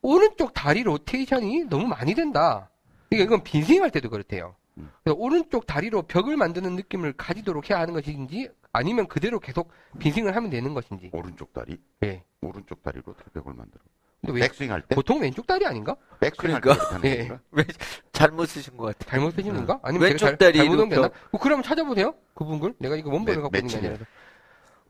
오른쪽 0.02 0.54
다리 0.54 0.84
로테이션이 0.84 1.64
너무 1.64 1.86
많이 1.86 2.14
된다. 2.14 2.70
그러니까 3.10 3.24
이건 3.24 3.42
빈스윙 3.42 3.82
할 3.82 3.90
때도 3.90 4.08
그렇대요. 4.08 4.54
음. 4.78 4.90
그래서 5.02 5.18
오른쪽 5.18 5.66
다리로 5.66 6.02
벽을 6.02 6.36
만드는 6.36 6.76
느낌을 6.76 7.14
가지도록 7.14 7.70
해야 7.70 7.80
하는 7.80 7.94
것인지 7.94 8.48
아니면 8.72 9.06
그대로 9.08 9.40
계속 9.40 9.70
빈스윙을 9.98 10.34
하면 10.36 10.50
되는 10.50 10.74
것인지. 10.74 11.10
오른쪽 11.12 11.52
다리, 11.52 11.78
예. 12.04 12.22
오른쪽 12.40 12.82
다리로 12.82 13.14
트랙을 13.32 13.52
만들어. 13.54 13.82
근데 14.20 14.32
왜 14.34 14.40
백스윙 14.48 14.72
할 14.72 14.82
때? 14.82 14.94
보통 14.94 15.20
왼쪽 15.20 15.46
다리 15.46 15.64
아닌가? 15.64 15.96
백스윙 16.20 16.54
할 16.54 16.60
때 16.60 16.68
그러니까. 16.70 16.88
그렇게 16.88 16.94
하는 16.94 17.04
예. 17.24 17.28
건가? 17.28 17.42
왜 17.52 17.64
잘못 18.12 18.46
쓰신 18.46 18.76
것 18.76 18.86
같아. 18.86 19.10
잘못 19.10 19.30
쓰시는가? 19.34 19.74
음. 19.74 19.78
아니면 19.82 20.08
왼쪽 20.08 20.18
제가 20.18 20.30
잘, 20.30 20.38
다리로 20.38 20.64
잘못 20.64 20.82
옮겼나? 20.82 21.08
벽- 21.08 21.34
어, 21.34 21.38
그럼 21.38 21.62
찾아보세요. 21.62 22.14
그분 22.34 22.58
글. 22.60 22.74
내가 22.78 22.96
이거 22.96 23.10
원본을 23.10 23.36
매- 23.36 23.42
갖고 23.42 23.56
있는 23.56 23.68
게? 23.70 23.76
아니라서. 23.78 24.04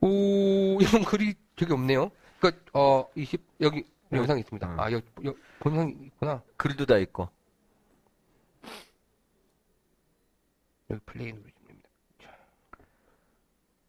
오, 0.01 0.79
이런 0.81 1.05
글이 1.05 1.35
저기 1.57 1.73
없네요. 1.73 2.11
그, 2.41 2.53
어, 2.73 3.05
20, 3.17 3.43
여기 3.61 3.85
응. 4.13 4.19
영상이 4.19 4.41
있습니다. 4.41 4.67
응. 4.73 4.81
아, 4.81 4.91
여기, 4.93 5.05
여, 5.27 5.35
본상이 5.61 5.95
있구나. 6.07 6.43
글도 6.57 6.87
다 6.87 6.97
있고. 6.99 7.29
여기 10.91 11.01
플레이 11.05 11.33
누르시면 11.33 11.67
됩니다. 11.67 11.89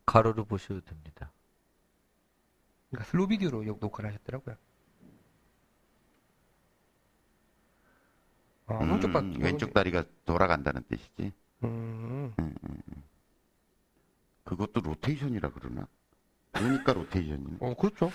가로로 0.05 0.45
보셔도 0.45 0.81
됩니다. 0.81 1.31
그러니까 2.89 3.09
슬로우 3.09 3.27
비디오로 3.27 3.67
여기 3.67 3.79
녹화를 3.79 4.09
하셨더라고요. 4.09 4.55
아, 8.67 8.73
음, 8.75 8.89
오른쪽 8.89 9.13
박, 9.13 9.25
왼쪽 9.39 9.73
다리가 9.73 10.03
돌아간다는 10.25 10.83
뜻이지. 10.83 11.31
음, 11.63 12.33
그것도 14.43 14.81
로테이션이라 14.81 15.51
그러나? 15.53 15.87
그러니까 16.51 16.93
로테이션이네. 16.93 17.57
어, 17.59 17.75
그렇죠. 17.75 18.11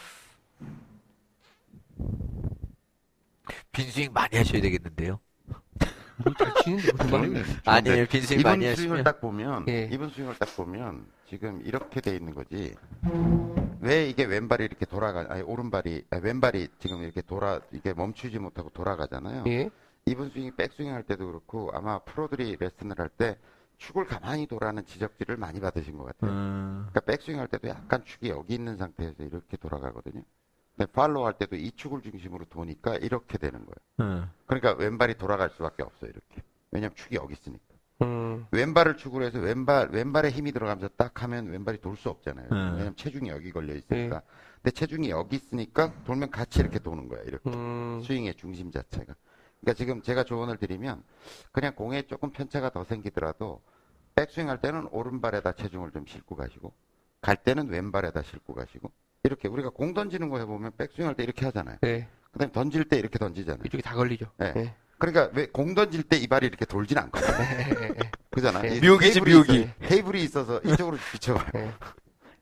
빈스윙 3.73 4.13
많이 4.13 4.37
하셔야 4.37 4.61
되겠는데요. 4.63 5.21
뭐잘 6.17 6.55
치는데, 6.63 6.93
무슨 6.93 7.11
말이에요? 7.11 7.45
아니에요, 7.67 8.07
빈스윙 8.07 8.43
많이 8.43 8.65
이번 8.65 8.77
스윙을 8.77 8.97
하시면. 8.99 9.05
딱 9.05 9.21
보면, 9.21 9.69
예. 9.69 9.89
이번 9.93 10.11
스윙을 10.11 10.37
딱 10.39 10.55
보면, 10.57 11.07
지금 11.29 11.61
이렇게 11.65 12.01
돼 12.01 12.15
있는 12.15 12.35
거지. 12.35 12.75
왜 13.81 14.09
이게 14.09 14.25
왼발이 14.25 14.65
이렇게 14.65 14.87
돌아가, 14.87 15.27
아니, 15.29 15.43
오른발이, 15.43 16.05
아니, 16.11 16.23
왼발이 16.23 16.69
지금 16.79 17.03
이렇게 17.03 17.23
돌아, 17.23 17.61
이게 17.73 17.93
멈추지 17.93 18.39
못하고 18.39 18.71
돌아가잖아요. 18.71 19.45
예. 19.49 19.71
이번 20.07 20.31
스윙이 20.31 20.53
백스윙 20.53 20.93
할 20.93 21.03
때도 21.03 21.27
그렇고, 21.27 21.71
아마 21.75 21.99
프로들이 22.01 22.57
레슨을 22.61 22.99
할 22.99 23.09
때, 23.09 23.37
축을 23.79 24.07
가만히 24.07 24.47
돌아는 24.47 24.87
지적질을 24.87 25.37
많이 25.37 25.61
받으신 25.61 25.99
것 25.99 26.05
같아요. 26.05 26.31
음, 26.31 26.87
그러니까 26.91 27.01
백스윙 27.01 27.41
할 27.41 27.49
때도 27.49 27.69
약간 27.69 28.05
축이 28.05 28.29
여기 28.29 28.55
있는 28.55 28.77
상태에서 28.77 29.25
이렇게 29.25 29.57
돌아가거든요. 29.57 30.23
팔로우 30.93 31.25
할 31.25 31.35
때도 31.35 31.57
이 31.57 31.71
축을 31.73 32.03
중심으로 32.03 32.47
도니까 32.47 32.97
이렇게 32.97 33.39
되는 33.39 33.65
거예요. 33.65 33.75
음. 34.01 34.31
그러니까 34.47 34.73
왼발이 34.73 35.15
돌아갈 35.17 35.51
수밖에 35.51 35.83
없어요, 35.83 36.11
이렇게. 36.11 36.43
왜냐면 36.71 36.95
축이 36.97 37.15
여기 37.17 37.35
있으니까. 37.35 37.63
음, 38.03 38.47
왼발을 38.51 38.97
축으로 38.97 39.25
해서 39.25 39.39
왼발, 39.39 39.89
왼발에 39.91 40.31
힘이 40.31 40.51
들어가면서 40.51 40.89
딱 40.97 41.23
하면 41.23 41.47
왼발이 41.47 41.81
돌 41.81 41.97
수 41.97 42.11
없잖아요. 42.11 42.49
네. 42.51 42.57
왜냐면 42.73 42.97
체중이 42.97 43.29
여기 43.31 43.53
걸려 43.53 43.75
있으니까. 43.75 44.23
근데 44.57 44.73
체중이 44.73 45.11
여기 45.11 45.37
있으니까 45.37 45.93
돌면 46.05 46.31
같이 46.31 46.59
이렇게 46.59 46.81
도는 46.81 47.09
거예요, 47.09 47.23
이렇게. 47.25 47.51
음, 47.51 48.01
스윙의 48.05 48.35
중심 48.35 48.73
자체가. 48.73 49.15
그러니까 49.61 49.79
지금 49.79 50.03
제가 50.03 50.25
조언을 50.25 50.57
드리면 50.59 51.05
그냥 51.53 51.75
공에 51.77 52.03
조금 52.03 52.31
편차가 52.33 52.71
더 52.71 52.83
생기더라도 52.85 53.63
백스윙 54.17 54.49
할 54.49 54.61
때는 54.61 54.89
오른발에다 54.91 55.53
체중을 55.53 55.93
좀 55.93 56.05
싣고 56.07 56.37
가시고 56.37 56.73
갈 57.21 57.37
때는 57.37 57.69
왼발에다 57.69 58.23
싣고 58.23 58.55
가시고 58.55 58.93
이렇게 59.25 59.49
우리가 59.49 59.71
공 59.71 59.95
던지는 59.95 60.29
거 60.29 60.39
해보면 60.39 60.73
백스윙 60.77 61.09
할 61.09 61.15
때 61.15 61.23
이렇게 61.25 61.47
하잖아요. 61.47 61.79
네. 61.81 62.07
그다음에 62.33 62.53
던질 62.53 62.85
때 62.85 62.99
이렇게 62.99 63.19
던지잖아요. 63.19 63.63
이쪽이 63.65 63.83
다 63.83 63.95
걸리죠. 63.95 64.27
네. 64.37 64.53
예. 64.57 64.75
그러니까 64.99 65.31
왜 65.35 65.47
공 65.47 65.75
던질 65.75 66.03
때 66.05 66.19
이 66.19 66.27
발이 66.27 66.47
이렇게 66.47 66.65
돌진 66.67 66.99
않거든요. 66.99 67.33
그잖아. 68.31 68.61
네. 68.61 68.77
이 68.77 68.81
묘기지, 68.87 69.15
테이블이 69.21 69.35
묘기. 69.37 69.71
테이블이 69.81 70.23
있어서 70.25 70.61
이쪽으로 70.65 70.99
비춰봐. 71.13 71.47
네. 71.55 71.73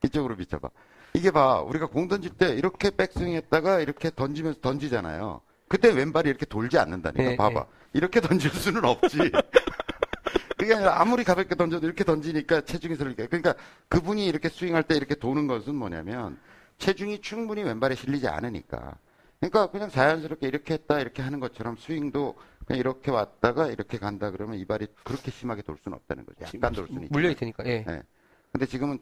이쪽으로 0.04 0.36
비춰봐. 0.36 0.68
이게 1.14 1.30
봐, 1.30 1.60
우리가 1.60 1.86
공 1.86 2.08
던질 2.08 2.32
때 2.32 2.48
이렇게 2.54 2.90
백스윙 2.90 3.34
했다가 3.34 3.80
이렇게 3.80 4.10
던지면서 4.14 4.60
던지잖아요. 4.60 5.40
그때 5.68 5.90
왼발이 5.92 6.28
이렇게 6.28 6.46
돌지 6.46 6.78
않는다니까. 6.78 7.22
네, 7.22 7.36
봐봐. 7.36 7.66
이렇게 7.92 8.20
던질 8.20 8.50
수는 8.50 8.84
없지. 8.84 9.18
그게 10.58 10.74
아니라 10.74 11.00
아무리 11.00 11.24
가볍게 11.24 11.54
던져도 11.54 11.86
이렇게 11.86 12.04
던지니까 12.04 12.62
체중이 12.62 12.96
들니까 12.96 13.26
그러니까 13.26 13.54
그분이 13.88 14.26
이렇게 14.26 14.48
스윙할 14.48 14.84
때 14.84 14.94
이렇게 14.96 15.14
도는 15.16 15.46
것은 15.48 15.74
뭐냐면 15.74 16.38
체중이 16.82 17.20
충분히 17.20 17.62
왼발에 17.62 17.94
실리지 17.94 18.26
않으니까. 18.26 18.96
그러니까 19.38 19.70
그냥 19.70 19.88
자연스럽게 19.88 20.48
이렇게 20.48 20.74
했다 20.74 20.98
이렇게 21.00 21.22
하는 21.22 21.38
것처럼 21.38 21.76
스윙도 21.76 22.36
그냥 22.66 22.80
이렇게 22.80 23.12
왔다가 23.12 23.68
이렇게 23.68 23.98
간다 23.98 24.30
그러면 24.32 24.58
이 24.58 24.64
발이 24.64 24.88
그렇게 25.04 25.30
심하게 25.30 25.62
돌 25.62 25.76
수는 25.82 25.96
없다는 25.96 26.26
거죠. 26.26 26.44
약간 26.44 26.72
돌 26.72 26.88
수는. 26.88 27.06
물려 27.10 27.30
있으니까. 27.30 27.64
예. 27.66 27.84
네. 27.84 28.02
근데 28.50 28.66
지금은 28.66 28.98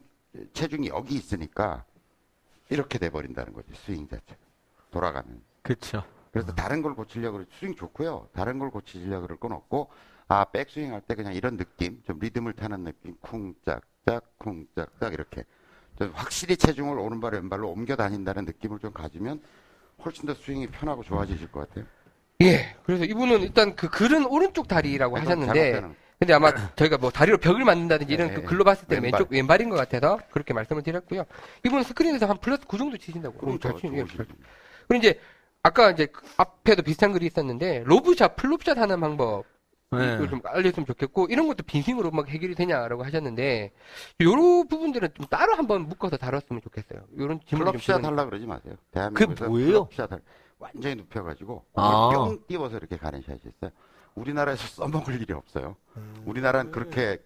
체중이 0.53 0.89
여기 0.89 1.15
있으니까 1.15 1.83
이렇게 2.69 2.99
돼 2.99 3.09
버린다는 3.09 3.51
거지 3.53 3.71
스윙 3.73 4.07
자체가 4.07 4.39
돌아가면. 4.91 5.41
그쵸. 5.63 6.03
그래서 6.31 6.53
다른 6.53 6.81
걸 6.83 6.93
고치려고 6.93 7.37
그래 7.39 7.47
스윙 7.59 7.75
좋고요. 7.75 8.29
다른 8.31 8.59
걸 8.59 8.69
고치려고 8.69 9.23
그럴 9.23 9.37
건 9.39 9.53
없고 9.53 9.89
아 10.27 10.45
백스윙 10.45 10.93
할 10.93 11.01
때 11.01 11.15
그냥 11.15 11.33
이런 11.33 11.57
느낌 11.57 12.01
좀 12.05 12.19
리듬을 12.19 12.53
타는 12.53 12.83
느낌 12.83 13.15
쿵짝짝 13.21 14.37
쿵짝짝 14.37 15.13
이렇게 15.13 15.43
좀 16.01 16.11
확실히 16.15 16.57
체중을 16.57 16.97
오른발 16.97 17.33
왼발로 17.33 17.69
옮겨 17.69 17.95
다닌다는 17.95 18.45
느낌을 18.45 18.79
좀 18.79 18.91
가지면 18.91 19.39
훨씬 20.03 20.25
더 20.25 20.33
스윙이 20.33 20.67
편하고 20.67 21.03
좋아지실 21.03 21.51
것 21.51 21.69
같아요. 21.69 21.85
예. 22.41 22.75
그래서 22.83 23.05
이분은 23.05 23.41
일단 23.41 23.75
그 23.75 23.87
글은 23.87 24.25
오른쪽 24.25 24.67
다리라고 24.67 25.15
하셨는데, 25.19 25.81
근데 26.17 26.33
아마 26.33 26.51
저희가 26.75 26.97
뭐 26.97 27.11
다리로 27.11 27.37
벽을 27.37 27.63
만든다든지 27.63 28.11
이런 28.11 28.29
네, 28.29 28.33
그 28.33 28.41
글로 28.41 28.63
봤을 28.63 28.87
때는. 28.87 29.03
왼쪽 29.03 29.31
왼발인 29.31 29.69
것 29.69 29.75
같아서 29.75 30.19
그렇게 30.31 30.55
말씀을 30.55 30.81
드렸고요. 30.81 31.23
이분은 31.65 31.83
스크린에서 31.83 32.25
한 32.25 32.37
플러스 32.39 32.65
9 32.65 32.79
정도 32.79 32.97
치신다고. 32.97 33.51
어, 33.51 33.59
잘 33.59 33.77
치는 33.77 33.97
예, 33.97 34.05
잘 34.05 34.25
그리고 34.87 34.95
이제 34.95 35.19
아까 35.61 35.91
이제 35.91 36.07
그 36.07 36.21
앞에도 36.37 36.81
비슷한 36.81 37.11
글이 37.11 37.27
있었는데 37.27 37.83
lob 37.85 38.04
shot, 38.04 38.35
flop 38.35 38.57
shot 38.57 38.79
하는 38.79 38.99
방법 38.99 39.45
네. 39.97 40.15
이걸 40.15 40.29
좀 40.29 40.39
알려줬으면 40.45 40.85
좋겠고 40.85 41.27
이런 41.29 41.47
것도 41.47 41.63
빈 41.63 41.73
스윙으로 41.73 42.11
막 42.11 42.29
해결이 42.29 42.55
되냐라고 42.55 43.03
하셨는데 43.03 43.73
요런 44.21 44.67
부분들은 44.69 45.09
좀 45.15 45.25
따로 45.27 45.53
한번 45.55 45.81
묶어서 45.89 46.15
다뤘으면 46.15 46.61
좋겠어요. 46.61 47.01
요런 47.17 47.41
질문 47.45 47.65
좀 47.67 47.73
flop 47.73 47.87
shot 47.87 48.01
드리는- 48.01 48.05
하려 48.05 48.25
그러지 48.25 48.45
마세요. 48.45 48.75
대한민국에서 48.91 49.49
뭐예요? 49.49 49.71
flop 49.87 49.99
shot 49.99 50.11
할- 50.13 50.21
완전히 50.59 50.95
눕혀가지고 50.95 51.65
아. 51.75 52.09
뿅 52.13 52.39
띄워서 52.47 52.77
이렇게 52.77 52.95
가는 52.95 53.21
샷이 53.21 53.39
있어요. 53.45 53.71
우리나라에서 54.15 54.61
써먹을 55.11 55.21
일이 55.21 55.33
없어요. 55.33 55.75
우리나라는 56.25 56.71
그렇게 56.71 57.21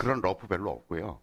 그런 0.00 0.20
러프 0.20 0.48
별로 0.48 0.70
없고요. 0.70 1.20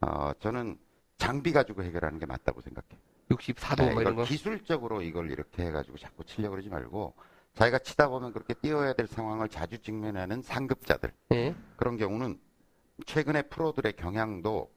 어, 0.00 0.32
저는 0.40 0.76
장비 1.18 1.52
가지고 1.52 1.84
해결하는 1.84 2.18
게 2.18 2.26
맞다고 2.26 2.60
생각해요. 2.62 2.98
64도 3.30 3.76
네, 3.86 3.92
뭐 3.92 4.02
이런 4.02 4.16
거. 4.16 4.24
기술적으로 4.24 5.02
이걸 5.02 5.30
이렇게 5.30 5.64
해가지고 5.66 5.98
자꾸 5.98 6.24
치려고 6.24 6.52
그러지 6.52 6.68
말고 6.68 7.14
자기가 7.54 7.78
치다 7.80 8.08
보면 8.08 8.32
그렇게 8.32 8.54
띄워야 8.54 8.94
될 8.94 9.06
상황을 9.06 9.48
자주 9.48 9.78
직면하는 9.78 10.42
상급자들 10.42 11.12
예. 11.32 11.54
그런 11.76 11.96
경우는 11.96 12.38
최근에 13.06 13.42
프로들의 13.42 13.94
경향도 13.94 14.70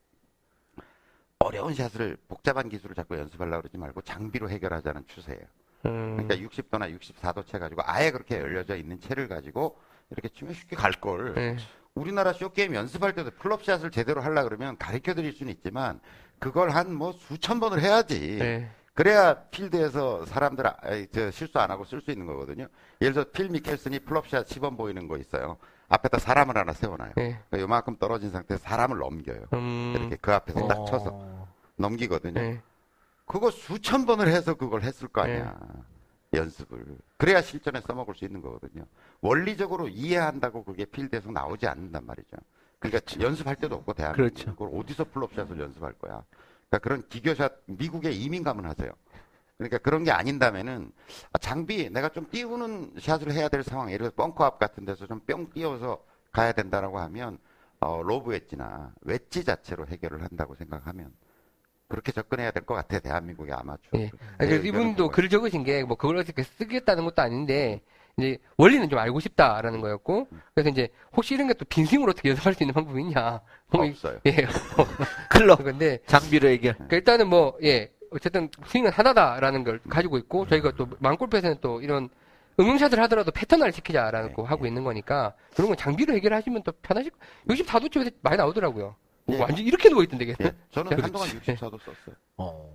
어려운 1.39 1.73
샷을 1.73 2.17
복잡한 2.27 2.69
기술을 2.69 2.95
자꾸 2.95 3.17
연습하려고 3.17 3.61
그러지 3.63 3.77
말고 3.77 4.01
장비로 4.01 4.49
해결하자는 4.49 5.05
추세예요. 5.07 5.41
음, 5.85 6.17
그러니까 6.17 6.35
60도나 6.35 6.97
64도 6.99 7.45
채 7.45 7.59
가지고 7.59 7.81
아예 7.85 8.11
그렇게 8.11 8.39
열려져 8.39 8.75
있는 8.75 8.99
채를 8.99 9.27
가지고 9.27 9.77
이렇게 10.09 10.29
치면 10.29 10.53
쉽게 10.53 10.75
갈 10.75 10.91
걸. 10.93 11.35
예. 11.37 11.57
우리나라 11.93 12.33
short 12.33 12.55
game 12.55 12.73
연습할 12.75 13.13
때도 13.13 13.31
flop 13.39 13.58
shot을 13.58 13.91
제대로 13.91 14.21
하려 14.21 14.43
그러면 14.43 14.77
가르쳐 14.77 15.13
드릴 15.13 15.31
수는 15.33 15.51
있지만 15.53 15.99
그걸 16.39 16.71
한 16.71 16.93
뭐 16.95 17.13
수천 17.13 17.59
번을 17.59 17.81
해야지. 17.81 18.39
예. 18.41 18.69
그래야 18.95 19.33
필드에서 19.51 20.25
사람들 20.25 20.65
아, 20.65 20.75
저 21.13 21.29
실수 21.29 21.59
안 21.59 21.69
하고 21.69 21.83
쓸 21.83 22.01
수 22.01 22.11
있는 22.11 22.25
거거든요. 22.25 22.67
예를 23.01 23.13
들어 23.13 23.25
필 23.25 23.49
미켈슨이 23.49 23.99
flop 23.99 24.23
shot 24.23 24.47
10번 24.47 24.77
보이는 24.77 25.07
거 25.09 25.17
있어요. 25.17 25.57
앞에다 25.89 26.17
사람을 26.17 26.57
하나 26.57 26.71
세워놔요. 26.71 27.11
예. 27.17 27.39
그러니까 27.49 27.59
요만큼 27.59 27.97
떨어진 27.97 28.31
상태에서 28.31 28.63
사람을 28.63 28.97
넘겨요. 28.97 29.47
음, 29.53 29.93
이렇게 29.97 30.15
그 30.15 30.33
앞에서 30.33 30.67
딱 30.67 30.85
쳐서 30.87 31.09
어. 31.11 31.47
넘기거든요. 31.75 32.39
예. 32.39 32.61
그거 33.25 33.51
수천 33.51 34.05
번을 34.05 34.29
해서 34.29 34.53
그걸 34.53 34.81
했을 34.83 35.09
거 35.09 35.21
아니야. 35.21 35.59
연습을. 36.33 36.85
그래야 37.17 37.41
실전에 37.41 37.81
써먹을 37.81 38.15
수 38.15 38.23
있는 38.23 38.41
거거든요. 38.41 38.85
원리적으로 39.19 39.89
이해한다고 39.89 40.63
그게 40.63 40.85
필드에서 40.85 41.31
나오지 41.31 41.67
않는단 41.67 42.05
말이죠. 42.05 42.37
그러니까 42.79 43.01
연습할 43.21 43.57
때도 43.57 43.75
없고 43.75 43.93
대한민국 43.93 44.33
그렇죠. 44.35 44.55
그걸 44.55 44.79
어디서 44.79 45.05
flop 45.05 45.25
shot을 45.25 45.59
연습할 45.59 45.93
거야. 45.93 46.23
그러니까 46.75 46.79
그런 46.79 47.03
기교샷 47.09 47.53
미국에 47.65 48.11
이민 48.11 48.43
가면 48.43 48.65
하세요. 48.65 48.91
그러니까 49.57 49.77
그런 49.77 50.03
게 50.03 50.11
아닌다면은 50.11 50.91
아, 51.31 51.37
장비 51.37 51.89
내가 51.89 52.09
좀 52.09 52.29
띄우는 52.29 52.95
샷을 52.99 53.31
해야 53.31 53.47
될 53.47 53.63
상황 53.63 53.89
예를 53.91 54.11
들어 54.11 54.15
벙커 54.15 54.43
앞 54.43 54.59
같은 54.59 54.83
데서 54.85 55.07
좀 55.07 55.21
뿅 55.25 55.49
띄워서 55.53 56.03
가야 56.31 56.51
된다라고 56.51 56.99
하면 56.99 57.37
어, 57.79 58.01
lob 58.03 58.31
wedge나 58.31 58.93
웨지 59.01 59.43
자체로 59.45 59.87
해결을 59.87 60.21
한다고 60.23 60.55
생각하면 60.55 61.13
그렇게 61.87 62.11
접근해야 62.11 62.51
될 62.51 62.63
것 62.65 62.73
같아 62.73 62.99
대한민국의 62.99 63.53
아마추어. 63.53 63.99
예. 63.99 64.11
아니, 64.37 64.49
그래서 64.49 64.63
이분도 64.65 65.09
글을 65.09 65.29
적으신 65.29 65.63
게 65.63 65.83
뭐 65.83 65.95
그걸 65.95 66.17
어떻게 66.17 66.43
쓰겠다는 66.43 67.05
것도 67.05 67.21
아닌데 67.21 67.81
이제 68.17 68.37
원리는 68.57 68.89
좀 68.89 68.97
알고 68.99 69.19
싶다라는 69.19 69.81
거였고 69.81 70.27
그래서 70.53 70.69
이제 70.69 70.89
혹시 71.15 71.33
이런 71.35 71.47
게 71.47 71.53
또 71.53 71.63
빈싱으로 71.65 72.11
어떻게 72.11 72.29
연습할 72.35 72.53
수 72.55 72.63
있는 72.63 72.73
방법이 72.73 72.99
있냐 73.01 73.39
없어요. 73.69 74.19
예 74.25 74.47
클럽 75.39 75.63
근데 75.63 75.99
장비로 76.07 76.49
해결. 76.49 76.73
그러니까 76.73 76.95
일단은 76.97 77.27
뭐, 77.29 77.57
예, 77.63 77.91
어쨌든 78.11 78.49
스윙은 78.67 78.91
하나다라는 78.91 79.63
걸 79.63 79.79
가지고 79.89 80.17
있고, 80.17 80.47
저희가 80.47 80.73
또 80.77 80.87
망골프에서는 80.99 81.57
또 81.61 81.81
이런 81.81 82.09
응용샷을 82.59 82.99
하더라도 83.03 83.31
패턴화를 83.31 83.73
시키자라는 83.73 84.29
네, 84.29 84.33
거 84.33 84.43
하고 84.43 84.65
있는 84.65 84.83
거니까, 84.83 85.33
그런 85.55 85.67
건 85.67 85.77
장비로 85.77 86.13
해결하시면 86.15 86.63
또 86.63 86.71
편하실, 86.81 87.11
64도 87.47 87.91
집에서 87.91 88.11
많이 88.21 88.37
나오더라고요. 88.37 88.95
뭐 89.25 89.35
예. 89.35 89.41
완전 89.41 89.65
이렇게 89.65 89.89
누워있던데, 89.89 90.25
걔는. 90.25 90.37
예, 90.41 90.53
저는 90.71 90.89
그렇지. 90.91 91.01
한동안 91.03 91.27
64도 91.29 91.79
썼어요. 91.79 92.15
어. 92.37 92.69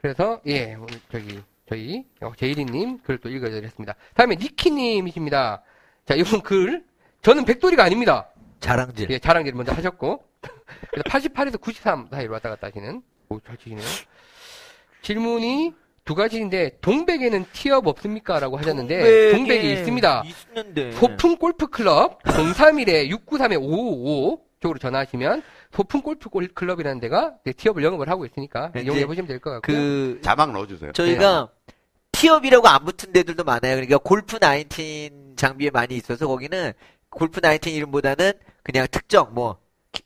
그래서, 0.00 0.40
예, 0.46 0.74
오늘 0.74 0.88
저기, 1.10 1.42
저희, 1.68 2.04
어, 2.22 2.32
제이리님 2.36 2.98
글 3.02 3.18
또 3.18 3.28
읽어드렸습니다. 3.28 3.94
다음에 4.14 4.34
니키님이십니다. 4.36 5.62
자, 6.06 6.14
이분 6.14 6.40
글, 6.40 6.84
저는 7.22 7.44
백돌이가 7.44 7.84
아닙니다. 7.84 8.28
자랑질. 8.60 9.10
예, 9.10 9.18
자랑질 9.18 9.54
먼저 9.54 9.72
하셨고. 9.72 10.24
그래서 10.90 11.04
88에서 11.08 11.60
93 11.60 12.08
사이로 12.10 12.32
왔다 12.34 12.50
갔다 12.50 12.66
하시는. 12.68 13.02
오, 13.28 13.40
잘 13.40 13.56
치시네요. 13.56 13.84
질문이 15.02 15.74
두 16.04 16.14
가지인데, 16.14 16.78
동백에는 16.80 17.46
티업 17.52 17.86
없습니까? 17.86 18.40
라고 18.40 18.56
하셨는데, 18.58 19.30
동백이 19.32 19.72
있습니다. 19.72 20.24
있는데. 20.50 20.92
소풍 20.92 21.36
골프 21.36 21.68
클럽 21.68 22.22
031에 22.24 23.08
693에 23.10 23.56
555 23.60 24.40
쪽으로 24.60 24.78
전화하시면, 24.78 25.42
소풍 25.72 26.02
골프 26.02 26.28
골- 26.28 26.48
클럽이라는 26.48 27.00
데가 27.00 27.34
티업을 27.56 27.82
영업을 27.84 28.08
하고 28.08 28.24
있으니까, 28.26 28.70
네, 28.74 28.82
이용해 28.82 29.06
보시면 29.06 29.26
될 29.28 29.38
것 29.40 29.50
같고요. 29.50 29.76
그 29.76 30.20
자막 30.22 30.52
넣어주세요. 30.52 30.92
저희가 30.92 31.48
티업이라고 32.12 32.68
안 32.68 32.84
붙은 32.84 33.12
데들도 33.12 33.44
많아요. 33.44 33.74
그러니까 33.76 33.98
골프 33.98 34.38
19 34.40 35.34
장비에 35.36 35.70
많이 35.70 35.96
있어서 35.96 36.26
거기는 36.26 36.72
골프 37.10 37.40
19 37.42 37.70
이름보다는 37.70 38.32
그냥 38.62 38.86
특정 38.90 39.32
뭐 39.34 39.54
키- 39.54 39.62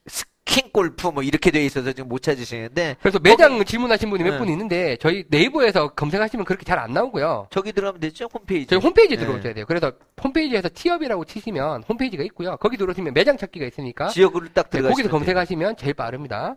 스크린 0.06 0.70
골프 0.72 1.08
뭐 1.08 1.22
이렇게 1.22 1.50
돼 1.50 1.64
있어서 1.64 1.92
지금 1.92 2.08
못 2.08 2.22
찾으시는데 2.22 2.96
그래서 3.00 3.18
매장 3.18 3.64
질문하신 3.64 4.10
분이 4.10 4.22
몇 4.24 4.32
네. 4.32 4.38
분 4.38 4.48
있는데, 4.48 4.96
저희 4.98 5.24
네이버에서 5.28 5.88
검색하시면 5.94 6.44
그렇게 6.44 6.64
잘 6.64 6.78
안 6.78 6.92
나오고요. 6.92 7.48
저기 7.50 7.72
들어가면 7.72 8.00
되죠 8.00 8.28
홈페이지. 8.32 8.66
저희 8.66 8.80
홈페이지에 8.80 9.16
네. 9.16 9.24
들어오셔야 9.24 9.54
돼요. 9.54 9.64
그래서 9.66 9.92
홈페이지에서 10.22 10.68
티업이라고 10.72 11.24
치시면 11.24 11.82
홈페이지가 11.88 12.22
있고요. 12.24 12.56
거기 12.58 12.76
들어오시면 12.76 13.14
매장 13.14 13.36
찾기가 13.36 13.66
있으니까 13.66 14.08
지역으로 14.08 14.48
딱 14.54 14.70
네, 14.70 14.78
들어가. 14.78 14.90
거기서 14.90 15.08
검색하시면 15.10 15.76
제일 15.76 15.94
빠릅니다. 15.94 16.56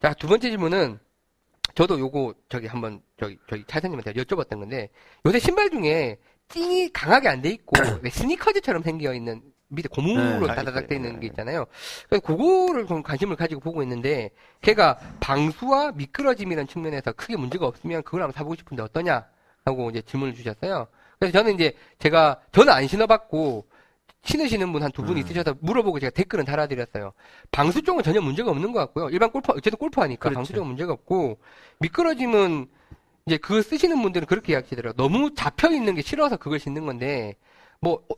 자, 0.00 0.12
두 0.14 0.26
번째 0.28 0.50
질문은 0.50 0.98
저도 1.74 1.98
요거 1.98 2.34
저기 2.48 2.66
한번 2.66 3.00
저기 3.18 3.38
저기 3.48 3.64
차사님한테 3.66 4.12
여쭤봤던 4.12 4.58
건데 4.58 4.90
요새 5.24 5.38
신발 5.38 5.70
중에 5.70 6.18
찡이 6.48 6.90
강하게 6.92 7.28
안 7.28 7.40
돼 7.40 7.48
있고 7.50 7.72
왜 8.02 8.10
스니커즈처럼 8.10 8.82
생겨 8.82 9.14
있는 9.14 9.40
밑에 9.72 9.88
고무로 9.88 10.46
네, 10.46 10.54
다다닥 10.54 10.86
돼 10.88 10.96
있는 10.96 11.14
네. 11.14 11.20
게 11.20 11.26
있잖아요. 11.28 11.66
그래서 12.08 12.24
그거를 12.24 12.86
좀 12.86 13.02
관심을 13.02 13.36
가지고 13.36 13.60
보고 13.60 13.82
있는데 13.82 14.30
걔가 14.60 14.98
방수와 15.20 15.92
미끄러짐이라는 15.92 16.66
측면에서 16.68 17.12
크게 17.12 17.36
문제가 17.36 17.66
없으면 17.66 18.02
그걸 18.02 18.22
한번 18.22 18.32
사보고 18.34 18.54
싶은데 18.56 18.82
어떠냐 18.82 19.24
하고 19.64 19.90
이제 19.90 20.02
질문을 20.02 20.34
주셨어요. 20.34 20.86
그래서 21.18 21.38
저는 21.38 21.54
이제 21.54 21.74
제가 21.98 22.40
저는 22.52 22.72
안 22.72 22.86
신어봤고 22.86 23.66
신으시는 24.24 24.72
분 24.72 24.82
한 24.82 24.92
두분 24.92 25.16
음. 25.16 25.18
있으셔서 25.18 25.56
물어보고 25.60 25.98
제가 25.98 26.10
댓글은 26.10 26.44
달아드렸어요. 26.44 27.12
방수 27.50 27.82
쪽은 27.82 28.02
전혀 28.04 28.20
문제가 28.20 28.50
없는 28.50 28.72
것 28.72 28.78
같고요. 28.80 29.08
일반 29.10 29.30
골프 29.30 29.50
어쨌든 29.52 29.78
골프 29.78 30.00
하니까 30.00 30.20
그렇죠. 30.20 30.34
방수 30.36 30.52
쪽은 30.52 30.66
문제가 30.68 30.92
없고 30.92 31.38
미끄러짐은 31.80 32.66
이제 33.26 33.36
그거 33.38 33.62
쓰시는 33.62 34.00
분들은 34.02 34.26
그렇게 34.26 34.52
이야기하더라고요. 34.52 34.96
너무 34.96 35.34
잡혀 35.34 35.70
있는 35.70 35.94
게 35.94 36.02
싫어서 36.02 36.36
그걸 36.36 36.58
신는 36.58 36.86
건데 36.86 37.36
뭐 37.80 38.04
어, 38.08 38.14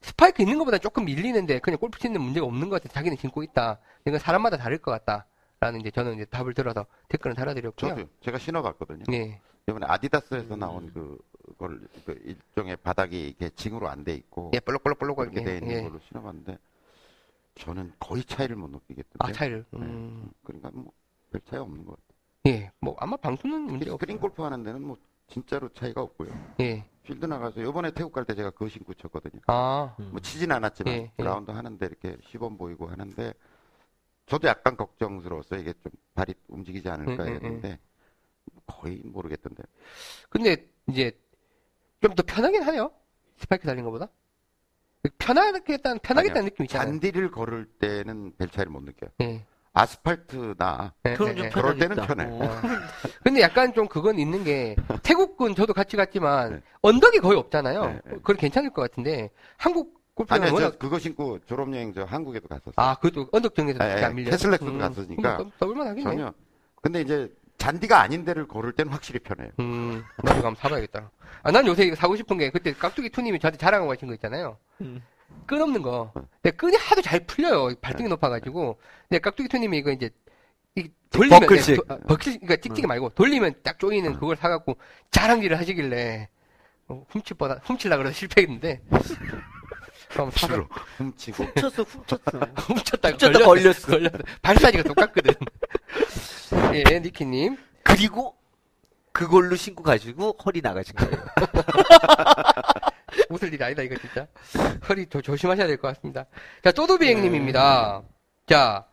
스파이크 0.00 0.42
있는 0.42 0.58
것보다 0.58 0.78
조금 0.78 1.04
밀리는데 1.04 1.58
그냥 1.60 1.78
골프 1.78 1.98
치는 1.98 2.20
문제가 2.20 2.46
없는 2.46 2.68
것 2.68 2.76
같아서 2.76 2.94
자기는 2.94 3.16
신고 3.16 3.42
있다. 3.42 3.78
이건 4.06 4.18
사람마다 4.18 4.56
다를 4.56 4.78
것 4.78 4.90
같다. 4.90 5.26
라는 5.60 5.80
이제 5.80 5.90
저는 5.90 6.14
이제 6.14 6.24
답을 6.24 6.54
들어서 6.54 6.86
댓글은 7.08 7.36
달아드렸고요. 7.36 7.90
저도 7.96 8.08
제가 8.20 8.38
신어봤거든요. 8.38 9.04
예. 9.12 9.40
이번에 9.68 9.86
아디다스에서 9.86 10.54
음. 10.54 10.58
나온 10.58 10.92
그 10.92 11.18
걸 11.58 11.80
그 12.06 12.12
일종의 12.24 12.76
바닥이 12.76 13.28
이게 13.28 13.50
징으로 13.50 13.88
안 13.88 14.04
돼 14.04 14.14
있고 14.14 14.52
예, 14.54 14.60
볼록볼록볼록 14.60 15.16
그렇게 15.16 15.42
돼 15.42 15.58
있는 15.58 15.70
예. 15.70 15.82
걸로 15.82 15.98
신어봤는데 16.06 16.56
저는 17.56 17.92
거의 17.98 18.22
차이를 18.24 18.54
못 18.56 18.70
느끼겠던데. 18.70 19.18
아, 19.18 19.32
차이를. 19.32 19.64
네. 19.72 19.80
음. 19.80 20.30
그러니까 20.44 20.70
뭐 20.72 20.92
별 21.32 21.40
차이 21.44 21.58
없는 21.60 21.84
것 21.84 21.92
같아요. 21.96 22.56
예. 22.56 22.70
뭐 22.80 22.96
아마 22.98 23.16
방수는 23.16 23.62
문제가 23.62 23.92
스크린 23.92 24.16
없어요. 24.16 24.20
골프 24.20 24.42
하는 24.42 24.62
데는 24.64 24.82
뭐 24.82 24.96
진짜로 25.30 25.68
차이가 25.70 26.02
없고요. 26.02 26.30
예. 26.60 26.84
필드 27.04 27.24
나가서 27.24 27.62
요번에 27.62 27.90
태국 27.92 28.12
갈 28.12 28.24
때 28.24 28.34
제가 28.34 28.50
그거 28.50 28.68
신고 28.68 28.92
쳤거든요. 28.94 29.40
아. 29.46 29.94
음. 30.00 30.10
뭐 30.12 30.20
치진 30.20 30.52
않았지만 30.52 30.92
예, 30.94 31.12
예. 31.18 31.22
라운드 31.22 31.50
하는데 31.50 31.84
이렇게 31.86 32.16
시범 32.28 32.56
보이고 32.58 32.88
하는데 32.88 33.32
저도 34.26 34.46
약간 34.48 34.76
걱정스러웠어요. 34.76 35.60
이게 35.60 35.72
좀 35.82 35.90
발이 36.14 36.34
움직이지 36.48 36.88
않을까 36.88 37.24
음, 37.24 37.28
음, 37.28 37.34
했는데 37.34 37.78
거의 38.66 39.00
모르겠던데. 39.04 39.62
근데 40.28 40.68
이제 40.88 41.10
좀 42.02 42.14
더 42.14 42.22
편하긴 42.22 42.62
하네요. 42.62 42.90
스파이크 43.36 43.66
달린 43.66 43.84
것보다. 43.84 44.08
편하겠다는 45.18 45.98
편하겠다는 46.00 46.44
느낌 46.44 46.64
있잖아요. 46.64 46.86
잔디를 46.88 47.30
걸을 47.30 47.66
때는 47.78 48.34
별 48.36 48.48
차이를 48.48 48.70
못 48.70 48.82
느껴요. 48.82 49.10
예. 49.22 49.44
아스팔트나 49.72 50.94
예, 51.06 51.14
그럼 51.14 51.28
예, 51.30 51.34
좀 51.36 51.44
예. 51.46 51.48
그럴 51.50 51.78
때는 51.78 51.96
편하겠다. 51.96 52.06
편해. 52.14 52.44
어. 52.46 52.60
근데 53.22 53.40
약간 53.40 53.72
좀 53.72 53.86
그건 53.86 54.18
있는 54.18 54.42
게 54.44 54.76
태국은 55.02 55.54
저도 55.54 55.72
같이 55.72 55.96
갔지만 55.96 56.54
네. 56.54 56.60
언덕이 56.82 57.18
거의 57.20 57.38
없잖아요. 57.38 57.84
네, 57.86 57.92
네. 58.04 58.10
그건 58.16 58.36
괜찮을 58.36 58.70
것 58.70 58.82
같은데 58.82 59.30
한국 59.56 60.00
골프는 60.14 60.42
아니요, 60.42 60.50
저 60.50 60.64
워낙 60.64 60.78
그거 60.78 60.98
신고 60.98 61.38
졸업여행 61.46 61.94
저 61.94 62.02
한국에도 62.04 62.48
갔었어요. 62.48 62.72
아 62.76 62.96
그것도 62.96 63.28
언덕 63.32 63.54
정에서 63.54 63.78
예, 63.84 64.04
안 64.04 64.10
예. 64.10 64.14
밀려. 64.14 64.30
캐슬렉스도 64.30 64.78
갔으니까. 64.78 65.44
써볼만 65.60 65.86
하겠네. 65.88 66.02
전혀. 66.02 66.32
근데 66.82 67.00
이제 67.00 67.32
잔디가 67.58 68.00
아닌 68.00 68.24
데를 68.24 68.48
걸을 68.48 68.72
때는 68.72 68.90
확실히 68.92 69.20
편해요. 69.20 69.50
음, 69.60 70.02
나도 70.16 70.36
한번 70.36 70.54
사봐야겠다. 70.56 71.10
아, 71.42 71.50
난 71.52 71.66
요새 71.66 71.84
이거 71.84 71.94
사고 71.94 72.16
싶은 72.16 72.38
게 72.38 72.50
그때 72.50 72.72
깍두기 72.72 73.10
투님이 73.10 73.38
저한테 73.38 73.58
자랑하고 73.58 73.92
하신 73.92 74.08
거 74.08 74.14
있잖아요. 74.14 74.56
음. 74.80 75.02
끈 75.46 75.60
없는 75.62 75.82
거. 75.82 76.12
근데 76.14 76.56
끈이 76.56 76.76
하도 76.76 77.02
잘 77.02 77.20
풀려요. 77.26 77.74
발등이 77.80 78.08
높아가지고. 78.08 78.78
근데 79.08 79.18
깍두기 79.20 79.48
투님이 79.48 79.78
이거 79.78 79.90
이제 79.90 80.10
이 80.76 80.88
돌리면 81.10 81.40
버클식. 81.40 81.74
네, 81.74 81.76
도- 81.76 81.84
아, 81.88 81.96
버클 82.06 82.32
그러니까 82.38 82.56
찍찍이 82.56 82.86
말고 82.86 83.10
돌리면 83.10 83.54
딱 83.64 83.78
조이는 83.78 84.14
그걸 84.14 84.36
사갖고 84.36 84.76
자랑질을 85.10 85.58
하시길래 85.58 86.28
어, 86.88 87.04
훔칠보다 87.10 87.60
훔칠라 87.64 87.96
그래서 87.96 88.14
실패했는데. 88.14 88.82
주로 90.34 90.66
훔치고 90.96 91.44
훔쳤어, 91.44 91.82
훔쳤어. 91.84 92.38
훔쳤다 92.66 93.16
걸렸어. 93.16 93.44
걸렸어. 93.46 93.86
걸렸어. 93.88 94.18
발사지가 94.42 94.82
똑같거든. 94.84 95.34
예, 96.74 96.98
니키님. 96.98 97.56
그리고 97.84 98.36
그걸로 99.12 99.54
신고 99.56 99.82
가지고 99.84 100.36
허리 100.44 100.60
나가신 100.60 100.94
거예요. 100.96 101.16
웃을 103.28 103.52
일이 103.52 103.62
아니다, 103.62 103.82
이거 103.82 103.96
진짜. 103.96 104.26
허리 104.88 105.06
조, 105.06 105.20
조심하셔야 105.22 105.66
될 105.66 105.76
것 105.76 105.88
같습니다. 105.88 106.26
자, 106.62 106.72
또도비행님입니다. 106.72 108.02
자, 108.46 108.84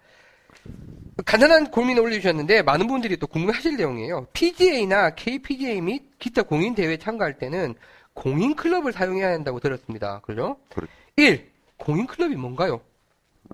간단한 1.26 1.72
고민 1.72 1.97
올려주셨는데, 1.97 2.61
많은 2.61 2.88
분들이 2.88 3.18
또 3.18 3.28
궁금해하실 3.28 3.78
내용이에요. 3.78 4.28
PGA나 4.34 5.11
KPGA 5.15 5.82
및 5.82 6.03
기타 6.20 6.43
공인 6.43 6.76
대회 6.76 6.97
참가할 6.97 7.38
때는 7.39 7.76
공인 8.13 8.55
클럽을 8.55 8.91
사용해야 8.93 9.30
한다고 9.30 9.59
들었습니다. 9.59 10.22
그죠? 10.22 10.57
그렇- 10.74 10.88
1. 11.15 11.49
공인 11.78 12.05
클럽이 12.07 12.36
뭔가요? 12.36 12.82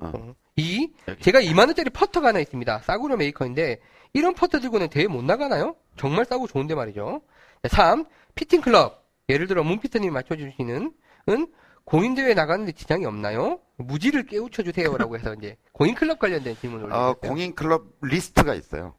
어. 0.01 0.33
2. 0.55 0.93
여기. 1.07 1.23
제가 1.23 1.41
2만원짜리 1.41 1.91
퍼터가 1.93 2.29
하나 2.29 2.39
있습니다. 2.39 2.79
싸구려 2.79 3.17
메이커인데, 3.17 3.79
이런 4.13 4.33
퍼터 4.33 4.59
들고는 4.59 4.89
대회 4.89 5.07
못 5.07 5.23
나가나요? 5.23 5.75
정말 5.97 6.25
싸고 6.25 6.47
좋은데 6.47 6.75
말이죠. 6.75 7.21
3. 7.67 8.05
피팅 8.35 8.61
클럽. 8.61 9.02
예를 9.29 9.47
들어, 9.47 9.63
문피터님이 9.63 10.11
맞춰주시는, 10.11 10.93
은, 11.29 11.53
공인대회 11.85 12.33
나가는데 12.33 12.71
지장이 12.71 13.05
없나요? 13.05 13.59
무지를 13.77 14.25
깨우쳐 14.25 14.63
주세요라고 14.63 15.17
해서 15.17 15.33
이제, 15.33 15.57
공인클럽 15.73 16.19
관련된 16.19 16.55
질문을 16.55 16.85
어, 16.85 16.87
올려주셨어요. 16.87 17.29
공인 17.29 17.55
클럽 17.55 17.85
리스트가 18.01 18.53
있어요. 18.55 18.95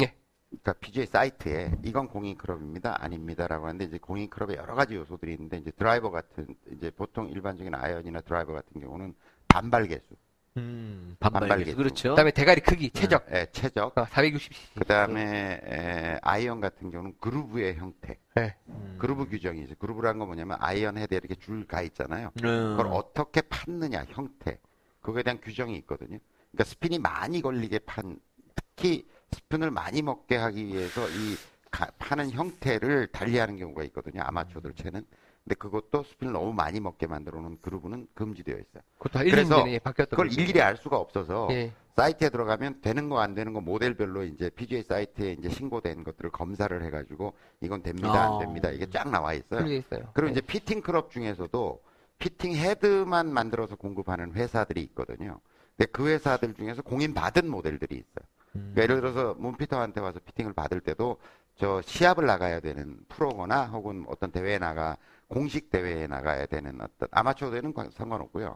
예. 0.00 0.14
그러니까 0.50 0.74
PGA 0.74 1.06
사이트에 1.06 1.72
이건 1.84 2.08
공인 2.08 2.36
클럽입니다, 2.36 3.02
아닙니다라고 3.02 3.66
하는데 3.66 3.84
이제 3.84 3.98
공인 3.98 4.28
클럽에 4.30 4.56
여러 4.56 4.74
가지 4.74 4.94
요소들이 4.94 5.32
있는데 5.32 5.58
이제 5.58 5.70
드라이버 5.72 6.10
같은 6.10 6.46
이제 6.72 6.90
보통 6.90 7.28
일반적인 7.28 7.74
아이언이나 7.74 8.20
드라이버 8.20 8.52
같은 8.52 8.80
경우는 8.80 9.14
반발 9.48 9.88
계수, 9.88 10.14
음, 10.58 11.16
반발 11.18 11.40
반발계수. 11.40 11.64
계수. 11.70 11.76
그렇죠. 11.76 12.08
그 12.10 12.16
다음에 12.16 12.30
대가리 12.30 12.60
크기, 12.60 12.90
체적. 12.90 13.26
예, 13.32 13.46
체적. 13.52 13.96
어, 13.96 14.04
460cc. 14.04 14.52
그 14.78 14.84
다음에 14.84 16.18
아이언 16.22 16.60
같은 16.60 16.90
경우는 16.90 17.14
그루브의 17.20 17.76
형태, 17.76 18.18
네. 18.34 18.54
음. 18.68 18.96
그루브 18.98 19.28
규정이죠. 19.30 19.76
그루브라는 19.76 20.18
건 20.18 20.28
뭐냐면 20.28 20.58
아이언 20.60 20.98
헤드에 20.98 21.16
이렇게 21.18 21.34
줄 21.36 21.66
가 21.66 21.80
있잖아요. 21.82 22.30
음. 22.44 22.76
그걸 22.76 22.88
어떻게 22.92 23.40
팠느냐 23.42 24.04
형태 24.10 24.58
그거에 25.00 25.22
대한 25.22 25.40
규정이 25.40 25.74
있거든요. 25.78 26.18
그러니까 26.50 26.64
스핀이 26.64 26.98
많이 26.98 27.40
걸리게 27.40 27.78
판 27.80 28.18
특히 28.54 29.06
스핀을 29.32 29.70
많이 29.70 30.02
먹게 30.02 30.36
하기 30.36 30.66
위해서 30.66 31.08
이 31.08 31.36
가- 31.70 31.90
파는 31.98 32.30
형태를 32.32 33.06
달리하는 33.06 33.56
경우가 33.56 33.84
있거든요. 33.84 34.20
아마추어들 34.22 34.74
채는. 34.74 35.06
근데 35.44 35.54
그것도 35.56 36.04
스핀을 36.04 36.32
너무 36.32 36.52
많이 36.52 36.78
먹게 36.78 37.06
만들어 37.06 37.40
놓은 37.40 37.58
그루브는 37.62 38.06
금지되어 38.14 38.54
있어요. 38.56 38.82
그것도 38.98 39.18
한 39.18 39.26
1, 39.26 39.32
그래서 39.32 39.56
2년 39.56 39.64
전에 39.64 39.78
바뀌었던 39.80 40.10
그걸 40.10 40.28
거죠. 40.28 40.40
일일이 40.40 40.60
알 40.62 40.76
수가 40.76 40.96
없어서 40.98 41.48
예. 41.50 41.72
사이트에 41.96 42.30
들어가면 42.30 42.80
되는 42.80 43.08
거 43.08 43.18
안 43.18 43.34
되는 43.34 43.52
거 43.52 43.60
모델별로 43.60 44.24
이제 44.24 44.50
PGA 44.50 44.82
사이트에 44.84 45.32
이제 45.32 45.48
신고된 45.50 46.04
것들을 46.04 46.30
검사를 46.30 46.82
해가지고 46.84 47.34
이건 47.60 47.82
됩니다 47.82 48.08
아. 48.12 48.32
안 48.34 48.38
됩니다 48.38 48.70
이게 48.70 48.88
쫙 48.88 49.10
나와 49.10 49.34
있어요. 49.34 49.66
있어요. 49.66 50.10
그리고 50.14 50.28
예. 50.28 50.32
이제 50.32 50.40
피팅 50.40 50.80
클럽 50.80 51.10
중에서도 51.10 51.82
피팅 52.18 52.54
헤드만 52.54 53.32
만들어서 53.32 53.74
공급하는 53.74 54.32
회사들이 54.34 54.80
있거든요. 54.84 55.40
근데 55.76 55.90
그 55.90 56.08
회사들 56.08 56.54
중에서 56.54 56.82
공인 56.82 57.14
받은 57.14 57.50
모델들이 57.50 57.96
있어요. 57.96 58.26
음. 58.54 58.72
그러니까 58.74 58.82
예를 58.82 58.96
들어서 59.00 59.34
문피터한테 59.40 60.00
와서 60.00 60.20
피팅을 60.24 60.52
받을 60.52 60.80
때도 60.80 61.16
저 61.56 61.82
시합을 61.82 62.26
나가야 62.26 62.60
되는 62.60 62.98
프로거나 63.08 63.66
혹은 63.66 64.04
어떤 64.08 64.30
대회에 64.30 64.58
나가 64.58 64.96
공식 65.32 65.70
대회에 65.70 66.06
나가야 66.08 66.44
되는 66.44 66.78
어떤 66.82 67.08
아마추어 67.10 67.48
대회는 67.50 67.72
관- 67.72 67.90
상관없고요. 67.90 68.54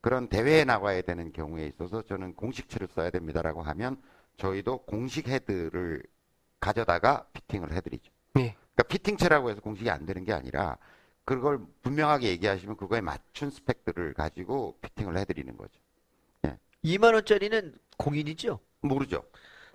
그런 0.00 0.28
대회에 0.28 0.64
나가야 0.64 1.02
되는 1.02 1.32
경우에 1.32 1.66
있어서 1.66 2.02
저는 2.02 2.34
공식체를 2.36 2.86
써야 2.94 3.10
됩니다라고 3.10 3.62
하면 3.62 4.00
저희도 4.36 4.84
공식 4.84 5.26
헤드를 5.26 6.04
가져다가 6.60 7.26
피팅을 7.32 7.72
해드리죠. 7.72 8.12
예. 8.38 8.54
그러니까 8.74 8.82
피팅체라고 8.88 9.50
해서 9.50 9.60
공식이 9.60 9.90
안 9.90 10.06
되는 10.06 10.24
게 10.24 10.32
아니라 10.32 10.78
그걸 11.24 11.58
분명하게 11.82 12.28
얘기하시면 12.28 12.76
그거에 12.76 13.00
맞춘 13.00 13.50
스펙들을 13.50 14.14
가지고 14.14 14.78
피팅을 14.82 15.16
해드리는 15.18 15.56
거죠. 15.56 15.80
2만 16.84 17.14
원짜리는 17.14 17.74
공인이죠. 17.96 18.60
모르죠. 18.82 19.24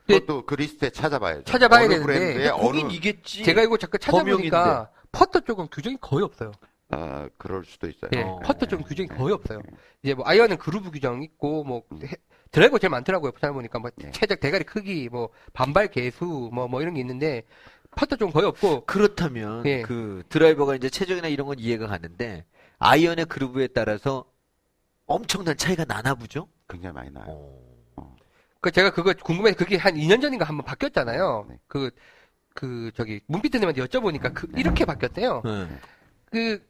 네. 0.08 0.20
그것도 0.20 0.46
그 0.46 0.54
리스트에 0.56 0.92
찾아봐야죠. 0.92 1.44
찾아봐야 1.44 1.88
되는데 1.90 2.52
공인이겠지. 2.52 3.44
제가 3.44 3.64
이거 3.64 3.78
잠깐 3.78 4.00
찾아보니까 4.00 4.64
범용인데. 4.64 4.99
퍼터 5.12 5.42
쪽은 5.42 5.68
규정이 5.72 5.98
거의 6.02 6.24
없어요. 6.24 6.52
어, 6.92 7.28
그럴 7.38 7.66
수도 7.66 7.88
있어요. 7.88 8.10
예, 8.16 8.22
어. 8.22 8.40
퍼터 8.40 8.66
쪽 8.66 8.84
규정이 8.88 9.08
거의 9.10 9.34
없어요. 9.34 9.62
이제 10.02 10.14
뭐 10.16 10.26
아이언은 10.28 10.58
그루브 10.58 10.92
규정 10.92 11.22
있고 11.22 11.64
뭐 11.64 11.84
음. 11.92 12.02
해- 12.04 12.16
드라이버 12.52 12.80
제일 12.80 12.90
많더라고요. 12.90 13.32
찾아보니까 13.34 13.78
뭐 13.80 13.92
예. 14.04 14.12
체적 14.12 14.40
대가리 14.40 14.64
크기, 14.64 15.08
뭐 15.10 15.30
반발 15.54 15.88
계수, 15.90 16.50
뭐뭐 16.52 16.82
이런 16.82 16.96
게 16.96 17.00
있는데 17.02 17.44
퍼터 17.92 18.16
좀 18.16 18.32
거의 18.32 18.48
없고 18.48 18.86
그렇다면 18.86 19.66
예. 19.68 19.82
그 19.84 20.24
드라이버가 20.30 20.76
이제 20.76 20.90
체적이나 20.90 21.28
이런 21.28 21.46
건 21.48 21.60
이해가 21.60 21.86
가는데 21.88 22.46
아이언의 22.80 23.26
그루브에 23.26 23.68
따라서 23.68 24.26
엄청난 25.06 25.58
차이가 25.58 25.86
나나 25.86 26.16
보죠. 26.16 26.48
굉장히 26.68 26.94
많이 26.96 27.12
나요. 27.12 27.26
어. 27.98 28.16
그 28.62 28.72
제가 28.72 28.92
그거 28.92 29.14
궁금해서 29.14 29.58
그게 29.58 29.78
한 29.78 29.94
2년 29.96 30.22
전인가 30.22 30.46
한번 30.46 30.66
바뀌었잖아요. 30.66 31.46
네. 31.50 31.60
그 31.68 31.92
그 32.60 32.92
저기 32.94 33.22
문피트님한테 33.28 33.82
여쭤보니까 33.86 34.34
그 34.34 34.46
이렇게 34.58 34.84
바뀌었대요. 34.84 35.42
네. 35.46 35.68
그 36.30 36.62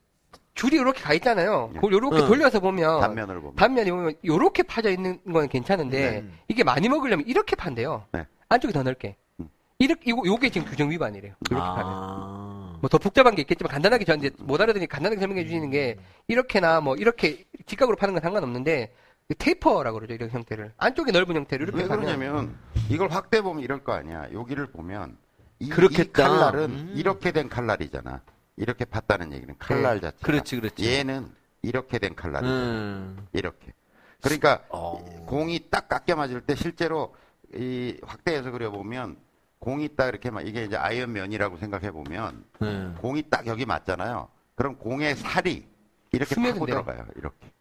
줄이 0.53 0.75
이렇게 0.75 1.01
가 1.01 1.15
있잖아요. 1.15 1.71
네. 1.73 1.79
그걸 1.79 1.93
이렇게 1.95 2.17
응. 2.17 2.27
돌려서 2.27 2.59
보면 2.59 2.99
단면을 3.01 3.41
보면. 3.41 3.55
단면이 3.55 3.89
보면 3.89 4.13
이렇게 4.21 4.61
파져 4.61 4.91
있는 4.91 5.19
건 5.23 5.49
괜찮은데 5.49 6.21
네. 6.21 6.29
이게 6.47 6.63
많이 6.63 6.87
먹으려면 6.87 7.25
이렇게 7.25 7.55
판대요. 7.55 8.05
네. 8.11 8.23
안쪽이 8.49 8.71
더 8.71 8.83
넓게. 8.83 9.15
음. 9.39 9.49
이렇게 9.79 10.11
이거 10.11 10.21
요게 10.23 10.51
지금 10.51 10.67
규정 10.67 10.91
위반이래요. 10.91 11.33
이렇게 11.49 11.55
파면. 11.59 11.85
아. 11.87 12.77
뭐더 12.81 12.99
복잡한 12.99 13.33
게 13.33 13.41
있겠지만 13.41 13.71
간단하게 13.71 14.05
전 14.05 14.19
이제 14.19 14.29
못 14.37 14.61
알아듣니 14.61 14.85
간단하게 14.85 15.19
설명해 15.19 15.43
주시는 15.45 15.71
게 15.71 15.97
이렇게나 16.27 16.81
뭐 16.81 16.97
이렇게 16.97 17.45
직각으로 17.65 17.97
파는 17.97 18.13
건 18.13 18.21
상관없는데 18.21 18.93
이 19.29 19.33
테이퍼라고 19.33 19.97
그러죠 19.97 20.13
이런 20.13 20.29
형태를 20.29 20.71
안쪽이 20.77 21.11
넓은 21.11 21.35
형태로 21.35 21.63
이렇게 21.63 21.81
왜 21.81 21.87
그러냐면 21.87 22.55
이걸 22.89 23.09
확대 23.09 23.41
보면 23.41 23.63
이럴 23.63 23.83
거 23.83 23.93
아니야. 23.93 24.27
여기를 24.31 24.67
보면 24.67 25.17
이, 25.59 25.65
이 25.65 25.69
그렇겠다. 25.69 26.27
칼날은 26.27 26.69
음. 26.69 26.93
이렇게 26.95 27.31
된 27.31 27.49
칼날이잖아. 27.49 28.21
이렇게 28.57 28.85
팠다는 28.85 29.33
얘기는 29.33 29.53
칼날 29.57 30.01
자체가. 30.01 30.25
그렇지, 30.25 30.55
그렇지. 30.57 30.85
얘는 30.85 31.29
이렇게 31.61 31.99
된 31.99 32.15
칼날이잖아. 32.15 32.55
음. 32.61 33.27
이렇게. 33.33 33.73
그러니까 34.21 34.63
어. 34.69 34.97
공이 35.27 35.69
딱 35.69 35.87
깎여 35.87 36.15
맞을 36.15 36.41
때 36.41 36.55
실제로 36.55 37.15
이 37.55 37.97
확대해서 38.03 38.51
그려보면 38.51 39.17
공이 39.59 39.95
딱 39.95 40.07
이렇게 40.07 40.29
막 40.29 40.45
이게 40.45 40.65
이제 40.65 40.75
아이언 40.75 41.11
면이라고 41.13 41.57
생각해 41.57 41.91
보면 41.91 42.43
네. 42.59 42.93
공이 43.01 43.23
딱 43.29 43.47
여기 43.47 43.65
맞잖아요. 43.65 44.27
그럼 44.55 44.75
공의 44.77 45.15
살이 45.15 45.65
이렇게 46.11 46.35
스며든대요. 46.35 46.65
들어가요. 46.65 47.05
이렇게. 47.15 47.51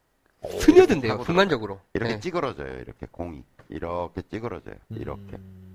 스며든대요 0.60 1.12
하고 1.12 1.24
순간적으로 1.24 1.80
이렇게 1.94 2.14
네. 2.14 2.20
찌그러져요. 2.20 2.80
이렇게 2.80 3.06
공이. 3.10 3.42
이렇게 3.68 4.22
찌그러져요. 4.22 4.76
이렇게. 4.90 5.36
음. 5.36 5.67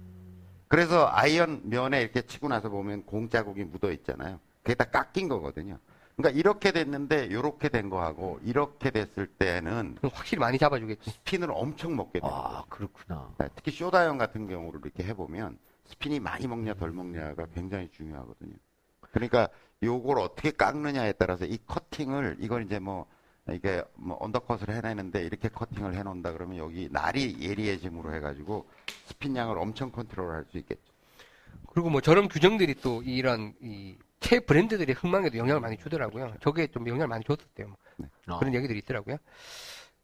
그래서 0.73 1.07
아이언 1.11 1.69
면에 1.69 2.01
이렇게 2.01 2.23
치고 2.23 2.47
나서 2.47 2.67
보면 2.67 3.05
공 3.05 3.29
자국이 3.29 3.63
묻어 3.63 3.91
있잖아요. 3.91 4.39
그게 4.63 4.73
다 4.73 4.85
깎인 4.85 5.29
거거든요. 5.29 5.77
그러니까 6.15 6.39
이렇게 6.39 6.71
됐는데 6.71 7.25
이렇게 7.25 7.69
된 7.69 7.91
거하고 7.91 8.39
이렇게 8.43 8.89
됐을 8.89 9.27
때는 9.27 9.99
확실히 10.01 10.39
많이 10.39 10.57
잡아주겠지 10.57 11.11
스핀을 11.11 11.51
엄청 11.51 11.95
먹게 11.95 12.19
돼요. 12.19 12.31
아, 12.33 12.63
그렇구나. 12.69 13.29
네, 13.37 13.49
특히 13.55 13.71
쇼다형 13.71 14.17
같은 14.17 14.47
경우를 14.47 14.79
이렇게 14.83 15.03
해보면 15.03 15.59
스핀이 15.85 16.19
많이 16.19 16.47
먹냐 16.47 16.73
덜 16.73 16.89
먹냐가 16.89 17.45
굉장히 17.53 17.87
중요하거든요. 17.91 18.55
그러니까 19.11 19.49
요걸 19.83 20.17
어떻게 20.17 20.49
깎느냐에 20.49 21.11
따라서 21.11 21.45
이 21.45 21.59
커팅을 21.67 22.37
이걸 22.39 22.63
이제 22.63 22.79
뭐 22.79 23.05
이게 23.51 23.83
뭐 23.95 24.17
언더컷을 24.21 24.69
해내는데 24.73 25.23
이렇게 25.23 25.49
커팅을 25.49 25.95
해놓는다 25.95 26.31
그러면 26.31 26.57
여기 26.57 26.87
날이 26.91 27.37
예리해짐으로 27.41 28.13
해가지고 28.15 28.69
스핀 29.05 29.35
양을 29.35 29.57
엄청 29.57 29.91
컨트롤할 29.91 30.45
수 30.49 30.57
있겠죠. 30.59 30.81
그리고 31.73 31.89
뭐 31.89 31.99
저런 31.99 32.29
규정들이 32.29 32.75
또 32.75 33.01
이런 33.03 33.53
이체 33.59 34.39
브랜드들의 34.41 34.95
흥망에도 34.95 35.37
영향을 35.37 35.59
많이 35.59 35.77
주더라고요 35.77 36.33
저게 36.41 36.67
좀 36.67 36.87
영향을 36.87 37.07
많이 37.07 37.23
줬었대요 37.25 37.67
뭐. 37.67 37.77
어. 38.27 38.39
그런 38.39 38.53
얘기들이 38.55 38.79
있더라고요 38.79 39.17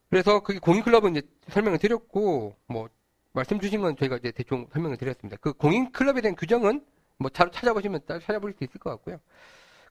그래서 0.09 0.41
그게 0.41 0.59
공인클럽은 0.59 1.15
이제 1.15 1.27
설명을 1.49 1.79
드렸고 1.79 2.55
뭐 2.67 2.89
말씀 3.33 3.59
주신 3.59 3.81
건 3.81 3.95
저희가 3.95 4.17
이제 4.17 4.31
대충 4.31 4.67
설명을 4.73 4.97
드렸습니다 4.97 5.37
그 5.41 5.53
공인클럽에 5.53 6.21
대한 6.21 6.35
규정은 6.35 6.83
뭐잘 7.17 7.51
찾아보시면 7.51 8.01
따- 8.07 8.19
찾아볼 8.19 8.53
수 8.57 8.63
있을 8.63 8.79
것 8.79 8.89
같고요 8.91 9.19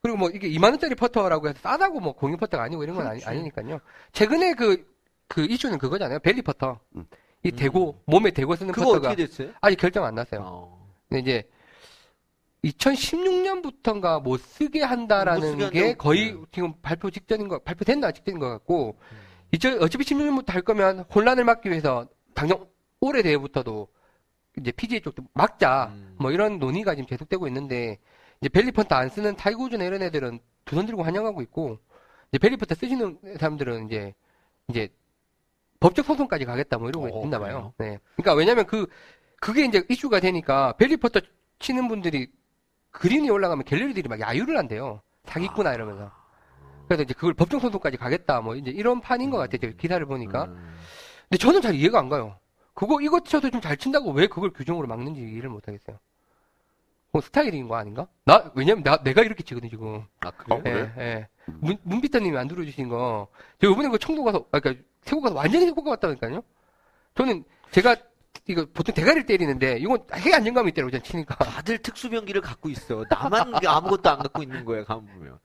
그리고 0.02 0.16
뭐 0.18 0.30
이게 0.30 0.48
2만 0.48 0.64
원짜리 0.64 0.94
퍼터라고 0.94 1.48
해서 1.48 1.58
싸다고 1.62 2.00
뭐 2.00 2.12
공유 2.12 2.36
퍼터가 2.36 2.62
아니고 2.64 2.82
이런 2.84 2.96
건 2.96 3.06
아니, 3.06 3.20
그렇지. 3.20 3.28
아니니까요. 3.28 3.80
최근에 4.12 4.54
그, 4.54 4.86
그 5.26 5.44
이슈는 5.44 5.78
그거잖아요. 5.78 6.20
벨리 6.20 6.42
퍼터. 6.42 6.78
음. 6.96 7.06
이 7.44 7.52
대고, 7.52 8.02
몸에 8.06 8.30
대고 8.32 8.56
쓰는 8.56 8.72
그거 8.72 8.86
퍼터가 8.86 9.08
어떻게 9.08 9.26
됐어요? 9.26 9.50
아직 9.60 9.76
결정 9.76 10.04
안 10.04 10.14
났어요. 10.14 10.40
어. 10.44 10.88
근데 11.08 11.20
이제 11.20 11.48
2016년부터인가 12.64 14.22
못 14.22 14.40
쓰게 14.40 14.82
한다라는 14.82 15.56
못 15.56 15.64
쓰게 15.64 15.70
게? 15.70 15.94
거의 15.94 16.32
네. 16.32 16.40
지금 16.50 16.74
발표 16.82 17.10
직전인 17.10 17.48
거 17.48 17.60
발표됐나 17.60 18.10
직전인 18.12 18.40
것 18.40 18.48
같고 18.48 18.98
이제 19.52 19.76
어차피 19.80 20.04
16년부터 20.04 20.50
할 20.50 20.62
거면 20.62 21.00
혼란을 21.14 21.44
막기 21.44 21.70
위해서 21.70 22.06
당장 22.34 22.66
올해 23.00 23.22
대회부터도 23.22 23.88
이제 24.58 24.72
PGA 24.72 25.00
쪽도 25.00 25.22
막자 25.34 25.92
음. 25.92 26.16
뭐 26.18 26.32
이런 26.32 26.58
논의가 26.58 26.94
지금 26.94 27.06
계속되고 27.06 27.46
있는데 27.46 27.98
이제 28.40 28.48
벨리펀트 28.48 28.92
안 28.94 29.08
쓰는 29.08 29.36
타이거우즈나 29.36 29.84
이런 29.84 30.02
애들은 30.02 30.40
두 30.64 30.76
손 30.76 30.86
들고 30.86 31.02
환영하고 31.02 31.40
있고 31.42 31.78
이제 32.30 32.38
벨리펀트 32.38 32.74
쓰시는 32.74 33.18
사람들은 33.38 33.86
이제 33.86 34.14
이제 34.68 34.88
법적 35.80 36.04
소송까지 36.04 36.44
가겠다 36.44 36.76
뭐 36.78 36.88
이러고 36.90 37.06
어, 37.20 37.24
있나 37.24 37.38
봐요. 37.38 37.72
네. 37.78 37.98
그러니까 38.16 38.34
왜냐면 38.34 38.66
그 38.66 38.86
그게 39.40 39.64
이제 39.64 39.82
이슈가 39.88 40.20
되니까 40.20 40.72
벨리퍼터 40.76 41.20
치는 41.58 41.88
분들이 41.88 42.30
그린이 42.90 43.30
올라가면 43.30 43.64
갤러리들이 43.64 44.08
막 44.08 44.20
야유를 44.20 44.58
한대요. 44.58 45.00
사기꾼아 45.24 45.72
이러면서. 45.74 46.10
그래서 46.86 47.02
이제 47.02 47.14
그걸 47.14 47.34
법정 47.34 47.60
소송까지 47.60 47.96
가겠다 47.96 48.40
뭐 48.40 48.56
이제 48.56 48.70
이런 48.70 49.00
판인 49.00 49.30
것 49.30 49.38
같아요. 49.38 49.58
제가 49.58 49.72
기사를 49.78 50.04
보니까. 50.06 50.44
음. 50.44 50.74
근데 51.28 51.38
저는 51.38 51.60
잘 51.62 51.74
이해가 51.74 51.98
안 51.98 52.08
가요. 52.08 52.38
그거 52.74 53.00
이것 53.00 53.24
쳐도 53.24 53.50
좀 53.50 53.60
잘 53.60 53.76
친다고 53.76 54.10
왜 54.12 54.26
그걸 54.26 54.50
규정으로 54.50 54.86
막는지 54.86 55.20
이해를 55.22 55.48
못 55.48 55.66
하겠어요. 55.66 55.98
뭐 57.10 57.22
스타일인 57.22 57.68
거 57.68 57.76
아닌가? 57.76 58.06
나 58.24 58.50
왜냐면 58.54 58.82
나 58.84 59.02
내가 59.02 59.22
이렇게 59.22 59.42
치거든 59.42 59.68
지금. 59.70 60.04
아, 60.20 60.30
그래요? 60.30 60.58
어, 60.58 60.62
그래? 60.62 60.92
예, 60.98 61.02
예. 61.02 61.28
문, 61.46 61.78
문비타님이 61.82 62.36
안 62.36 62.46
들어 62.48 62.64
주신 62.64 62.88
거, 62.88 63.28
제가 63.60 63.72
이번에 63.72 63.88
그 63.88 63.98
청도 63.98 64.22
가서, 64.24 64.44
아, 64.52 64.60
그니까, 64.60 64.82
세고 65.02 65.22
가서 65.22 65.34
완전히 65.34 65.68
효과 65.68 65.92
같다니까요? 65.92 66.42
저는, 67.14 67.42
제가, 67.70 67.96
이거 68.46 68.66
보통 68.74 68.94
대가리를 68.94 69.24
때리는데, 69.24 69.78
이건 69.78 70.04
해 70.14 70.34
안정감이 70.34 70.68
있더라고, 70.70 70.90
전 70.90 71.02
치니까. 71.02 71.36
다들 71.62 71.78
특수병기를 71.78 72.42
갖고 72.42 72.68
있어. 72.68 73.02
나만 73.08 73.54
아무것도 73.66 74.10
안 74.10 74.18
갖고 74.18 74.42
있는 74.42 74.64
거야, 74.66 74.84
가만 74.84 75.06
보면. 75.06 75.38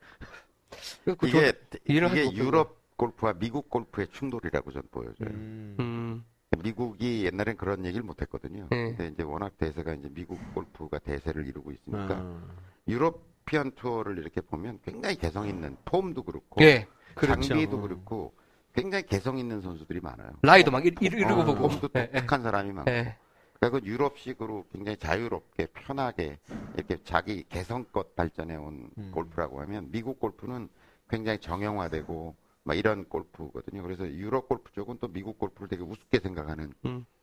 그 1.17 1.27
이게 1.27 1.53
이게. 1.85 2.31
유럽 2.33 2.83
골프와 2.97 3.33
미국 3.33 3.69
골프의 3.69 4.07
충돌이라고 4.11 4.71
저는 4.71 4.87
보여져요. 4.91 5.29
음. 5.29 5.75
저- 5.77 5.83
음, 5.83 6.25
미국이 6.61 7.25
옛날엔 7.25 7.57
그런 7.57 7.85
얘기를 7.85 8.03
못 8.03 8.21
했거든요. 8.21 8.67
네. 8.69 8.89
근데 8.89 9.07
이제 9.07 9.23
워낙 9.23 9.57
대세가 9.57 9.93
이제 9.93 10.09
미국 10.11 10.39
골프가 10.53 10.99
대세를 10.99 11.47
이루고 11.47 11.71
있으니까 11.71 12.15
음. 12.15 12.49
유러피안 12.87 13.71
투어를 13.71 14.17
이렇게 14.17 14.41
보면 14.41 14.79
굉장히 14.83 15.15
개성 15.15 15.47
있는 15.47 15.77
폼도 15.85 16.23
그렇고 16.23 16.61
예. 16.63 16.87
그렇죠. 17.15 17.41
장비도 17.41 17.81
그렇고 17.81 18.33
굉장히 18.73 19.05
개성 19.05 19.37
있는 19.37 19.61
선수들이 19.61 19.99
많아요. 20.01 20.31
라이도 20.41 20.71
막 20.71 20.85
이러, 20.85 20.95
이러고 20.99 21.41
어, 21.41 21.45
보고. 21.45 21.67
폼도 21.69 21.89
예, 21.95 22.01
예. 22.01 22.05
독특한 22.11 22.43
사람이 22.43 22.71
많고 22.73 22.91
예. 22.91 23.15
그러니까 23.59 23.79
그 23.79 23.85
유럽식으로 23.85 24.65
굉장히 24.73 24.97
자유롭게 24.97 25.67
편하게 25.67 26.37
이렇게 26.75 26.97
자기 27.03 27.43
개성껏 27.47 28.15
발전해 28.15 28.55
온 28.55 28.89
음. 28.97 29.11
골프라고 29.13 29.61
하면 29.61 29.89
미국 29.91 30.19
골프는 30.19 30.67
굉장히 31.09 31.39
정형화되고 31.39 32.35
막 32.63 32.77
이런 32.77 33.05
골프거든요. 33.05 33.83
그래서 33.83 34.07
유럽 34.07 34.47
골프 34.47 34.71
쪽은 34.71 34.97
또 35.01 35.07
미국 35.07 35.37
골프를 35.37 35.67
되게 35.67 35.83
우습게 35.83 36.19
생각하는 36.19 36.73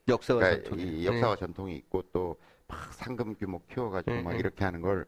역사가 0.08 0.40
그러니까 0.40 0.68
전통이. 0.68 0.82
이 1.00 1.06
역사와 1.06 1.36
전통이 1.36 1.76
있고 1.76 2.02
또 2.12 2.36
막 2.70 2.92
상금 2.94 3.34
규모 3.34 3.60
키워가지고 3.66 4.16
네, 4.16 4.22
막 4.22 4.32
네. 4.32 4.38
이렇게 4.38 4.64
하는 4.64 4.80
걸 4.80 5.06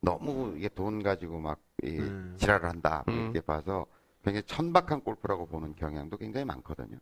너무 0.00 0.54
이게 0.56 0.68
돈 0.68 1.02
가지고 1.02 1.38
막 1.38 1.60
이, 1.82 1.98
음. 1.98 2.34
지랄을 2.38 2.68
한다 2.68 3.04
뭐 3.06 3.14
음. 3.14 3.22
이렇게 3.22 3.40
봐서 3.40 3.86
굉장히 4.24 4.42
천박한 4.46 5.00
골프라고 5.02 5.46
보는 5.46 5.76
경향도 5.76 6.16
굉장히 6.18 6.44
많거든요. 6.44 6.98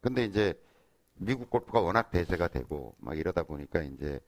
근데 0.00 0.24
이제 0.24 0.54
미국 1.14 1.50
골프가 1.50 1.80
워낙 1.80 2.10
대세가 2.10 2.48
되고 2.48 2.94
막 2.98 3.18
이러다 3.18 3.42
보니까 3.42 3.82
이제 3.82 4.20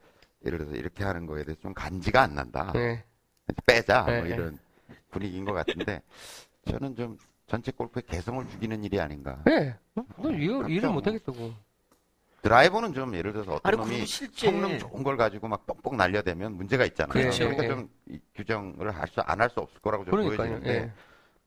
예를 0.45 0.59
들어서 0.59 0.76
이렇게 0.76 1.05
하는 1.05 1.26
거에 1.26 1.45
대해서 1.45 1.61
좀 1.61 1.72
간지가 1.72 2.22
안 2.22 2.35
난다. 2.35 2.72
예. 2.76 3.05
빼자 3.66 4.05
네, 4.07 4.18
뭐 4.20 4.28
이런 4.28 4.59
분위기인 5.11 5.45
것 5.45 5.53
같은데 5.53 6.03
저는 6.66 6.97
좀 6.97 7.18
전체 7.55 7.71
골프의 7.71 8.03
개성을 8.09 8.45
죽이는 8.49 8.83
일이 8.83 8.99
아닌가. 9.01 9.41
예. 9.49 9.77
너 9.95 10.05
이해, 10.33 10.73
이해를 10.73 10.91
못 10.91 11.07
하겠어, 11.07 11.31
그거. 11.31 11.53
드라이버는 12.43 12.93
좀 12.93 13.15
예를 13.15 13.33
들어서 13.33 13.53
어떤 13.55 13.73
아니, 13.75 13.81
놈이 13.81 14.05
실제. 14.07 14.51
성능 14.51 14.77
좋은 14.79 15.03
걸 15.05 15.17
가지고 15.17 15.47
막 15.49 15.65
뻑뻑 15.65 15.95
날려대면 15.95 16.57
문제가 16.57 16.85
있잖아요. 16.87 17.13
그렇죠. 17.13 17.45
러니까 17.45 17.65
예. 17.65 17.69
좀 17.69 17.89
이- 18.11 18.19
규정을 18.35 18.91
할 18.91 19.07
수, 19.09 19.21
안 19.21 19.41
할 19.41 19.49
수 19.51 19.61
없을 19.61 19.81
거라고 19.81 20.05
저는 20.05 20.19
그러니까요. 20.19 20.49
보여지는데 20.61 20.75
예. 20.83 20.93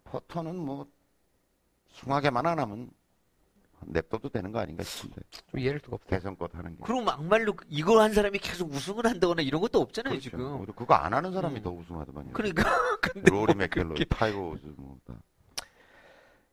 퍼터는 0.06 0.56
뭐 0.56 0.88
숭하게만 1.92 2.48
안 2.48 2.58
하면 2.60 2.90
냅둬도 3.82 4.30
되는 4.30 4.52
거 4.52 4.60
아닌가 4.60 4.82
싶은데 4.84 5.22
좀 5.30 5.60
이해할 5.60 5.80
수가 5.84 5.96
없어. 5.98 6.08
개성껏 6.08 6.56
하는 6.56 6.76
게. 6.78 6.84
그럼 6.84 7.04
막말로 7.06 7.54
이거 7.68 8.02
한 8.02 8.14
사람이 8.14 8.40
계속 8.40 8.72
우승을 8.72 9.06
한다거나 9.06 9.42
이런 9.44 9.62
것도 9.62 9.80
없잖아요, 9.82 10.14
그렇죠. 10.14 10.30
지금. 10.32 10.66
그거 10.74 10.96
안 10.96 11.14
하는 11.14 11.32
사람이 11.34 11.58
음. 11.58 11.62
더 11.64 11.70
우승하더만요. 11.70 12.32
그러니까. 12.34 12.64
근데 13.02 13.30
로리 13.30 13.54
뭐 13.54 13.56
맥켈로, 13.56 13.94
타이거 14.10 14.40
우즈 14.50 14.74
뭐 14.78 14.98
다. 15.06 15.14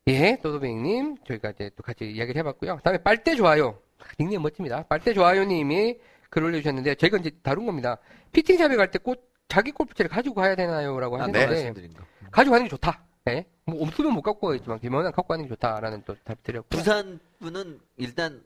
예, 0.07 0.39
또도뱅님, 0.43 1.17
저희가 1.27 1.51
이제 1.51 1.71
또 1.77 1.83
같이 1.83 2.05
이야기를 2.05 2.39
해봤고요. 2.41 2.81
다음에 2.85 2.99
빨대 2.99 3.35
좋아요. 3.35 3.79
닉네임 4.21 4.43
멋집니다. 4.43 4.83
빨대 4.87 5.15
좋아요님이 5.15 5.99
글 6.29 6.45
올려주셨는데, 6.45 6.97
제가 6.97 7.17
이제 7.19 7.31
다룬 7.43 7.65
겁니다. 7.65 7.97
피팅샵에 8.33 8.77
갈때꼭 8.77 9.33
자기 9.49 9.71
골프채를 9.71 10.11
가지고 10.11 10.35
가야 10.35 10.57
되나요?라고 10.57 11.23
아, 11.23 11.27
네. 11.27 11.47
거. 11.47 12.05
가지고 12.31 12.53
가는 12.53 12.65
게 12.67 12.69
좋다. 12.69 13.03
예? 13.29 13.47
뭐 13.65 13.83
없으면 13.83 14.13
못 14.13 14.21
갖고 14.21 14.49
가겠지만, 14.49 14.79
기본은 14.81 15.11
갖고 15.13 15.23
가는 15.29 15.45
게 15.45 15.49
좋다라는 15.49 16.03
또 16.05 16.15
답 16.23 16.43
드렸고. 16.43 16.69
부산 16.69 17.19
분은 17.41 17.81
일단 17.97 18.43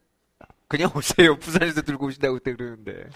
그냥 0.69 0.91
오세요. 0.95 1.37
부산에서 1.37 1.83
들고 1.83 2.07
오신다고 2.07 2.35
그때 2.35 2.55
그러는데. 2.55 3.09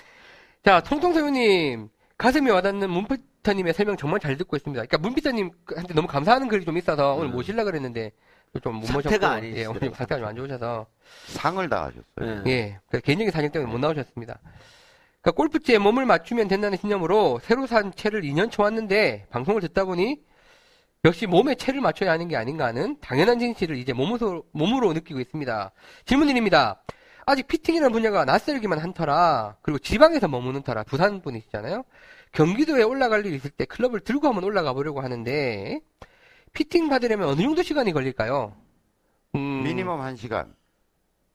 자, 0.64 0.80
통통새우님, 0.80 1.90
가슴이 2.18 2.50
와닿는 2.50 2.90
문피터님의 2.90 3.74
설명 3.74 3.96
정말 3.96 4.18
잘 4.18 4.36
듣고 4.36 4.56
있습니다. 4.56 4.84
그러니까 4.84 4.98
문피터님한테 4.98 5.94
너무 5.94 6.08
감사하는 6.08 6.48
글이 6.48 6.64
좀 6.64 6.76
있어서 6.78 7.14
오늘 7.14 7.26
음. 7.28 7.32
모시려고 7.32 7.66
그랬는데, 7.66 8.10
좀못 8.60 8.80
모셨고. 8.82 9.02
상태가 9.02 9.30
아니시더라고요. 9.32 9.60
예, 9.62 9.66
오늘 9.66 9.80
좀 9.80 9.94
상태가 9.94 10.18
좀 10.20 10.28
안 10.28 10.36
좋으셔서. 10.36 10.86
상을 11.26 11.68
다 11.68 11.84
하셨어요. 11.84 12.42
네. 12.44 12.50
예, 12.50 12.78
그 12.90 13.00
개인적인 13.00 13.30
사정 13.30 13.50
때문에 13.50 13.70
못 13.70 13.78
나오셨습니다. 13.78 14.38
그러니까 15.20 15.36
골프채에 15.36 15.78
몸을 15.78 16.04
맞추면 16.04 16.48
된다는 16.48 16.76
신념으로 16.78 17.40
새로 17.42 17.66
산 17.66 17.92
채를 17.94 18.22
2년 18.22 18.50
쳐왔는데 18.50 19.26
방송을 19.30 19.60
듣다 19.62 19.84
보니 19.84 20.20
역시 21.04 21.26
몸에 21.26 21.54
채를 21.54 21.80
맞춰야 21.80 22.12
하는 22.12 22.28
게 22.28 22.36
아닌가 22.36 22.66
하는 22.66 22.96
당연한 23.00 23.38
진실을 23.38 23.76
이제 23.76 23.92
몸으로, 23.92 24.44
몸으로 24.52 24.92
느끼고 24.92 25.20
있습니다. 25.20 25.72
질문드립니다. 26.06 26.82
아직 27.24 27.46
피팅이라는 27.46 27.92
분야가 27.92 28.24
낯설기만 28.24 28.78
한 28.80 28.92
터라 28.92 29.56
그리고 29.62 29.78
지방에서 29.78 30.26
머무는 30.28 30.62
터라 30.62 30.82
부산 30.84 31.22
분이시잖아요. 31.22 31.84
경기도에 32.32 32.82
올라갈 32.82 33.24
일 33.26 33.34
있을 33.34 33.50
때 33.50 33.64
클럽을 33.64 34.00
들고 34.00 34.26
한번 34.26 34.44
올라가 34.44 34.72
보려고 34.72 35.00
하는데 35.02 35.80
피팅 36.52 36.88
받으려면 36.88 37.28
어느 37.28 37.40
정도 37.40 37.62
시간이 37.62 37.92
걸릴까요? 37.92 38.54
음, 39.34 39.62
미니멈 39.64 40.00
한 40.00 40.16
시간. 40.16 40.54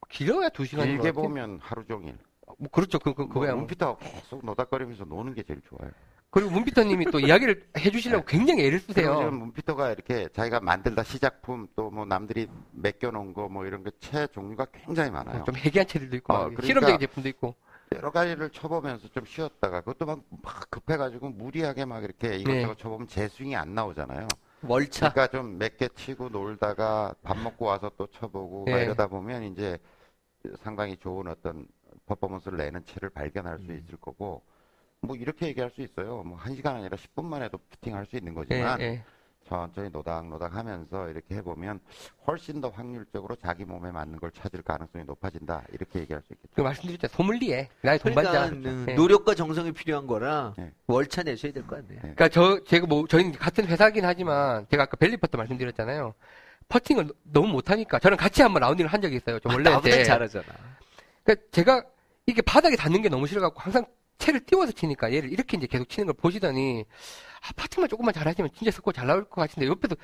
길어야 0.10 0.50
두 0.50 0.64
시간인 0.66 0.98
것 0.98 1.04
길게 1.04 1.12
같아요. 1.16 1.28
보면 1.30 1.60
하루 1.62 1.86
종일. 1.86 2.18
뭐 2.60 2.70
그렇죠. 2.72 3.00
그, 3.00 3.14
그, 3.14 3.22
뭐 3.24 3.30
그거야. 3.34 3.56
문피터 3.56 3.98
계속 3.98 4.46
노닥거리면서 4.46 5.06
노는 5.06 5.34
게 5.34 5.44
제일 5.44 5.60
좋아요. 5.68 5.92
그리고 6.30 6.52
문피터님이 6.52 7.06
또 7.06 7.20
이야기를 7.20 7.70
해주시려고 7.78 8.26
굉장히 8.26 8.66
애를 8.66 8.80
쓰세요. 8.80 9.32
문피터가 9.32 9.92
이렇게 9.92 10.28
자기가 10.34 10.60
만들다 10.60 11.04
시작품 11.04 11.68
또 11.76 11.90
뭐 11.90 12.06
남들이 12.06 12.48
맡겨놓은 12.74 13.34
거 13.34 13.48
뭐 13.48 13.66
이런 13.66 13.84
게채 13.84 14.28
종류가 14.34 14.68
굉장히 14.72 15.10
많아요. 15.10 15.44
좀 15.46 15.56
해괴한 15.56 15.88
채들도 15.88 16.16
있고, 16.18 16.34
어, 16.34 16.38
막 16.38 16.44
그러니까- 16.46 16.66
실험적인 16.66 17.00
제품도 17.00 17.30
있고. 17.30 17.56
여러 17.96 18.12
가지를 18.12 18.50
쳐보면서 18.50 19.08
좀 19.10 19.26
쉬었다가 19.26 19.80
그것도 19.82 20.06
막, 20.06 20.20
막 20.44 20.70
급해가지고 20.70 21.30
무리하게 21.30 21.86
막 21.86 22.04
이렇게 22.04 22.36
이것저것 22.36 22.68
네. 22.68 22.76
쳐보면 22.78 23.08
제 23.08 23.28
스윙이 23.30 23.56
안 23.56 23.74
나오잖아요. 23.74 24.28
월차. 24.62 25.12
그러니까 25.14 25.28
좀 25.28 25.58
몇 25.58 25.78
개 25.78 25.88
치고 25.90 26.30
놀다가 26.30 27.14
밥 27.24 27.38
먹고 27.38 27.66
와서 27.66 27.92
또 27.98 28.08
쳐보고 28.08 28.66
막 28.68 28.78
네. 28.78 28.84
이러다 28.84 29.08
보면 29.08 29.44
이제 29.44 29.78
상당히 30.60 30.98
좋은 30.98 31.28
어떤 31.28 31.68
퍼포먼스를 32.06 32.58
내는 32.58 32.84
채를 32.86 33.10
발견할 33.10 33.60
수 33.60 33.72
음. 33.72 33.78
있을 33.78 33.98
거고 34.00 34.44
뭐 35.02 35.16
이렇게 35.16 35.48
얘기할 35.48 35.70
수 35.72 35.82
있어요. 35.82 36.24
뭐 36.24 36.38
한 36.38 36.56
시간 36.56 36.76
아니라 36.78 36.98
10분만 36.98 37.42
해도 37.44 37.58
피팅할 37.70 38.06
수 38.08 38.16
있는 38.18 38.32
예, 38.32 38.36
거지만 38.36 38.82
예. 38.82 39.04
천천히 39.48 39.90
노닥노닥 39.90 40.54
하면서 40.56 41.10
이렇게 41.10 41.36
해보면 41.36 41.80
훨씬 42.28 42.60
더 42.62 42.70
확률적으로 42.70 43.36
자기 43.36 43.66
몸에 43.66 43.92
맞는 43.92 44.20
걸 44.20 44.32
찾을 44.32 44.62
가능성이 44.62 45.06
높아진다. 45.06 45.64
이렇게 45.72 46.00
얘기할 46.00 46.22
수 46.22 46.34
있겠죠. 46.34 46.54
그 46.56 46.62
말씀드렸죠. 46.62 47.08
소믈리에. 47.08 47.70
나의 47.82 48.00
그러니까 48.00 48.22
동반자. 48.32 48.56
음, 48.56 48.86
예. 48.90 48.94
노력과 48.96 49.36
정성이 49.36 49.72
필요한 49.72 50.06
거라 50.08 50.54
네. 50.58 50.72
월차 50.88 51.24
내셔야 51.24 51.52
될 51.52 51.64
것 51.66 51.78
같네요. 51.78 52.00
그러니까 52.02 52.28
저, 52.30 52.64
제가 52.64 52.86
뭐, 52.88 53.08
저희는 53.08 53.34
같은 53.34 53.66
회사긴 53.66 54.06
하지만, 54.06 54.66
제가 54.70 54.84
아까 54.84 54.98
벨리퍼터 54.98 55.38
말씀드렸잖아요. 55.38 56.14
퍼팅을 56.70 57.10
너무 57.24 57.48
못하니까, 57.48 58.00
저는 58.00 58.18
같이 58.18 58.42
한번 58.42 58.62
라운딩을 58.62 58.92
한 58.92 59.02
적이 59.02 59.16
있어요. 59.18 59.40
저 59.40 59.50
원래 59.50 59.70
나보다 59.70 59.90
때. 59.96 60.04
잘하잖아. 60.04 60.46
그러니까 61.24 61.48
제가 61.52 61.84
이게 62.26 62.42
바닥에 62.42 62.76
닿는 62.76 63.02
게 63.02 63.08
너무 63.10 63.26
싫어갖고 63.28 63.60
항상 63.62 63.86
채를 64.18 64.42
띄워서 64.46 64.72
치니까 64.72 65.14
얘를 65.14 65.32
이렇게 65.32 65.58
이제 65.58 65.68
계속 65.68 65.90
치는 65.90 66.08
걸 66.08 66.16
보시더니 66.16 66.86
아, 67.48 67.52
파팅만 67.56 67.90
조금만 67.90 68.14
잘하시면 68.14 68.52
진짜 68.58 68.72
스코어 68.72 68.94
잘 68.94 69.08
나올 69.08 69.24
것 69.26 69.42
같은데 69.42 69.68
옆에서 69.68 69.96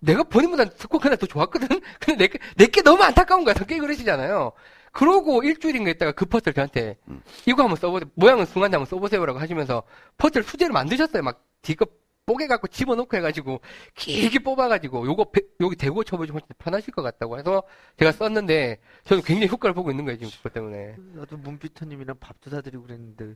내가 0.00 0.22
본인보다 0.24 0.64
스코어 0.76 1.00
그날 1.00 1.16
더 1.16 1.26
좋았거든? 1.26 1.68
근데 2.00 2.16
내게, 2.16 2.38
내게 2.56 2.82
너무 2.82 3.02
안타까운 3.02 3.44
거야. 3.44 3.54
성격이 3.54 3.80
그러시잖아요. 3.80 4.52
그러고 4.92 5.42
일주일인가 5.42 5.90
있다가 5.90 6.12
그 6.12 6.26
퍼즐 6.26 6.52
저한테 6.52 6.98
음. 7.08 7.22
이거 7.46 7.62
한번 7.62 7.76
써보세요. 7.76 8.10
모양은 8.14 8.44
숭한데 8.46 8.76
한번 8.76 8.86
써보세요라고 8.86 9.38
하시면서 9.38 9.84
퍼즐 10.18 10.42
수제를 10.42 10.72
만드셨어요. 10.72 11.22
막 11.22 11.44
뒤거 11.62 11.86
뽀개 12.24 12.46
갖고 12.46 12.68
집어넣고 12.68 13.16
해가지고 13.16 13.60
길게 13.94 14.38
뽑아가지고 14.40 15.06
요거 15.06 15.30
배- 15.32 15.40
여기 15.60 15.74
대고 15.76 16.04
쳐보시면 16.04 16.40
훨씬 16.40 16.48
편하실 16.58 16.94
것 16.94 17.02
같다고 17.02 17.38
해서 17.38 17.62
제가 17.98 18.12
썼는데 18.12 18.78
저는 19.04 19.22
굉장히 19.24 19.48
효과를 19.48 19.74
보고 19.74 19.90
있는 19.90 20.04
거예요 20.04 20.18
지금 20.18 20.30
그것 20.36 20.52
때문에 20.52 20.96
나도 21.14 21.36
문피터님이랑 21.38 22.18
밥도 22.20 22.50
사드리고 22.50 22.84
그랬는데 22.84 23.34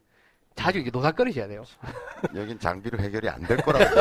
자주 0.55 0.79
이게 0.79 0.91
노닥거리셔야 0.91 1.49
돼요. 1.49 1.65
여긴 2.35 2.59
장비로 2.59 2.99
해결이 2.99 3.29
안 3.29 3.43
될 3.47 3.59
거라고. 3.59 3.85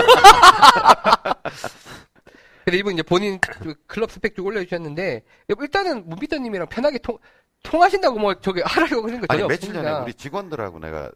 근데 2.64 2.78
이분 2.78 2.94
이제 2.94 3.04
본인 3.04 3.40
그 3.42 3.76
클럽 3.88 4.10
스펙 4.10 4.36
쭉 4.36 4.46
올려주셨는데 4.46 5.24
일단은 5.50 6.08
문비터님이랑 6.08 6.68
편하게 6.70 7.00
통 7.00 7.18
통하신다고 7.66 8.20
뭐 8.20 8.34
저기 8.36 8.62
하라고 8.62 9.02
그런 9.02 9.20
거 9.22 9.26
아니 9.30 9.42
며칠 9.44 9.74
전에 9.74 9.80
없습니다. 9.80 10.04
우리 10.04 10.14
직원들하고 10.14 10.80
내가 10.80 11.12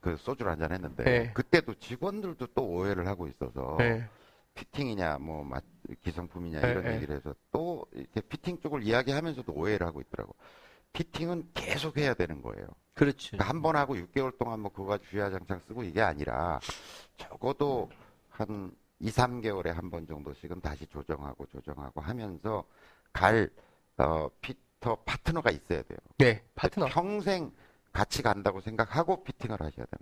그 0.00 0.16
소주를 0.18 0.52
한잔 0.52 0.72
했는데 0.72 1.04
네. 1.04 1.32
그때도 1.32 1.74
직원들도 1.74 2.46
또 2.54 2.64
오해를 2.66 3.06
하고 3.06 3.26
있어서 3.28 3.76
네. 3.78 4.08
피팅이냐 4.54 5.18
뭐 5.18 5.44
마- 5.44 5.60
기성품이냐 6.02 6.60
네, 6.60 6.70
이런 6.70 6.84
네. 6.84 6.94
얘기를 6.96 7.16
해서 7.16 7.34
또 7.52 7.84
이렇게 7.92 8.20
피팅 8.22 8.58
쪽을 8.60 8.82
이야기하면서도 8.82 9.52
오해를 9.52 9.86
하고 9.86 10.00
있더라고. 10.00 10.34
피팅은 10.92 11.50
계속 11.52 11.98
해야 11.98 12.14
되는 12.14 12.40
거예요. 12.40 12.66
그렇지. 12.94 13.36
한번 13.38 13.76
하고 13.76 13.94
6개월 13.96 14.38
동안 14.38 14.60
뭐 14.60 14.72
그거 14.72 14.96
주야장창 14.96 15.60
쓰고 15.68 15.82
이게 15.82 16.00
아니라 16.00 16.58
적어도 17.18 17.90
한 18.30 18.70
2, 19.00 19.10
3개월에 19.10 19.66
한 19.74 19.90
번 19.90 20.06
정도씩은 20.06 20.62
다시 20.62 20.86
조정하고 20.86 21.44
조정하고 21.46 22.00
하면서 22.00 22.64
갈 23.12 23.50
어, 23.98 24.28
피 24.40 24.54
터 24.80 24.96
파트너가 25.04 25.50
있어야 25.50 25.82
돼요. 25.82 25.98
네, 26.18 26.42
파트너. 26.54 26.86
평생 26.86 27.50
같이 27.92 28.22
간다고 28.22 28.60
생각하고 28.60 29.24
피팅을 29.24 29.60
하셔야 29.60 29.86
됩니다. 29.86 29.98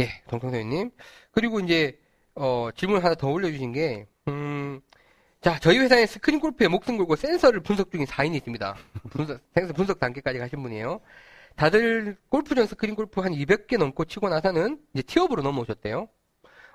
예, 0.00 0.22
동성선생님. 0.28 0.90
그리고 1.32 1.60
이제, 1.60 1.98
어, 2.34 2.70
질문 2.74 3.02
하나 3.02 3.14
더 3.14 3.28
올려주신 3.28 3.72
게, 3.72 4.06
음, 4.28 4.80
자, 5.40 5.58
저희 5.60 5.78
회사에 5.78 6.06
스크린 6.06 6.40
골프에 6.40 6.68
목숨 6.68 6.96
걸고 6.96 7.16
센서를 7.16 7.60
분석 7.60 7.90
중인 7.90 8.06
4인이 8.06 8.34
있습니다. 8.36 8.76
분석, 9.10 9.40
센서 9.54 9.72
분석 9.72 10.00
단계까지 10.00 10.38
가신 10.38 10.62
분이에요. 10.62 11.00
다들 11.54 12.16
골프존 12.28 12.66
스크린 12.66 12.94
골프 12.94 13.20
한 13.20 13.32
200개 13.32 13.78
넘고 13.78 14.04
치고 14.04 14.28
나서는 14.28 14.80
이제 14.94 15.02
티업으로 15.02 15.42
넘어오셨대요. 15.42 16.08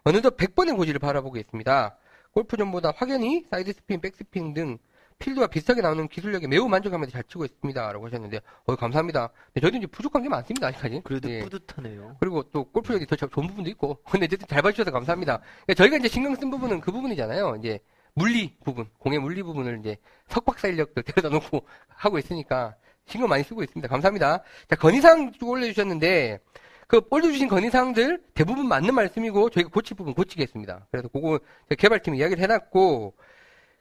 어느덧 0.03 0.35
100번의 0.35 0.75
고지를 0.75 0.99
바라보고 0.99 1.37
있습니다. 1.37 1.97
골프존보다 2.31 2.93
확연히 2.95 3.45
사이드 3.49 3.71
스핀, 3.73 4.01
백스핀 4.01 4.53
등 4.53 4.77
필드와 5.23 5.47
비슷하게 5.47 5.81
나오는 5.81 6.05
기술력에 6.09 6.47
매우 6.47 6.67
만족하면서 6.67 7.11
잘 7.11 7.23
치고 7.23 7.45
있습니다. 7.45 7.93
라고 7.93 8.05
하셨는데, 8.05 8.41
어, 8.65 8.75
감사합니다. 8.75 9.29
근데 9.53 9.61
저희도 9.61 9.77
이제 9.77 9.87
부족한 9.87 10.21
게 10.21 10.27
많습니다, 10.27 10.67
아직까지. 10.67 11.01
그래도 11.05 11.29
예. 11.29 11.39
뿌듯하네요. 11.39 12.17
그리고 12.19 12.43
또 12.51 12.65
골프존이 12.65 13.05
더 13.05 13.15
좋은 13.15 13.47
부분도 13.47 13.69
있고. 13.71 13.99
근데 14.11 14.25
어쨌든 14.25 14.47
잘 14.47 14.61
봐주셔서 14.61 14.91
감사합니다. 14.91 15.39
그러니까 15.65 15.73
저희가 15.75 15.97
이제 15.97 16.09
신경 16.09 16.35
쓴 16.35 16.51
부분은 16.51 16.81
그 16.81 16.91
부분이잖아요. 16.91 17.55
이제 17.59 17.79
물리 18.15 18.53
부분, 18.65 18.85
공의 18.99 19.19
물리 19.19 19.41
부분을 19.43 19.79
이제 19.79 19.97
석박사 20.27 20.67
인력들 20.67 21.03
데려다 21.03 21.29
놓고 21.29 21.65
하고 21.87 22.19
있으니까 22.19 22.75
신경 23.05 23.29
많이 23.29 23.43
쓰고 23.43 23.63
있습니다. 23.63 23.87
감사합니다. 23.87 24.43
자, 24.67 24.75
건의사항 24.75 25.31
쭉 25.39 25.49
올려주셨는데, 25.49 26.39
그 26.87 27.01
올려주신 27.09 27.47
건의사항들 27.47 28.21
대부분 28.33 28.67
맞는 28.67 28.93
말씀이고 28.93 29.49
저희가 29.49 29.69
고칠 29.69 29.95
부분 29.95 30.13
고치겠습니다. 30.13 30.87
그래서 30.91 31.07
그거 31.07 31.39
개발팀이 31.69 32.17
이야기를 32.17 32.43
해놨고, 32.43 33.13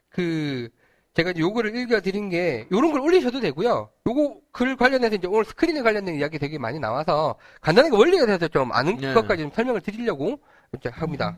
그, 0.09 0.70
제가 1.15 1.33
이제 1.33 1.41
요거를 1.41 1.77
읽어드린 1.77 2.31
게, 2.31 2.67
요런 2.73 2.93
걸 2.93 3.01
올리셔도 3.03 3.41
되고요. 3.41 3.91
요거 4.07 4.41
글 4.51 4.77
관련해서 4.77 5.17
이제 5.17 5.27
오늘 5.27 5.45
스크린에 5.45 5.83
관련된 5.83 6.15
이야기 6.15 6.39
되게 6.39 6.59
많이 6.59 6.79
나와서, 6.79 7.37
간단하게 7.61 7.95
원리에 7.95 8.25
대해서 8.25 8.49
좀 8.49 8.73
아는 8.73 8.97
네. 8.97 9.13
것까지 9.13 9.43
좀 9.43 9.51
설명을 9.55 9.83
드리려고 9.83 10.41
이제 10.79 10.89
합니다. 10.89 11.37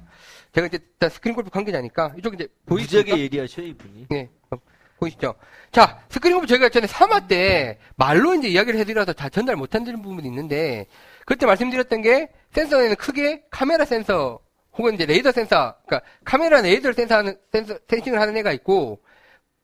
제가 0.53 0.69
이제 0.69 0.79
일단 0.81 1.11
스크린 1.11 1.35
골프 1.35 1.51
관계자니까, 1.51 2.15
이쪽 2.17 2.35
이제 2.35 2.47
보이시죠? 2.67 2.99
무지하게 2.99 3.23
예리하셔 3.25 3.63
이분이. 3.63 4.07
네. 4.11 4.31
어, 4.51 4.57
보이시죠? 5.01 5.35
자, 5.73 6.05
스크린 6.09 6.37
골프 6.37 6.47
저희가 6.47 6.69
전에 6.69 6.87
3화 6.87 7.27
때 7.27 7.81
말로 7.97 8.33
이제 8.37 8.47
이야기를 8.47 8.79
해드려서 8.79 9.13
잘 9.15 9.29
전달 9.29 9.57
못 9.57 9.75
해드린 9.75 10.03
부분이 10.03 10.29
있는데, 10.29 10.87
그때 11.27 11.47
말씀드렸던 11.47 12.03
게 12.03 12.29
센서에는 12.53 12.95
크게 12.95 13.43
카메라 13.51 13.85
센서 13.85 14.39
혹은 14.79 14.95
이제 14.95 15.05
레이더 15.05 15.33
센서, 15.33 15.75
그러니까 15.85 16.09
카메라 16.25 16.61
레이더 16.61 16.93
센서 16.93 17.17
하는, 17.17 17.37
센서, 17.51 17.77
센싱을 17.89 18.21
하는 18.21 18.37
애가 18.37 18.53
있고, 18.53 19.01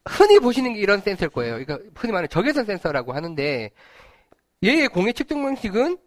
흔히 0.08 0.38
보시는 0.38 0.74
게 0.74 0.80
이런 0.80 1.00
센서일 1.00 1.30
거예요. 1.30 1.64
그러니까 1.64 1.78
흔히 1.94 2.12
말하는 2.12 2.28
적외선 2.28 2.64
센서라고 2.64 3.12
하는데, 3.12 3.70
얘의 4.62 4.88
공의 4.88 5.14
측정 5.14 5.42
방식은 5.42 5.98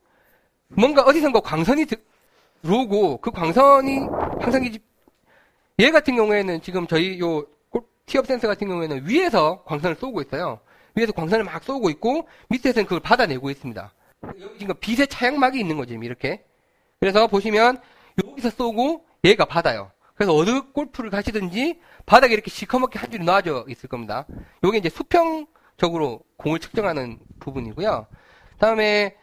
뭔가 0.70 1.04
어디선가 1.04 1.42
광선이 1.42 1.86
들어오고, 2.64 3.18
그 3.18 3.32
광선이 3.32 4.00
항상 4.40 4.64
이얘 5.80 5.92
같은 5.92 6.16
경우에는 6.16 6.62
지금 6.62 6.88
저희 6.88 7.20
요 7.20 7.46
골- 7.70 7.84
티업 8.06 8.26
센서 8.28 8.48
같은 8.48 8.68
경우에는 8.68 9.08
위에서 9.08 9.64
광선을 9.66 9.96
쏘고 9.98 10.22
있어요. 10.22 10.60
위에서 10.96 11.12
광선을 11.12 11.44
막 11.46 11.64
쏘고 11.64 11.90
있고 11.92 12.28
밑에서는 12.50 12.86
그걸 12.86 13.00
받아내고 13.00 13.50
있습니다. 13.50 13.94
여기 14.40 14.60
지금 14.60 14.76
빛의 14.80 15.08
차양막이 15.08 15.60
있는 15.60 15.78
거지 15.78 15.98
이렇게. 16.02 16.44
그래서 17.00 17.28
보시면 17.28 17.80
여기서 18.24 18.52
쏘고 18.52 19.06
얘가 19.26 19.46
받아요. 19.46 19.92
그래서 20.16 20.36
어느 20.36 20.62
골프를 20.72 21.10
가시든지 21.10 21.80
바닥에 22.06 22.34
이렇게 22.34 22.50
시커멓게 22.52 23.00
한 23.00 23.10
줄이 23.12 23.24
놔져 23.24 23.66
있을 23.70 23.90
겁니다. 23.90 24.26
요게 24.64 24.78
이제 24.78 24.90
수평적으로 24.90 26.22
공을 26.38 26.60
측정하는 26.60 27.20
부분이고요. 27.40 28.08
다음에 28.60 29.16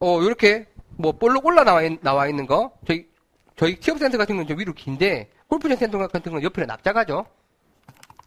어 0.00 0.20
요렇게 0.22 0.66
뭐 0.96 1.12
볼록 1.12 1.46
올라 1.46 1.64
나와, 1.64 1.82
있, 1.82 1.98
나와 2.02 2.28
있는 2.28 2.46
거 2.46 2.72
저희 2.86 3.08
저희 3.56 3.78
티업 3.80 3.98
센서 3.98 4.16
같은 4.18 4.34
경우는 4.34 4.46
좀 4.48 4.58
위로 4.58 4.72
긴데 4.72 5.30
골프존 5.48 5.76
센서 5.76 5.98
같은 5.98 6.20
경우는 6.22 6.44
옆에 6.44 6.64
납작하죠. 6.66 7.26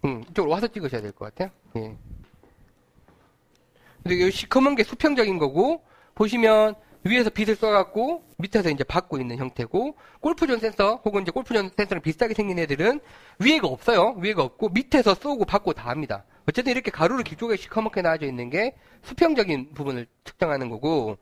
음, 0.03 0.23
이쪽으로 0.29 0.51
와서 0.51 0.67
찍으셔야 0.67 1.01
될 1.01 1.11
것 1.13 1.33
같아요. 1.33 1.49
예. 1.77 1.95
근데 4.03 4.15
이 4.15 4.31
시커먼 4.31 4.75
게 4.75 4.83
수평적인 4.83 5.37
거고 5.37 5.83
보시면 6.15 6.75
위에서 7.03 7.29
빛을 7.29 7.55
쏴갖고 7.55 8.21
밑에서 8.37 8.69
이제 8.69 8.83
받고 8.83 9.17
있는 9.19 9.37
형태고 9.37 9.95
골프존 10.19 10.59
센서 10.59 11.01
혹은 11.03 11.23
이제 11.23 11.31
골프존 11.31 11.71
센서랑 11.75 12.01
비슷하게 12.01 12.33
생긴 12.33 12.59
애들은 12.59 12.99
위에가 13.39 13.67
없어요. 13.67 14.15
위에가 14.19 14.43
없고 14.43 14.69
밑에서 14.69 15.15
쏘고 15.15 15.45
받고 15.45 15.73
다 15.73 15.89
합니다. 15.89 16.25
어쨌든 16.47 16.71
이렇게 16.71 16.91
가로로 16.91 17.23
길쭉하게 17.23 17.57
시커멓게 17.57 18.01
나와져 18.01 18.25
있는 18.27 18.49
게 18.49 18.75
수평적인 19.03 19.73
부분을 19.73 20.05
측정하는 20.25 20.69
거고 20.69 21.17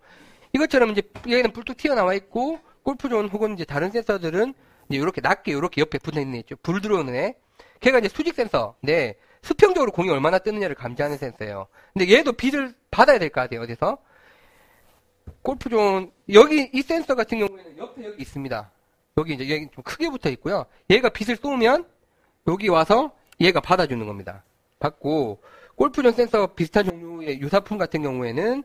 이것처럼 0.54 0.92
이제 0.92 1.02
얘는 1.28 1.52
뿔뚝 1.54 1.78
튀어나와 1.78 2.14
있고 2.16 2.60
골프존 2.84 3.30
혹은 3.30 3.54
이제 3.54 3.64
다른 3.64 3.92
센서들은 3.92 4.54
이제 4.90 4.98
이렇게 5.00 5.22
낮게 5.22 5.52
이렇게 5.52 5.82
옆에 5.82 5.98
붙어 6.00 6.20
있는 6.20 6.36
애 6.36 6.40
있죠. 6.40 6.56
불 6.64 6.82
들어오는 6.82 7.14
애. 7.16 7.36
걔가 7.80 8.00
이제 8.00 8.10
수직 8.10 8.36
센서인데 8.36 9.16
수평적으로 9.44 9.92
공이 9.92 10.10
얼마나 10.10 10.40
뜨느냐를 10.40 10.76
감지하는 10.76 11.18
센서예요. 11.18 11.68
근데 11.94 12.12
얘도 12.14 12.34
빛을 12.34 12.74
받아야 12.92 13.20
될 13.20 13.30
거 13.30 13.40
같아요. 13.42 13.62
어디서? 13.62 13.98
골프존 15.42 16.12
여기 16.34 16.70
이 16.74 16.82
센서 16.82 17.16
같은 17.16 17.40
경우에는 17.40 17.78
옆에 17.78 18.06
여기 18.06 18.22
있습니다. 18.22 18.72
여기 19.18 19.34
이제 19.34 19.50
여기 19.50 19.68
좀 19.72 19.84
크게 19.84 20.10
붙어 20.10 20.30
있고요. 20.32 20.66
얘가 20.90 21.10
빛을 21.10 21.38
쏘면 21.38 21.86
여기 22.48 22.68
와서 22.68 23.12
얘가 23.40 23.60
받아주는 23.60 24.06
겁니다. 24.06 24.44
받고 24.80 25.42
골프존 25.76 26.14
센서 26.14 26.48
비슷한 26.54 26.86
종류의 26.86 27.40
유사품 27.42 27.78
같은 27.78 28.02
경우에는 28.02 28.64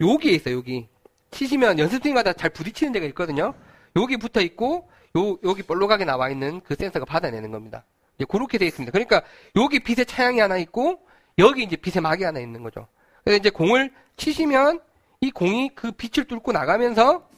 여기에 0.00 0.32
있어요. 0.32 0.56
여기 0.56 0.88
치시면 1.30 1.78
연습팀마다 1.78 2.32
잘 2.32 2.50
부딪히는 2.50 2.92
데가 2.92 3.06
있거든요. 3.06 3.54
여기 3.96 4.16
붙어 4.16 4.40
있고 4.40 4.90
요 5.16 5.38
여기 5.44 5.62
볼록하게 5.62 6.04
나와 6.04 6.30
있는 6.30 6.60
그 6.60 6.74
센서가 6.74 7.04
받아내는 7.04 7.50
겁니다. 7.50 7.84
이제 8.16 8.26
그렇게 8.28 8.58
돼 8.58 8.66
있습니다. 8.66 8.92
그러니까 8.92 9.22
여기 9.56 9.80
빛의 9.80 10.06
차양이 10.06 10.40
하나 10.40 10.58
있고 10.58 11.00
여기 11.38 11.62
이제 11.62 11.76
빛의 11.76 12.02
막이 12.02 12.24
하나 12.24 12.40
있는 12.40 12.62
거죠. 12.62 12.86
그래서 13.24 13.38
이제 13.38 13.50
공을 13.50 13.92
치시면 14.16 14.80
이 15.20 15.30
공이 15.30 15.70
그 15.74 15.92
빛을 15.92 16.26
뚫고 16.26 16.52
나가면서 16.52 17.28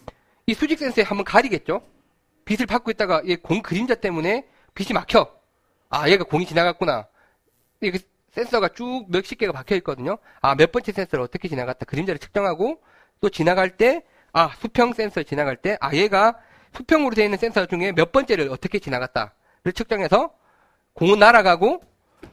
이 0.47 0.55
수직 0.55 0.79
센서에 0.79 1.05
한번 1.05 1.25
가리겠죠. 1.25 1.83
빛을 2.45 2.67
받고 2.67 2.91
있다가 2.93 3.23
이공 3.25 3.63
그림자 3.63 3.95
때문에 3.95 4.47
빛이 4.75 4.93
막혀. 4.93 5.29
아, 5.89 6.09
얘가 6.09 6.25
공이 6.25 6.47
지나갔구나. 6.47 7.07
이게 7.81 7.99
센서가 8.31 8.69
쭉 8.69 9.07
몇십 9.09 9.39
개가 9.39 9.53
박혀 9.53 9.75
있거든요. 9.77 10.19
아, 10.41 10.55
몇 10.55 10.71
번째 10.73 10.93
센서를 10.93 11.25
어떻게 11.25 11.49
지나갔다. 11.49 11.85
그림자를 11.85 12.19
측정하고 12.19 12.81
또 13.21 13.29
지나갈 13.29 13.77
때, 13.77 14.03
아, 14.33 14.51
수평 14.61 14.93
센서 14.93 15.25
지나갈 15.25 15.57
때, 15.57 15.77
아, 15.81 15.93
얘가 15.93 16.39
수평으로 16.75 17.15
되어 17.15 17.25
있는 17.25 17.37
센서 17.37 17.67
중에 17.67 17.93
몇 17.93 18.13
번째를 18.13 18.49
어떻게 18.51 18.79
지나갔다를 18.79 19.73
측정해서 19.75 20.33
공은 20.95 21.19
날아가고 21.19 21.83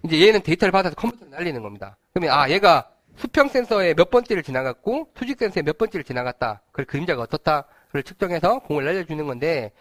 이제 0.06 0.26
얘는 0.28 0.41
데이터를 0.43 0.72
받아서 0.72 0.95
컴퓨터에 0.95 1.30
날리는 1.30 1.62
겁니다. 1.62 1.97
그러면 2.14 2.38
아, 2.38 2.50
얘가 2.50 2.89
수평 3.20 3.49
센서에 3.49 3.93
몇 3.93 4.09
번째를 4.09 4.43
지나갔고 4.43 5.11
수직 5.17 5.38
센서에 5.39 5.63
몇 5.63 5.78
번째를 5.78 6.03
지나갔다. 6.03 6.61
그 6.72 6.86
그림자가 6.86 7.22
어떻다를 7.24 8.03
측정해서 8.03 8.59
공을 8.59 8.86
날려주는 8.86 9.26
건데 9.28 9.72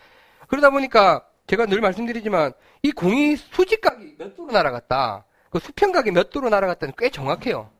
그러다 0.48 0.70
보니까 0.70 1.24
제가 1.46 1.66
늘 1.66 1.80
말씀드리지만 1.80 2.52
이 2.82 2.92
공이 2.92 3.36
수직각이 3.36 4.16
몇 4.18 4.36
도로 4.36 4.52
날아갔다. 4.52 5.24
그 5.50 5.58
수평각이 5.60 6.10
몇 6.10 6.30
도로 6.30 6.48
날아갔다는 6.50 6.94
꽤 6.98 7.10
정확해요. 7.10 7.70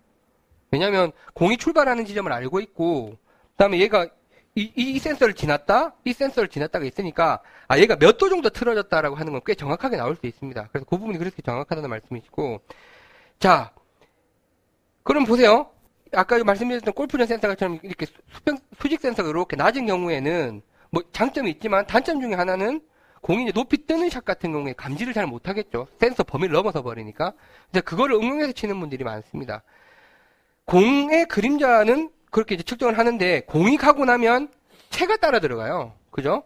왜냐하면 0.70 1.12
공이 1.34 1.56
출발하는 1.59 2.04
지점을 2.06 2.30
알고 2.32 2.61
있고 2.61 3.16
그다음에 3.52 3.78
얘가 3.80 4.06
이, 4.54 4.72
이 4.74 4.98
센서를 4.98 5.34
지났다, 5.34 5.94
이 6.04 6.12
센서를 6.12 6.48
지났다가 6.48 6.84
있으니까 6.84 7.40
아 7.68 7.78
얘가 7.78 7.96
몇 7.96 8.18
도 8.18 8.28
정도 8.28 8.48
틀어졌다라고 8.50 9.16
하는 9.16 9.32
건 9.32 9.40
꽤 9.44 9.54
정확하게 9.54 9.96
나올 9.96 10.16
수 10.16 10.26
있습니다. 10.26 10.68
그래서 10.72 10.86
그 10.88 10.96
부분이 10.98 11.18
그렇게 11.18 11.42
정확하다는 11.42 11.90
말씀이시고 11.90 12.61
자 13.38 13.72
그럼 15.09 15.24
보세요. 15.24 15.70
아까 16.12 16.36
말씀드렸던 16.44 16.92
골프전 16.92 17.26
센서처럼 17.26 17.78
이렇게 17.82 18.04
수평, 18.30 18.59
수직 18.78 19.00
센서가 19.00 19.30
이렇게 19.30 19.56
낮은 19.56 19.86
경우에는 19.86 20.61
뭐 20.90 21.02
장점이 21.12 21.50
있지만 21.52 21.86
단점 21.86 22.20
중에 22.20 22.34
하나는 22.34 22.82
공이 23.22 23.44
이제 23.44 23.52
높이 23.52 23.86
뜨는 23.86 24.11
샷 24.11 24.22
같은 24.26 24.52
경우에 24.52 24.74
감지를 24.74 25.14
잘 25.14 25.26
못하겠죠. 25.26 25.88
센서 25.98 26.24
범위를 26.24 26.52
넘어서 26.52 26.82
버리니까. 26.82 27.32
이제 27.70 27.80
그거를 27.80 28.16
응용해서 28.16 28.52
치는 28.52 28.78
분들이 28.78 29.02
많습니다. 29.02 29.62
공의 30.66 31.24
그림자는 31.24 32.11
그렇게 32.30 32.56
이제 32.56 32.62
측정을 32.62 32.98
하는데 32.98 33.40
공이 33.46 33.78
가고 33.78 34.04
나면 34.04 34.50
채가 34.90 35.16
따라 35.16 35.40
들어가요. 35.40 35.94
그죠? 36.11 36.42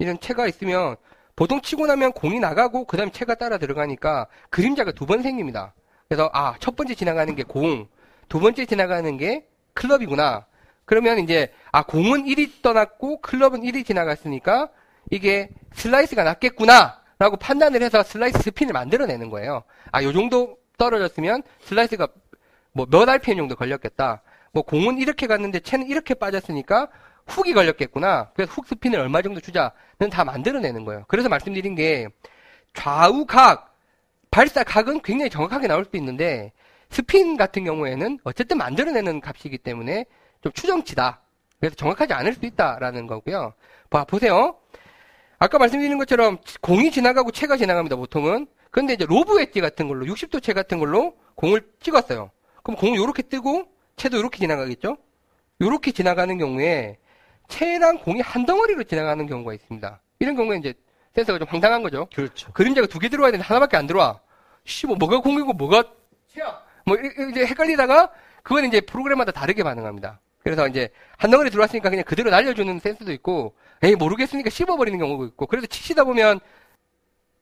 이런 0.00 0.18
채가 0.18 0.48
있으면 0.48 0.96
보통 1.36 1.60
치고 1.60 1.86
나면 1.86 2.10
공이 2.14 2.40
나가고 2.40 2.84
그다음에 2.86 3.12
채가 3.12 3.36
따라 3.36 3.58
들어가니까 3.58 4.26
그림자가 4.50 4.90
두 4.90 5.06
번 5.06 5.22
생깁니다. 5.22 5.72
그래서 6.12 6.28
아, 6.34 6.56
첫 6.60 6.76
번째 6.76 6.94
지나가는 6.94 7.34
게 7.34 7.42
공, 7.42 7.88
두 8.28 8.38
번째 8.38 8.66
지나가는 8.66 9.16
게 9.16 9.46
클럽이구나. 9.72 10.44
그러면 10.84 11.20
이제 11.20 11.50
아, 11.70 11.84
공은 11.84 12.24
이리 12.24 12.60
떠났고 12.60 13.22
클럽은 13.22 13.62
이리 13.62 13.86
지나갔으니까 13.86 14.68
이게 15.10 15.48
슬라이스가 15.72 16.22
났겠구나. 16.22 17.00
라고 17.18 17.38
판단을 17.38 17.80
해서 17.80 18.02
슬라이스 18.02 18.40
스핀을 18.42 18.74
만들어내는 18.74 19.30
거예요. 19.30 19.62
아, 19.90 20.02
요 20.02 20.12
정도 20.12 20.58
떨어졌으면 20.76 21.44
슬라이스가 21.60 22.08
뭐 22.72 22.84
몇 22.90 23.08
RPM 23.08 23.38
정도 23.38 23.56
걸렸겠다. 23.56 24.20
뭐 24.52 24.64
공은 24.64 24.98
이렇게 24.98 25.26
갔는데 25.26 25.60
채는 25.60 25.86
이렇게 25.86 26.12
빠졌으니까 26.12 26.88
훅이 27.28 27.54
걸렸겠구나. 27.54 28.32
그래서 28.34 28.52
훅 28.52 28.66
스핀을 28.66 28.98
얼마 28.98 29.22
정도 29.22 29.40
주자는 29.40 30.10
다 30.10 30.24
만들어내는 30.24 30.84
거예요. 30.84 31.06
그래서 31.08 31.30
말씀드린 31.30 31.74
게 31.74 32.08
좌우 32.74 33.24
각, 33.24 33.71
발사 34.32 34.64
각은 34.64 35.02
굉장히 35.02 35.30
정확하게 35.30 35.68
나올 35.68 35.84
수 35.84 35.96
있는데 35.98 36.52
스핀 36.88 37.36
같은 37.36 37.64
경우에는 37.64 38.18
어쨌든 38.24 38.58
만들어내는 38.58 39.20
값이기 39.20 39.58
때문에 39.58 40.06
좀 40.40 40.50
추정치다. 40.52 41.20
그래서 41.60 41.76
정확하지 41.76 42.14
않을 42.14 42.34
수 42.34 42.44
있다라는 42.46 43.06
거고요. 43.06 43.52
봐, 43.90 44.04
보세요. 44.04 44.56
아까 45.38 45.58
말씀드린 45.58 45.98
것처럼 45.98 46.38
공이 46.62 46.90
지나가고 46.90 47.30
채가 47.30 47.56
지나갑니다, 47.56 47.96
보통은. 47.96 48.46
그런데 48.70 48.94
이제 48.94 49.04
로브 49.04 49.36
웨지 49.36 49.60
같은 49.60 49.86
걸로, 49.86 50.06
60도 50.06 50.42
채 50.42 50.54
같은 50.54 50.78
걸로 50.78 51.14
공을 51.34 51.60
찍었어요. 51.80 52.30
그럼 52.62 52.76
공을 52.78 52.98
이렇게 52.98 53.22
뜨고 53.22 53.66
채도 53.96 54.16
이렇게 54.16 54.38
지나가겠죠? 54.38 54.96
이렇게 55.58 55.92
지나가는 55.92 56.36
경우에 56.38 56.96
채랑 57.48 57.98
공이 57.98 58.22
한 58.22 58.46
덩어리로 58.46 58.84
지나가는 58.84 59.26
경우가 59.26 59.52
있습니다. 59.52 60.00
이런 60.20 60.36
경우에 60.36 60.56
이제 60.56 60.74
센서가 61.14 61.38
좀 61.38 61.48
황당한 61.48 61.82
거죠. 61.82 62.06
그렇죠. 62.14 62.52
그림자가 62.52 62.86
두 62.86 62.98
개 62.98 63.08
들어와야 63.08 63.32
되는데 63.32 63.46
하나밖에 63.46 63.76
안 63.76 63.86
들어와. 63.86 64.20
씨, 64.64 64.86
뭐, 64.86 64.96
뭐가 64.96 65.18
공이고 65.20 65.52
뭐가 65.52 65.84
채야. 66.32 66.62
뭐, 66.86 66.96
이- 66.96 67.30
이제 67.30 67.44
헷갈리다가, 67.46 68.10
그건 68.42 68.64
이제 68.64 68.80
프로그램마다 68.80 69.32
다르게 69.32 69.62
반응합니다. 69.62 70.20
그래서 70.42 70.66
이제, 70.68 70.88
한 71.18 71.30
덩어리 71.30 71.50
들어왔으니까 71.50 71.90
그냥 71.90 72.04
그대로 72.04 72.30
날려주는 72.30 72.78
센스도 72.80 73.12
있고, 73.12 73.54
에이, 73.82 73.94
모르겠으니까 73.96 74.50
씹어버리는 74.50 74.98
경우도 74.98 75.26
있고, 75.26 75.46
그래서 75.46 75.66
치시다 75.66 76.04
보면, 76.04 76.40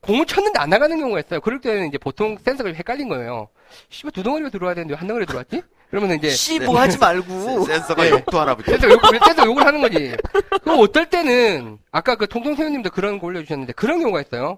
공을 0.01 0.25
쳤는데 0.25 0.59
안 0.59 0.69
나가는 0.69 0.97
경우가 0.97 1.19
있어요. 1.19 1.39
그럴 1.41 1.61
때는 1.61 1.87
이제 1.87 1.97
보통 1.99 2.37
센서가 2.37 2.69
좀 2.69 2.75
헷갈린 2.75 3.07
거예요. 3.07 3.49
씨발, 3.89 4.11
두 4.11 4.23
덩어리가 4.23 4.49
들어와야 4.49 4.73
되는데 4.75 4.93
왜한 4.95 5.07
덩어리 5.07 5.25
들어왔지? 5.27 5.61
그러면 5.91 6.17
이제, 6.17 6.29
씨뭐 6.29 6.79
하지 6.79 6.97
말고. 6.97 7.65
센서가 7.65 8.09
욕도 8.09 8.39
하나 8.39 8.55
붙여. 8.55 8.71
센서 8.71 8.89
욕, 8.89 9.01
센서 9.25 9.45
욕을 9.45 9.65
하는 9.65 9.81
거지. 9.81 10.15
그럼 10.63 10.79
어떨 10.79 11.09
때는, 11.09 11.77
아까 11.91 12.15
그 12.15 12.27
통통새우님도 12.27 12.89
그런 12.91 13.19
거 13.19 13.27
올려주셨는데, 13.27 13.73
그런 13.73 13.99
경우가 13.99 14.21
있어요. 14.21 14.57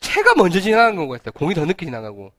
채가 0.00 0.34
먼저 0.36 0.60
지나가는 0.60 0.94
경우가 0.94 1.16
있어요. 1.16 1.32
공이 1.32 1.54
더 1.54 1.64
늦게 1.64 1.86
지나가고. 1.86 2.30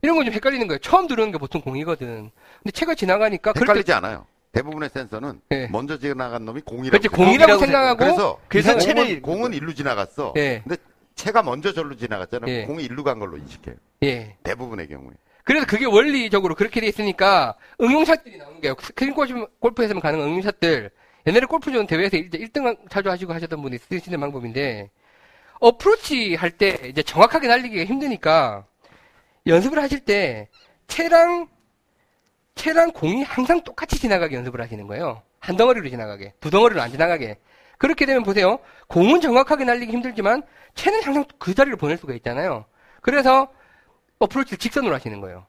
이런 0.00 0.16
거좀 0.16 0.32
헷갈리는 0.32 0.66
거예요. 0.66 0.78
처음 0.78 1.06
들어오는 1.06 1.30
게 1.32 1.38
보통 1.38 1.60
공이거든. 1.60 2.30
근데 2.62 2.70
채가 2.72 2.94
지나가니까, 2.94 3.52
그럴 3.52 3.66
때, 3.66 3.70
헷갈리지 3.70 3.92
않아요. 3.92 4.26
대부분의 4.52 4.90
센서는 4.92 5.40
네. 5.50 5.68
먼저 5.70 5.98
지나간 5.98 6.44
놈이 6.44 6.62
공이라고. 6.62 6.90
그렇지. 6.90 7.08
공이라고 7.08 7.58
공이라고 7.58 7.60
생각하고, 7.60 7.98
그래서 7.98 8.38
그래서 8.48 8.72
공은, 8.72 8.80
채를 8.80 9.22
공은 9.22 9.52
일로 9.52 9.74
지나갔어. 9.74 10.32
예. 10.36 10.62
근데 10.64 10.76
채가 11.14 11.42
먼저 11.42 11.72
절로 11.72 11.94
지나갔잖아요. 11.96 12.50
예. 12.50 12.64
공이 12.64 12.84
일로 12.84 13.04
간 13.04 13.18
걸로 13.18 13.36
인식해요. 13.36 13.76
예. 14.02 14.36
대부분의 14.42 14.88
경우에. 14.88 15.12
그래서 15.44 15.66
그게 15.66 15.84
원리적으로 15.86 16.54
그렇게 16.54 16.80
돼 16.80 16.86
있으니까, 16.86 17.54
응용샷들이 17.80 18.38
나오는 18.38 18.60
거예요. 18.60 18.76
스크린 18.80 19.14
골프- 19.14 19.46
골프에서만 19.60 20.00
가능한 20.00 20.28
응용샷들. 20.28 20.90
옛날에 21.26 21.46
골프존 21.46 21.86
대회에서 21.86 22.16
1등 22.16 22.76
자주 22.90 23.10
하시고 23.10 23.32
하셨던 23.32 23.60
분이 23.62 23.78
쓰시는 23.78 24.20
방법인데, 24.20 24.90
어프로치 25.60 26.34
할 26.34 26.50
때 26.52 26.78
이제 26.88 27.02
정확하게 27.02 27.48
날리기가 27.48 27.84
힘드니까, 27.84 28.64
연습을 29.46 29.80
하실 29.82 30.00
때, 30.00 30.48
채랑, 30.86 31.48
채랑 32.54 32.92
공이 32.92 33.22
항상 33.22 33.62
똑같이 33.62 33.98
지나가게 33.98 34.36
연습을 34.36 34.60
하시는 34.60 34.86
거예요. 34.86 35.22
한 35.40 35.56
덩어리로 35.56 35.88
지나가게. 35.88 36.34
두 36.40 36.50
덩어리로 36.50 36.80
안 36.80 36.90
지나가게. 36.90 37.38
그렇게 37.78 38.06
되면 38.06 38.22
보세요. 38.22 38.58
공은 38.88 39.20
정확하게 39.20 39.64
날리기 39.64 39.92
힘들지만, 39.92 40.42
채는 40.74 41.02
항상 41.02 41.24
그 41.38 41.54
자리로 41.54 41.76
보낼 41.76 41.96
수가 41.96 42.14
있잖아요. 42.14 42.64
그래서, 43.00 43.48
어프로치를 44.22 44.58
직선으로 44.58 44.94
하시는 44.94 45.20
거예요. 45.20 45.46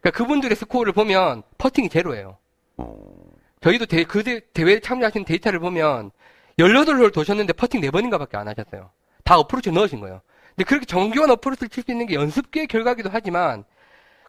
그러니까 0.00 0.16
그분들의 0.18 0.56
스코어를 0.56 0.92
보면, 0.92 1.42
퍼팅이 1.58 1.88
제로예요. 1.88 2.38
어, 2.78 2.94
저희도 3.60 3.86
대, 3.86 4.04
그 4.04 4.22
대, 4.22 4.40
대회에 4.52 4.80
참여하신 4.80 5.24
데이터를 5.24 5.58
보면 5.60 6.10
18홀 6.58 7.12
도셨는데 7.12 7.52
퍼팅 7.52 7.80
4번인가 7.80 8.18
밖에 8.18 8.36
안 8.36 8.48
하셨어요. 8.48 8.90
다 9.24 9.38
어프로치 9.38 9.70
넣으신 9.70 10.00
거예요. 10.00 10.20
근데 10.54 10.64
그렇게 10.64 10.84
정교한 10.86 11.30
어프로치를 11.30 11.68
칠 11.68 11.82
수 11.84 11.90
있는 11.90 12.06
게 12.06 12.14
연습계의 12.14 12.66
결과기도 12.66 13.08
하지만 13.12 13.64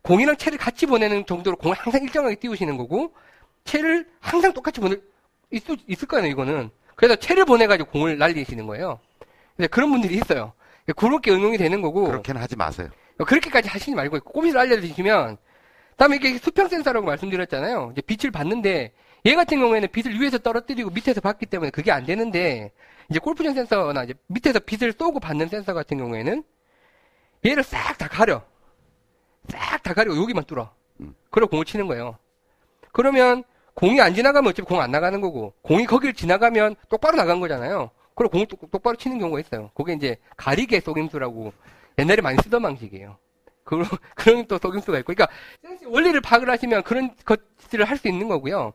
공이랑 0.03 0.37
채를 0.37 0.57
같이 0.57 0.85
보내는 0.85 1.25
정도로 1.25 1.57
공을 1.57 1.75
항상 1.75 2.03
일정하게 2.03 2.35
띄우시는 2.35 2.77
거고 2.77 3.13
채를 3.63 4.07
항상 4.19 4.53
똑같이 4.53 4.79
보낼 4.81 5.01
있, 5.51 5.63
있을 5.87 6.07
거예요, 6.07 6.27
이거는. 6.27 6.69
그래서 6.95 7.15
채를 7.15 7.45
보내가지고 7.45 7.89
공을 7.91 8.17
날리시는 8.17 8.67
거예요. 8.67 8.99
근데 9.55 9.67
그런 9.67 9.91
분들이 9.91 10.15
있어요. 10.15 10.53
그렇게 10.95 11.31
응용이 11.31 11.57
되는 11.57 11.81
거고. 11.81 12.05
그렇게는 12.05 12.41
하지 12.41 12.55
마세요. 12.55 12.89
그렇게까지 13.17 13.69
하시지 13.69 13.93
말고 13.95 14.19
꼼수를 14.21 14.59
알려주시면 14.61 15.37
다음에 15.97 16.15
이게 16.17 16.37
수평 16.37 16.67
센서라고 16.67 17.05
말씀드렸잖아요. 17.05 17.91
이제 17.93 18.01
빛을 18.01 18.31
받는데 18.31 18.91
얘 19.25 19.35
같은 19.35 19.59
경우에는 19.59 19.87
빛을 19.91 20.19
위에서 20.19 20.37
떨어뜨리고 20.39 20.89
밑에서 20.89 21.21
받기 21.21 21.45
때문에 21.45 21.69
그게 21.71 21.91
안 21.91 22.05
되는데 22.05 22.71
이제 23.09 23.19
골프전 23.19 23.53
센서나 23.53 24.03
이제 24.03 24.13
밑에서 24.27 24.59
빛을 24.59 24.93
쏘고 24.97 25.19
받는 25.19 25.47
센서 25.49 25.73
같은 25.73 25.97
경우에는 25.97 26.43
얘를 27.45 27.63
싹 27.63 27.97
다 27.97 28.07
가려. 28.07 28.41
싹 29.49 29.83
다 29.83 29.93
가리고 29.93 30.17
여기만 30.17 30.45
뚫어. 30.45 30.73
음. 31.01 31.13
그리고 31.29 31.49
공을 31.51 31.65
치는 31.65 31.87
거예요. 31.87 32.17
그러면 32.91 33.43
공이 33.75 33.99
안 34.01 34.13
지나가면 34.13 34.49
어차피 34.49 34.67
공 34.67 34.79
안 34.81 34.91
나가는 34.91 35.19
거고 35.21 35.53
공이 35.61 35.85
거기를 35.85 36.13
지나가면 36.13 36.75
똑바로 36.89 37.17
나간 37.17 37.39
거잖아요. 37.39 37.91
그리고 38.15 38.31
공을 38.31 38.45
똑- 38.47 38.71
똑바로 38.71 38.95
치는 38.97 39.19
경우가 39.19 39.39
있어요. 39.39 39.71
그게 39.73 39.93
이제 39.93 40.17
가리개 40.37 40.79
속임수라고 40.79 41.51
옛날에 41.99 42.21
많이 42.21 42.37
쓰던 42.43 42.61
방식이에요. 42.61 43.17
그, 43.63 43.77
그런 44.15 44.45
또 44.47 44.57
속임수가 44.57 44.99
있고. 44.99 45.13
그러니까, 45.13 45.27
원리를 45.87 46.19
파악을 46.21 46.49
하시면 46.49 46.83
그런 46.83 47.15
것들을 47.25 47.85
할 47.85 47.97
수 47.97 48.07
있는 48.07 48.27
거고요. 48.27 48.73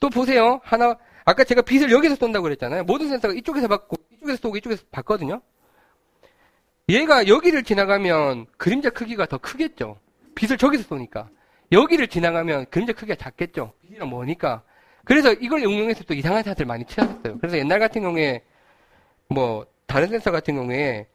또 0.00 0.08
보세요. 0.08 0.60
하나, 0.64 0.96
아까 1.24 1.44
제가 1.44 1.62
빛을 1.62 1.90
여기서 1.90 2.16
쏜다고 2.16 2.42
그랬잖아요. 2.44 2.84
모든 2.84 3.08
센서가 3.08 3.34
이쪽에서 3.34 3.68
받고, 3.68 3.96
이쪽에서 4.12 4.38
쏘고, 4.42 4.56
이쪽에서 4.56 4.82
받거든요. 4.90 5.40
얘가 6.88 7.28
여기를 7.28 7.62
지나가면 7.62 8.46
그림자 8.56 8.90
크기가 8.90 9.26
더 9.26 9.38
크겠죠. 9.38 9.98
빛을 10.34 10.58
저기서 10.58 10.84
쏘니까. 10.84 11.28
여기를 11.70 12.08
지나가면 12.08 12.66
그림자 12.70 12.92
크기가 12.92 13.14
작겠죠. 13.14 13.72
빛이랑 13.82 14.08
뭐니까. 14.10 14.62
그래서 15.04 15.32
이걸 15.32 15.60
응용해서 15.62 16.04
또 16.04 16.14
이상한 16.14 16.42
샷을 16.42 16.66
많이 16.66 16.84
치셨어요. 16.84 17.38
그래서 17.38 17.56
옛날 17.58 17.78
같은 17.78 18.02
경우에, 18.02 18.42
뭐, 19.28 19.66
다른 19.86 20.08
센서 20.08 20.30
같은 20.30 20.54
경우에, 20.54 21.06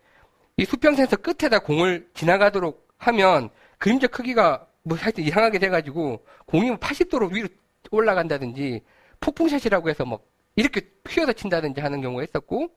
이 0.58 0.66
수평 0.66 0.95
센서 0.95 1.18
끝에다 1.18 1.60
공을 1.60 2.10
지나가도록 2.16 2.88
하면 2.97 3.49
그림자 3.78 4.08
크기가 4.08 4.66
뭐 4.82 4.97
하여튼 4.97 5.24
이상하게 5.24 5.60
돼가지고 5.60 6.26
공이 6.47 6.72
80도로 6.78 7.32
위로 7.32 7.47
올라간다든지 7.91 8.82
폭풍샷이라고 9.20 9.89
해서 9.89 10.03
뭐 10.03 10.20
이렇게 10.55 10.82
휘어서 11.08 11.34
친다든지 11.34 11.80
하는 11.80 12.01
경우가 12.01 12.24
있었고 12.24 12.70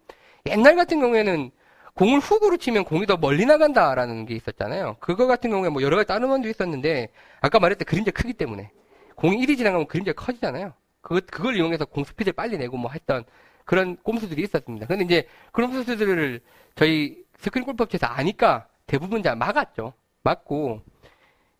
옛날 0.46 0.76
같은 0.76 1.00
경우에는 1.00 1.50
공을 1.94 2.20
훅으로 2.20 2.58
치면 2.58 2.84
공이 2.84 3.06
더 3.06 3.16
멀리 3.16 3.46
나간다라는 3.46 4.26
게 4.26 4.34
있었잖아요. 4.34 4.96
그거 5.00 5.26
같은 5.26 5.50
경우에 5.50 5.70
뭐 5.70 5.80
여러 5.82 5.96
가지 5.96 6.06
다른 6.06 6.28
원도 6.28 6.48
있었는데 6.48 7.08
아까 7.40 7.58
말했던 7.58 7.86
그림자 7.86 8.10
크기 8.10 8.34
때문에 8.34 8.70
공이 9.16 9.38
1이 9.38 9.56
지나가면 9.56 9.86
그림자가 9.86 10.22
커지잖아요. 10.22 10.74
그것, 11.00 11.26
그걸 11.26 11.56
이용해서 11.56 11.86
공 11.86 12.04
스피드를 12.04 12.34
빨리 12.34 12.58
내고 12.58 12.76
뭐 12.76 12.90
했던 12.90 13.24
그런 13.64 13.96
꼼수들이 14.02 14.42
있었습니다. 14.42 14.86
근데 14.86 15.04
이제 15.04 15.28
그런 15.52 15.70
꼼수들을 15.70 16.40
저희 16.74 17.24
스크린 17.40 17.64
골프업체에서 17.64 18.06
아니까 18.06 18.66
대부분 18.86 19.22
다 19.22 19.34
막았죠. 19.34 19.92
막고 20.22 20.82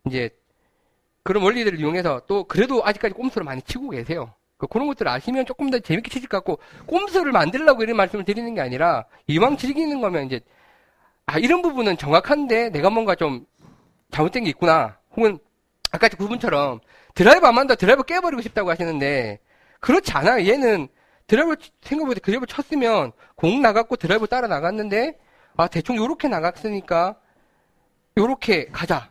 이제 0.05 0.29
그런 1.23 1.43
원리들을 1.43 1.79
이용해서 1.79 2.21
또 2.27 2.43
그래도 2.45 2.85
아직까지 2.85 3.13
꼼수를 3.13 3.45
많이 3.45 3.61
치고 3.61 3.89
계세요. 3.89 4.33
그 4.57 4.67
그런 4.67 4.87
것들을 4.87 5.09
아시면 5.09 5.45
조금 5.45 5.69
더 5.69 5.79
재밌게 5.79 6.09
치실 6.09 6.29
것 6.29 6.37
같고 6.37 6.59
꼼수를 6.85 7.31
만들려고 7.31 7.83
이런 7.83 7.97
말씀을 7.97 8.25
드리는 8.25 8.53
게 8.53 8.61
아니라 8.61 9.05
이왕 9.27 9.57
즐기는 9.57 9.99
거면 9.99 10.25
이제 10.25 10.39
아 11.25 11.39
이런 11.39 11.61
부분은 11.61 11.97
정확한데 11.97 12.69
내가 12.69 12.89
뭔가 12.89 13.15
좀 13.15 13.45
잘못된 14.11 14.43
게 14.43 14.49
있구나. 14.51 14.97
혹은 15.15 15.39
아까 15.91 16.07
그분처럼 16.09 16.79
드라이브 17.15 17.45
안 17.45 17.55
맞는다 17.55 17.75
드라이브 17.75 18.03
깨버리고 18.03 18.41
싶다고 18.41 18.69
하시는데 18.69 19.39
그렇지 19.79 20.11
않아요. 20.11 20.47
얘는 20.47 20.87
드라이브 21.27 21.55
생각보다 21.81 22.19
드라이브 22.19 22.45
쳤으면 22.45 23.13
공 23.35 23.61
나갔고 23.61 23.95
드라이브 23.95 24.27
따라 24.27 24.47
나갔는데 24.47 25.17
아 25.61 25.67
대충 25.67 25.95
요렇게 25.95 26.27
나갔으니까 26.27 27.15
요렇게 28.17 28.69
가자. 28.71 29.09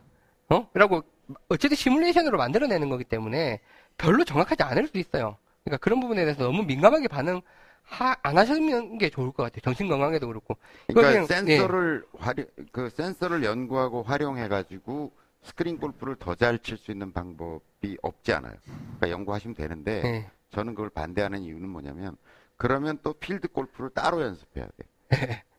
어? 0.48 0.68
라고 0.74 1.02
어쨌든 1.48 1.76
시뮬레이션으로 1.76 2.36
만들어내는 2.38 2.88
거기 2.88 3.04
때문에 3.04 3.60
별로 3.96 4.24
정확하지 4.24 4.64
않을 4.64 4.88
수도 4.88 4.98
있어요. 4.98 5.36
그러니까 5.62 5.76
그런 5.80 6.00
부분에 6.00 6.24
대해서 6.24 6.42
너무 6.42 6.64
민감하게 6.64 7.06
반응 7.06 7.40
하, 7.84 8.16
안 8.22 8.36
하시는 8.36 8.98
게 8.98 9.10
좋을 9.10 9.30
것 9.32 9.44
같아요. 9.44 9.60
정신 9.62 9.86
건강에도 9.88 10.26
그렇고. 10.26 10.56
그러니까 10.88 11.08
그냥, 11.12 11.22
예. 11.22 11.56
센서를 11.56 12.04
활용, 12.18 12.46
그 12.72 12.90
센서를 12.90 13.44
연구하고 13.44 14.02
활용해가지고 14.02 15.12
스크린 15.42 15.78
골프를 15.78 16.16
더 16.16 16.34
잘 16.34 16.58
칠 16.58 16.76
수 16.78 16.90
있는 16.90 17.12
방법이 17.12 17.96
없지 18.02 18.32
않아요. 18.32 18.54
그러니까 18.64 19.10
연구하시면 19.10 19.54
되는데 19.54 20.02
예. 20.04 20.30
저는 20.50 20.74
그걸 20.74 20.90
반대하는 20.90 21.42
이유는 21.42 21.68
뭐냐면 21.68 22.16
그러면 22.56 22.98
또 23.04 23.12
필드 23.12 23.48
골프를 23.48 23.90
따로 23.90 24.20
연습해야 24.20 24.66
돼. 24.76 24.84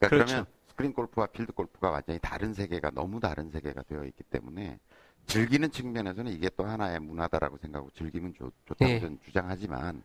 그러니까 0.00 0.08
그 0.08 0.08
그렇죠. 0.08 0.32
러면 0.32 0.46
스크린 0.68 0.92
골프와 0.92 1.26
필드 1.26 1.52
골프가 1.52 1.90
완전히 1.90 2.18
다른 2.20 2.54
세계가 2.54 2.90
너무 2.94 3.20
다른 3.20 3.50
세계가 3.50 3.82
되어 3.82 4.04
있기 4.04 4.22
때문에 4.24 4.78
즐기는 5.26 5.70
측면에서는 5.70 6.32
이게 6.32 6.50
또 6.56 6.64
하나의 6.64 6.98
문화다라고 7.00 7.58
생각하고 7.58 7.90
즐기면 7.90 8.34
좋, 8.34 8.50
좋다고 8.66 8.90
예. 8.90 8.98
저는 9.00 9.20
주장하지만 9.24 10.02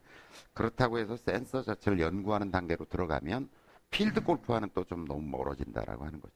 그렇다고 0.54 1.00
해서 1.00 1.16
센서 1.18 1.64
자체를 1.64 2.00
연구하는 2.00 2.52
단계로 2.52 2.86
들어가면 2.86 3.50
필드 3.90 4.24
골프와는 4.24 4.70
또 4.74 4.84
좀 4.84 5.06
너무 5.08 5.22
멀어진다라고 5.22 6.06
하는 6.06 6.20
거죠. 6.20 6.34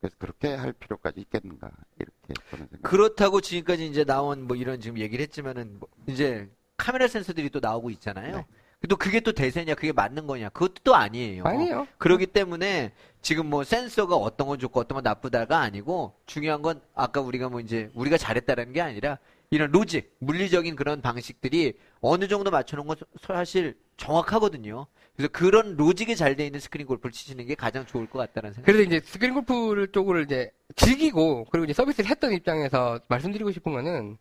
그래서 0.00 0.16
그렇게 0.18 0.54
할 0.54 0.72
필요까지 0.72 1.20
있겠는가 1.20 1.70
이렇게 1.98 2.34
저는 2.50 2.66
생각. 2.68 2.90
그렇다고 2.90 3.40
지금까지 3.40 3.86
이제 3.86 4.04
나온 4.04 4.46
뭐 4.46 4.56
이런 4.56 4.80
지금 4.80 4.98
얘기를 4.98 5.22
했지만은 5.22 5.78
뭐 5.78 5.88
이제 6.06 6.50
카메라 6.76 7.06
센서들이 7.08 7.50
또 7.50 7.60
나오고 7.60 7.90
있잖아요. 7.90 8.38
네. 8.38 8.46
또 8.88 8.96
그게 8.96 9.20
또 9.20 9.32
대세냐, 9.32 9.74
그게 9.74 9.92
맞는 9.92 10.26
거냐, 10.26 10.50
그것도 10.50 10.74
또 10.84 10.94
아니에요. 10.94 11.44
아니에요. 11.44 11.88
그렇기 11.98 12.26
때문에 12.26 12.92
지금 13.22 13.46
뭐 13.46 13.64
센서가 13.64 14.14
어떤 14.14 14.46
건 14.46 14.58
좋고 14.58 14.80
어떤 14.80 14.96
건 14.96 15.02
나쁘다가 15.02 15.60
아니고 15.60 16.14
중요한 16.26 16.62
건 16.62 16.80
아까 16.94 17.20
우리가 17.20 17.48
뭐 17.48 17.60
이제 17.60 17.90
우리가 17.94 18.16
잘했다라는 18.16 18.72
게 18.72 18.80
아니라 18.80 19.18
이런 19.50 19.70
로직, 19.72 20.14
물리적인 20.18 20.76
그런 20.76 21.00
방식들이 21.00 21.74
어느 22.00 22.28
정도 22.28 22.50
맞춰놓은 22.50 22.86
건 22.86 22.96
사실 23.20 23.76
정확하거든요. 23.96 24.86
그래서 25.16 25.32
그런 25.32 25.76
로직이 25.76 26.14
잘 26.14 26.36
돼 26.36 26.44
있는 26.44 26.60
스크린 26.60 26.86
골프를 26.86 27.10
치시는 27.12 27.46
게 27.46 27.54
가장 27.54 27.86
좋을 27.86 28.06
것 28.08 28.18
같다는 28.18 28.52
생각. 28.52 28.66
그래서 28.66 28.82
이제 28.82 29.00
스크린 29.04 29.34
골프를 29.34 29.90
쪽을 29.90 30.24
이제 30.24 30.50
즐기고 30.76 31.46
그리고 31.50 31.64
이제 31.64 31.72
서비스를 31.72 32.10
했던 32.10 32.32
입장에서 32.32 33.00
말씀드리고 33.08 33.50
싶은 33.52 33.72
거는 33.72 34.18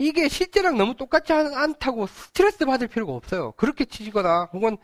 이게 0.00 0.28
실제랑 0.28 0.78
너무 0.78 0.96
똑같지 0.96 1.32
않- 1.34 1.52
않다고 1.54 2.06
스트레스 2.06 2.64
받을 2.64 2.88
필요가 2.88 3.12
없어요. 3.12 3.52
그렇게 3.52 3.84
치시거나 3.84 4.48
혹은 4.52 4.76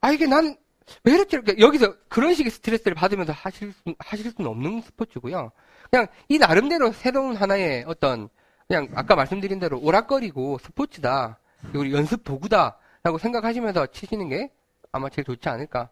아 0.00 0.10
이게 0.10 0.26
난 0.26 0.56
왜 1.02 1.14
이렇게 1.14 1.36
이렇게 1.36 1.56
여기서 1.58 1.96
그런 2.08 2.32
식의 2.32 2.52
스트레스를 2.52 2.94
받으면서 2.94 3.32
하실 3.32 3.72
수, 3.72 3.94
하실 3.98 4.30
수는 4.30 4.48
없는 4.48 4.82
스포츠고요. 4.82 5.50
그냥 5.90 6.06
이 6.28 6.38
나름대로 6.38 6.92
새로운 6.92 7.34
하나의 7.34 7.82
어떤 7.88 8.28
그냥 8.68 8.88
아까 8.94 9.16
말씀드린 9.16 9.58
대로 9.58 9.80
오락거리고 9.80 10.58
스포츠다. 10.62 11.40
그리고 11.72 11.90
연습 11.90 12.22
도구다라고 12.22 13.18
생각하시면서 13.18 13.88
치시는 13.88 14.28
게 14.28 14.52
아마 14.92 15.08
제일 15.08 15.24
좋지 15.24 15.48
않을까 15.48 15.88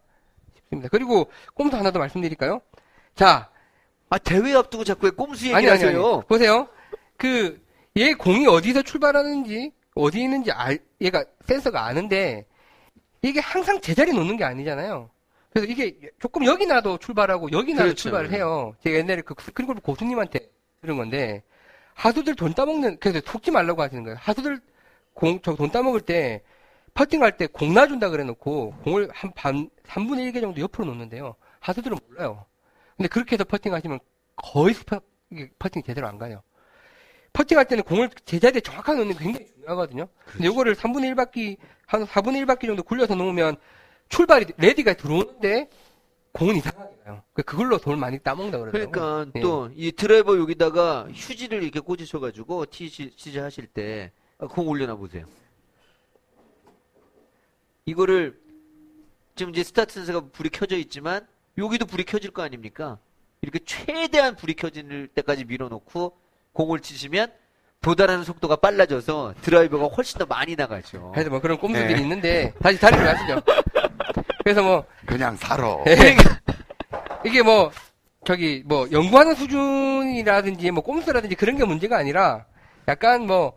싶습니다. 0.55 0.89
그리고 0.93 1.29
꼼수 1.55 1.77
하나 1.77 1.91
더 1.91 1.99
말씀드릴까요? 1.99 2.61
자, 3.17 3.51
아 4.11 4.19
대회 4.19 4.55
앞두고 4.55 4.85
자꾸 4.85 5.07
왜 5.07 5.11
꼼수 5.11 5.47
얘기하세요? 5.49 5.89
아니. 6.19 6.27
보세요. 6.29 6.69
그, 7.17 7.61
얘 7.97 8.13
공이 8.15 8.47
어디서 8.47 8.83
출발하는지, 8.83 9.73
어디 9.95 10.23
있는지 10.23 10.51
알, 10.51 10.79
얘가 11.01 11.25
센서가 11.47 11.85
아는데, 11.87 12.45
이게 13.23 13.41
항상 13.41 13.81
제자리 13.81 14.13
놓는 14.13 14.37
게 14.37 14.45
아니잖아요. 14.45 15.11
그래서 15.51 15.71
이게 15.71 15.97
조금 16.19 16.45
여기 16.45 16.67
나도 16.67 16.99
출발하고 16.99 17.53
여기 17.53 17.73
나도 17.73 17.85
그렇죠. 17.85 18.03
출발을 18.03 18.33
해요. 18.33 18.75
제가 18.83 18.99
옛날에 18.99 19.23
그 19.23 19.35
스크린 19.39 19.67
골프 19.67 19.81
고수님한테 19.81 20.41
들은 20.83 20.97
건데, 20.97 21.43
하수들 21.95 22.35
돈 22.35 22.53
따먹는, 22.55 22.99
그래서 22.99 23.21
속지 23.25 23.53
말라고 23.53 23.81
하시는 23.83 24.03
거예요. 24.03 24.17
하수들 24.21 24.61
공, 25.13 25.41
저 25.41 25.55
돈 25.55 25.71
따먹을 25.71 26.01
때, 26.01 26.43
퍼팅할 26.95 27.37
때 27.37 27.47
공 27.47 27.73
놔준다 27.75 28.11
그래 28.11 28.25
놓고, 28.25 28.75
공을 28.83 29.09
한 29.13 29.33
반, 29.35 29.71
3분의 29.87 30.33
1개 30.33 30.41
정도 30.41 30.61
옆으로 30.61 30.87
놓는대요. 30.87 31.37
하수들은 31.61 31.97
몰라요. 32.09 32.45
근데 32.97 33.09
그렇게 33.09 33.35
해서 33.35 33.45
퍼팅 33.45 33.73
하시면 33.73 34.01
거의 34.37 34.75
이게 35.31 35.49
퍼팅이 35.61 35.85
제대로 35.85 36.09
안 36.09 36.19
가요. 36.19 36.43
퍼팅할 37.35 37.67
때는 37.67 37.83
공을 37.85 38.09
제자리에 38.25 38.61
정확하게 38.61 38.99
놓는 39.01 39.17
게 39.19 39.25
굉장히 39.25 39.47
중요하거든요. 39.55 40.09
근데 40.25 40.47
요거를 40.47 40.75
3분의 40.77 41.15
1바퀴, 41.15 41.57
한 41.85 42.07
4분의 42.07 42.47
1바퀴 42.47 42.67
정도 42.67 42.83
굴려서 42.83 43.17
놓으면 43.17 43.57
출발이, 44.09 44.47
ready가 44.57 44.95
들어오는데 44.95 45.69
공은 46.33 46.57
이상하게 46.57 46.95
가요. 47.05 47.23
그- 47.33 47.43
그걸로 47.43 47.79
돈 47.79 47.99
많이 47.99 48.19
따먹는다 48.21 48.59
그러더라고요. 48.59 48.91
그러니까 48.91 49.33
예. 49.37 49.41
또이 49.41 49.93
드라이버 49.93 50.39
여기다가 50.39 51.09
휴지를 51.13 51.63
이렇게 51.65 51.81
꽂으셔가지고 51.81 52.67
티 52.67 52.89
시- 52.89 53.13
티샷 53.17 53.39
하실 53.39 53.67
때 53.67 54.13
아, 54.39 54.47
공 54.47 54.69
올려놔 54.69 54.95
보세요. 54.97 55.27
이거를 57.85 58.41
지금 59.35 59.53
이제 59.53 59.65
스타트 59.65 59.95
센서가 59.95 60.29
불이 60.33 60.51
켜져 60.51 60.77
있지만 60.79 61.27
여기도 61.59 61.85
불이 61.87 62.05
켜질 62.05 62.31
거 62.31 62.43
아닙니까? 62.43 62.99
이렇게 63.43 63.59
최대한 63.65 64.37
불이 64.37 64.55
켜질 64.55 65.09
때까지 65.09 65.45
밀어놓고 65.45 66.17
공을 66.55 66.81
치시면 66.81 67.31
도달하는 67.83 68.25
속도가 68.25 68.57
빨라져서 68.57 69.35
드라이버가 69.43 69.95
훨씬 69.95 70.19
더 70.19 70.25
많이 70.25 70.57
나가죠. 70.57 71.13
하여튼 71.15 71.33
뭐 71.33 71.41
그런 71.41 71.59
꼼수들이 71.59 71.95
네. 71.95 72.01
있는데 72.01 72.55
다시 72.63 72.81
다리로 72.81 73.05
가시죠. 73.05 73.43
그래서 74.43 74.63
뭐 74.63 74.85
그냥 75.05 75.37
살아. 75.37 75.77
예. 75.87 76.17
이게 77.27 77.43
뭐 77.43 77.71
저기 78.25 78.63
뭐 78.65 78.89
연구하는 78.91 79.35
수준이라든지 79.35 80.71
뭐 80.71 80.83
꼼수라든지 80.83 81.35
그런 81.35 81.59
게 81.59 81.65
문제가 81.65 81.99
아니라 81.99 82.47
약간 82.89 83.27
뭐 83.27 83.53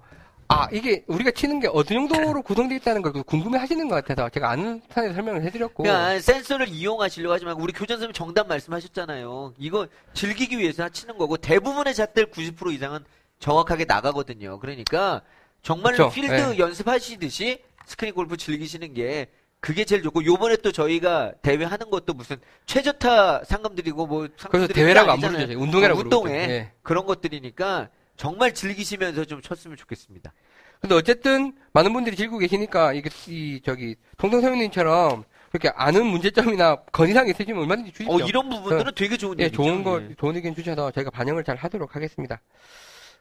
아, 0.50 0.68
이게 0.72 1.04
우리가 1.08 1.32
치는 1.32 1.60
게 1.60 1.68
어느 1.72 1.84
정도로 1.86 2.42
구성되어 2.42 2.78
있다는 2.78 3.02
걸 3.02 3.12
궁금해 3.24 3.58
하시는 3.58 3.88
것 3.90 3.96
같아서 3.96 4.30
제가 4.30 4.50
아는 4.50 4.82
선에서 4.90 5.14
설명을 5.14 5.44
해드렸고. 5.44 5.84
그러니까 5.84 6.20
센서를 6.20 6.70
이용하시려고 6.70 7.34
하지만 7.34 7.56
우리 7.56 7.74
교장 7.74 7.98
선생님 7.98 8.14
정답 8.14 8.48
말씀하셨잖아요. 8.48 9.54
이거 9.58 9.88
즐기기 10.14 10.58
위해서 10.58 10.88
치는 10.88 11.18
거고 11.18 11.36
대부분의 11.38 11.94
잣들 11.94 12.32
90% 12.32 12.74
이상은 12.74 13.04
정확하게 13.40 13.86
나가거든요. 13.86 14.60
그러니까 14.60 15.22
정말 15.62 15.94
그쵸. 15.94 16.10
필드 16.10 16.32
네. 16.32 16.58
연습하시듯이 16.58 17.60
스크린 17.86 18.14
골프 18.14 18.38
즐기시는 18.38 18.94
게 18.94 19.28
그게 19.60 19.84
제일 19.84 20.02
좋고 20.02 20.24
요번에 20.24 20.56
또 20.58 20.72
저희가 20.72 21.34
대회 21.42 21.64
하는 21.66 21.90
것도 21.90 22.14
무슨 22.14 22.38
최저타 22.68 23.44
상금 23.44 23.76
드리고 23.76 24.06
뭐 24.08 24.28
상금 24.38 24.60
그래서 24.60 24.74
대회라고 24.74 25.12
안. 25.12 25.20
부르죠. 25.20 25.60
운동회라고 25.60 26.00
어, 26.00 26.04
운동회. 26.04 26.34
예. 26.34 26.72
그런 26.84 27.06
것들이니까 27.06 27.90
정말 28.18 28.54
즐기시면서 28.54 29.26
좀 29.26 29.42
쳤으면 29.42 29.78
좋겠습니다. 29.78 30.34
근데 30.82 30.96
어쨌든 30.96 31.54
많은 31.74 31.94
분들이 31.94 32.16
즐기고 32.16 32.40
계시니까 32.40 32.94
이게 32.94 33.10
이 33.28 33.62
저기 33.64 33.96
통통선생님처럼 34.18 35.24
그렇게 35.50 35.70
아는 35.76 36.06
문제점이나 36.06 36.84
건의사항 36.92 37.30
있으시면 37.30 37.62
얼마든지 37.62 37.92
주십시오. 37.92 38.16
어 38.16 38.20
이런 38.20 38.50
부분들은 38.50 38.92
되게 38.96 39.18
좋은 39.18 39.40
예. 39.40 39.50
좋은 39.50 39.84
거, 39.84 40.02
예. 40.02 40.14
좋은 40.18 40.36
의견 40.36 40.54
주셔서 40.54 40.92
저희가 40.92 41.10
반영을 41.10 41.44
잘 41.44 41.56
하도록 41.56 41.96
하겠습니다. 41.96 42.42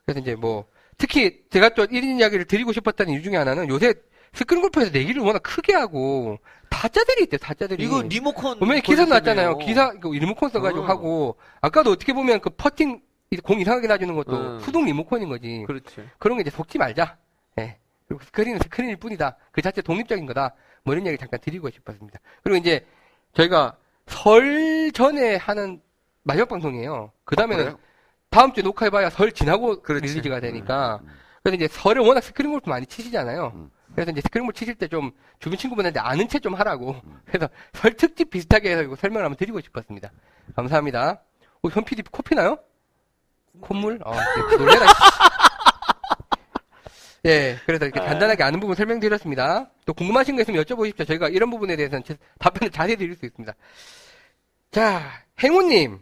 그래서 0.05 0.21
이제 0.21 0.35
뭐, 0.35 0.67
특히 0.99 1.43
제가 1.51 1.71
또 1.71 1.87
이런 1.87 2.19
이야기를 2.21 2.47
드리고 2.47 2.73
싶었던 2.73 3.09
이유 3.09 3.23
중에 3.23 3.37
하나는 3.37 3.69
요새 3.69 3.95
스크린 4.33 4.61
골프에서 4.61 4.91
내기를 4.91 5.23
워낙 5.23 5.43
크게 5.43 5.73
하고, 5.73 6.39
타짜들이 6.69 7.25
있대요, 7.25 7.39
타짜들이. 7.39 7.83
이거 7.83 8.03
리모컨 8.03 8.59
보면 8.59 8.83
기사. 8.83 9.05
났잖아요. 9.07 9.59
기사, 9.59 9.93
그 9.99 10.09
리모컨 10.09 10.51
써가지고 10.51 10.83
어. 10.83 10.87
하고, 10.87 11.37
아까도 11.61 11.91
어떻게 11.91 12.13
보면 12.13 12.41
그 12.41 12.51
퍼팅, 12.51 13.01
이 13.01 13.06
공 13.43 13.61
이상하게 13.61 13.89
놔주는 13.89 14.15
것도 14.15 14.37
음. 14.37 14.61
수동 14.61 14.85
리모컨인 14.85 15.29
거지. 15.29 15.65
그렇죠. 15.67 16.03
그런 16.19 16.37
거 16.37 16.43
이제 16.43 16.51
속지 16.51 16.79
말자. 16.79 17.17
예. 17.59 17.79
그리고 18.09 18.23
스크린은 18.25 18.61
스크린일 18.61 18.97
뿐이다. 18.97 19.37
그 19.51 19.63
자체 19.63 19.83
독립적인 19.83 20.27
거다. 20.27 20.55
뭐 20.85 20.95
이런 20.95 21.07
얘기 21.07 21.19
잠깐 21.19 21.41
드리고 21.41 21.69
싶었습니다. 21.71 22.21
그리고 22.43 22.57
이제 22.57 22.87
저희가 23.35 23.77
설 24.07 24.93
전에 24.93 25.37
하는 25.37 25.81
마지막 26.23 26.49
방송이에요. 26.49 27.11
그 27.25 27.35
다음에는 27.37 27.65
그래요? 27.65 27.79
다음 28.31 28.53
주에 28.53 28.63
녹화해봐야 28.63 29.11
설 29.11 29.33
지나고 29.33 29.83
그렇지. 29.83 30.07
release가 30.07 30.41
되니까. 30.41 31.01
음, 31.03 31.09
음. 31.09 31.15
그래서 31.43 31.57
이제 31.57 31.69
설에 31.69 32.01
워낙 32.01 32.21
스크린 32.23 32.51
골프 32.53 32.69
많이 32.71 32.87
치시잖아요. 32.87 33.53
음. 33.55 33.71
그래서 33.95 34.11
이제 34.11 34.21
스크린볼 34.21 34.53
치실 34.55 34.75
때 34.77 34.87
좀 34.89 35.11
주변 35.41 35.59
친구분한테 35.59 35.99
아는 36.01 36.29
체 36.29 36.39
좀 36.39 36.55
하라고. 36.55 36.95
그래서 37.27 37.49
설 37.73 37.95
특집 37.95 38.31
비슷하게 38.31 38.71
해서 38.77 38.95
설명을 38.97 39.25
한번 39.25 39.37
드리고 39.37 39.61
싶었습니다. 39.61 40.11
감사합니다. 40.55 41.23
어, 41.63 41.69
현 41.71 41.85
PD 41.85 42.03
코피 42.11 42.35
나요? 42.35 42.59
콧물? 43.61 43.99
아, 44.05 44.13
네, 44.51 44.57
놀래라. 44.57 44.87
씨. 44.87 44.95
예, 47.27 47.59
그래서 47.67 47.87
이렇게 47.87 47.99
간단하게 48.01 48.43
아는 48.45 48.61
부분 48.61 48.77
설명드렸습니다. 48.77 49.69
또 49.85 49.93
궁금하신 49.95 50.37
거 50.37 50.43
있으면 50.43 50.63
여쭤보십시오. 50.65 51.07
저희가 51.07 51.29
이런 51.29 51.51
부분에 51.51 51.75
대해서는 51.75 52.05
제- 52.05 52.17
답변을 52.39 52.71
자세히 52.71 52.97
드릴 52.97 53.17
수 53.17 53.27
있습니다. 53.27 53.53
자, 54.71 55.03
행운님. 55.43 55.99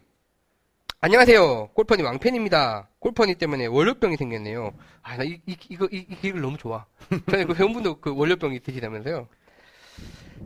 안녕하세요. 1.01 1.69
골프허니 1.75 2.03
왕팬입니다. 2.03 2.89
골프허니 2.99 3.35
때문에 3.37 3.67
월요병이 3.67 4.17
생겼네요. 4.17 4.73
아, 5.03 5.17
나 5.17 5.25
이, 5.25 5.41
이, 5.47 5.57
이거, 5.69 5.87
이, 5.93 6.07
이 6.11 6.17
기획을 6.17 6.41
너무 6.41 6.57
좋아. 6.59 6.85
저는 7.31 7.47
그 7.47 7.55
회원분도 7.55 8.01
그 8.01 8.15
월요병이 8.15 8.57
있으시다면서요. 8.63 9.29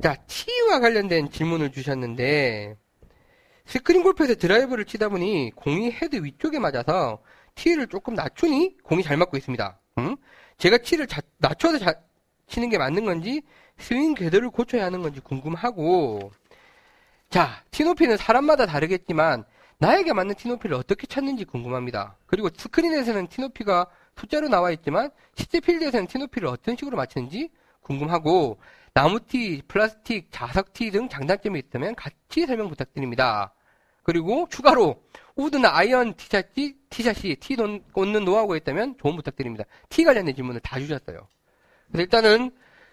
자, 0.02 0.14
티와 0.26 0.80
관련된 0.80 1.30
질문을 1.30 1.70
주셨는데, 1.72 2.76
스크린 3.68 4.02
골프에서 4.02 4.34
드라이버를 4.34 4.86
치다 4.86 5.10
보니 5.10 5.52
공이 5.54 5.90
헤드 5.92 6.16
위쪽에 6.24 6.58
맞아서 6.58 7.18
티를 7.54 7.86
조금 7.88 8.14
낮추니 8.14 8.78
공이 8.82 9.02
잘 9.02 9.18
맞고 9.18 9.36
있습니다. 9.36 9.78
음? 9.98 10.16
제가 10.56 10.78
티를 10.78 11.06
자- 11.06 11.20
낮춰서 11.36 11.78
자- 11.78 12.00
치는 12.46 12.70
게 12.70 12.78
맞는 12.78 13.04
건지 13.04 13.42
스윙 13.76 14.14
궤도를 14.14 14.48
고쳐야 14.48 14.86
하는 14.86 15.02
건지 15.02 15.20
궁금하고 15.20 16.32
자, 17.28 17.62
티 17.70 17.84
높이는 17.84 18.16
사람마다 18.16 18.64
다르겠지만 18.64 19.44
나에게 19.76 20.14
맞는 20.14 20.34
티 20.36 20.48
높이를 20.48 20.74
어떻게 20.74 21.06
찾는지 21.06 21.44
궁금합니다. 21.44 22.16
그리고 22.24 22.48
스크린에서는 22.56 23.26
티 23.28 23.42
높이가 23.42 23.86
숫자로 24.16 24.48
나와 24.48 24.70
있지만 24.70 25.10
실제 25.36 25.60
필드에서는 25.60 26.06
티 26.06 26.16
높이를 26.16 26.48
어떤 26.48 26.74
식으로 26.74 26.96
맞추는지 26.96 27.50
궁금하고 27.82 28.58
나무티, 28.94 29.62
플라스틱, 29.68 30.28
자석티 30.32 30.90
등 30.90 31.10
장단점이 31.10 31.58
있다면 31.58 31.94
같이 31.96 32.46
설명 32.46 32.70
부탁드립니다. 32.70 33.52
그리고 34.08 34.48
추가로 34.50 35.02
우드나 35.36 35.68
아이언 35.76 36.14
티샷이, 36.14 36.76
티샷이 36.88 37.36
티 37.40 37.56
놓- 37.56 37.82
꽂는 37.92 38.24
노하우가 38.24 38.56
있다면 38.56 38.96
조언 38.98 39.16
부탁드립니다. 39.16 39.64
티 39.90 40.02
관련된 40.02 40.34
질문을 40.34 40.62
다 40.62 40.78
주셨어요. 40.80 41.28
그래서 41.88 42.02
일단은 42.04 42.50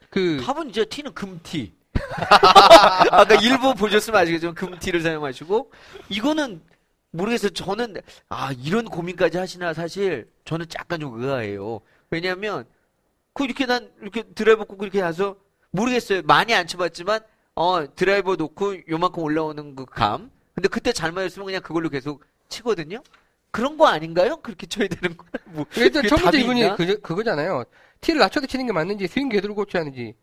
그 0.10 0.44
답은 0.46 0.72
이제 0.72 0.84
티는 0.84 1.14
금티. 1.14 1.74
아까 3.12 3.34
일부 3.36 3.74
보셨으면 3.76 4.20
아시겠지만 4.20 4.56
금티를 4.56 5.00
사용하시고 5.00 5.72
이거는 6.10 6.62
모르겠어요. 7.12 7.52
저는 7.52 7.96
아 8.28 8.52
이런 8.52 8.84
고민까지 8.84 9.38
하시나 9.38 9.74
사실 9.74 10.30
저는 10.44 10.66
약간 10.78 11.00
좀 11.00 11.22
의아해요. 11.24 11.80
왜냐하면 12.10 12.66
그 13.32 13.46
이렇게 13.46 13.66
난 13.66 13.90
이렇게 14.02 14.24
드라이버 14.24 14.66
꽂고 14.66 14.84
이렇게 14.84 15.02
해서 15.02 15.38
모르겠어요. 15.72 16.24
많이 16.24 16.54
안 16.54 16.68
쳐봤지만 16.68 17.22
어 17.56 17.96
드라이버 17.96 18.36
놓고 18.36 18.90
요만큼 18.90 19.24
올라오는 19.24 19.78
그 19.78 19.86
감. 19.86 20.35
근데 20.56 20.70
그때 20.70 20.92
잘 20.94 21.12
맞았으면 21.12 21.46
그냥 21.46 21.62
그걸로 21.62 21.90
계속 21.90 22.24
치거든요. 22.50 23.02
그런 23.52 23.78
거 23.78 23.88
아닌가요? 23.88 24.38
그렇게 24.38 24.66
쳐야 24.68 24.88
되는 24.88 25.16
거? 25.16 25.26
뭐 25.46 25.66
일단 25.78 26.04
답이 26.04 26.42
이분이 26.42 26.62
있나? 26.62 26.76
그, 26.76 27.00
그거잖아요. 27.02 27.64
티를 28.02 28.20
낮춰서 28.20 28.48
치는 28.48 28.66
게 28.66 28.72
맞는지 28.72 29.08
스윙 29.08 29.30
궤도를 29.30 29.56
고쳐야 29.56 29.82
하는지. 29.82 30.16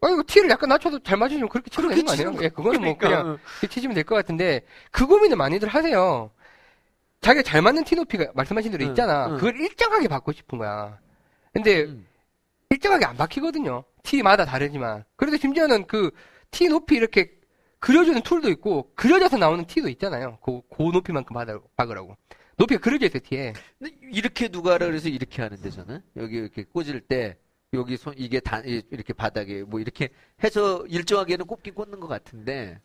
아, 0.00 0.08
이거 0.10 0.22
티를 0.26 0.48
약간 0.50 0.68
낮춰도 0.68 1.00
잘 1.00 1.16
맞으시면 1.18 1.48
그렇게 1.48 1.70
치면 1.70 1.90
되는 1.90 2.04
거 2.04 2.12
아니에요? 2.12 2.28
그렇게 2.30 2.44
예, 2.44 2.48
그거는 2.50 2.80
뭐 2.82 2.96
그러니까. 2.96 3.22
그냥 3.22 3.38
이렇게 3.60 3.66
치시면 3.74 3.94
될 3.94 4.04
것 4.04 4.14
같은데 4.14 4.64
그 4.90 5.06
고민을 5.06 5.36
많이들 5.36 5.68
하세요. 5.68 6.30
자기가 7.20 7.42
잘 7.42 7.62
맞는 7.62 7.84
티 7.84 7.96
높이가 7.96 8.26
말씀하신 8.34 8.70
대로 8.70 8.84
응, 8.84 8.90
있잖아. 8.90 9.26
응. 9.28 9.34
그걸 9.36 9.56
일정하게 9.60 10.06
받고 10.08 10.32
싶은 10.32 10.58
거야. 10.58 10.98
근데 11.52 11.82
음. 11.84 12.06
일정하게 12.70 13.06
안 13.06 13.16
박히거든요. 13.16 13.82
티마다 14.04 14.44
다르지만. 14.44 15.04
그래도 15.16 15.36
심지어는 15.36 15.86
그 15.86 16.10
티 16.50 16.66
높이 16.66 16.94
이렇게 16.96 17.30
그려주는 17.80 18.20
툴도 18.22 18.48
있고 18.50 18.92
그려져서 18.94 19.38
나오는 19.38 19.64
티도 19.66 19.88
있잖아요. 19.90 20.38
그, 20.42 20.60
그 20.74 20.82
높이만큼 20.82 21.36
박으라고. 21.76 22.16
높이가 22.56 22.80
그려져 22.80 23.06
있어요, 23.06 23.20
티에. 23.24 23.52
근데 23.78 23.94
이렇게 24.12 24.48
누가 24.48 24.74
하라 24.74 24.86
그래서 24.86 25.08
이렇게 25.08 25.42
하는데 25.42 25.70
저는 25.70 26.00
여기 26.16 26.36
이렇게 26.36 26.64
꽂을 26.64 27.00
때 27.02 27.36
여기 27.74 27.96
손 27.96 28.14
이게 28.16 28.40
단 28.40 28.64
이- 28.66 28.82
이렇게 28.90 29.12
바닥에 29.12 29.62
뭐 29.62 29.78
이렇게 29.78 30.08
해서 30.42 30.84
일정하게는 30.88 31.46
꼽긴 31.46 31.74
꽂는 31.74 32.00
것 32.00 32.08
같은데 32.08 32.80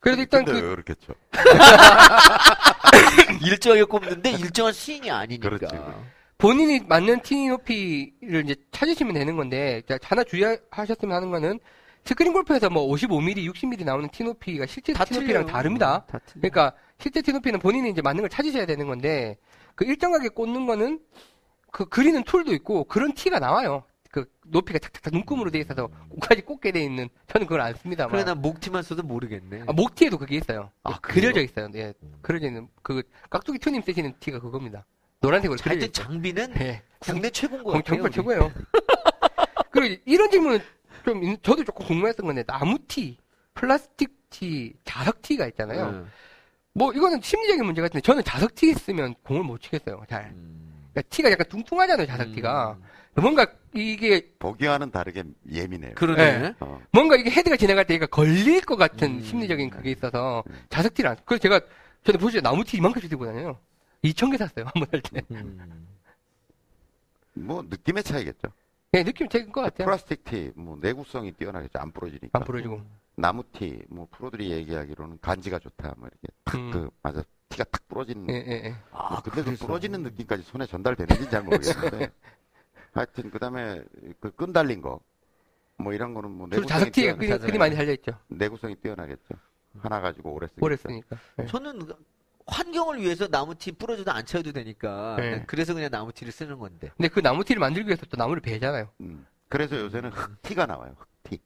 그래도 0.00 0.20
일단 0.22 0.44
근데 0.44 0.60
그 0.60 0.94
쳐? 1.00 1.14
일정하게 3.44 3.84
꼽는데 3.84 4.30
일정한 4.32 4.72
스윙이 4.72 5.10
아니니까. 5.10 5.48
그렇지, 5.48 5.66
그렇지. 5.74 5.98
본인이 6.36 6.80
맞는 6.86 7.22
티 7.22 7.48
높이를 7.48 8.44
이제 8.44 8.54
찾으시면 8.70 9.14
되는 9.14 9.36
건데, 9.36 9.82
자, 9.88 9.98
하나 10.04 10.22
주의하셨으면 10.22 11.16
하는 11.16 11.30
거는, 11.30 11.58
스크린 12.08 12.32
골프에서 12.32 12.70
뭐 12.70 12.88
55mm, 12.88 13.52
60mm 13.52 13.84
나오는 13.84 14.08
티 14.08 14.24
높이가 14.24 14.64
실제 14.64 14.94
다 14.94 15.04
티 15.04 15.12
높이랑 15.12 15.42
틀려요. 15.44 15.52
다릅니다. 15.52 16.06
다. 16.06 16.18
그러니까 16.32 16.72
실제 16.98 17.20
티 17.20 17.32
높이는 17.32 17.60
본인이 17.60 17.90
이제 17.90 18.00
맞는 18.00 18.22
걸 18.22 18.30
찾으셔야 18.30 18.64
되는 18.64 18.86
건데, 18.86 19.36
그 19.74 19.84
일정하게 19.84 20.30
꽂는 20.30 20.64
거는 20.64 21.00
그 21.70 21.84
그리는 21.84 22.24
tool도 22.24 22.54
있고 22.54 22.84
그런 22.84 23.12
티가 23.12 23.38
나와요. 23.40 23.84
그 24.10 24.24
높이가 24.46 24.78
탁탁탁 24.78 25.12
눈금으로 25.12 25.50
돼 25.50 25.58
있어서 25.58 25.90
끝까지 26.18 26.40
꽂게 26.40 26.72
돼 26.72 26.82
있는 26.82 27.10
저는 27.26 27.46
그걸 27.46 27.60
안 27.60 27.74
씁니다만. 27.74 28.10
그래 28.10 28.24
난 28.24 28.40
목티만 28.40 28.82
써도 28.82 29.02
모르겠네. 29.02 29.64
아, 29.66 29.72
목티에도 29.74 30.16
그게 30.16 30.36
있어요. 30.36 30.70
아, 30.84 30.98
그려져 31.00 31.32
그래요? 31.34 31.44
있어요. 31.44 31.68
예. 31.74 31.92
그려져 32.22 32.46
있는 32.46 32.68
그 32.82 33.02
깍두기 33.28 33.58
투님 33.58 33.82
쓰시는 33.82 34.14
티가 34.18 34.40
그겁니다. 34.40 34.86
노란색으로 35.20 35.58
그려져 35.62 35.80
하여튼. 35.80 35.92
장비는 35.92 36.54
네. 36.54 36.82
국내 37.00 37.28
최고인 37.28 37.62
것 37.62 37.72
공- 37.72 37.82
같아요. 37.82 37.96
정말 37.96 38.10
최고예요. 38.12 38.52
그리고 39.70 40.02
이런 40.06 40.30
질문은 40.30 40.60
좀 41.04 41.24
있- 41.24 41.42
저도 41.42 41.64
조금 41.64 41.86
궁금했던 41.86 42.26
건데 42.26 42.44
나무티, 42.46 43.16
플라스틱티, 43.54 44.74
자석티가 44.84 45.46
있잖아요. 45.48 45.86
응. 45.92 46.08
뭐 46.74 46.92
이거는 46.92 47.20
심리적인 47.22 47.64
문제 47.64 47.80
같은데 47.80 48.00
저는 48.02 48.22
자석티 48.24 48.74
쓰면 48.74 49.14
공을 49.22 49.42
못 49.42 49.60
치겠어요. 49.60 50.02
잘. 50.08 50.26
음. 50.34 50.88
그러니까 50.92 51.08
티가 51.14 51.30
약간 51.30 51.46
뚱뚱하잖아요. 51.48 52.06
자석티가. 52.06 52.76
음. 52.78 53.20
뭔가 53.22 53.46
이게 53.74 54.30
보기와는 54.38 54.92
다르게 54.92 55.24
예민해요. 55.50 55.94
그러네. 55.96 56.38
네. 56.38 56.54
어. 56.60 56.80
뭔가 56.92 57.16
이게 57.16 57.30
헤드가 57.30 57.56
지나갈 57.56 57.84
때 57.84 57.94
얘가 57.94 58.06
걸릴 58.06 58.60
것 58.60 58.76
같은 58.76 59.16
음. 59.18 59.22
심리적인 59.22 59.70
그게 59.70 59.90
있어서 59.90 60.44
자석티를 60.68 61.10
안. 61.10 61.16
그래서 61.24 61.42
제가 61.42 61.60
전에 62.04 62.16
보시죠 62.18 62.40
나무티 62.42 62.76
이만큼씩 62.76 63.10
들고 63.10 63.26
다녀요. 63.26 63.58
2천 64.04 64.30
개 64.30 64.36
샀어요 64.38 64.66
한 64.66 64.72
번 64.74 64.86
할 64.92 65.00
때. 65.02 65.22
음. 65.32 65.86
뭐 67.34 67.62
느낌의 67.68 68.04
차이겠죠. 68.04 68.48
그냥 68.90 69.04
느낌 69.04 69.28
차인 69.28 69.52
것 69.52 69.60
같아요. 69.62 69.86
플라스틱 69.86 70.24
티, 70.24 70.50
뭐 70.54 70.76
내구성이 70.80 71.32
뛰어나겠죠. 71.32 71.78
안 71.78 71.92
부러지니까. 71.92 72.30
안 72.32 72.44
부러지고. 72.44 72.80
나무 73.16 73.42
티, 73.52 73.82
뭐 73.88 74.06
프로들이 74.10 74.50
얘기하기로는 74.52 75.18
간지가 75.20 75.58
좋다. 75.58 75.94
뭐 75.98 76.08
이렇게 76.08 76.58
음. 76.58 76.70
그 76.70 76.90
맞아 77.02 77.22
티가 77.50 77.64
탁 77.64 77.86
부러지는. 77.88 78.30
예, 78.30 78.34
예, 78.34 78.52
예. 78.66 78.74
아, 78.92 79.20
근데 79.22 79.42
그. 79.42 79.56
부러지는 79.56 80.02
느낌까지 80.04 80.42
손에 80.44 80.66
전달되는지 80.66 81.28
잘 81.28 81.42
모르겠는데. 81.42 82.10
하여튼 82.92 83.30
그다음에 83.30 83.82
그 84.20 84.30
끈 84.32 84.52
달린 84.52 84.80
거. 84.80 85.00
뭐 85.76 85.92
이런 85.92 86.12
거는 86.14 86.30
뭐 86.30 86.48
주로 86.48 86.62
내구성이 86.62 86.80
자석 86.80 86.92
티에 86.92 87.16
뛰어나, 87.16 87.46
끈이, 87.46 87.56
많이 87.58 87.76
달려 87.76 87.92
있죠. 87.92 88.12
내구성이 88.28 88.74
뛰어나겠죠. 88.76 89.34
하나 89.80 90.00
가지고 90.00 90.32
오래 90.32 90.48
쓰니까. 90.48 90.66
오래 90.66 90.76
쓰니까. 90.76 91.16
예. 91.40 91.46
저는 91.46 91.78
환경을 92.50 93.00
위해서 93.00 93.26
나무티 93.30 93.72
부러져도 93.72 94.10
안 94.10 94.24
쳐도 94.24 94.52
되니까 94.52 95.16
네. 95.18 95.44
그래서 95.46 95.74
그냥 95.74 95.90
나무티를 95.90 96.32
쓰는 96.32 96.58
건데. 96.58 96.90
근데 96.96 97.08
그 97.08 97.20
나무티를 97.20 97.60
만들기 97.60 97.88
위해서 97.88 98.04
또 98.08 98.16
나무를 98.16 98.40
베잖아요. 98.40 98.88
음. 99.00 99.26
그래서 99.48 99.76
요새는 99.78 100.10
흑티가 100.10 100.66
나와요. 100.66 100.94
흑티. 100.98 101.40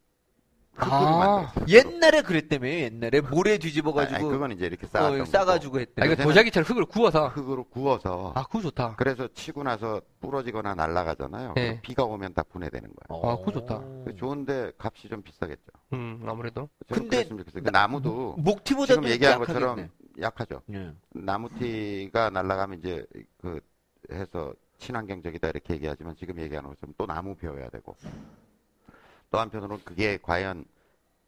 아. 0.77 1.53
옛날에 1.69 2.23
그랬다며 2.23 2.66
옛날에 2.66 3.20
모래 3.20 3.59
뒤집어가지고 3.59 4.16
아니, 4.16 4.24
아니, 4.24 4.33
그건 4.33 4.53
이제 4.53 4.65
이렇게 4.66 4.87
쌓았던 4.87 5.20
어, 5.20 5.24
싸가지고 5.27 5.77
아, 5.77 5.81
했대. 5.81 6.05
이거 6.07 6.15
요새는- 6.15 6.23
도자기처럼 6.23 6.65
흙을 6.66 6.85
구워서. 6.87 7.29
흙으로 7.29 7.65
구워서 7.65 8.33
아, 8.35 8.45
그거 8.45 8.62
좋다. 8.62 8.97
그래서 8.97 9.29
치고 9.35 9.65
나서 9.65 10.01
부러지거나 10.20 10.74
날아가잖아요. 10.74 11.53
네. 11.57 11.81
비가 11.83 12.05
오면 12.05 12.33
다 12.35 12.43
분해되는 12.45 12.89
거예요. 12.89 13.23
아, 13.33 13.37
그거 13.39 13.53
좋다. 13.53 13.81
그래서 14.05 14.19
좋은데 14.19 14.73
값이 14.79 15.09
좀 15.11 15.23
비싸겠죠. 15.23 15.62
음, 15.93 16.24
아무래도. 16.27 16.69
저는 16.89 17.03
근데 17.03 17.16
그랬으면 17.19 17.39
좋겠어요. 17.41 17.62
그 17.65 17.69
나무도 17.69 18.37
목티보다 18.39 18.95
지금 18.95 19.09
얘기한 19.11 19.39
것처럼 19.41 19.91
약하죠. 20.20 20.62
예. 20.72 20.93
나무티가 21.10 22.30
날아가면 22.30 22.78
이제 22.78 23.06
그 23.39 23.60
해서 24.10 24.55
친환경적이다 24.78 25.48
이렇게 25.51 25.74
얘기하지만 25.74 26.16
지금 26.16 26.39
얘기하는 26.40 26.68
것처럼 26.70 26.94
또 26.98 27.06
나무 27.06 27.34
베어야 27.36 27.68
되고 27.70 27.97
또 29.30 29.39
한편으로는 29.39 29.84
그게 29.84 30.18
과연 30.20 30.64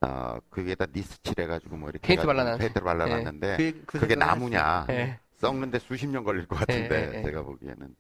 어 0.01 0.39
거기다 0.51 0.87
니스 0.95 1.23
칠 1.23 1.35
해가지고 1.39 1.77
뭐 1.77 1.89
이렇게 1.89 2.09
페인트 2.09 2.23
해가지고 2.23 2.43
발라놨- 2.45 2.59
페인트를 2.59 2.85
발라놨는데 2.85 3.57
그- 3.57 3.73
그 3.87 3.99
그게 4.01 4.15
생각을 4.15 4.19
나무냐 4.35 4.87
예. 4.91 5.19
썩는데 5.39 5.79
수십 5.79 6.07
년 6.09 6.25
걸릴 6.25 6.47
것 6.47 6.57
같은데 6.57 7.11
예, 7.13 7.15
예, 7.15 7.19
예. 7.19 7.23
제가 7.23 7.43
보기에는 7.43 7.95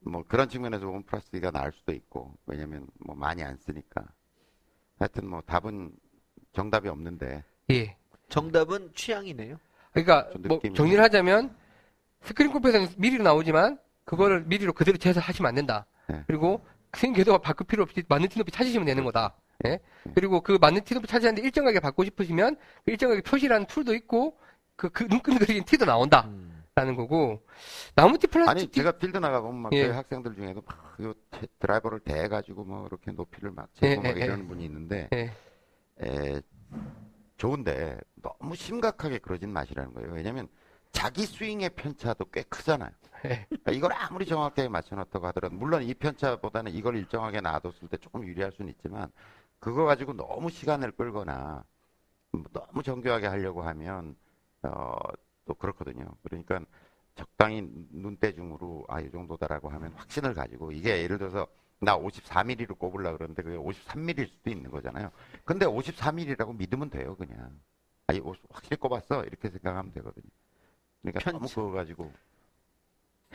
뭐 0.00 0.24
그런 0.26 0.48
측면에서 0.48 0.84
보면 0.86 1.04
플라스틱이 1.04 1.50
나을 1.52 1.70
수도 1.72 1.92
있고 1.92 2.34
왜냐면 2.46 2.86
뭐 2.98 3.14
많이 3.14 3.42
안 3.42 3.56
쓰니까 3.58 4.04
하여튼 4.98 5.28
뭐 5.28 5.40
답은 5.42 5.92
정답이 6.52 6.88
없는데 6.88 7.44
예. 7.70 7.96
정답은 8.28 8.92
취향이네요. 8.94 9.58
그러니까, 9.92 10.30
좀 10.30 10.42
뭐, 10.42 10.60
정리를 10.74 11.02
하자면, 11.02 11.54
스크린 12.22 12.50
골프에서는 12.52 12.88
밀리로 12.98 13.22
나오지만, 13.24 13.78
그거를 14.04 14.44
밀리로 14.44 14.72
그대로 14.72 14.96
재서 14.98 15.20
하시면 15.20 15.48
안 15.48 15.54
된다. 15.54 15.86
네. 16.08 16.22
그리고, 16.26 16.64
선생님 16.94 17.16
궤도가 17.16 17.38
바꿀 17.38 17.66
필요 17.66 17.82
없이 17.82 18.02
맞는 18.08 18.28
티높이 18.28 18.50
찾으시면 18.50 18.86
되는 18.86 19.04
거다. 19.04 19.34
예? 19.66 19.78
그리고 20.14 20.40
그 20.40 20.58
맞는 20.60 20.82
티높이 20.84 21.06
찾으는데 21.06 21.40
일정하게 21.42 21.80
바꾸고 21.80 22.04
싶으시면 22.04 22.56
그 22.84 22.90
일정하게 22.90 23.22
표시라는 23.22 23.66
툴도 23.66 23.94
있고 23.94 24.36
그, 24.76 24.90
그 24.90 25.04
눈금 25.04 25.38
그리는 25.38 25.64
티도 25.64 25.84
나온다. 25.86 26.24
음. 26.26 26.64
라는 26.74 26.96
거고 26.96 27.42
나무티 27.94 28.26
플라스틱 28.28 28.50
아니 28.50 28.66
티- 28.66 28.72
제가 28.72 28.92
필드 28.92 29.18
나가보면 29.18 29.60
막 29.62 29.72
예. 29.74 29.82
저희 29.84 29.92
학생들 29.92 30.34
중에도 30.34 30.62
막 30.66 30.96
테- 31.30 31.46
드라이버를 31.58 32.00
대가지고 32.00 32.64
뭐 32.64 32.86
이렇게 32.86 33.12
높이를 33.12 33.50
막 33.52 33.68
예, 33.82 33.90
재고 33.90 34.02
막 34.02 34.16
예, 34.16 34.20
예. 34.20 34.24
이러는 34.24 34.48
분이 34.48 34.64
있는데 34.64 35.08
예. 35.12 35.30
에, 36.02 36.40
좋은데 37.42 37.98
너무 38.16 38.54
심각하게 38.54 39.18
그러진 39.18 39.50
마시라는 39.52 39.92
거예요. 39.94 40.12
왜냐하면 40.12 40.48
자기 40.92 41.26
스윙의 41.26 41.70
편차도 41.70 42.26
꽤 42.26 42.42
크잖아요. 42.44 42.90
예. 43.24 43.46
그러니까 43.48 43.72
이걸 43.72 43.92
아무리 43.94 44.26
정확하게 44.26 44.68
맞춰놨다고 44.68 45.26
하더라도 45.28 45.54
물론 45.56 45.82
이 45.82 45.92
편차보다는 45.94 46.72
이걸 46.72 46.96
일정하게 46.96 47.40
놔뒀을 47.40 47.88
때 47.90 47.96
조금 47.96 48.24
유리할 48.26 48.52
수는 48.52 48.70
있지만 48.72 49.10
그거 49.58 49.84
가지고 49.84 50.12
너무 50.14 50.50
시간을 50.50 50.92
끌거나 50.92 51.64
뭐 52.32 52.44
너무 52.52 52.82
정교하게 52.82 53.26
하려고 53.28 53.62
하면 53.62 54.16
어, 54.62 54.96
또 55.46 55.54
그렇거든요. 55.54 56.06
그러니까 56.22 56.60
적당히 57.16 57.62
눈대중으로 57.90 58.86
아 58.88 59.00
이 59.00 59.10
정도다라고 59.10 59.70
하면 59.70 59.92
확신을 59.94 60.34
가지고 60.34 60.72
이게 60.72 61.02
예를 61.02 61.18
들어서 61.18 61.46
나 61.82 61.98
54mm로 61.98 62.78
꼽으려 62.78 63.16
그러는데 63.16 63.42
그게 63.42 63.56
53mm일 63.56 64.28
수도 64.28 64.50
있는 64.50 64.70
거잖아요. 64.70 65.10
근데 65.44 65.66
54mm라고 65.66 66.56
믿으면 66.56 66.90
돼요, 66.90 67.16
그냥. 67.16 67.58
아, 68.06 68.12
이 68.12 68.20
확실히 68.50 68.76
꼽았어 68.76 69.24
이렇게 69.24 69.50
생각하면 69.50 69.92
되거든요. 69.92 70.24
그러니까 71.02 71.30
너무 71.32 71.40
편차. 71.40 71.54
그거 71.56 71.70
가지고 71.72 72.12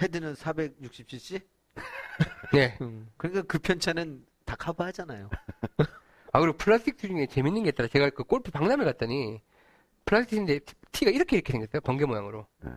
헤드는 0.02 0.34
460cc? 0.36 1.42
예. 2.56 2.78
그러니까 3.18 3.42
그 3.44 3.60
편차는 3.60 4.26
다 4.46 4.56
커버하잖아요. 4.56 5.30
아, 6.32 6.40
그리고 6.40 6.58
플라스틱 6.58 6.96
티 6.98 7.08
중에 7.10 7.26
재밌는 7.26 7.64
게 7.64 7.70
있더라. 7.70 7.90
제가 7.90 8.12
그 8.12 8.24
골프 8.24 8.52
박람회 8.52 8.86
갔더니 8.86 9.42
플라스틱인데 10.06 10.60
티가 10.94 11.12
이렇게 11.12 11.36
이렇게 11.36 11.52
생겼어요. 11.52 11.82
번개 11.82 12.06
모양으로. 12.06 12.48
네. 12.62 12.72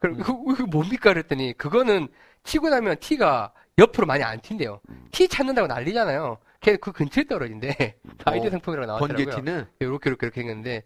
그럼 0.00 0.20
이거, 0.20 0.42
이거 0.52 0.66
뭡니까? 0.66 1.12
그랬더니 1.12 1.52
그거는 1.52 2.08
치고 2.44 2.70
나면 2.70 2.96
티가 2.98 3.52
옆으로 3.82 4.06
많이 4.06 4.22
안 4.22 4.38
튄대요. 4.40 4.78
음. 4.88 5.08
티 5.10 5.28
찾는다고 5.28 5.66
난리잖아요. 5.66 6.38
걔 6.60 6.76
그 6.76 6.92
근처에 6.92 7.24
떨어진대. 7.24 7.96
아이디 8.24 8.46
어, 8.46 8.50
상품이라고 8.50 8.86
나왔더라고요. 8.86 9.24
번개 9.26 9.36
티는 9.36 9.66
이렇게 9.80 10.10
이렇게 10.10 10.26
이렇게 10.26 10.40
생겼는데 10.40 10.82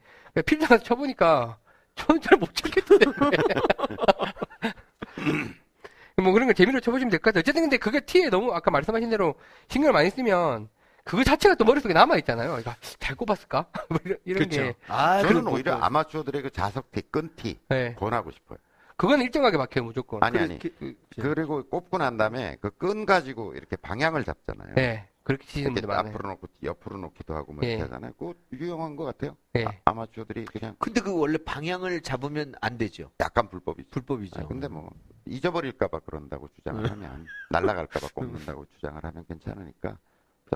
필드 0.47 0.67
가서 0.67 0.83
쳐보니까 0.83 1.59
저는 1.95 2.21
잘 2.23 2.39
못 2.39 2.55
찾겠던데. 2.55 3.07
뭐 6.23 6.33
그런 6.33 6.47
거 6.49 6.55
재미로 6.55 6.81
쳐보시면 6.81 7.11
될 7.11 7.21
것 7.21 7.25
같아요. 7.27 7.41
어쨌든 7.41 7.63
근데 7.63 7.77
그게 7.77 8.01
티에 8.01 8.31
너무 8.31 8.53
아까 8.55 8.71
말씀하신 8.71 9.11
대로 9.11 9.35
신경을 9.69 9.93
많이 9.93 10.09
쓰면 10.11 10.69
그거 11.05 11.23
자체가 11.23 11.55
또 11.57 11.65
머릿속에 11.65 11.93
남아있잖아요. 11.95 12.59
이거 12.59 12.75
잘 12.99 13.15
꼽았을까? 13.17 13.67
뭐 13.91 13.99
이런, 14.05 14.19
이런 14.25 14.49
게. 14.49 14.75
아, 14.89 15.21
저는 15.23 15.47
오히려 15.47 15.77
뭐- 15.77 15.85
아마추어들의 15.85 16.43
그 16.43 16.51
자석티, 16.51 17.03
끈티 17.11 17.59
네. 17.69 17.95
권하고 17.99 18.31
싶어요. 18.33 18.59
그건 18.97 19.21
일정하게 19.21 19.59
막혀요, 19.59 19.85
무조건. 19.85 20.23
아니 20.23 20.39
아니. 20.39 20.59
그- 20.59 20.75
그- 20.79 20.97
그리고 21.21 21.63
꼽고 21.69 21.99
난 21.99 22.17
다음에 22.17 22.57
그 22.61 22.71
끈 22.71 23.05
가지고 23.05 23.55
이렇게 23.55 23.77
방향을 23.77 24.25
잡잖아요. 24.25 24.75
네. 24.75 25.09
그렇게 25.23 25.45
치시는 25.45 25.75
분들 25.75 25.89
많아요. 25.89 26.13
앞으로 26.15 26.29
놓고 26.31 26.47
옆으로 26.63 26.99
놓기도 26.99 27.35
하고 27.35 27.53
뭐 27.53 27.65
예. 27.65 27.71
이렇게 27.71 27.83
하잖아요. 27.83 28.13
그거 28.13 28.35
유용한 28.53 28.95
것 28.95 29.05
같아요. 29.05 29.37
예. 29.57 29.65
아, 29.85 29.93
마추어들이 29.93 30.45
그냥 30.45 30.77
근데 30.79 31.01
그 31.01 31.13
원래 31.19 31.37
방향을 31.37 32.01
잡으면 32.03 32.55
안 32.61 32.79
되죠. 32.79 33.11
약간 33.19 33.49
불법이죠. 33.49 33.91
불법이죠. 33.91 34.41
아, 34.41 34.47
근데 34.47 34.69
뭐 34.69 34.89
잊어버릴까봐 35.27 35.99
그런다고 36.01 36.49
주장을 36.55 36.85
음. 36.85 36.91
하면 36.91 37.27
날라갈까봐 37.51 38.09
꼽는다고 38.15 38.67
주장을 38.77 39.03
하면 39.03 39.25
괜찮으니까 39.27 39.99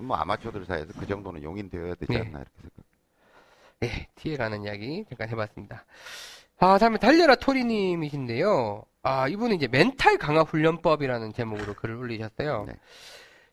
뭐 0.02 0.16
아마추어들 0.16 0.64
사이에서 0.64 0.92
그 0.98 1.04
정도는 1.04 1.42
용인되어야 1.42 1.96
되지 1.96 2.12
예. 2.12 2.18
않나 2.18 2.38
이렇게 2.38 2.52
생각. 2.60 2.84
예, 3.82 4.08
티에 4.14 4.36
관한 4.36 4.62
이야기 4.62 5.04
잠깐 5.08 5.28
해봤습니다. 5.30 5.84
아, 6.62 6.76
다음에 6.76 6.98
달려라 6.98 7.36
토리님이신데요. 7.36 8.84
아, 9.02 9.28
이분은 9.28 9.56
이제 9.56 9.66
멘탈 9.66 10.18
강화 10.18 10.42
훈련법이라는 10.42 11.32
제목으로 11.32 11.72
글을 11.72 11.96
올리셨어요. 11.96 12.66
네. 12.68 12.74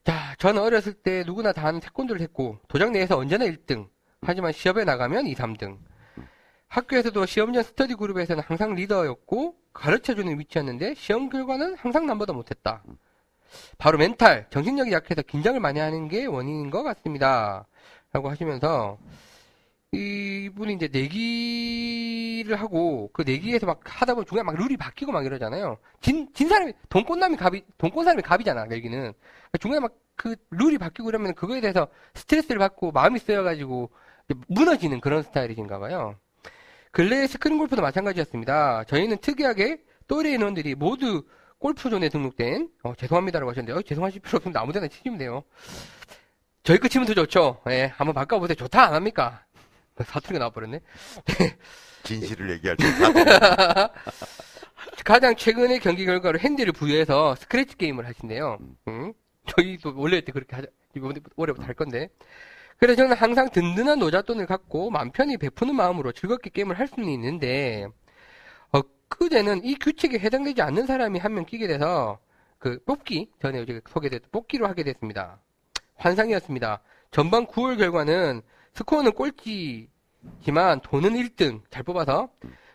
자, 0.03 0.35
저는 0.39 0.61
어렸을 0.61 0.93
때 0.93 1.23
누구나 1.25 1.53
다 1.53 1.63
하는 1.63 1.79
태권도를 1.79 2.21
했고, 2.21 2.59
도장 2.67 2.91
내에서 2.91 3.17
언제나 3.17 3.45
1등. 3.45 3.87
하지만 4.21 4.51
시험에 4.51 4.83
나가면 4.83 5.25
2, 5.25 5.35
3등. 5.35 5.77
학교에서도 6.67 7.25
시험 7.27 7.53
전 7.53 7.63
스터디 7.63 7.95
그룹에서는 7.95 8.43
항상 8.45 8.75
리더였고, 8.75 9.55
가르쳐주는 9.71 10.37
위치였는데, 10.39 10.95
시험 10.95 11.29
결과는 11.29 11.75
항상 11.75 12.07
남보다 12.07 12.33
못했다. 12.33 12.83
바로 13.77 13.97
멘탈, 13.97 14.47
정신력이 14.49 14.91
약해서 14.91 15.21
긴장을 15.21 15.57
많이 15.61 15.79
하는 15.79 16.09
게 16.09 16.25
원인인 16.25 16.69
것 16.69 16.83
같습니다. 16.83 17.65
라고 18.11 18.29
하시면서, 18.29 18.97
이분이 19.91 20.73
이제 20.73 20.89
내기를 20.91 22.59
하고 22.59 23.09
그 23.13 23.21
내기에서 23.21 23.65
막 23.65 23.81
하다 23.83 24.13
보면 24.15 24.25
중간에 24.25 24.43
막 24.43 24.55
룰이 24.55 24.77
바뀌고 24.77 25.11
막 25.11 25.25
이러잖아요. 25.25 25.77
진, 26.01 26.27
진 26.33 26.49
사람이 26.49 26.73
돈꽃남이 26.89 27.37
갑이 27.37 27.63
돈꽃 27.77 28.03
사람이 28.03 28.21
갑이잖아 28.21 28.65
내기는. 28.65 28.97
그러니까 28.99 29.57
중간에 29.59 29.79
막 29.79 29.93
그 30.17 30.35
룰이 30.51 30.77
바뀌고 30.77 31.07
이러면 31.09 31.35
그거에 31.35 31.61
대해서 31.61 31.87
스트레스를 32.15 32.59
받고 32.59 32.91
마음이 32.91 33.19
쓰여가지고 33.19 33.89
무너지는 34.47 34.99
그런 34.99 35.23
스타일이신가 35.23 35.79
봐요. 35.79 36.15
근래 36.91 37.27
스크린 37.27 37.57
골프도 37.59 37.81
마찬가지였습니다. 37.81 38.83
저희는 38.85 39.17
특이하게 39.19 39.79
또래 40.07 40.31
인원들이 40.31 40.75
모두 40.75 41.23
골프존에 41.59 42.09
등록된 42.09 42.69
어, 42.83 42.93
죄송합니다라고 42.95 43.51
하셨는데 43.51 43.79
어, 43.79 43.81
죄송하실 43.83 44.21
필요 44.21 44.37
없습니다. 44.37 44.61
아무데나 44.61 44.87
치시면 44.87 45.19
돼요. 45.19 45.43
저희 46.63 46.79
거 46.79 46.87
치면 46.87 47.07
더 47.07 47.13
좋죠. 47.13 47.61
예, 47.69 47.93
한번 47.95 48.13
바꿔보세요. 48.13 48.55
좋다 48.55 48.87
안 48.87 48.93
합니까? 48.93 49.45
사투리가 50.05 50.39
나와버렸네. 50.39 50.79
진실을 52.03 52.51
얘기할 52.51 52.77
때 52.77 52.85
다. 52.85 53.91
가장 55.03 55.35
최근의 55.35 55.79
경기 55.79 56.05
결과로 56.05 56.39
핸디를 56.39 56.73
부여해서 56.73 57.35
스크래치 57.35 57.77
게임을 57.77 58.05
하신대요. 58.07 58.57
음. 58.87 59.13
저희도 59.47 59.93
원래 59.95 60.21
때 60.21 60.31
그렇게 60.31 60.55
하자, 60.55 60.67
이번에 60.95 61.19
올해부터 61.35 61.65
할 61.65 61.73
건데. 61.73 62.09
그래서 62.77 63.01
저는 63.03 63.15
항상 63.15 63.49
든든한 63.49 63.99
노잣돈을 63.99 64.45
갖고 64.45 64.89
맘 64.91 65.11
편히 65.11 65.37
베푸는 65.37 65.75
마음으로 65.75 66.11
즐겁게 66.11 66.49
게임을 66.51 66.77
할 66.77 66.87
수는 66.87 67.09
있는데, 67.09 67.87
어, 68.71 68.81
그제는 69.07 69.63
이 69.63 69.75
규칙에 69.75 70.19
해당되지 70.19 70.61
않는 70.61 70.85
사람이 70.85 71.17
한 71.19 71.33
명 71.33 71.45
끼게 71.45 71.67
돼서, 71.67 72.19
그, 72.59 72.79
뽑기, 72.85 73.31
전에 73.41 73.61
이제 73.61 73.81
소개됐던 73.89 74.29
뽑기로 74.31 74.67
하게 74.67 74.83
됐습니다. 74.83 75.39
환상이었습니다. 75.95 76.81
전반 77.11 77.47
9홀 77.47 77.77
결과는 77.77 78.41
스코어는 78.77 79.13
꼴찌지만 79.13 80.81
돈은 80.83 81.13
1등. 81.13 81.61
잘 81.71 81.81
뽑아서. 81.83 82.29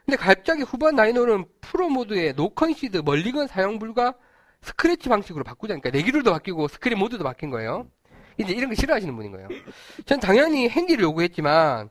근데 0.05 0.17
갑자기 0.17 0.63
후반 0.63 0.97
nine홀은 0.97 1.45
프로 1.61 1.89
모드의 1.89 2.33
no 2.35 2.50
concede 2.50 3.03
멀리건 3.05 3.47
사용 3.47 3.79
불가 3.79 4.15
스크래치 4.63 5.09
방식으로 5.09 5.45
바꾸자니까 5.45 5.91
내기룰도 5.91 6.33
바뀌고 6.33 6.67
스크린 6.69 6.99
모드도 6.99 7.23
바뀐 7.23 7.51
거예요. 7.51 7.87
이제 8.37 8.53
이런 8.53 8.69
거 8.69 8.75
싫어하시는 8.75 9.15
분인 9.15 9.31
거예요. 9.31 9.47
전 10.05 10.19
당연히 10.19 10.69
핸디를 10.69 11.05
요구했지만 11.05 11.89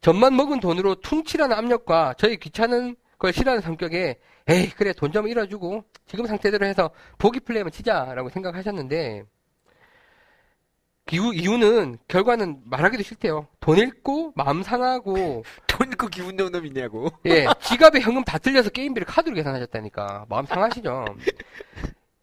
전반 0.00 0.34
먹은 0.34 0.58
돈으로 0.58 0.96
퉁치라는 0.96 1.56
압력과 1.56 2.14
저의 2.18 2.36
귀찮은 2.38 2.96
걸 3.18 3.32
싫어하는 3.32 3.62
성격에 3.62 4.18
에이 4.48 4.70
그래 4.70 4.92
돈 4.92 5.12
좀 5.12 5.28
잃어주고 5.28 5.84
지금 6.06 6.26
상태대로 6.26 6.66
해서 6.66 6.90
보기 7.18 7.38
플레이만 7.40 7.70
치자라고 7.70 8.28
생각하셨는데 8.30 9.22
이유, 11.12 11.32
이유는 11.34 11.98
결과는 12.08 12.62
말하기도 12.64 13.02
싫대요. 13.02 13.46
돈 13.60 13.76
잃고 13.78 14.32
마음 14.34 14.62
상하고 14.62 15.44
돈 15.68 15.88
있고 15.92 16.08
기분 16.08 16.38
좋은 16.38 16.50
놈 16.52 16.64
있냐고. 16.66 17.08
예, 17.26 17.46
지갑에 17.62 18.00
현금 18.00 18.24
다 18.24 18.38
틀려서 18.38 18.70
게임비를 18.70 19.06
카드로 19.06 19.34
계산하셨다니까. 19.34 20.26
마음 20.28 20.46
상하시죠? 20.46 21.04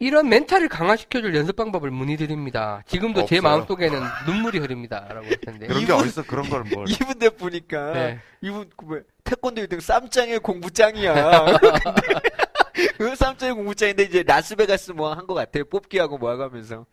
이런 0.02 0.30
멘탈을 0.30 0.70
강화시켜줄 0.70 1.36
연습 1.36 1.57
방법을 1.57 1.91
문의드립니다. 1.91 2.82
지금도 2.88 3.26
제 3.26 3.38
없어요. 3.38 3.41
마음속에는 3.41 3.99
눈물이 4.28 4.57
흐릅니다. 4.60 5.06
라고 5.10 5.26
했는데. 5.28 5.68
그런 5.68 5.80
게 5.86 5.94
이분- 5.94 5.95
어딨어 5.95 6.24
그런 6.24 6.49
걸 6.49 6.64
뭘. 6.64 6.90
이분 6.90 7.20
대 7.20 7.30
보니까 7.30 7.91
네. 7.91 8.20
이분 8.41 8.70
그 8.78 8.86
뭐, 8.86 8.99
태권도 9.26 9.61
1등 9.64 9.82
쌈짱의 9.82 10.40
공부짱이야. 10.40 11.45
근데 11.60 12.88
그 12.98 13.14
쌈짱의 13.16 13.53
공부짱인데 13.56 14.03
이제 14.03 14.24
라스베가스 14.24 14.91
뭐 14.94 15.14
한 15.14 15.28
것 15.28 15.34
같아요. 15.34 15.66
뽑기하고 15.66 16.18
뭐 16.18 16.30
하고 16.32 16.44
하면서 16.44 16.86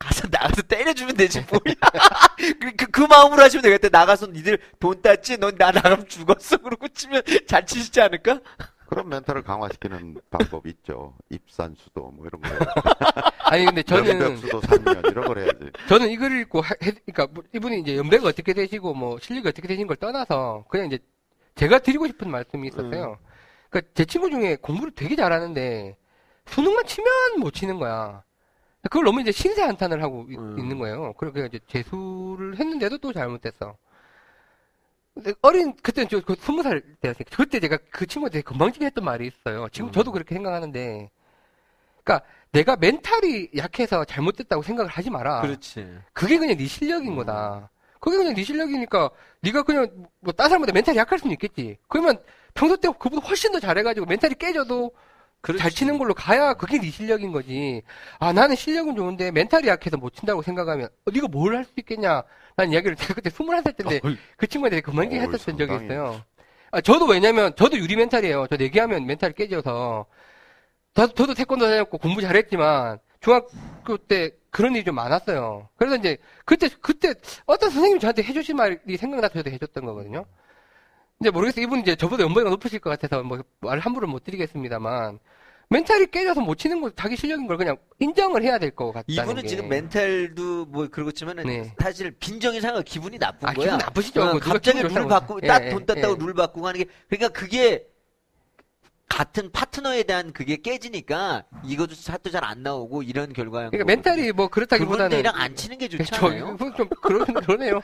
가서 0.00 0.26
나가서 0.30 0.62
때려주면 0.62 1.14
되지 1.14 1.40
뭐야. 1.40 1.60
그, 2.60 2.76
그, 2.76 2.86
그 2.90 3.00
마음으로 3.02 3.42
하시면 3.42 3.62
되겠다. 3.62 3.88
나가서 3.92 4.28
니들 4.28 4.58
돈 4.80 5.00
땄지? 5.02 5.36
넌 5.38 5.56
나 5.56 5.70
나가면 5.70 6.08
죽었어. 6.08 6.56
그러고 6.56 6.88
치면 6.88 7.22
잘 7.46 7.66
치시지 7.66 8.00
않을까? 8.00 8.40
그런 8.88 9.08
멘탈을 9.08 9.42
강화시키는 9.42 10.16
방법이 10.30 10.70
있죠. 10.70 11.14
입산 11.28 11.76
수도 11.78 12.10
뭐 12.10 12.26
이런 12.26 12.40
거. 12.40 12.48
아니, 13.44 13.64
근데 13.66 13.82
저는, 13.84 14.36
수도 14.38 14.60
3년 14.62 15.10
이런 15.10 15.26
걸 15.26 15.38
해야지. 15.38 15.70
저는 15.88 16.08
이걸 16.10 16.40
읽고, 16.40 16.60
하- 16.60 16.74
해- 16.82 16.92
그러니까 17.06 17.28
뭐 17.30 17.44
이분이 17.54 17.80
이제 17.80 17.96
연배가 17.96 18.28
어떻게 18.28 18.52
되시고, 18.52 18.94
뭐, 18.94 19.18
실력이 19.20 19.46
어떻게 19.48 19.68
되신 19.68 19.86
걸 19.86 19.96
떠나서, 19.96 20.64
그냥 20.68 20.86
이제 20.86 20.98
제가 21.54 21.78
드리고 21.80 22.06
싶은 22.08 22.30
말씀이 22.30 22.66
있었어요. 22.68 23.18
그러니까 23.68 23.92
제 23.94 24.04
친구 24.06 24.28
중에 24.30 24.56
공부를 24.56 24.92
되게 24.96 25.14
잘하는데, 25.14 25.96
수능만 26.46 26.84
치면 26.86 27.38
못 27.38 27.52
치는 27.54 27.78
거야. 27.78 28.24
그걸 28.82 29.04
너무 29.04 29.20
이제 29.20 29.30
신세 29.32 29.62
한탄을 29.62 30.02
하고 30.02 30.26
이- 30.30 30.36
음. 30.36 30.58
있는 30.58 30.78
거예요. 30.78 31.12
그렇게 31.14 31.44
이제 31.46 31.58
재수를 31.66 32.56
했는데도 32.58 32.98
또 32.98 33.12
잘못됐어. 33.12 33.76
근데 35.14 35.34
어린 35.42 35.74
그때는 35.82 36.08
저그 36.08 36.36
스무 36.38 36.62
살 36.62 36.80
때였으니까 37.00 37.36
그때 37.36 37.60
제가 37.60 37.78
그 37.90 38.06
친구한테 38.06 38.40
건방지게 38.42 38.86
했던 38.86 39.04
말이 39.04 39.26
있어요. 39.26 39.68
지금 39.70 39.88
음. 39.88 39.92
저도 39.92 40.12
그렇게 40.12 40.34
생각하는데, 40.34 41.10
그러니까 42.04 42.26
내가 42.52 42.76
멘탈이 42.76 43.50
약해서 43.56 44.04
잘못됐다고 44.04 44.62
생각을 44.62 44.90
하지 44.90 45.10
마라. 45.10 45.42
그렇지. 45.42 45.98
그게 46.12 46.38
그냥 46.38 46.56
네 46.56 46.64
음. 46.64 46.66
실력인 46.66 47.16
거다. 47.16 47.70
그게 48.00 48.16
그냥 48.16 48.34
네 48.34 48.42
실력이니까 48.44 49.10
네가 49.42 49.62
그냥 49.64 50.06
뭐 50.20 50.32
다른 50.32 50.48
사람보다 50.50 50.72
멘탈이 50.72 50.96
약할 50.96 51.18
수는 51.18 51.32
있겠지. 51.34 51.76
그러면 51.88 52.16
평소 52.54 52.76
때 52.76 52.88
그보다 52.98 53.26
훨씬 53.26 53.52
더 53.52 53.60
잘해가지고 53.60 54.06
멘탈이 54.06 54.34
깨져도 54.36 54.92
그렇지. 55.42 55.60
잘 55.62 55.70
치는 55.70 55.98
걸로 55.98 56.12
가야 56.14 56.54
그게 56.54 56.78
네 56.78 56.90
실력인 56.90 57.32
거지. 57.32 57.82
아 58.18 58.32
나는 58.32 58.56
실력은 58.56 58.94
좋은데 58.96 59.30
멘탈이 59.30 59.66
약해서 59.68 59.96
못 59.96 60.14
친다고 60.14 60.42
생각하면 60.42 60.86
어, 61.06 61.10
네가 61.12 61.28
뭘 61.28 61.54
할 61.54 61.64
수 61.64 61.72
있겠냐. 61.78 62.22
난 62.56 62.72
이야기를 62.72 62.96
제가 62.96 63.14
그때 63.14 63.30
21살 63.30 63.76
때인데 63.76 64.00
그 64.36 64.46
친구한테 64.46 64.80
그만게 64.82 65.16
어이, 65.16 65.22
했었던 65.22 65.56
적이 65.56 65.68
상당히. 65.70 65.84
있어요. 65.86 66.22
아, 66.72 66.80
저도 66.80 67.06
왜냐면 67.06 67.54
저도 67.56 67.78
유리 67.78 67.96
멘탈이에요. 67.96 68.46
저 68.48 68.56
내기하면 68.56 69.06
멘탈이 69.06 69.34
깨져서 69.34 70.06
저, 70.94 71.06
저도 71.14 71.34
태권도 71.34 71.66
다녔고 71.66 71.98
공부 71.98 72.20
잘했지만 72.20 72.98
중학교 73.20 73.96
때 73.96 74.32
그런 74.50 74.74
일이 74.74 74.84
좀 74.84 74.94
많았어요. 74.96 75.68
그래서 75.76 75.96
이제 75.96 76.16
그때 76.44 76.68
그때 76.80 77.14
어떤 77.46 77.70
선생님이 77.70 78.00
저한테 78.00 78.22
해주신 78.24 78.56
말이 78.56 78.96
생각나서 78.96 79.34
저도 79.34 79.50
해줬던 79.50 79.84
거거든요. 79.84 80.24
이제 81.20 81.30
모르겠어요. 81.30 81.62
이분 81.64 81.80
이제 81.80 81.94
저보다 81.94 82.22
연봉이 82.22 82.48
높으실 82.48 82.78
것 82.80 82.88
같아서 82.90 83.22
뭐말 83.22 83.78
함부로 83.78 84.06
못 84.08 84.24
드리겠습니다만 84.24 85.18
멘탈이 85.68 86.06
깨져서 86.06 86.40
못 86.40 86.56
치는 86.56 86.80
거 86.80 86.90
자기 86.96 87.14
실력인 87.16 87.46
걸 87.46 87.56
그냥 87.58 87.76
인정을 87.98 88.42
해야 88.42 88.58
될 88.58 88.70
것 88.74 88.86
같다는 88.92 89.22
이분은 89.22 89.42
게. 89.42 89.48
지금 89.48 89.68
멘탈도 89.68 90.64
뭐 90.66 90.88
그렇지만은 90.90 91.44
네. 91.44 91.74
사실 91.78 92.10
빈정이 92.12 92.60
상하 92.62 92.80
기분이 92.82 93.18
나쁜 93.18 93.48
아, 93.48 93.52
거야. 93.52 93.64
기분 93.66 93.78
나쁘시죠. 93.78 94.22
어, 94.22 94.38
갑자기 94.40 94.82
룰 94.82 95.06
바꾸고 95.06 95.40
예, 95.42 95.46
딱 95.46 95.64
예, 95.66 95.70
돈 95.70 95.84
땄다고 95.84 96.14
예. 96.14 96.24
룰 96.24 96.34
바꾸고 96.34 96.66
하는 96.66 96.80
게 96.80 96.86
그러니까 97.08 97.28
그게 97.38 97.86
같은 99.08 99.52
파트너에 99.52 100.04
대한 100.04 100.32
그게 100.32 100.56
깨지니까 100.56 101.44
이것도 101.64 101.94
사도 101.96 102.30
잘 102.30 102.44
안 102.44 102.62
나오고 102.62 103.02
이런 103.02 103.32
결과인 103.34 103.70
그러니까. 103.70 103.84
멘탈이 103.84 104.32
뭐 104.32 104.48
그렇다기보다는 104.48 105.10
그분들이랑 105.10 105.34
안 105.36 105.54
치는 105.54 105.76
게 105.78 105.88
낫잖아요? 106.12 106.56
그건 106.56 106.74
좀 106.76 106.88
그러, 107.02 107.24
그러네요. 107.26 107.80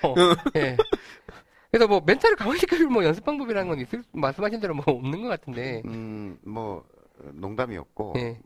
예. 0.56 0.76
그래서 1.76 1.88
뭐 1.88 2.00
멘탈을 2.04 2.36
강화시켜 2.36 2.76
줄 2.76 2.86
뭐 2.88 3.04
연습 3.04 3.24
방법이라는 3.24 3.68
건 3.68 3.80
있을 3.80 4.02
말씀하신 4.12 4.60
대로 4.60 4.74
뭐 4.74 4.84
없는 4.86 5.22
것 5.22 5.28
같은데. 5.28 5.82
음, 5.84 6.38
뭐 6.42 6.86
농담이었고 7.32 8.14
예. 8.16 8.40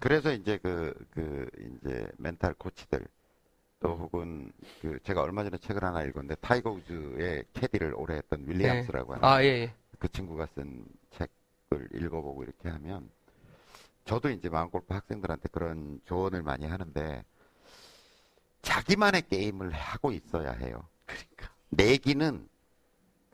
그래서 0.00 0.32
이제 0.32 0.58
그, 0.62 0.92
그, 1.10 1.48
이제 1.80 2.06
멘탈 2.18 2.52
코치들 2.54 3.06
또 3.80 3.96
혹은 3.96 4.52
그 4.82 4.98
제가 5.04 5.22
얼마 5.22 5.44
전에 5.44 5.56
책을 5.58 5.82
하나 5.82 6.02
읽었는데 6.02 6.34
타이거 6.36 6.70
우즈의 6.72 7.44
캐디를 7.54 7.94
오래 7.96 8.16
했던 8.16 8.44
윌리엄스라고 8.46 9.14
하는 9.14 9.24
아 9.24 9.42
예. 9.42 9.46
예. 9.46 9.74
그 9.98 10.08
친구가 10.10 10.46
쓴 10.54 10.84
책을 11.10 11.88
읽어보고 11.94 12.42
이렇게 12.42 12.68
하면 12.68 13.08
저도 14.04 14.28
이제 14.30 14.48
마음골프 14.50 14.92
학생들한테 14.92 15.48
그런 15.52 16.00
조언을 16.04 16.42
많이 16.42 16.66
하는데 16.66 17.24
자기만의 18.62 19.22
게임을 19.28 19.70
하고 19.70 20.12
있어야 20.12 20.52
해요. 20.52 20.86
그러니까 21.06 21.50
내기는 21.70 22.48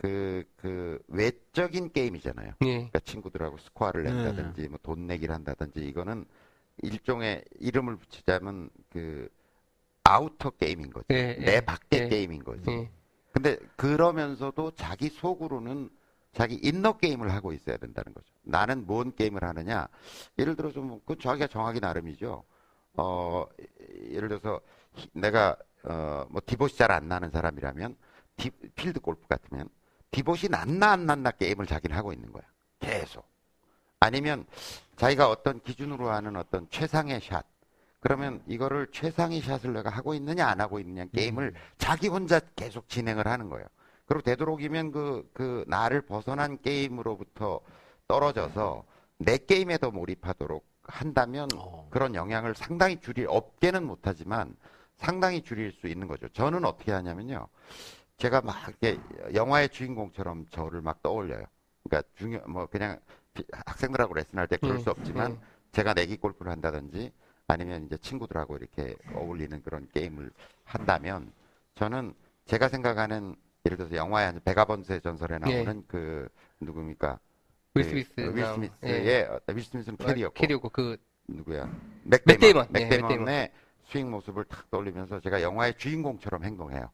그, 0.05 0.45
그 0.57 0.99
외적인 1.09 1.93
게임이잖아요. 1.93 2.55
예. 2.63 2.75
그러니까 2.75 3.01
친구들하고 3.01 3.59
스코어를 3.59 4.05
네. 4.05 4.11
낸다든지 4.11 4.69
뭐 4.69 5.07
돈내기를 5.07 5.35
한다든지 5.35 5.81
이거는 5.81 6.25
일종의 6.79 7.45
이름을 7.59 7.97
붙이자면 7.97 8.71
그 8.91 9.29
outer 10.05 10.51
게임인 10.53 10.91
거죠. 10.91 11.05
예, 11.11 11.37
예. 11.39 11.45
내 11.45 11.61
밖의 11.61 12.01
예. 12.01 12.09
게임인 12.09 12.43
거지. 12.45 12.63
예. 12.71 12.91
근데 13.33 13.59
그러면서도 13.77 14.71
자기 14.71 15.11
속으로는 15.11 15.91
자기 16.33 16.55
인너 16.63 16.97
게임을 16.97 17.31
하고 17.35 17.53
있어야 17.53 17.77
된다는 17.77 18.15
거죠. 18.15 18.27
나는 18.43 18.87
뭔 18.87 19.15
게임을 19.15 19.45
하느냐? 19.45 19.87
예를 20.39 20.57
들어 20.57 20.73
좀, 20.73 20.99
그 21.05 21.19
자기가 21.19 21.47
정하기 21.49 21.81
나름이죠. 21.81 22.43
어, 22.97 23.47
예를 24.09 24.29
들어서 24.29 24.61
히- 24.95 25.11
내가 25.13 25.57
어, 25.85 26.25
뭐 26.31 26.41
디봇이 26.47 26.73
잘 26.77 26.91
안 26.91 27.07
나는 27.09 27.31
사람이라면 27.31 27.97
디- 28.39 28.51
필드 28.75 29.01
골프 29.01 29.27
같으면 29.29 29.69
디봇이 30.11 30.49
났나 30.51 30.93
안 30.93 31.07
났나 31.07 31.31
게임을 31.33 31.67
자기는 31.67 31.97
하고 31.97 32.13
있는 32.13 32.33
거야. 32.33 32.43
계속. 32.79 33.27
아니면 34.01 34.47
자기가 34.97 35.29
어떤 35.29 35.61
기준으로 35.61 36.11
하는 36.11 36.37
어떤 36.37 36.69
최상의 36.71 37.21
샷. 37.21 37.45
그러면 38.01 38.43
이거를 38.47 38.89
최상의 38.93 39.43
샷을 39.43 39.75
내가 39.75 39.91
하고 39.91 40.15
있느냐 40.15 40.47
안 40.47 40.61
하고 40.61 40.81
있느냐 40.81 41.05
게임을 41.15 41.55
자기 41.77 42.09
혼자 42.09 42.41
계속 42.57 42.89
진행을 42.89 43.27
하는 43.27 43.51
거예요. 43.51 43.67
그리고 44.07 44.23
되도록이면 44.23 44.91
그, 44.91 45.31
그 45.35 45.65
나를 45.69 46.01
벗어난 46.01 46.61
게임으로부터 46.63 47.61
떨어져서 48.09 48.85
내 49.19 49.37
게임에 49.37 49.79
더 49.79 49.91
몰입하도록 49.91 50.65
한다면 50.83 51.49
어. 51.57 51.87
그런 51.91 52.15
영향을 52.15 52.55
상당히 52.55 52.99
줄일, 53.01 53.27
없게는 53.29 53.87
못하지만 53.87 54.57
상당히 54.97 55.43
줄일 55.43 55.73
수 55.73 55.87
있는 55.87 56.09
거죠. 56.09 56.29
저는 56.31 56.65
어떻게 56.65 56.91
하냐면요. 56.91 57.47
제가 58.21 58.43
막 58.43 58.55
이렇게 58.69 58.99
영화의 59.35 59.71
주인공처럼 59.71 60.47
저를 60.51 60.83
막 60.83 61.03
떠올려요. 61.03 61.45
그러니까 61.85 62.09
중요, 62.17 62.41
뭐 62.47 62.67
그냥 62.67 63.01
비- 63.33 63.45
학생들하고 63.67 64.13
레슨할 64.15 64.47
때 64.47 64.59
그럴 64.59 64.77
음, 64.77 64.85
수 64.85 64.91
없지만 64.91 65.33
음. 65.33 65.41
제가 65.73 65.95
내기 65.95 66.17
골프를 66.19 66.53
한다든지 66.53 67.13
아니면 67.47 67.87
이제 67.87 67.97
친구들하고 67.97 68.57
이렇게 68.59 68.95
어울리는 69.15 69.63
그런 69.63 69.89
게임을 69.95 70.31
한다면 70.65 71.33
저는 71.77 72.15
제가 72.45 72.69
생각하는 72.69 73.37
예를 73.65 73.79
들어서 73.79 73.97
영화에 73.97 74.27
한 74.27 74.41
배거 74.45 74.67
밴스의 74.67 75.01
전설에 75.01 75.39
나오는 75.39 75.83
그 75.89 76.29
누굽니까? 76.61 77.19
윌 77.75 77.85
그, 77.85 77.85
스미스. 77.85 78.13
어, 78.21 78.31
윌 78.35 78.45
스미스의 78.45 79.07
예. 79.07 79.23
어, 79.23 79.41
윌 79.49 79.63
스미스는 79.63 79.97
캐디였고 79.97 80.35
캐디였고 80.35 80.69
그 80.71 80.97
누구야? 81.29 81.71
맥 82.03 82.23
맥데이먼. 82.27 82.69
데이먼. 82.69 82.69
예, 82.77 82.85
맷 82.89 83.09
데이먼의 83.09 83.53
스윙 83.91 84.11
모습을 84.11 84.45
탁 84.45 84.71
떠올리면서 84.71 85.21
제가 85.21 85.43
영화의 85.43 85.77
주인공처럼 85.79 86.45
행동해요. 86.45 86.91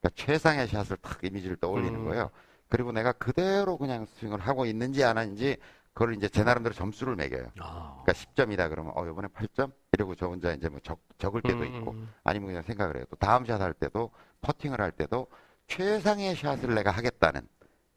그러니까 0.00 0.10
최상의 0.14 0.66
샷을 0.68 0.96
탁 0.98 1.22
이미지를 1.22 1.56
떠올리는 1.56 1.94
음. 1.94 2.04
거예요. 2.06 2.30
그리고 2.68 2.92
내가 2.92 3.12
그대로 3.12 3.76
그냥 3.76 4.06
스윙을 4.06 4.40
하고 4.40 4.64
있는지 4.64 5.04
안 5.04 5.18
하는지 5.18 5.56
그걸 5.92 6.14
이제 6.14 6.28
제 6.28 6.44
나름대로 6.44 6.74
점수를 6.74 7.16
매겨요. 7.16 7.50
아. 7.60 8.00
그러니까 8.04 8.12
10점이다 8.12 8.70
그러면 8.70 8.92
어 8.94 9.04
이번에 9.06 9.28
8점 9.28 9.72
이러고 9.92 10.14
저 10.14 10.26
혼자 10.26 10.52
이제 10.52 10.68
뭐 10.68 10.78
적, 10.82 11.00
적을 11.18 11.42
때도 11.42 11.58
음, 11.58 11.64
있고 11.76 11.90
음. 11.92 12.12
아니면 12.24 12.48
그냥 12.48 12.62
생각을 12.62 12.96
해요. 12.96 13.04
또 13.10 13.16
다음 13.16 13.44
샷 13.44 13.60
할 13.60 13.74
때도 13.74 14.10
퍼팅을 14.40 14.80
할 14.80 14.92
때도 14.92 15.26
최상의 15.66 16.36
샷을 16.36 16.74
내가 16.74 16.90
하겠다는 16.92 17.46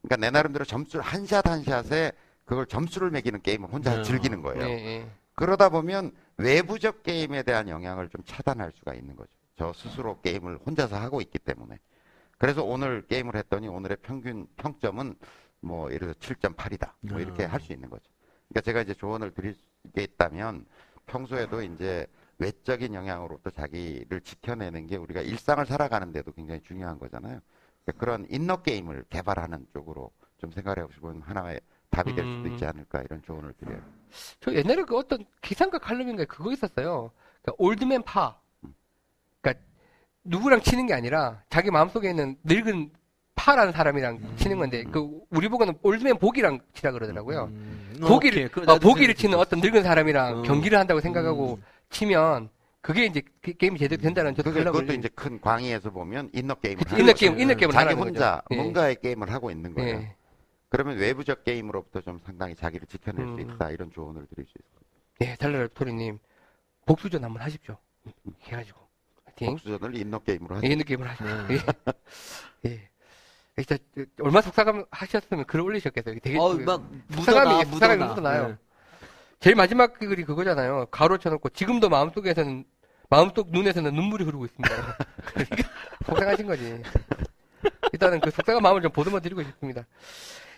그러니까 0.02 0.18
내 0.18 0.32
나름대로 0.32 0.66
점수를 0.66 1.04
한 1.06 1.26
샷 1.26 1.48
한 1.48 1.64
샷에 1.64 2.12
그걸 2.46 2.66
점수를 2.66 3.10
매기는 3.12 3.42
게임을 3.42 3.70
혼자 3.70 3.96
네. 3.98 4.04
즐기는 4.04 4.42
거예요. 4.42 4.64
예, 4.66 4.70
예. 4.72 5.10
그러다 5.36 5.70
보면 5.70 6.12
외부적 6.38 7.04
게임에 7.04 7.44
대한 7.44 7.70
영향을 7.70 8.10
좀 8.10 8.22
차단할 8.26 8.72
수가 8.76 8.94
있는 8.96 9.16
거죠. 9.16 9.30
저 9.56 9.72
스스로 9.72 10.20
게임을 10.22 10.60
혼자서 10.66 10.98
하고 10.98 11.22
있기 11.22 11.40
때문에. 11.40 11.80
그래서 12.44 12.62
오늘 12.62 13.08
게임을 13.08 13.38
했더니 13.38 13.70
오늘의 13.70 14.00
평균 14.02 14.46
평점은 14.58 15.16
뭐 15.62 15.90
예를 15.94 16.14
들어 16.14 16.36
7.8이다. 16.36 16.92
뭐 17.00 17.22
이렇게 17.22 17.46
아. 17.46 17.54
할수 17.54 17.72
있는 17.72 17.90
거죠. 17.90 18.04
그러니까 18.50 18.60
제가 18.60 18.82
이제 18.82 18.94
조언을 18.94 19.32
드릴 19.32 19.56
게 19.96 20.04
있다면 20.04 20.66
평소에도 21.06 21.62
이제 21.64 22.06
외적인 22.40 22.96
영향으로부터 22.96 23.50
자기를 23.50 24.20
지켜내는 24.20 24.88
게 24.88 24.98
우리가 24.98 25.22
일상을 25.22 25.66
살아가는데도 25.66 26.34
굉장히 26.34 26.60
중요한 26.64 27.00
거잖아요. 27.00 27.40
그러니까 27.86 28.06
그런 28.06 28.28
inner 28.30 28.62
게임을 28.62 29.06
개발하는 29.10 29.68
쪽으로 29.72 30.12
좀 30.38 30.52
생각해 30.52 30.86
보시면 30.86 31.22
하나의 31.22 31.62
답이 31.92 32.14
될 32.14 32.26
수도 32.26 32.50
음. 32.50 32.52
있지 32.52 32.66
않을까 32.66 33.04
이런 33.04 33.22
조언을 33.22 33.54
드려요. 33.54 33.82
저 34.42 34.54
옛날에 34.54 34.84
그 34.84 34.98
어떤 34.98 35.24
기상과 35.42 35.78
칼럼인가 35.78 36.26
그거 36.26 36.52
있었어요. 36.52 37.14
그러니까 37.42 37.56
Old 37.58 37.81
Man 37.81 38.04
Par. 38.04 38.38
그러니까 39.40 39.66
누구랑 40.24 40.62
치는 40.62 40.88
게 40.88 40.94
아니라 40.94 41.42
자기 41.50 41.72
마음속에 41.72 42.10
있는 42.10 42.38
늙은 42.44 42.92
파라는 43.36 43.74
사람이랑 43.74 44.36
치는 44.38 44.58
건데 44.58 44.84
그 44.92 45.10
우리 45.30 45.48
보고는 45.50 45.74
Old 45.82 46.00
Man 46.00 46.18
Bogey랑 46.20 46.60
치라 46.74 46.92
그러더라고요. 46.92 47.46
음, 47.46 47.98
보기를 48.00 48.46
오케이. 48.46 48.48
그거 48.50 48.74
어, 48.74 48.80
보기를 48.80 49.16
치는 49.16 49.38
어떤 49.38 49.60
늙은 49.60 49.84
사람이랑 49.84 50.40
어. 50.40 50.42
경기를 50.44 50.78
한다고 50.78 51.00
생각하고 51.02 51.56
음. 51.56 51.64
치면 51.90 52.50
그게 52.82 53.06
이제 53.06 53.22
그 53.42 53.54
게임이 53.54 53.80
제대로 53.80 54.02
된다는 54.02 54.36
저도 54.36 54.52
그게, 54.52 54.64
그것도 54.64 54.94
이제 54.94 55.10
큰 55.16 55.40
광의에서 55.40 55.90
보면 55.90 56.30
인너 56.34 56.54
게임을 56.56 56.84
인너 56.92 57.06
거죠. 57.06 57.14
게임, 57.14 57.40
인너 57.40 57.54
게임을 57.56 57.74
자기 57.74 57.94
혼자 57.94 58.42
거죠. 58.42 58.44
예. 58.52 58.56
뭔가의 58.58 58.96
게임을 59.02 59.32
하고 59.32 59.52
있는 59.52 59.74
거예요. 59.74 59.96
예. 59.96 60.16
그러면 60.70 60.98
외부적 60.98 61.44
게임으로부터 61.44 62.02
좀 62.02 62.20
상당히 62.26 62.56
자기를 62.56 62.88
지켜낼 62.88 63.26
수 63.26 63.34
음. 63.34 63.40
있다 63.40 63.72
이런 63.72 63.92
조언을 63.92 64.28
드릴 64.28 64.46
수 64.46 64.54
있어요. 64.60 65.32
예, 65.32 65.36
달라라 65.38 65.68
토리님 65.74 66.20
복수전 66.86 67.24
한번 67.24 67.42
하십시오. 67.42 67.78
해가지고 68.44 68.83
파이팅. 69.36 69.48
복수전을 69.56 69.96
인너 69.96 70.20
게임으로 70.20 70.56
하죠. 70.58 70.68
예, 70.68 70.76
느낌을 70.76 71.10
하시죠. 71.10 71.48
네. 71.48 71.58
예. 72.66 72.70
예. 72.70 72.90
진짜 73.64 73.78
얼마 74.22 74.42
속삭임 74.42 74.86
하셨으면 74.90 75.46
글 75.46 75.62
올리셨겠어요. 75.62 76.20
되게 76.22 76.38
어, 76.40 76.50
그- 76.56 76.64
막 76.64 76.82
묻어나, 77.08 77.60
속삭임이 77.60 77.66
묻어나. 77.72 78.06
묻어나요. 78.08 78.48
네. 78.50 78.56
제일 79.40 79.56
마지막 79.56 79.94
글이 80.00 80.24
그거잖아요. 80.24 80.88
가로 80.90 81.18
쳐놓고 81.18 81.50
지금도 81.50 81.90
마음속에서는 81.90 82.64
마음속 83.10 83.52
눈에서는 83.52 83.94
눈물이 83.94 84.24
흐르고 84.24 84.46
있습니다. 84.46 84.98
속상하신 86.06 86.48
거지. 86.48 86.82
일단은 87.92 88.20
그 88.22 88.32
속상한 88.32 88.62
마음을 88.64 88.82
좀 88.82 88.92
보듬어 88.92 89.20
드리고 89.20 89.44
싶습니다. 89.44 89.86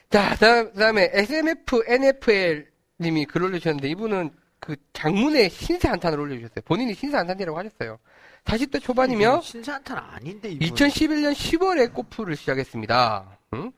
자, 0.09 0.35
그 0.39 0.71
다음에 0.73 1.09
SMF 1.13 1.83
NFL 1.87 2.67
님이 3.01 3.25
글 3.25 3.43
올려주셨는데 3.43 3.89
이분은 3.89 4.31
그 4.59 4.75
장문의 4.93 5.49
신세 5.49 5.89
한탄을 5.89 6.19
올려주셨어요. 6.19 6.61
본인이 6.63 6.93
신세 6.93 7.17
한탄이라고 7.17 7.57
하셨어요. 7.57 7.99
40대 8.45 8.81
초반이며 8.81 9.41
신세한탄 9.41 9.97
아닌데 9.97 10.51
이분. 10.51 10.67
2011년 10.67 11.33
10월에 11.33 11.93
골프를 11.93 12.35
시작했습니다. 12.35 13.37
응? 13.53 13.71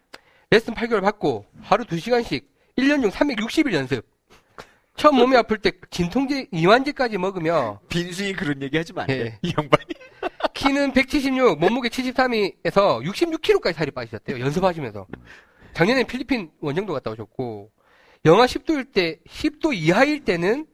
레슨 0.50 0.74
8개월 0.74 1.02
받고 1.02 1.46
하루 1.62 1.84
2시간씩 1.86 2.44
1년 2.78 3.02
중 3.02 3.10
360일 3.10 3.74
연습. 3.74 4.06
처음 4.96 5.16
몸이 5.16 5.36
아플 5.38 5.58
때 5.60 5.72
진통제 5.90 6.48
이완제까지 6.52 7.18
먹으며 7.18 7.80
빈수이 7.90 8.34
그런 8.34 8.62
얘기 8.62 8.78
하지 8.78 8.94
마세요. 8.94 9.26
예. 9.26 9.40
이 9.42 9.54
양반이. 9.58 9.86
키는 10.54 10.92
176, 10.94 11.60
몸무게 11.60 11.90
73에서 11.90 13.04
66kg까지 13.04 13.74
살이 13.74 13.92
빠지셨대요. 13.92 14.40
연습하시면서. 14.40 15.06
작년에 15.74 16.04
필리핀 16.04 16.50
원정도 16.60 16.94
갔다 16.94 17.12
오셨고 17.12 17.72
영하 18.26 18.46
10도일 18.48 18.92
때 18.92 19.20
10도 19.30 19.76
이하일 19.76 20.26
때는 20.26 20.66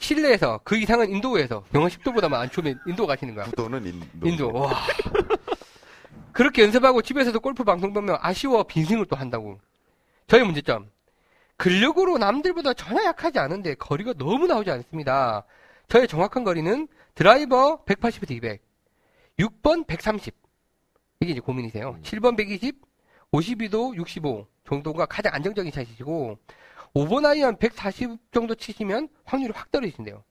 실내에서 0.00 0.60
그 0.64 0.76
이상은 0.76 1.10
인도에서 1.10 1.62
영하 1.74 1.88
10도보다만 1.88 2.34
안 2.34 2.50
추우면 2.50 2.80
인도 2.86 3.06
가시는 3.06 3.34
거야. 3.34 3.44
구도는 3.44 3.86
인도. 3.86 4.26
인도. 4.26 4.52
와. 4.52 4.72
그렇게 6.32 6.62
연습하고 6.62 7.02
집에서도 7.02 7.38
골프 7.40 7.62
방송 7.64 7.92
보면 7.92 8.16
아쉬워 8.20 8.64
빈승을 8.64 9.06
또 9.06 9.16
한다고. 9.16 9.60
저의 10.26 10.44
문제점. 10.44 10.90
근력으로 11.56 12.16
남들보다 12.16 12.72
전혀 12.72 13.04
약하지 13.04 13.38
않은데 13.38 13.74
거리가 13.74 14.14
너무 14.14 14.46
나오지 14.46 14.70
않습니다. 14.70 15.44
저의 15.88 16.08
정확한 16.08 16.44
거리는 16.44 16.88
드라이버 17.14 17.84
180에서 17.84 18.30
200, 18.30 18.62
6번 19.38 19.86
130. 19.86 20.34
이게 21.20 21.32
이제 21.32 21.40
고민이세요. 21.40 21.98
7번 22.02 22.36
120, 22.38 22.80
52도 23.32 23.94
65 23.94 24.46
정도가 24.66 25.04
가장 25.04 25.34
안정적인 25.34 25.70
샷이시고 25.70 26.38
5번 26.94 27.24
아이언 27.26 27.56
140 27.58 28.32
정도 28.32 28.54
치시면 28.54 29.08
확률이 29.24 29.52
확 29.54 29.70
떨어지신대요. 29.70 30.24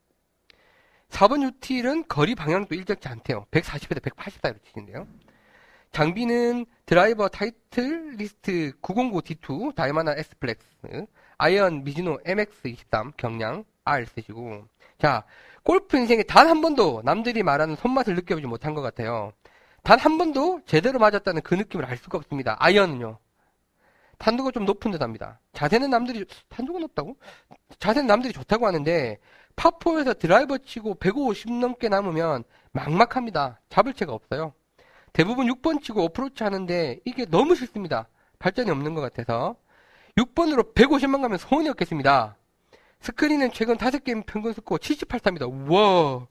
4번 1.10 1.42
유틸은 1.42 2.04
거리 2.08 2.34
방향도 2.34 2.74
일정치 2.74 3.08
않대요. 3.08 3.46
140에서 3.50 4.02
180 4.02 4.40
사이로 4.42 4.58
치신대요. 4.64 5.06
장비는 5.92 6.66
드라이버 6.86 7.28
타이틀리스트 7.28 8.72
909 8.80 9.22
D2 9.22 9.74
다이마나 9.74 10.12
S 10.12 10.38
flex 10.38 10.66
아이언 11.38 11.82
미즈노 11.82 12.18
MX23 12.18 13.16
경량 13.16 13.64
R 13.84 14.06
쓰시고 14.06 14.66
자 15.00 15.24
골프 15.64 15.96
인생에 15.96 16.22
단 16.24 16.46
한 16.48 16.60
번도 16.60 17.02
남들이 17.04 17.42
말하는 17.42 17.74
손맛을 17.76 18.14
느껴보지 18.14 18.46
못한 18.46 18.74
것 18.74 18.82
같아요. 18.82 19.32
단 19.82 19.98
한 19.98 20.16
번도 20.18 20.60
제대로 20.66 20.98
맞았다는 21.00 21.42
그 21.42 21.54
느낌을 21.54 21.84
알 21.86 21.96
수가 21.96 22.18
없습니다. 22.18 22.56
아이언은요. 22.60 23.18
탄도가 24.20 24.50
좀 24.50 24.66
높은 24.66 24.90
듯 24.90 25.00
합니다. 25.02 25.40
자세는 25.54 25.88
남들이, 25.88 26.26
탄도가 26.50 26.78
높다고? 26.78 27.16
자세는 27.78 28.06
남들이 28.06 28.34
좋다고 28.34 28.66
하는데, 28.66 29.18
파4에서 29.56 30.18
드라이버 30.18 30.58
치고 30.58 30.96
150 30.96 31.52
넘게 31.54 31.88
남으면 31.88 32.44
막막합니다. 32.72 33.60
잡을 33.70 33.94
채가 33.94 34.12
없어요. 34.12 34.52
대부분 35.14 35.46
6번 35.46 35.82
치고 35.82 36.04
어프로치 36.04 36.44
하는데, 36.44 37.00
이게 37.06 37.24
너무 37.24 37.54
싫습니다. 37.54 38.08
발전이 38.38 38.70
없는 38.70 38.94
것 38.94 39.00
같아서. 39.00 39.56
6번으로 40.16 40.74
150만 40.74 41.22
가면 41.22 41.38
소원이 41.38 41.70
없겠습니다. 41.70 42.36
스크린은 43.00 43.52
최근 43.52 43.78
5게임 43.78 44.26
평균 44.26 44.52
스코어 44.52 44.76
78타입니다. 44.76 45.50
우와. 45.50 46.26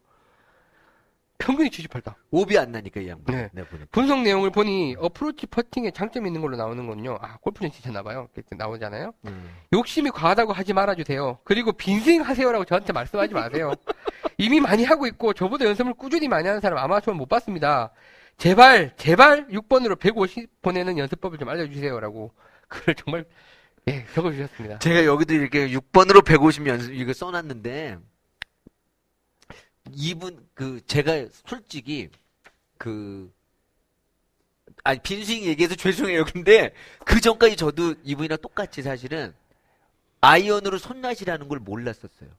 평균이 1.39 1.69
78타. 1.69 2.15
오비 2.31 2.57
안 2.57 2.71
나니까 2.71 2.99
이 3.01 3.07
양반. 3.07 3.35
네. 3.35 3.49
내가 3.53 3.67
보니까. 3.69 3.87
분석 3.91 4.21
내용을 4.21 4.51
보니 4.51 4.95
어프로치 4.99 5.47
퍼팅에 5.47 5.91
장점이 5.91 6.27
있는 6.27 6.41
걸로 6.41 6.57
나오는 6.57 6.85
건요. 6.85 7.17
아, 7.21 7.37
골프는 7.37 7.71
치셨나봐요. 7.71 8.27
이렇게 8.35 8.55
나오잖아요. 8.55 9.13
음. 9.25 9.49
욕심이 9.73 10.11
과하다고 10.11 10.51
하지 10.51 10.73
말아주세요. 10.73 11.39
그리고 11.45 11.71
빈스윙 11.71 12.21
하세요라고 12.21 12.65
저한테 12.65 12.91
말씀하지 12.91 13.33
마세요. 13.33 13.73
이미 14.37 14.59
많이 14.59 14.83
하고 14.83 15.07
있고 15.07 15.33
저보다 15.33 15.65
연습을 15.65 15.93
꾸준히 15.93 16.27
많이 16.27 16.45
하는 16.47 16.59
사람 16.61 16.77
아마추어 16.77 17.13
못 17.13 17.27
봤습니다. 17.29 17.91
제발 18.37 18.93
제발 18.97 19.47
6번으로 19.47 19.97
150 19.97 20.61
보내는 20.61 20.97
연습법을 20.97 21.37
좀 21.37 21.49
알려주세요라고 21.49 22.31
글을 22.67 22.95
정말 22.95 23.25
예 23.87 24.05
적어주셨습니다. 24.13 24.79
제가 24.79 25.05
여기도 25.05 25.33
이렇게 25.33 25.69
6번으로 25.69 26.23
150 26.23 26.67
연습 26.67 26.93
이거 26.93 27.13
써놨는데 27.13 27.97
이분 29.95 30.45
그 30.53 30.81
제가 30.85 31.27
솔직히 31.45 32.09
그 32.77 33.31
아니 34.83 34.99
빈스윙 34.99 35.43
얘기해서 35.45 35.75
죄송해요. 35.75 36.25
근데 36.25 36.73
그 37.05 37.19
전까지 37.19 37.55
저도 37.57 37.95
이분이랑 38.03 38.37
똑같이 38.41 38.81
사실은 38.81 39.33
아이언으로 40.21 40.77
손맛이라는 40.77 41.47
걸 41.47 41.59
몰랐었어요. 41.59 42.29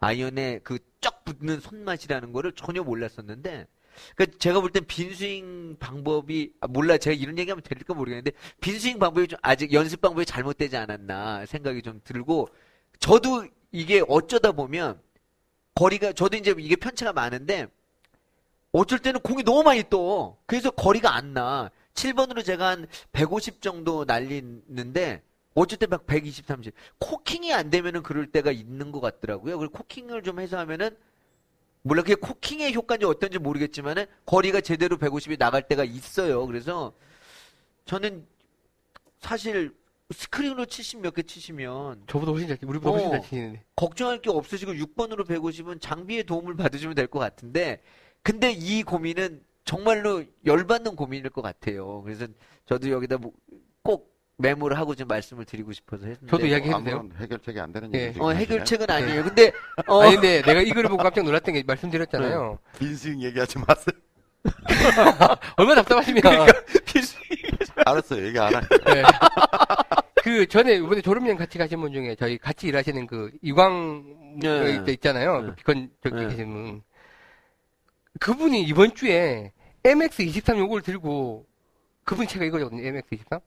아이언에 0.00 0.60
그 0.60 0.78
쫙 1.04 1.22
붙는 1.24 1.60
손맛이라는 1.60 2.32
거를 2.32 2.52
전혀 2.52 2.82
몰랐었는데 2.82 3.66
그러니까 4.16 4.38
제가 4.38 4.60
볼 4.60 4.72
땐 4.72 4.86
빈스윙 4.86 5.76
방법이 5.78 6.54
아, 6.60 6.66
몰라 6.66 6.96
제가 6.96 7.14
이런 7.14 7.38
얘기하면 7.38 7.62
될까 7.62 7.92
모르겠는데 7.92 8.32
빈스윙 8.62 8.98
방법이 8.98 9.28
좀 9.28 9.38
아직 9.42 9.72
연습 9.74 10.00
방법이 10.00 10.24
잘못되지 10.24 10.78
않았나 10.78 11.44
생각이 11.44 11.82
좀 11.82 12.00
들고 12.04 12.48
저도 12.98 13.46
이게 13.70 14.02
어쩌다 14.08 14.52
보면 14.52 14.98
거리가 15.74 16.12
저도 16.12 16.36
이제 16.36 16.54
이게 16.58 16.76
편차가 16.76 17.12
많은데 17.12 17.66
어쩔 18.72 18.98
때는 18.98 19.20
공이 19.20 19.44
너무 19.44 19.62
많이 19.62 19.88
떠 19.88 20.36
그래서 20.46 20.70
거리가 20.70 21.14
안 21.14 21.34
나. 21.34 21.70
7번으로 21.94 22.44
제가 22.44 22.68
한 22.70 22.86
150 23.12 23.62
정도 23.62 24.04
날리는데 24.04 25.22
어쩔 25.54 25.78
때막 25.78 26.06
120, 26.06 26.46
30. 26.46 26.74
코킹이 26.98 27.52
안 27.52 27.70
되면은 27.70 28.02
그럴 28.02 28.26
때가 28.26 28.50
있는 28.50 28.90
것 28.90 29.00
같더라고요. 29.00 29.58
그리고 29.58 29.72
코킹을 29.78 30.24
좀 30.24 30.40
해서 30.40 30.58
하면은 30.58 30.96
물론 31.82 32.04
그게 32.04 32.16
코킹의 32.16 32.74
효과인지 32.74 33.06
어떤지 33.06 33.38
모르겠지만은 33.38 34.06
거리가 34.26 34.60
제대로 34.62 34.96
150이 34.96 35.38
나갈 35.38 35.62
때가 35.68 35.84
있어요. 35.84 36.44
그래서 36.46 36.92
저는 37.84 38.26
사실 39.20 39.72
스크린으로 40.14 40.64
70몇 40.66 41.14
개 41.14 41.22
치시면 41.22 42.04
저보다 42.06 42.32
훨씬 42.32 42.48
잘 42.48 42.58
치- 42.58 42.66
우리보다 42.66 42.90
훨씬 42.90 43.08
어. 43.08 43.10
잘 43.12 43.22
치는데 43.22 43.62
걱정할 43.76 44.20
게 44.22 44.30
없으시고 44.30 44.72
6번으로 44.72 45.26
150은 45.26 45.80
장비의 45.80 46.24
도움을 46.24 46.56
받으시면 46.56 46.94
될 46.94 47.06
것 47.08 47.18
같은데 47.18 47.80
근데 48.22 48.50
이 48.52 48.82
고민은 48.82 49.42
정말로 49.64 50.24
열받는 50.46 50.94
고민일 50.96 51.30
것 51.30 51.42
같아요. 51.42 52.02
그래서 52.02 52.26
저도 52.66 52.90
여기다 52.90 53.18
뭐 53.18 53.32
꼭 53.82 54.14
메모를 54.38 54.78
하고 54.78 54.94
좀 54.94 55.06
말씀을 55.08 55.44
드리고 55.44 55.72
싶어서 55.72 56.06
했는데 56.06 56.26
저도 56.26 56.46
이야기- 56.46 56.64
얘기해도 56.68 56.84
돼요? 56.84 56.96
아무런 57.00 57.16
해결책이 57.20 57.60
안 57.60 57.70
되는 57.72 57.94
예. 57.94 58.06
얘기 58.08 58.18
어, 58.20 58.30
해결책은 58.30 58.90
아니에요. 58.90 59.22
근데 59.24 59.52
어, 59.86 60.00
아니 60.00 60.14
근데 60.14 60.42
내가 60.42 60.60
이 60.62 60.70
글을 60.70 60.88
보고 60.88 61.02
깜짝 61.02 61.22
놀랐던 61.24 61.54
게 61.54 61.62
말씀드렸잖아요. 61.64 62.58
빈스윙 62.78 63.22
얘기하지 63.22 63.58
마세요. 63.58 63.94
얼마나 65.56 65.82
답답하시면 65.82 66.22
알았어요. 67.86 68.26
얘기 68.26 68.38
안 68.38 68.54
할게요. 68.54 68.78
네. 68.86 69.02
그 70.22 70.46
전에 70.46 70.76
이번에 70.76 71.02
졸업여행 71.02 71.36
같이 71.36 71.58
가신 71.58 71.80
분 71.80 71.92
중에 71.92 72.14
저희 72.14 72.38
같이 72.38 72.66
일하시는 72.68 73.06
그 73.06 73.30
이광 73.42 74.38
네. 74.40 74.82
그 74.84 74.90
있잖아요. 74.92 75.40
네. 75.40 75.48
그 75.48 75.54
비컨 75.56 75.90
저기 76.02 76.16
네. 76.16 76.28
계신 76.28 76.52
분. 76.52 76.82
그분이 78.20 78.62
이번 78.62 78.94
주에 78.94 79.52
MX23 79.82 80.58
요걸 80.58 80.82
들고 80.82 81.46
그분 82.04 82.26
제가 82.26 82.44
이거거든요. 82.44 82.82
MX23. 82.82 83.40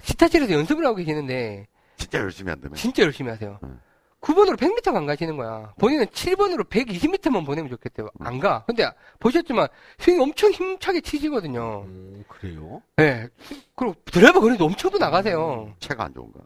스타실에서 0.00 0.52
연습을 0.52 0.84
하고 0.84 0.96
계시는데 0.96 1.66
진짜 1.96 2.18
열심히 2.18 2.50
한다며. 2.50 2.74
진짜 2.74 3.04
열심히 3.04 3.30
하세요. 3.30 3.58
음. 3.62 3.80
9번으로 4.22 4.56
100m 4.56 4.94
안 4.94 5.04
가시는 5.04 5.36
거야. 5.36 5.74
본인은 5.78 6.06
7번으로 6.06 6.68
120m만 6.68 7.44
보내면 7.44 7.70
좋겠대요. 7.70 8.08
안 8.20 8.38
가. 8.38 8.64
근데 8.66 8.88
보셨지만 9.18 9.66
스윙 9.98 10.22
엄청 10.22 10.50
힘차게 10.52 11.00
치시거든요. 11.00 11.82
음, 11.86 12.24
그래요? 12.28 12.80
네. 12.96 13.28
그리고 13.74 13.94
드라이버 14.04 14.40
거리도 14.40 14.64
엄청 14.64 14.90
또 14.90 14.98
나가세요. 14.98 15.74
체가 15.80 16.04
안 16.04 16.14
좋은가? 16.14 16.40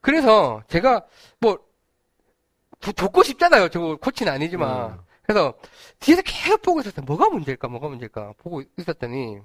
그래서 0.00 0.62
제가 0.68 1.04
뭐 1.40 1.58
도, 2.80 2.92
돕고 2.92 3.22
싶잖아요. 3.22 3.68
저 3.68 3.96
코치는 4.00 4.32
아니지만. 4.32 4.92
음. 4.92 4.98
그래서 5.22 5.54
뒤에서 6.00 6.22
계속 6.22 6.60
보고 6.62 6.80
있었어요. 6.80 7.04
뭐가 7.04 7.28
문제일까? 7.28 7.68
뭐가 7.68 7.88
문제일까? 7.88 8.32
보고 8.38 8.62
있었더니 8.78 9.38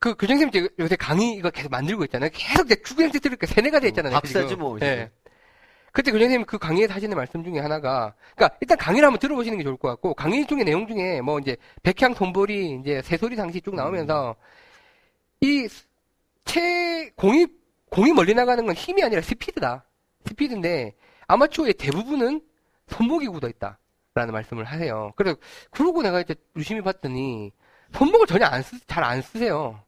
그 0.00 0.14
교장선생님 0.14 0.70
요새 0.78 0.96
강의 0.96 1.34
이거 1.34 1.50
계속 1.50 1.70
만들고 1.70 2.04
있잖아요. 2.04 2.30
계속 2.32 2.66
이제 2.66 2.74
주구장창 2.82 3.20
들으니까 3.20 3.46
세네가 3.46 3.80
돼 3.80 3.88
있잖아요. 3.88 4.14
박사지. 4.14 4.56
뭐, 4.56 4.78
예. 4.80 5.10
그때 5.92 6.10
교장선생님 6.10 6.46
그 6.46 6.56
강의에서 6.58 6.94
하시는 6.94 7.14
말씀 7.16 7.44
중에 7.44 7.58
하나가, 7.58 8.14
그러니까 8.34 8.56
일단 8.62 8.78
강의를 8.78 9.06
한번 9.06 9.18
들어보시는 9.20 9.58
게 9.58 9.64
좋을 9.64 9.76
것 9.76 9.88
같고, 9.88 10.14
강의 10.14 10.46
중에 10.46 10.64
내용 10.64 10.86
중에 10.88 11.20
뭐 11.20 11.38
이제 11.38 11.56
백향 11.82 12.14
돈벌이 12.14 12.80
이제 12.80 13.02
새소리 13.02 13.36
상시 13.36 13.60
쭉 13.60 13.74
나오면서 13.74 14.36
이채 15.40 17.10
공이 17.16 17.46
공이 17.90 18.12
멀리 18.12 18.32
나가는 18.34 18.64
건 18.64 18.74
힘이 18.74 19.02
아니라 19.02 19.20
스피드다. 19.20 19.84
스피드인데 20.26 20.94
아마추어의 21.26 21.74
대부분은 21.74 22.40
손목이 22.86 23.26
굳어 23.28 23.48
있다. 23.48 23.78
라는 24.14 24.32
말씀을 24.32 24.64
하세요. 24.64 25.12
그래서, 25.14 25.36
그러고 25.70 26.02
내가 26.02 26.20
이제 26.20 26.34
유심히 26.56 26.80
봤더니, 26.82 27.52
손목을 27.92 28.26
전혀 28.26 28.46
안 28.46 28.62
쓰, 28.62 28.78
잘 28.86 29.04
안 29.04 29.22
쓰세요. 29.22 29.80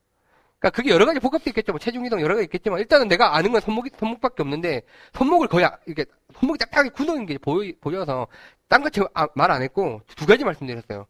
그러니까 0.63 0.71
그게 0.71 0.91
여러 0.91 1.05
가지 1.05 1.19
복합도 1.19 1.51
있겠죠. 1.51 1.73
뭐 1.73 1.81
체중 1.81 2.07
이동 2.07 2.21
여러 2.21 2.35
가지 2.37 2.45
있겠지만 2.45 2.79
일단은 2.79 3.09
내가 3.09 3.35
아는 3.37 3.51
건 3.51 3.61
손목이 3.61 3.91
손목밖에 3.99 4.43
없는데 4.43 4.83
손목을 5.13 5.49
거의 5.49 5.65
아- 5.67 5.77
이렇게 5.87 6.05
손목이 6.39 6.59
딱딱하게 6.61 6.91
굳어있는 6.91 7.27
게 7.27 7.37
보이, 7.39 7.73
보여서 7.81 8.29
딴거말안 8.69 9.63
했고 9.63 10.01
두 10.17 10.25
가지 10.25 10.45
말씀드렸어요. 10.45 11.07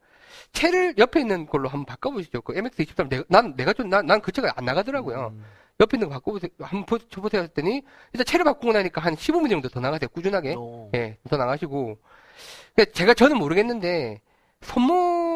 채를 0.53 0.95
옆에 0.97 1.21
있는 1.21 1.45
걸로 1.47 1.69
한번 1.69 1.85
바꿔보시죠. 1.85 2.41
그 2.41 2.55
MX23 2.55 3.09
내가, 3.11 3.25
난 3.29 3.55
내가 3.57 3.75
좀난그 3.75 4.33
채가 4.33 4.53
안 4.57 4.65
나가더라고요. 4.65 5.33
음. 5.35 5.45
옆에 5.81 5.97
있는 5.97 6.09
거 6.09 6.15
바꿔보세요. 6.15 6.51
한번 6.61 6.87
보- 6.87 6.99
쳐보세요 6.99 7.43
했더니 7.43 7.83
일단 8.15 8.25
채를 8.25 8.45
바꾸고 8.45 8.73
나니까 8.73 9.03
한 9.03 9.15
15분 9.17 9.51
정도 9.51 9.69
더 9.69 9.81
나가세요. 9.81 10.09
꾸준하게. 10.09 10.55
어. 10.57 10.91
예, 10.95 11.19
더 11.29 11.37
나가시고. 11.37 11.99
그러니까 12.75 12.93
제가 12.95 13.13
저는 13.15 13.37
모르겠는데, 13.37 14.21
손목 14.63 15.32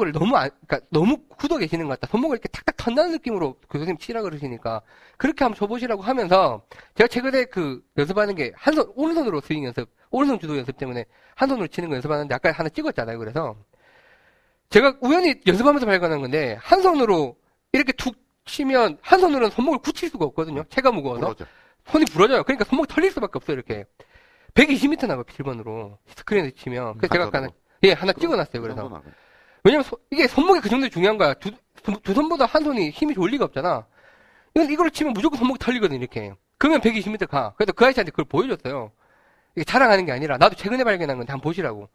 을 0.00 0.12
너무 0.12 0.36
안, 0.36 0.50
그러니까 0.66 0.86
너무 0.90 1.18
굳어 1.28 1.58
계시는 1.58 1.86
것 1.86 1.98
같다. 1.98 2.10
손목을 2.10 2.36
이렇게 2.36 2.48
탁탁 2.48 2.76
턴다는 2.76 3.12
느낌으로 3.12 3.56
교수님 3.70 3.98
치라 3.98 4.22
그러시니까, 4.22 4.82
그렇게 5.16 5.44
한번 5.44 5.58
쳐보시라고 5.58 6.02
하면서, 6.02 6.62
제가 6.94 7.08
최근에 7.08 7.46
그 7.46 7.82
연습하는 7.96 8.34
게, 8.34 8.52
한 8.54 8.74
손, 8.74 8.92
오른손으로 8.94 9.40
스윙 9.40 9.64
연습, 9.64 9.88
오른손 10.10 10.38
주도 10.38 10.56
연습 10.56 10.76
때문에 10.76 11.04
한 11.34 11.48
손으로 11.48 11.66
치는 11.68 11.88
거 11.88 11.94
연습하는데, 11.96 12.34
아까 12.34 12.52
하나 12.52 12.68
찍었잖아요. 12.68 13.18
그래서, 13.18 13.56
제가 14.70 14.98
우연히 15.00 15.40
연습하면서 15.46 15.86
발견한 15.86 16.20
건데, 16.20 16.58
한 16.60 16.82
손으로 16.82 17.36
이렇게 17.72 17.92
툭 17.92 18.16
치면, 18.44 18.98
한 19.02 19.20
손으로는 19.20 19.50
손목을 19.50 19.78
굳힐 19.80 20.10
수가 20.10 20.24
없거든요. 20.26 20.64
체가 20.68 20.90
무거워서. 20.92 21.20
부러져. 21.20 21.44
손이 21.86 22.04
부러져요. 22.06 22.42
그러니까 22.44 22.64
손목이 22.64 22.92
털릴 22.92 23.10
수밖에 23.10 23.32
없어요, 23.34 23.54
이렇게. 23.54 23.84
120m 24.54 25.06
나가요, 25.06 25.24
7번으로. 25.24 25.98
스크린에서 26.14 26.54
치면. 26.56 26.98
그래서 26.98 27.12
제가 27.12 27.24
아까, 27.26 27.38
한손으로? 27.38 27.54
예, 27.84 27.92
하나 27.92 28.12
찍어놨어요, 28.12 28.60
그 28.60 28.68
그래서. 28.68 29.02
왜냐면, 29.64 29.82
소- 29.84 29.98
이게 30.10 30.26
손목이 30.26 30.60
그 30.60 30.68
정도 30.68 30.88
중요한 30.88 31.18
거야. 31.18 31.34
두, 31.34 31.50
두, 31.82 32.00
두 32.00 32.14
손보다 32.14 32.46
한 32.46 32.62
손이 32.64 32.90
힘이 32.90 33.14
좋을 33.14 33.30
리가 33.30 33.44
없잖아. 33.46 33.86
이건 34.54 34.70
이걸 34.70 34.90
치면 34.90 35.12
무조건 35.12 35.38
손목이 35.38 35.58
털리거든, 35.58 35.96
이렇게. 35.96 36.32
그러면 36.58 36.80
120m 36.80 37.28
가. 37.28 37.54
그래서 37.56 37.72
그 37.72 37.84
아저씨한테 37.84 38.10
그걸 38.10 38.24
보여줬어요. 38.26 38.90
이게 39.56 39.64
자랑하는 39.64 40.04
게 40.06 40.12
아니라, 40.12 40.36
나도 40.38 40.56
최근에 40.56 40.84
발견한 40.84 41.16
건데 41.18 41.32
한번 41.32 41.42
보시라고. 41.48 41.88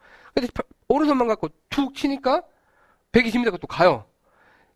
파- 0.54 0.64
오른손만 0.88 1.28
갖고 1.28 1.50
툭 1.70 1.96
치니까 1.96 2.44
120m가 3.12 3.60
또 3.60 3.68
가요. 3.68 4.06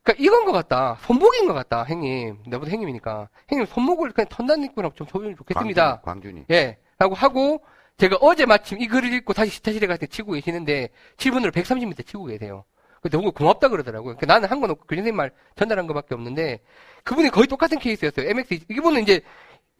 그러니까 0.03 0.23
이건 0.23 0.45
것 0.45 0.51
같다. 0.53 0.97
손목인 1.01 1.47
것 1.47 1.53
같다, 1.53 1.83
형님. 1.83 2.37
나보다 2.47 2.71
형님이니까. 2.71 3.29
형님, 3.49 3.65
손목을 3.65 4.11
그냥 4.11 4.27
턴다는 4.29 4.61
느낌으로 4.67 4.91
좀 4.95 5.05
줘주면 5.07 5.35
좋겠습니다. 5.37 6.01
광준이. 6.01 6.37
광준 6.37 6.37
이. 6.37 6.45
예. 6.53 6.77
라고 6.97 7.13
하고, 7.15 7.61
제가 7.97 8.17
어제 8.21 8.45
마침 8.45 8.79
이 8.79 8.87
글을 8.87 9.11
읽고 9.13 9.33
다시 9.33 9.51
시타실에 9.51 9.87
가서 9.87 10.05
치고 10.05 10.33
계시는데, 10.33 10.89
7분으로 11.17 11.51
130m 11.51 12.05
치고 12.05 12.25
계세요. 12.25 12.63
그 13.09 13.15
너무 13.15 13.31
고맙다 13.31 13.69
그러더라고요. 13.69 14.15
그러니까 14.15 14.25
나는 14.25 14.49
한 14.49 14.59
건 14.59 14.71
없고, 14.71 14.85
교수님 14.87 15.15
말 15.15 15.31
전달한 15.55 15.87
것밖에 15.87 16.15
없는데, 16.15 16.59
그분이 17.03 17.29
거의 17.29 17.47
똑같은 17.47 17.79
케이스였어요. 17.79 18.27
MX, 18.29 18.59
이분은 18.69 19.03
이제, 19.03 19.21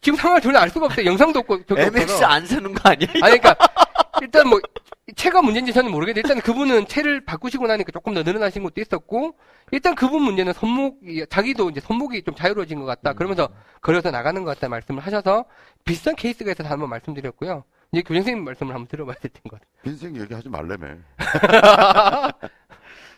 지금 0.01 0.17
상황을 0.17 0.41
전혀 0.41 0.59
알 0.59 0.69
수가 0.69 0.85
없어요. 0.85 1.05
영상도 1.05 1.39
없고, 1.39 1.65
저기 1.65 1.81
MX 1.81 2.03
없어서. 2.03 2.25
안 2.25 2.45
쓰는 2.45 2.73
거 2.73 2.89
아니야? 2.89 3.07
아니, 3.23 3.39
그러니까, 3.39 3.55
일단 4.21 4.47
뭐, 4.47 4.59
채가 5.15 5.41
문제인지 5.41 5.73
저는 5.73 5.89
모르겠는데, 5.91 6.27
일단 6.27 6.41
그분은 6.41 6.85
채를 6.87 7.25
바꾸시고 7.25 7.65
나니까 7.67 7.91
조금 7.91 8.13
더 8.13 8.23
늘어나신 8.23 8.61
것도 8.63 8.79
있었고, 8.81 9.35
일단 9.71 9.95
그분 9.95 10.21
문제는 10.21 10.53
손목이, 10.53 11.25
자기도 11.29 11.69
이제 11.69 11.79
손목이 11.79 12.21
좀 12.23 12.35
자유로워진 12.35 12.79
것 12.79 12.85
같다. 12.85 13.13
그러면서 13.13 13.49
걸어서 13.81 14.11
나가는 14.11 14.43
것 14.43 14.53
같다 14.55 14.69
말씀을 14.69 15.01
하셔서, 15.05 15.45
비슷한 15.85 16.15
케이스가 16.15 16.51
있어서 16.51 16.69
한번 16.69 16.89
말씀드렸고요. 16.89 17.63
이제 17.93 18.01
교장선생님 18.01 18.43
말씀을 18.43 18.73
한번 18.75 18.87
들어봐야 18.87 19.15
될것 19.15 19.43
같아요. 19.43 19.67
빈스윙 19.83 20.17
얘기하지 20.21 20.49
말래며. 20.49 20.87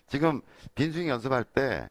지금 0.09 0.41
빈스윙 0.75 1.07
연습할 1.07 1.43
때, 1.45 1.87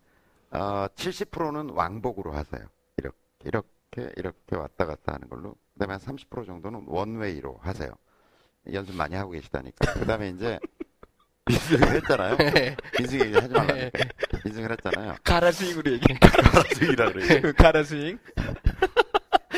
어, 0.51 0.87
70%는 0.95 1.71
왕복으로 1.71 2.33
하세요. 2.33 2.67
이렇게, 2.97 3.17
이렇게, 3.45 4.13
이렇게 4.17 4.57
왔다 4.57 4.87
갔다 4.87 5.15
하는 5.15 5.29
걸로. 5.29 5.55
그 5.75 5.79
다음에 5.81 5.93
한 5.95 6.01
30% 6.01 6.47
정도는 6.47 6.85
원웨이로 6.87 7.59
하세요. 7.63 7.91
연습 8.73 8.95
많이 8.97 9.15
하고 9.15 9.31
계시다니까. 9.31 9.95
그 9.95 10.05
다음에 10.07 10.31
이제, 10.31 10.59
빈스윙을 11.47 11.95
했잖아요. 11.97 12.37
빈스윙 12.97 13.21
얘기 13.27 13.35
하지 13.35 13.49
말라니까. 13.55 13.91
빈스윙을 14.43 14.71
했잖아요. 14.73 15.15
가라스윙으로 15.25 15.93
얘기해. 15.93 16.19
가라스윙이라 16.21 17.13
그래. 17.13 17.53
가라스윙. 17.53 18.19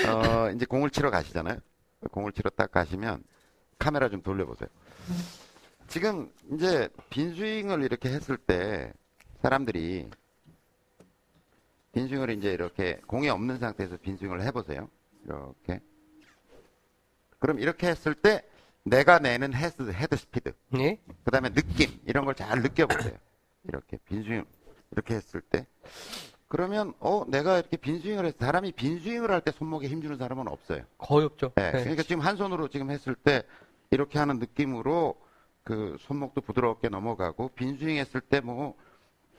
어, 0.07 0.51
이제 0.55 0.67
공을 0.67 0.91
치러 0.91 1.11
가시잖아요. 1.11 1.59
공을 2.13 2.33
치러 2.33 2.51
딱 2.51 2.71
가시면 2.71 3.25
카메라 3.79 4.09
좀 4.09 4.23
돌려보세요. 4.23 4.69
지금 5.91 6.31
이제 6.53 6.89
빈 7.11 7.35
스윙을 7.35 7.83
이렇게 7.83 8.09
했을 8.11 8.37
때 8.37 8.93
사람들이 9.43 10.09
빈 11.93 12.07
스윙을 12.09 12.31
이제 12.31 12.53
이렇게 12.53 13.01
공이 13.09 13.29
없는 13.29 13.59
상태에서 13.59 13.97
빈 13.97 14.17
스윙을 14.17 14.41
해보세요. 14.43 14.89
이렇게. 15.25 15.81
그럼 17.41 17.59
이렇게 17.59 17.89
했을 17.89 18.15
때 18.15 18.45
내가 18.85 19.19
내는 19.19 19.53
헤드, 19.53 19.91
헤드 19.91 20.17
스피드, 20.17 20.53
예? 20.79 20.97
그 21.25 21.31
다음에 21.33 21.51
느낌, 21.51 21.91
이런 22.07 22.25
걸 22.25 22.35
잘 22.35 22.63
느껴보세요. 22.63 23.17
이렇게 23.65 23.99
빈 24.07 24.23
스윙, 24.23 24.45
이렇게 24.93 25.15
했을 25.15 25.41
때. 25.41 25.67
그러면, 26.49 26.95
어, 27.01 27.25
내가 27.29 27.59
이렇게 27.59 27.77
빈 27.77 28.01
스윙을 28.01 28.27
해서, 28.27 28.37
사람이 28.39 28.73
빈 28.73 29.01
스윙을 29.01 29.31
할 29.31 29.41
때 29.43 29.51
손목에 29.53 29.89
힘주는 29.89 30.17
사람은 30.17 30.47
없어요. 30.49 30.85
거의 30.99 31.27
없죠. 31.27 31.53
네, 31.57 31.73
네. 31.73 31.81
그러니까 31.81 32.03
지금 32.05 32.21
한 32.21 32.37
손으로 32.37 32.69
지금 32.69 32.91
했을 32.91 33.15
때, 33.17 33.43
이렇게 33.91 34.19
하는 34.19 34.39
느낌으로 34.39 35.15
그 35.71 35.97
손목도 36.01 36.41
부드럽게 36.41 36.89
넘어가고, 36.89 37.51
빈 37.55 37.79
스윙 37.79 37.97
했을 37.99 38.21
때 38.21 38.41
뭐, 38.41 38.75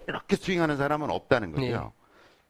이렇게 0.07 0.37
스윙하는 0.37 0.77
사람은 0.77 1.09
없다는 1.09 1.51
거죠. 1.51 1.65
네. 1.65 1.91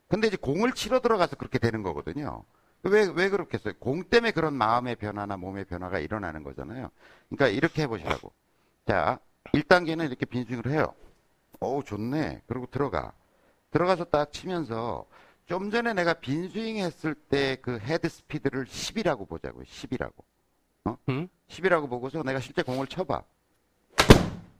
근데 0.07 0.27
이제 0.27 0.37
공을 0.37 0.73
치러 0.73 0.99
들어가서 0.99 1.35
그렇게 1.35 1.57
되는 1.57 1.81
거거든요. 1.81 2.43
왜, 2.83 3.07
왜 3.15 3.29
그렇겠어요? 3.29 3.73
공 3.79 4.03
때문에 4.03 4.31
그런 4.33 4.53
마음의 4.53 4.97
변화나 4.97 5.35
몸의 5.35 5.65
변화가 5.65 5.97
일어나는 5.97 6.43
거잖아요. 6.43 6.89
그러니까 7.29 7.47
이렇게 7.47 7.81
해보시라고. 7.83 8.31
자, 8.85 9.17
1단계는 9.53 10.07
이렇게 10.07 10.25
빈스윙을 10.27 10.67
해요. 10.67 10.93
어우, 11.59 11.83
좋네. 11.83 12.43
그리고 12.45 12.67
들어가. 12.67 13.13
들어가서 13.71 14.05
딱 14.05 14.31
치면서 14.31 15.05
좀 15.47 15.71
전에 15.71 15.93
내가 15.93 16.13
빈스윙 16.13 16.77
했을 16.77 17.15
때 17.15 17.57
그 17.61 17.79
헤드 17.79 18.07
스피드를 18.09 18.65
10이라고 18.65 19.27
보자고요. 19.27 19.63
10이라고. 19.63 20.13
어? 20.85 20.97
음? 21.09 21.27
10이라고 21.47 21.89
보고서 21.89 22.21
내가 22.21 22.39
실제 22.39 22.61
공을 22.61 22.85
쳐봐. 22.87 23.23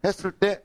했을 0.05 0.31
때 0.31 0.63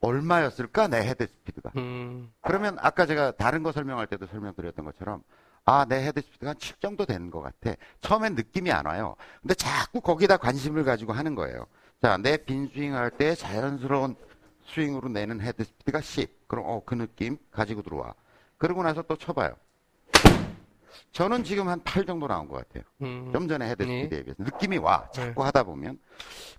얼마였을까? 0.00 0.88
내 0.88 0.98
헤드 1.02 1.26
스피드가. 1.26 1.72
음, 1.76 2.32
그러면 2.42 2.76
아까 2.80 3.06
제가 3.06 3.32
다른 3.32 3.62
거 3.62 3.72
설명할 3.72 4.06
때도 4.06 4.26
설명드렸던 4.26 4.84
것처럼 4.84 5.22
아, 5.66 5.84
내 5.88 6.06
헤드 6.06 6.20
스피드가 6.22 6.50
한 6.50 6.58
7 6.58 6.76
정도 6.80 7.04
되는 7.04 7.30
것 7.30 7.40
같아. 7.40 7.74
처음엔 8.00 8.34
느낌이 8.34 8.70
안 8.72 8.86
와요. 8.86 9.16
근데 9.42 9.54
자꾸 9.54 10.00
거기다 10.00 10.38
관심을 10.38 10.84
가지고 10.84 11.12
하는 11.12 11.34
거예요. 11.34 11.66
자, 12.02 12.16
내 12.16 12.38
빈 12.38 12.68
스윙 12.72 12.94
할 12.94 13.10
때 13.10 13.34
자연스러운 13.34 14.16
스윙으로 14.72 15.08
내는 15.10 15.40
헤드 15.40 15.64
스피드가 15.64 16.00
10. 16.00 16.48
그럼 16.48 16.64
어, 16.66 16.82
그 16.84 16.94
느낌 16.94 17.36
가지고 17.50 17.82
들어와. 17.82 18.14
그러고 18.56 18.82
나서 18.82 19.02
또 19.02 19.16
쳐봐요. 19.16 19.54
저는 21.12 21.44
지금 21.44 21.68
한 21.68 21.80
8 21.82 22.06
정도 22.06 22.26
나온 22.26 22.48
것 22.48 22.56
같아요. 22.56 22.84
음. 23.02 23.30
좀 23.32 23.48
전에 23.48 23.68
헤드 23.68 23.82
네. 23.82 24.04
스피드에 24.04 24.22
비해서 24.22 24.42
느낌이 24.42 24.78
와 24.78 25.08
자꾸 25.12 25.44
하다 25.44 25.64
보면 25.64 25.98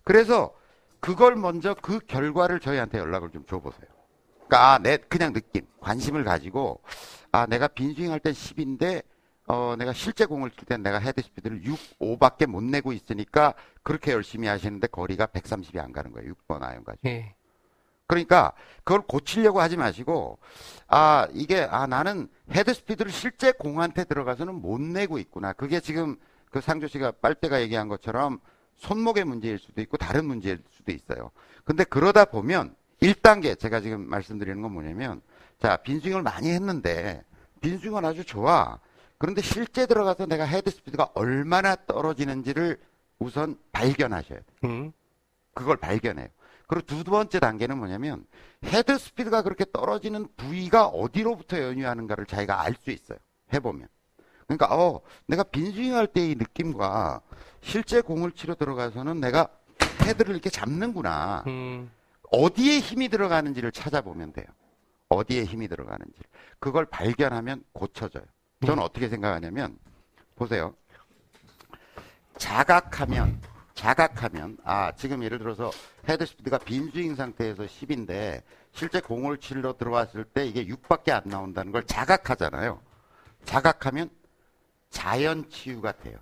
그래서 0.04 0.54
그걸 1.02 1.36
먼저 1.36 1.74
그 1.82 2.00
결과를 2.00 2.60
저희한테 2.60 3.00
연락을 3.00 3.32
좀 3.32 3.46
줘보세요. 3.46 3.88
그러니까 4.48 4.74
아, 4.74 4.78
내 4.78 4.98
그냥 4.98 5.34
느낌 5.34 5.66
관심을 5.80 6.24
가지고 6.24 6.82
아 7.32 7.46
내가 7.48 7.68
빈스윙 7.68 8.12
할 8.12 8.20
땐 8.20 8.34
10인데 8.34 9.04
어 9.48 9.76
내가 9.78 9.94
실제 9.94 10.26
공을 10.26 10.52
칠 10.52 10.66
땐 10.66 10.84
내가 10.84 11.00
헤드 11.00 11.22
스피드를 11.22 11.64
6, 11.66 11.78
5밖에 12.00 12.46
못 12.46 12.64
내고 12.64 12.94
있으니까 12.94 13.54
그렇게 13.84 14.12
열심히 14.12 14.48
하시는데 14.48 14.88
거리가 14.88 15.28
130이 15.28 15.80
안 15.80 15.92
가는 15.92 16.12
거예요. 16.12 16.34
6번 16.34 16.62
아이언 16.64 16.84
가지고. 16.84 17.10
예. 17.10 17.36
그러니까 18.08 18.52
그걸 18.84 19.02
고치려고 19.02 19.62
하지 19.62 19.78
마시고 19.78 20.38
아 20.88 21.28
이게 21.34 21.62
아 21.64 21.88
나는 21.88 22.28
헤드 22.52 22.74
스피드를 22.74 23.10
실제 23.12 23.54
공한테 23.54 24.04
들어가서는 24.04 24.54
못 24.56 24.80
내고 24.82 25.18
있구나. 25.18 25.54
그게 25.54 25.80
지금 25.80 26.18
그 26.52 26.60
상조 26.62 26.88
씨가 26.88 27.14
빨대가 27.22 27.62
얘기한 27.62 27.88
것처럼 27.88 28.40
손목의 28.82 29.26
문제일 29.26 29.60
수도 29.60 29.80
있고 29.82 29.98
다른 29.98 30.26
문제일 30.26 30.62
수도 30.70 30.92
있어요. 30.92 31.32
근데 31.64 31.84
그러다 31.84 32.26
보면 32.26 32.76
1단계 33.02 33.58
제가 33.58 33.80
지금 33.82 34.10
말씀드리는 34.10 34.62
건 34.62 34.74
뭐냐면 34.74 35.22
자 35.60 35.78
빈스윙을 35.78 36.22
많이 36.24 36.50
했는데 36.50 37.24
빈스윙은 37.62 38.04
아주 38.04 38.26
좋아. 38.26 38.80
그런데 39.18 39.42
실제 39.42 39.86
들어가서 39.86 40.26
내가 40.26 40.46
헤드 40.46 40.72
스피드가 40.72 41.12
얼마나 41.14 41.76
떨어지는지를 41.76 42.80
우선 43.20 43.56
발견하셔야 43.72 44.40
돼요. 44.40 44.46
음. 44.64 44.92
그걸 45.54 45.78
발견해요. 45.78 46.28
그리고 46.66 46.86
두 46.88 47.04
번째 47.04 47.40
단계는 47.40 47.78
뭐냐면 47.78 48.26
헤드 48.66 48.98
스피드가 48.98 49.44
그렇게 49.44 49.66
떨어지는 49.72 50.28
부위가 50.38 50.88
어디로부터 50.88 51.60
연유하는가를 51.62 52.26
자기가 52.26 52.62
알 52.62 52.74
수 52.82 52.90
있어요. 52.90 53.20
해보면. 53.54 53.88
그러니까 54.58 54.76
어 54.76 55.00
내가 55.28 55.44
빈스윙 55.44 55.96
할때이 55.96 56.36
느낌과 56.36 57.22
실제 57.62 58.02
공을 58.02 58.32
치러 58.32 58.56
들어가서는 58.56 59.22
내가 59.22 59.48
헤드를 60.00 60.34
이렇게 60.34 60.50
잡는구나. 60.50 61.44
음, 61.48 61.90
어디에 62.32 62.80
힘이 62.80 63.08
들어가는지를 63.10 63.72
찾아보면 63.72 64.34
돼요. 64.34 64.46
어디에 65.10 65.44
힘이 65.46 65.68
들어가는지. 65.68 66.22
그걸 66.60 66.86
발견하면 66.86 67.64
고쳐져요. 67.74 68.24
저는 68.66 68.84
어떻게 68.84 69.10
생각하냐면, 69.10 69.78
보세요. 70.36 70.74
자각하면, 72.38 73.42
자각하면, 73.74 74.58
아, 74.64 74.92
지금 74.96 75.24
예를 75.24 75.40
들어서 75.40 75.72
헤드 76.08 76.26
스피드가 76.26 76.60
빈스윙 76.60 77.16
상태에서 77.16 77.64
10인데, 77.64 78.44
실제 78.72 79.02
공을 79.02 79.38
치러 79.38 79.76
들어왔을 79.76 80.24
때 80.24 80.46
이게 80.46 80.66
6밖에 80.66 81.12
안 81.12 81.24
나온다는 81.26 81.72
걸 81.72 81.84
자각하잖아요. 81.84 82.80
자각하면 83.44 84.10
자연 84.92 85.50
치유가 85.50 85.92
돼요. 85.94 86.20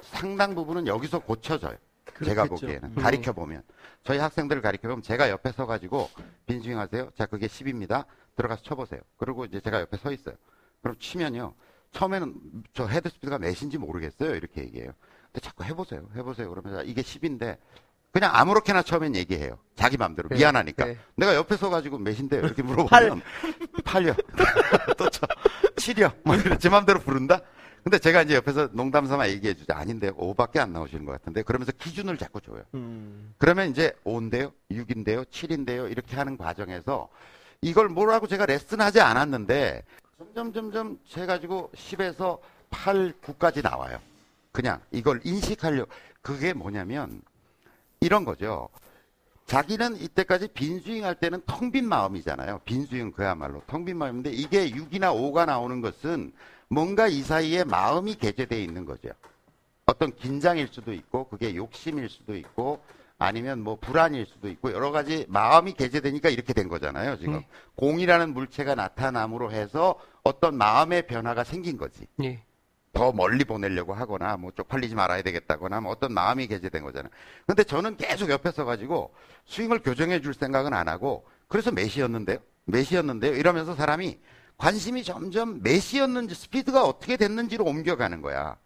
상당 0.00 0.54
부분은 0.54 0.86
여기서 0.86 1.18
고쳐져요. 1.18 1.76
제가 2.24 2.44
그렇겠죠. 2.44 2.66
보기에는. 2.66 2.88
음. 2.96 3.02
가르쳐 3.02 3.32
보면. 3.32 3.62
저희 4.04 4.18
학생들을 4.18 4.62
가르쳐 4.62 4.88
보면 4.88 5.02
제가 5.02 5.28
옆에 5.28 5.52
서 5.52 5.66
가지고 5.66 6.08
빈스윙 6.46 6.78
하세요. 6.78 7.10
자, 7.16 7.26
그게 7.26 7.46
10입니다. 7.46 8.06
들어가서 8.36 8.62
쳐보세요. 8.62 9.00
그리고 9.18 9.44
이제 9.44 9.60
제가 9.60 9.80
옆에 9.80 9.96
서 9.98 10.10
있어요. 10.12 10.34
그럼 10.80 10.96
치면요. 10.98 11.54
처음에는 11.92 12.34
저 12.72 12.86
헤드 12.86 13.10
스피드가 13.10 13.38
몇인지 13.38 13.76
모르겠어요. 13.76 14.34
이렇게 14.34 14.62
얘기해요. 14.62 14.92
근데 15.26 15.40
자꾸 15.40 15.64
해보세요. 15.64 16.08
해보세요. 16.16 16.48
그러면 16.48 16.86
이게 16.86 17.02
10인데 17.02 17.58
그냥 18.12 18.30
아무렇게나 18.34 18.82
처음엔 18.82 19.14
얘기해요. 19.16 19.58
자기 19.74 19.96
마음대로. 19.96 20.28
네, 20.28 20.36
미안하니까. 20.36 20.84
네. 20.84 20.98
내가 21.16 21.34
옆에 21.34 21.56
서가지고 21.56 21.98
몇인데요? 21.98 22.40
이렇게 22.42 22.62
물어보면 22.62 23.22
8려. 23.84 24.16
또 24.96 25.10
쳐. 25.10 25.26
7려. 25.76 26.14
뭐 26.24 26.36
이런 26.36 26.58
제 26.58 26.68
마음대로 26.68 27.00
부른다? 27.00 27.40
근데 27.82 27.98
제가 27.98 28.22
이제 28.22 28.34
옆에서 28.36 28.68
농담 28.72 29.06
삼아 29.06 29.28
얘기해 29.30 29.54
주죠. 29.54 29.72
아닌데요. 29.72 30.12
5밖에 30.14 30.58
안 30.58 30.72
나오시는 30.72 31.04
것 31.04 31.12
같은데. 31.12 31.42
그러면서 31.42 31.72
기준을 31.72 32.16
자꾸 32.16 32.40
줘요. 32.40 32.62
음. 32.74 33.34
그러면 33.38 33.70
이제 33.70 33.92
5인데요, 34.04 34.52
6인데요, 34.70 35.24
7인데요, 35.24 35.90
이렇게 35.90 36.16
하는 36.16 36.36
과정에서 36.36 37.08
이걸 37.60 37.88
뭐라고 37.88 38.26
제가 38.28 38.46
레슨하지 38.46 39.00
않았는데 39.00 39.82
점점 40.16 40.52
점점 40.52 40.98
제 41.08 41.26
가지고 41.26 41.70
10에서 41.74 42.38
8, 42.70 43.14
9까지 43.20 43.62
나와요. 43.62 43.98
그냥 44.52 44.80
이걸 44.92 45.20
인식하려 45.24 45.86
그게 46.20 46.52
뭐냐면 46.52 47.20
이런 48.00 48.24
거죠. 48.24 48.68
자기는 49.46 49.96
이때까지 49.96 50.48
빈스윙 50.48 51.04
할 51.04 51.16
때는 51.16 51.42
텅 51.46 51.72
빈 51.72 51.88
마음이잖아요. 51.88 52.60
빈스윙 52.64 53.10
그야말로 53.12 53.60
텅 53.66 53.84
빈 53.84 53.98
마음인데 53.98 54.30
이게 54.30 54.70
6이나 54.70 55.12
5가 55.12 55.46
나오는 55.46 55.80
것은 55.80 56.32
뭔가 56.72 57.06
이 57.06 57.20
사이에 57.20 57.64
마음이 57.64 58.14
개재되어 58.14 58.58
있는 58.58 58.86
거죠. 58.86 59.10
어떤 59.84 60.10
긴장일 60.16 60.68
수도 60.68 60.94
있고 60.94 61.28
그게 61.28 61.54
욕심일 61.54 62.08
수도 62.08 62.34
있고 62.34 62.82
아니면 63.18 63.62
뭐 63.62 63.76
불안일 63.76 64.24
수도 64.24 64.48
있고 64.48 64.72
여러 64.72 64.90
가지 64.90 65.26
마음이 65.28 65.74
개재되니까 65.74 66.30
이렇게 66.30 66.54
된 66.54 66.68
거잖아요. 66.68 67.18
지금 67.18 67.34
음. 67.34 67.42
공이라는 67.76 68.32
물체가 68.32 68.74
나타남으로 68.74 69.52
해서 69.52 70.00
어떤 70.24 70.56
마음의 70.56 71.06
변화가 71.08 71.44
생긴 71.44 71.76
거지. 71.76 72.06
예. 72.22 72.42
더 72.94 73.12
멀리 73.12 73.44
보내려고 73.44 73.92
하거나 73.92 74.38
뭐 74.38 74.50
쪽팔리지 74.52 74.94
말아야 74.94 75.20
되겠다거나 75.22 75.82
뭐 75.82 75.92
어떤 75.92 76.14
마음이 76.14 76.46
개재된 76.46 76.82
거잖아요. 76.84 77.10
근데 77.46 77.64
저는 77.64 77.98
계속 77.98 78.30
옆에 78.30 78.50
서가지고 78.50 79.12
스윙을 79.44 79.82
교정해 79.82 80.22
줄 80.22 80.32
생각은 80.32 80.72
안 80.72 80.88
하고 80.88 81.26
그래서 81.48 81.70
메시였는데요. 81.70 82.38
메시였는데요. 82.64 83.34
이러면서 83.34 83.74
사람이 83.74 84.18
관심이 84.62 85.02
점점 85.02 85.60
메시였는지 85.60 86.36
스피드가 86.36 86.84
어떻게 86.84 87.16
됐는지로 87.16 87.64
옮겨가는 87.64 88.22
거야. 88.22 88.56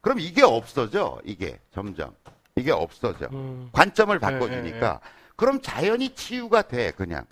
그럼 0.00 0.18
이게 0.18 0.42
없어져. 0.42 1.20
이게 1.26 1.60
점점. 1.74 2.14
이게 2.56 2.72
없어져. 2.72 3.28
음. 3.32 3.68
관점을 3.70 4.16
예, 4.16 4.18
바꿔주니까 4.18 5.00
그럼 5.36 5.60
자연히 5.60 6.14
치유가 6.14 6.62
돼 6.62 6.92
그냥 6.92 7.26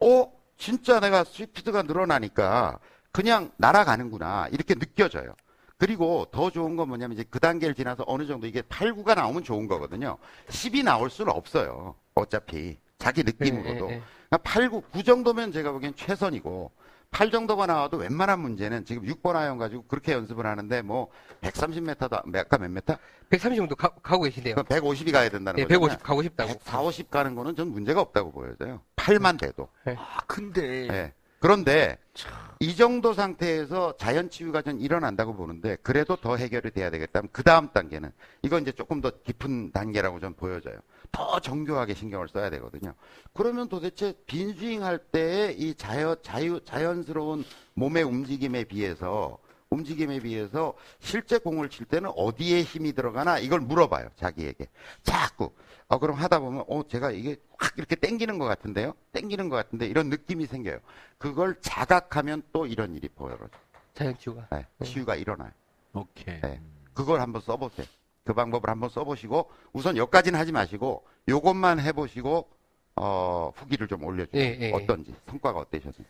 어 0.00 0.30
진짜 0.58 1.00
내가 1.00 1.24
스피드가 1.24 1.84
늘어나니까 1.84 2.78
그냥 3.10 3.50
날아가는구나 3.56 4.48
이렇게 4.52 4.74
느껴져요 4.74 5.34
그리고 5.78 6.26
더 6.30 6.50
좋은 6.50 6.76
건 6.76 6.88
뭐냐면 6.88 7.16
이제 7.16 7.24
그 7.30 7.40
단계를 7.40 7.74
지나서 7.74 8.04
어느 8.06 8.26
정도 8.26 8.46
이게 8.46 8.60
8, 8.62 8.92
9가 8.92 9.14
나오면 9.14 9.44
좋은 9.44 9.66
거거든요 9.66 10.18
10이 10.48 10.82
나올 10.84 11.10
수는 11.10 11.32
없어요 11.32 11.94
어차피 12.14 12.78
자기 12.98 13.22
느낌으로도 13.22 13.86
예, 13.86 13.90
예, 13.90 13.96
예. 13.96 14.02
그러니까 14.28 14.38
8, 14.42 14.70
9, 14.70 14.80
9 14.82 15.02
정도면 15.02 15.52
제가 15.52 15.72
보기엔 15.72 15.94
최선이고 15.94 16.70
8 17.12 17.30
정도가 17.30 17.66
나와도 17.66 17.98
웬만한 17.98 18.40
문제는 18.40 18.86
지금 18.86 19.04
6번 19.04 19.36
아이언 19.36 19.58
가지고 19.58 19.84
그렇게 19.86 20.12
연습을 20.12 20.46
하는데 20.46 20.82
뭐 20.82 21.10
130m도 21.42 22.04
아까 22.04 22.58
몇 22.58 22.70
메타? 22.70 22.98
130 23.28 23.56
정도 23.58 23.76
가, 23.76 23.90
가고 24.02 24.24
계신데요. 24.24 24.54
그럼 24.54 24.66
150이 24.66 25.12
가야 25.12 25.28
된다는 25.28 25.60
예, 25.60 25.64
거죠. 25.64 25.80
150 25.80 26.02
가고 26.02 26.22
싶다고. 26.22 26.48
140, 26.48 26.80
50 26.80 27.10
가는 27.10 27.34
거는 27.34 27.54
전 27.54 27.68
문제가 27.70 28.00
없다고 28.00 28.32
보여져요. 28.32 28.80
8만 28.96 29.38
돼도. 29.38 29.68
아, 29.84 30.20
근데 30.26 30.88
예. 30.88 31.12
그런데 31.42 31.98
이 32.60 32.76
정도 32.76 33.14
상태에서 33.14 33.96
자연 33.96 34.30
치유가 34.30 34.62
전 34.62 34.80
일어난다고 34.80 35.34
보는데 35.34 35.76
그래도 35.82 36.14
더 36.14 36.36
해결이 36.36 36.70
돼야 36.70 36.88
되겠다면 36.88 37.30
그 37.32 37.42
다음 37.42 37.68
단계는 37.72 38.12
이건 38.42 38.62
이제 38.62 38.70
조금 38.70 39.00
더 39.00 39.10
깊은 39.10 39.72
단계라고 39.72 40.20
전 40.20 40.34
보여져요. 40.34 40.78
더 41.10 41.40
정교하게 41.40 41.94
신경을 41.94 42.28
써야 42.28 42.48
되거든요. 42.50 42.94
그러면 43.34 43.68
도대체 43.68 44.14
빈스윙 44.26 44.84
할 44.84 44.98
때의 44.98 45.58
이 45.58 45.74
자연, 45.74 46.14
자유, 46.22 46.60
자연스러운 46.64 47.44
몸의 47.74 48.04
움직임에 48.04 48.62
비해서 48.62 49.36
움직임에 49.72 50.20
비해서 50.20 50.74
실제 51.00 51.38
공을 51.38 51.70
칠 51.70 51.86
때는 51.86 52.10
어디에 52.14 52.62
힘이 52.62 52.92
들어가나 52.92 53.38
이걸 53.38 53.60
물어봐요 53.60 54.10
자기에게. 54.16 54.66
자꾸. 55.02 55.52
어 55.88 55.98
그럼 55.98 56.16
하다 56.16 56.40
보면 56.40 56.64
어 56.68 56.82
제가 56.86 57.10
이게 57.10 57.36
확 57.58 57.72
이렇게 57.76 57.96
땡기는 57.96 58.38
것 58.38 58.44
같은데요? 58.44 58.94
땡기는 59.12 59.48
것 59.48 59.56
같은데 59.56 59.86
이런 59.86 60.08
느낌이 60.10 60.46
생겨요. 60.46 60.78
그걸 61.18 61.56
자각하면 61.60 62.42
또 62.52 62.66
이런 62.66 62.94
일이 62.94 63.08
보여요 63.08 63.38
자연 63.94 64.16
치유가. 64.16 64.46
네, 64.50 64.66
치유가 64.84 65.16
일어나요. 65.16 65.50
오케이. 65.94 66.40
네. 66.40 66.60
그걸 66.94 67.20
한번 67.20 67.40
써보세요. 67.42 67.86
그 68.24 68.32
방법을 68.34 68.70
한번 68.70 68.88
써보시고 68.88 69.50
우선 69.72 69.96
여기까지는 69.96 70.38
하지 70.38 70.52
마시고 70.52 71.04
요것만 71.28 71.80
해보시고 71.80 72.48
어 73.04 73.52
후기를 73.56 73.88
좀 73.88 74.04
올려주세요 74.04 74.40
예, 74.40 74.56
예, 74.60 74.66
예. 74.68 74.72
어떤지 74.72 75.12
성과가 75.28 75.58
어떠셨는지 75.58 76.04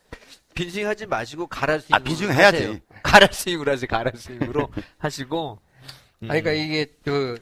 빈스윙 0.53 0.87
하지 0.87 1.07
마시고 1.07 1.47
가라 1.47 1.79
스윙. 1.79 1.95
아, 1.95 1.99
빈스윙 1.99 2.31
해야지. 2.31 2.79
가라 3.01 3.27
스윙으로 3.31 3.71
하세요. 3.71 3.87
가라 3.87 4.11
스윙으로 4.13 4.69
하시고. 4.99 5.59
음. 6.21 6.31
아니, 6.31 6.41
그러니까 6.41 6.51
이게 6.63 6.85
그 7.03 7.39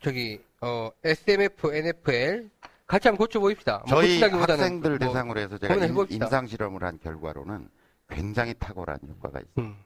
저기 0.00 0.38
어 0.60 0.90
SMF, 1.02 1.74
NFL 1.74 2.48
같이 2.86 3.08
한번 3.08 3.26
고쳐 3.26 3.40
보입시다. 3.40 3.82
뭐 3.88 4.00
저희 4.00 4.20
학생들 4.22 4.98
뭐, 4.98 5.08
대상으로 5.08 5.40
해서 5.40 5.58
제가 5.58 5.74
임. 5.84 6.06
임상 6.08 6.46
실험을 6.46 6.84
한 6.84 7.00
결과로는 7.02 7.68
굉장히 8.08 8.54
탁월한 8.54 9.00
효과가 9.08 9.40
있어요. 9.40 9.66
음. 9.66 9.76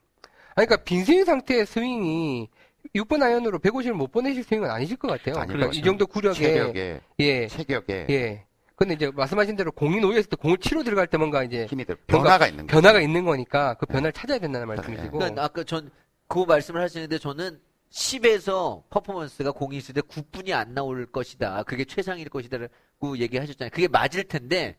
아니, 0.55 0.67
그러니까 0.67 0.77
빈스윙 0.85 1.25
상태의 1.25 1.65
스윙이 1.65 2.51
6번 2.95 3.23
아이언으로 3.23 3.59
150을 3.61 3.93
못 3.93 4.13
보내실 4.13 4.45
스윙은 4.45 4.71
아니실 4.71 4.99
것 4.99 5.09
같아요. 5.09 5.37
아닐 5.37 5.49
그러니까 5.55 5.67
것이 5.69 5.81
정도 5.83 6.07
구력에 6.07 6.35
체격에 6.35 7.01
예, 7.21 7.47
체격에 7.49 8.07
예. 8.11 8.45
근데 8.81 8.95
이제 8.95 9.11
말씀하신 9.11 9.55
대로 9.57 9.71
공이 9.71 10.01
놓여있을 10.01 10.31
때 10.31 10.37
공을 10.37 10.59
치러 10.59 10.83
들어갈 10.83 11.07
때 11.07 11.17
뭔가 11.19 11.45
이제 11.45 11.67
힘이 11.67 11.85
들 11.85 11.97
뭔가 12.09 12.31
변화가 12.31 12.49
있는 12.49 12.67
거예요. 12.67 12.81
변화가 12.81 13.01
있는 13.01 13.25
거니까 13.25 13.75
그 13.75 13.87
변화를 13.87 14.13
찾아야 14.13 14.39
된다는 14.39 14.67
말씀이시고. 14.67 15.19
그러니까 15.19 15.45
아까 15.45 15.63
전 15.63 15.91
그 16.31 16.45
말씀을 16.45 16.81
하시는데 16.81 17.19
저는 17.19 17.61
10에서 17.91 18.85
퍼포먼스가 18.89 19.51
공이 19.51 19.77
있을 19.79 19.95
때 19.95 20.01
9분이 20.01 20.53
안 20.53 20.75
나올 20.75 21.05
것이다. 21.07 21.65
그게 21.65 21.85
최상일 21.85 22.29
것이다라고 22.29 23.19
얘기하셨잖아요. 23.19 23.71
그게 23.71 23.89
맞을 23.89 24.23
텐데 24.23 24.77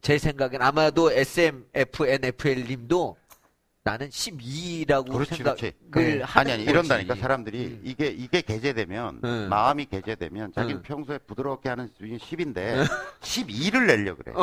제 0.00 0.16
생각엔 0.16 0.62
아마도 0.62 1.12
SM, 1.12 1.66
NFL 1.74 2.64
님도 2.68 3.18
나는 3.86 4.08
12라고 4.08 5.12
그렇지, 5.12 5.34
생각을 5.36 5.72
그렇지. 5.90 6.22
하는 6.22 6.24
아니 6.24 6.52
아니 6.52 6.64
거지. 6.64 6.70
이런다니까 6.70 7.14
사람들이 7.16 7.66
음. 7.66 7.80
이게 7.84 8.06
이게 8.06 8.40
개재되면 8.40 9.20
음. 9.22 9.46
마음이 9.50 9.84
개재되면 9.84 10.54
자기는 10.54 10.76
음. 10.78 10.82
평소에 10.82 11.18
부드럽게 11.18 11.68
하는 11.68 11.90
스윙이 11.98 12.16
10인데 12.16 12.82
12를 13.20 13.86
내려 13.86 14.16
그래. 14.16 14.32
어, 14.34 14.40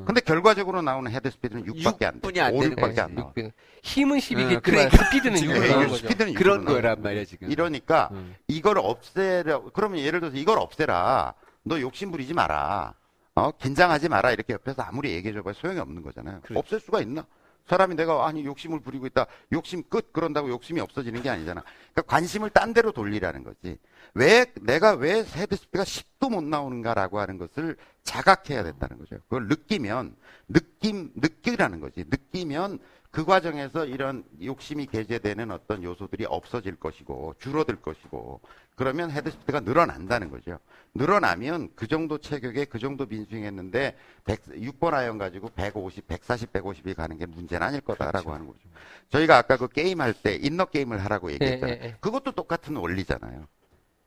어. 0.00 0.04
근데 0.04 0.20
결과적으로 0.20 0.82
나오는 0.82 1.08
헤드 1.12 1.30
스피드는 1.30 1.66
6밖에 1.66 2.02
안 2.06 2.20
돼. 2.20 2.28
6분이 2.28 2.38
안 2.40 2.52
5, 2.54 2.60
되는 2.62 2.76
6밖에 2.76 2.80
거지. 2.80 3.00
안 3.00 3.14
나와. 3.14 3.32
육- 3.36 3.52
힘은 3.84 4.18
10이겠지만 4.18 4.56
어, 4.56 4.60
그러니까 4.60 4.96
스피드는 5.04 5.36
지금 5.36 5.54
6으로 5.54 5.62
예, 5.64 5.68
나오는 5.68 5.86
이거 5.86 5.92
거죠. 5.92 6.02
스피드는 6.08 6.34
그런 6.34 6.60
6으로 6.60 6.64
나와. 6.64 6.76
거란 6.80 7.02
말이야 7.02 7.24
지금. 7.26 7.52
이러니까 7.52 8.08
음. 8.10 8.34
이걸 8.48 8.78
없애려 8.78 9.70
그러면 9.72 10.00
예를 10.00 10.18
들어서 10.18 10.36
이걸 10.36 10.58
없애라 10.58 11.32
너 11.62 11.80
욕심 11.80 12.10
부리지 12.10 12.34
마라 12.34 12.94
어 13.36 13.52
긴장하지 13.52 14.08
마라 14.08 14.32
이렇게 14.32 14.54
옆에서 14.54 14.82
아무리 14.82 15.12
얘기해 15.12 15.32
줘봐야 15.32 15.54
소용이 15.54 15.78
없는 15.78 16.02
거잖아요 16.02 16.40
그렇죠. 16.42 16.58
없앨 16.58 16.80
수가 16.80 17.00
있나 17.02 17.24
사람이 17.68 17.94
내가 17.94 18.26
아니 18.26 18.44
욕심을 18.44 18.80
부리고 18.80 19.06
있다. 19.06 19.26
욕심 19.52 19.82
끝 19.88 20.12
그런다고 20.12 20.48
욕심이 20.48 20.80
없어지는 20.80 21.22
게 21.22 21.28
아니잖아. 21.28 21.62
그러니까 21.92 22.02
관심을 22.02 22.50
딴 22.50 22.72
데로 22.72 22.92
돌리라는 22.92 23.44
거지. 23.44 23.78
왜 24.14 24.46
내가 24.62 24.92
왜 24.92 25.24
헤드스피드가 25.24 25.84
10도 25.84 26.30
못 26.30 26.42
나오는가라고 26.42 27.20
하는 27.20 27.38
것을 27.38 27.76
자각해야 28.02 28.64
된다는 28.64 28.98
거죠. 28.98 29.16
그걸 29.28 29.48
느끼면 29.48 30.16
느낌 30.48 31.12
느끼라는 31.14 31.80
거지. 31.80 32.04
느끼면 32.08 32.78
그 33.10 33.24
과정에서 33.24 33.86
이런 33.86 34.22
욕심이 34.42 34.84
개재되는 34.86 35.50
어떤 35.50 35.82
요소들이 35.82 36.26
없어질 36.26 36.76
것이고 36.76 37.34
줄어들 37.38 37.76
것이고 37.76 38.40
그러면 38.74 39.10
헤드스피드가 39.10 39.60
늘어난다는 39.60 40.30
거죠. 40.30 40.58
늘어나면 40.94 41.70
그 41.74 41.86
정도 41.86 42.18
체격에 42.18 42.66
그 42.66 42.78
정도 42.78 43.06
빈스윙했는데 43.06 43.96
6번 44.26 44.92
아이언 44.92 45.16
가지고 45.18 45.48
150, 45.48 46.06
140, 46.06 46.52
150이 46.52 46.94
가는 46.94 47.16
게 47.16 47.24
문제는 47.26 47.66
아닐 47.66 47.80
거다라고 47.80 48.32
하는 48.32 48.46
거죠. 48.46 48.60
저희가 49.08 49.38
아까 49.38 49.56
그 49.56 49.68
게임 49.68 50.00
할 50.00 50.12
때 50.12 50.36
inner 50.36 50.66
game을 50.66 51.02
하라고 51.04 51.32
얘기했잖아요. 51.32 51.78
예, 51.80 51.84
예. 51.86 51.96
그것도 52.00 52.32
똑같은 52.32 52.76
원리잖아요. 52.76 53.46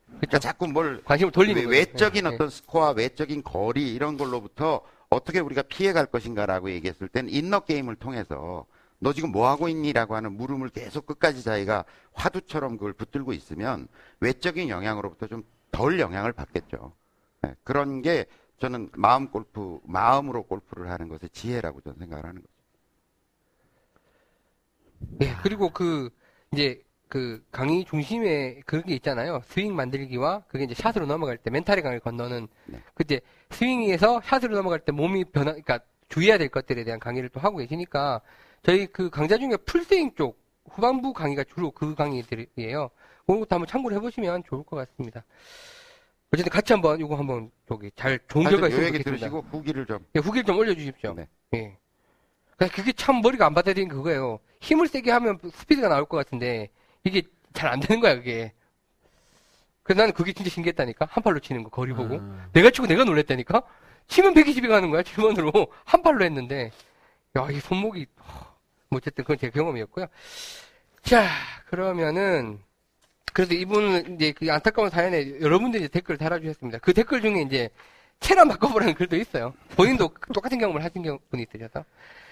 그러니까 0.06 0.19
그렇죠. 0.28 0.40
자꾸 0.40 0.68
뭘 0.68 1.02
관심을 1.03 1.32
돌리는 1.32 1.68
외-. 1.68 1.80
외적인 1.80 2.26
예, 2.26 2.30
예. 2.30 2.34
어떤 2.36 2.49
스코어, 2.49 2.91
외적인 2.91 3.44
거리 3.44 3.94
이런 3.94 4.15
걸로부터 4.18 4.82
어떻게 5.10 5.40
우리가 5.40 5.64
피해갈 5.64 6.06
것인가라고 6.06 6.69
얘기했을 6.72 7.07
땐 7.07 7.28
인너 7.30 7.61
게임을 7.61 7.95
통해서 7.95 8.65
너 9.03 9.14
지금 9.14 9.32
뭐 9.32 9.49
하고 9.49 9.68
있니라고 9.68 10.15
하는 10.15 10.34
물음을 10.34 10.69
계속 10.69 11.06
끝까지 11.06 11.44
자기가 11.44 11.86
화두처럼 12.14 12.78
그걸 12.78 12.94
붙들고 12.94 13.34
있으면 13.34 13.88
외적인 14.19 14.69
영향으로부터 14.69 15.28
좀 15.28 15.44
덜 15.72 15.99
영향을 15.99 16.34
받겠죠. 16.34 16.94
네, 17.41 17.56
그런 17.64 18.02
게 18.02 18.26
저는 18.60 18.90
마음 18.94 19.30
골프, 19.30 19.80
마음으로 19.84 20.44
골프를 20.44 20.91
하는 20.91 21.07
것의 21.07 21.30
지혜라고 21.32 21.82
저는 21.82 21.98
생각을 21.98 22.26
하는 22.26 22.41
거죠. 22.41 22.53
예, 25.22 25.36
그리고 25.41 25.72
그, 25.72 26.11
이제, 26.52 26.84
그 27.07 27.44
강의 27.52 27.84
중심에 27.86 28.61
그런 28.65 28.86
게 28.86 28.94
있잖아요. 28.94 29.41
스윙 29.45 29.76
만들기와 29.76 30.44
그게 30.48 30.65
이제 30.65 30.76
샷으로 30.76 31.07
넘어갈 31.07 31.38
때 31.38 31.49
멘탈의 31.49 31.82
강을 31.82 31.99
건너는 31.99 32.48
네. 32.68 32.80
그때 32.94 33.19
스윙에서 33.49 34.22
샷으로 34.23 34.56
넘어갈 34.56 34.80
때 34.80 34.91
몸이 34.91 35.26
변화, 35.26 35.52
그러니까 35.52 35.80
주의해야 36.07 36.38
될 36.38 36.49
것들에 36.49 36.84
대한 36.84 36.99
강의를 36.99 37.30
또 37.30 37.40
하고 37.40 37.57
계시니까 37.57 38.22
저희 38.64 38.86
그 38.88 39.10
강좌 39.10 39.38
중에 39.38 39.58
풀스윙 39.66 40.16
쪽 40.16 40.40
후반부 40.70 41.14
강의가 41.14 41.44
주로 41.44 41.72
그 41.72 41.96
강의들이에요. 41.96 42.90
그런 43.26 43.40
것도 43.40 43.48
한번 43.56 43.68
참고를 43.68 43.98
해보시면 43.98 44.44
좋을 44.46 44.64
것 44.64 44.76
같습니다. 44.78 45.24
어쨌든 46.34 46.50
같이 46.52 46.72
한번 46.74 47.00
이거 47.00 47.16
한번 47.16 47.52
저기 47.68 47.92
잘 47.96 48.20
좋은 48.28 48.44
결과 48.46 48.68
있으면 48.68 48.88
좋겠습니다. 48.88 49.04
들으시고 49.28 49.42
후기를 49.52 49.86
좀 49.86 50.00
예, 50.16 50.20
후기를 50.20 50.46
좀 50.46 50.58
올려주십시오. 50.58 51.14
네. 51.14 51.28
예. 51.56 51.78
그러니까 52.56 52.76
그게 52.76 52.94
참 52.94 53.22
머리가 53.22 53.46
안 53.48 53.54
받아들이는 53.54 53.90
게 53.90 53.96
그거예요. 53.96 54.40
힘을 54.62 54.88
세게 54.88 55.12
하면 55.12 55.40
스피드가 55.54 55.90
나올 55.90 56.06
것 56.06 56.18
같은데 56.18 56.70
이게 57.04 57.24
잘 57.54 57.70
안 57.72 57.80
되는 57.80 58.00
거야 58.00 58.16
그게. 58.16 58.54
그래서 59.84 60.02
나는 60.02 60.14
그게 60.14 60.32
진짜 60.32 60.50
신기했다니까 60.50 61.08
한 61.10 61.24
팔로 61.24 61.40
치는 61.40 61.64
거 61.64 61.70
거리 61.70 61.92
보고 61.92 62.16
음. 62.16 62.50
내가 62.54 62.70
치고 62.70 62.88
내가 62.88 63.04
놀랬다니까 63.04 63.64
치면 64.08 64.34
120이 64.36 64.68
가는 64.70 64.90
거야 64.92 65.02
7번으로 65.02 65.70
한 65.84 66.02
팔로 66.02 66.24
했는데 66.24 66.72
야 67.36 67.48
이 67.50 67.60
손목이 67.60 68.06
뭐 68.91 68.97
어쨌든 68.97 69.23
그건 69.23 69.38
제 69.39 69.49
경험이었고요. 69.49 70.05
자 71.03 71.27
그러면은 71.68 72.59
그래서 73.34 73.53
이분은 73.53 74.15
이제 74.15 74.34
그 74.34 74.51
안타까운 74.51 74.89
사연에 74.89 75.39
여러분들이 75.39 75.85
이제 75.85 75.88
댓글 75.91 76.18
달아주셨습니다. 76.18 76.80
그 76.80 76.93
댓글 76.93 77.22
중에 77.22 77.41
이제 77.41 77.69
체란 78.19 78.49
바꿔보라는 78.49 78.93
글도 78.93 79.15
있어요. 79.15 79.53
본인도 79.77 80.13
똑같은 80.34 80.59
경험을 80.59 80.84
하신 80.84 81.01
경- 81.01 81.19
분이 81.31 81.43
있으셔서. 81.49 81.85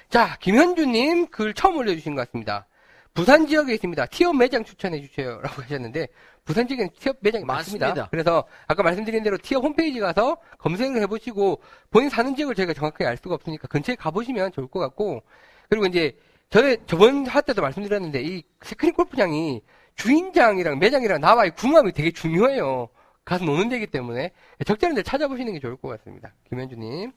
자, 0.10 0.38
김현주님 0.42 1.28
글 1.28 1.54
처음 1.54 1.78
올려주신 1.78 2.16
것 2.16 2.26
같습니다. 2.28 2.68
부산 3.14 3.48
지역에 3.48 3.74
있습니다. 3.74 4.06
티업 4.08 4.36
매장 4.36 4.64
추천해 4.64 5.02
주세요. 5.02 5.40
라고 5.42 5.62
하셨는데, 5.64 6.08
부산 6.46 6.68
지역에는 6.68 6.92
티업 7.00 7.18
매장이 7.22 7.44
많습니다. 7.46 7.88
많습니다. 7.88 8.10
그래서 8.12 8.44
아까 8.68 8.84
말씀드린 8.84 9.24
대로 9.24 9.38
티업 9.38 9.64
홈페이지 9.64 10.00
가서 10.00 10.38
검색을 10.60 11.02
해보시고, 11.04 11.62
본인 11.90 12.10
사는 12.10 12.36
지역을 12.36 12.56
저희가 12.56 12.74
정확하게 12.74 13.06
알 13.06 13.18
수가 13.18 13.36
없으니까 13.36 13.68
근처에 13.68 13.96
가보시면 13.96 14.52
좋을 14.52 14.68
것 14.68 14.80
같고, 14.80 15.24
그리고 15.70 15.86
이제, 15.88 16.16
저희 16.50 16.78
저번 16.88 17.28
화 17.28 17.42
때도 17.42 17.62
말씀드렸는데, 17.62 18.24
이 18.24 18.44
스크린 18.64 18.94
골프장이 18.94 19.62
주인장이랑 19.96 20.80
매장이랑 20.80 21.22
나와의 21.22 21.52
궁합이 21.52 21.92
되게 21.92 22.12
중요해요. 22.12 22.90
가서 23.24 23.46
노는 23.46 23.70
데이기 23.70 23.88
때문에 23.88 24.32
적절한 24.66 24.96
데 24.96 25.04
찾아보시는 25.04 25.54
게 25.54 25.60
좋을 25.60 25.76
것 25.76 25.90
같습니다. 25.90 26.34
김현주님. 26.50 27.12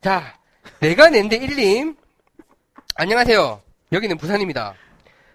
자, 0.00 0.38
내가 0.80 1.10
낸데 1.10 1.38
1님. 1.38 1.96
안녕하세요. 2.94 3.60
여기는 3.92 4.16
부산입니다. 4.16 4.74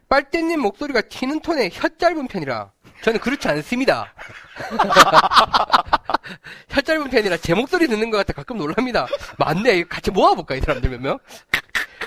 빨대님 0.10 0.60
목소리가 0.60 1.02
튀는 1.02 1.42
톤의 1.42 1.70
혀 1.72 1.88
짧은 1.88 2.28
편이라 2.28 2.72
저는 3.04 3.20
그렇지 3.20 3.48
않습니다. 3.48 4.14
혀 6.70 6.82
짧은 6.82 7.10
편이라 7.10 7.38
제 7.38 7.54
목소리 7.54 7.88
듣는 7.88 8.10
것 8.10 8.18
같아 8.18 8.34
가끔 8.34 8.58
놀랍니다. 8.58 9.06
맞네. 9.38 9.84
같이 9.84 10.10
모아볼까, 10.10 10.56
이 10.56 10.62
사람들 10.62 10.90
몇 10.90 11.00
명? 11.00 11.20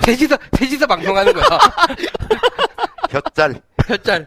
셋이서, 0.03 0.37
셋이서 0.59 0.87
방송하는 0.87 1.33
거야. 1.33 1.59
곁잘 3.09 3.61
혈짤. 3.87 4.27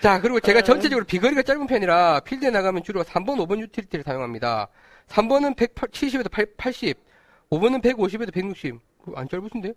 자, 0.00 0.20
그리고 0.20 0.40
제가 0.40 0.62
전체적으로 0.62 1.04
비거리가 1.04 1.42
짧은 1.42 1.66
편이라 1.66 2.20
필드에 2.20 2.50
나가면 2.50 2.82
주로 2.82 3.02
3번, 3.02 3.36
5번 3.46 3.60
유틸리티를 3.60 4.04
사용합니다. 4.04 4.68
3번은 5.08 5.56
170에서 5.56 6.30
80, 6.56 6.98
5번은 7.50 7.82
150에서 7.82 8.32
160. 8.32 8.78
그거 9.04 9.18
안 9.18 9.28
짧으신데? 9.28 9.72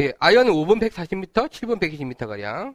예, 0.00 0.12
아이언은 0.18 0.52
5번 0.52 0.80
140m, 0.80 1.48
7번 1.48 1.80
120m 1.80 2.26
가량. 2.26 2.74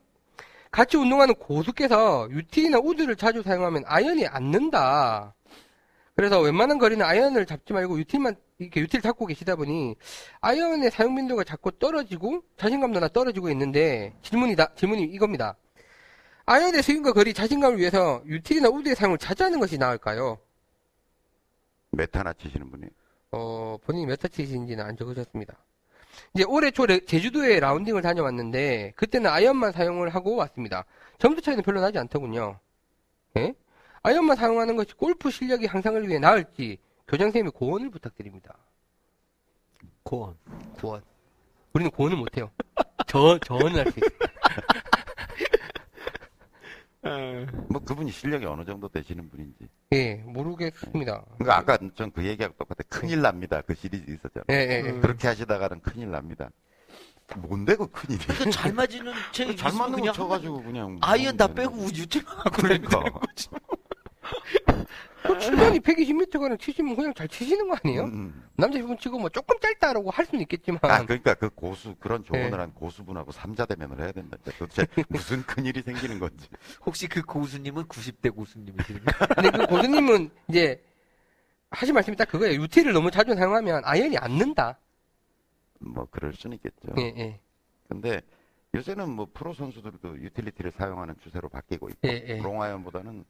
같이 0.72 0.98
운동하는 0.98 1.36
고수께서 1.36 2.28
유틸이나 2.32 2.80
우드를 2.80 3.16
자주 3.16 3.44
사용하면 3.44 3.84
아이언이 3.86 4.26
안 4.28 4.46
는다. 4.52 5.34
그래서 6.16 6.40
웬만한 6.40 6.78
거리는 6.78 7.06
아이언을 7.06 7.46
잡지 7.46 7.74
말고 7.74 8.00
유틸만 8.00 8.36
이렇게 8.62 8.80
유틸 8.82 9.02
잡고 9.02 9.26
계시다 9.26 9.56
보니 9.56 9.96
아이언의 10.42 10.92
사용 10.92 11.16
빈도가 11.16 11.44
자꾸 11.44 11.72
떨어지고 11.72 12.44
자신감도 12.58 13.00
나 13.00 13.08
떨어지고 13.08 13.50
있는데 13.50 14.14
질문이다 14.22 14.76
질문이 14.76 15.04
이겁니다. 15.04 15.56
아이언의 16.46 16.84
스윙과 16.84 17.14
거리 17.14 17.34
자신감을 17.34 17.80
위해서 17.80 18.22
유틸이나 18.26 18.70
우드의 18.70 18.96
사용을 18.96 19.18
자제하는 19.18 19.60
것이 19.60 19.78
나을까요? 19.78 20.38
메타나 21.92 22.34
치시는 22.34 22.70
분이 22.72 22.88
어, 23.32 23.78
본인이 23.84 24.06
몇 24.06 24.18
타치신지는 24.18 24.84
안 24.84 24.98
적으셨습니다. 24.98 25.56
이제 26.34 26.44
올해 26.48 26.72
초 26.72 26.86
레- 26.86 27.04
제주도에 27.06 27.60
라운딩을 27.60 28.02
다녀왔는데 28.02 28.94
그때는 28.96 29.30
아이언만 29.30 29.72
사용을 29.72 30.10
하고 30.10 30.36
왔습니다. 30.36 30.86
점수 31.20 31.42
차이는 31.42 31.64
별로 31.64 31.80
나지 31.80 31.98
않더군요. 31.98 32.60
예? 33.38 33.54
아이언만 34.04 34.36
사용하는 34.36 34.76
것이 34.76 34.94
골프 34.94 35.30
실력이 35.32 35.68
향상을 35.68 36.08
위해 36.08 36.20
나을지 36.20 36.80
교장선생님의 37.12 37.52
고언을 37.52 37.90
부탁드립니다. 37.90 38.56
고원. 40.04 40.36
고언. 40.80 41.02
우리는 41.74 41.92
고언을 41.92 42.16
못해요. 42.18 42.50
저, 43.06 43.38
저언을 43.40 43.76
할 43.80 43.92
수 43.92 44.00
있어요. 44.00 44.10
뭐 47.68 47.82
그분이 47.84 48.12
실력이 48.12 48.46
어느 48.46 48.64
정도 48.64 48.88
되시는 48.88 49.28
분인지 49.30 49.68
예, 49.92 50.16
모르겠습니다. 50.24 51.26
그러니까 51.40 51.58
아까 51.58 51.78
전 51.96 52.12
그 52.12 52.24
얘기하고 52.24 52.56
똑같아 52.60 52.84
큰일 52.88 53.22
납니다 53.24 53.60
그 53.66 53.74
시리즈 53.74 54.12
있었잖아요 54.12 54.46
예, 54.52 54.56
예, 54.56 54.84
예. 54.86 54.92
그렇게 55.00 55.28
하시다가는 55.28 55.82
큰일 55.82 56.12
납니다 56.12 56.52
뭔데 57.38 57.76
그 57.76 57.88
큰일이 57.88 58.24
그러니까 58.24 58.52
잘 58.52 58.72
맞는 58.74 59.14
채 59.32 59.53
잘 59.53 59.74
맞는 59.74 60.00
거 60.02 60.12
쳐가지고 60.12 60.62
그냥 60.62 61.00
아이언 61.02 61.38
다 61.38 61.48
빼고 61.48 61.74
하고 62.28 62.52
그러니까 62.52 63.02
그 65.24 65.40
중간이 65.40 65.80
120m가량 65.80 66.60
치시면 66.60 66.96
그냥 66.96 67.14
잘 67.14 67.28
치시는 67.28 67.68
거 67.68 67.78
아니에요? 67.84 68.04
음. 68.06 68.44
남자분 68.56 68.98
치고 68.98 69.20
뭐 69.20 69.30
조금 69.30 69.60
짧다라고 69.60 70.10
할 70.10 70.26
수는 70.26 70.42
있겠지만. 70.42 70.80
아 70.84 71.04
그러니까 71.06 71.34
그 71.36 71.50
고수 71.50 71.96
그런 72.00 72.24
조언을 72.24 72.52
네. 72.52 72.58
한 72.58 72.74
고수분하고 72.74 73.32
삼자 73.32 73.66
대면을 73.66 74.00
해야 74.02 74.12
된다 74.12 74.38
도대체 74.58 74.86
무슨 75.10 75.44
큰일이 75.44 75.82
생기는 75.82 76.20
건지 76.20 76.48
혹시 76.86 77.08
그 77.08 77.22
고수님은 77.22 77.84
90대 77.86 78.36
고수님이십니까? 78.36 79.26
근데 79.36 79.52
그 79.52 79.68
고수님은 79.68 80.30
이제 80.50 80.84
하신 81.72 81.94
말씀이 81.94 82.18
딱 82.18 82.28
그거예요. 82.28 82.62
유틸을 82.62 82.94
너무 82.94 83.10
자주 83.12 83.34
사용하면 83.34 83.84
아이언이 83.86 84.18
안 84.18 84.38
는다. 84.38 84.78
뭐 85.80 86.08
그럴 86.12 86.34
수는 86.34 86.58
있겠죠 86.58 86.94
예, 87.00 87.14
예. 87.18 87.40
근데 87.88 88.22
요새는 88.76 89.10
뭐 89.10 89.28
프로 89.34 89.54
선수들도 89.54 90.20
유틸리티를 90.20 90.72
사용하는 90.72 91.16
추세로 91.22 91.50
바뀌고 91.50 91.90
있고 91.90 92.08
예, 92.08 92.24
예. 92.28 92.38
롱아이언보다는 92.38 93.26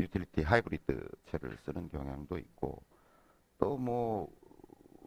유틸리티 0.00 0.42
하이브리드 0.42 1.08
채를 1.26 1.56
쓰는 1.64 1.88
경향도 1.88 2.38
있고 2.38 2.82
또 3.58 3.76
뭐 3.76 4.28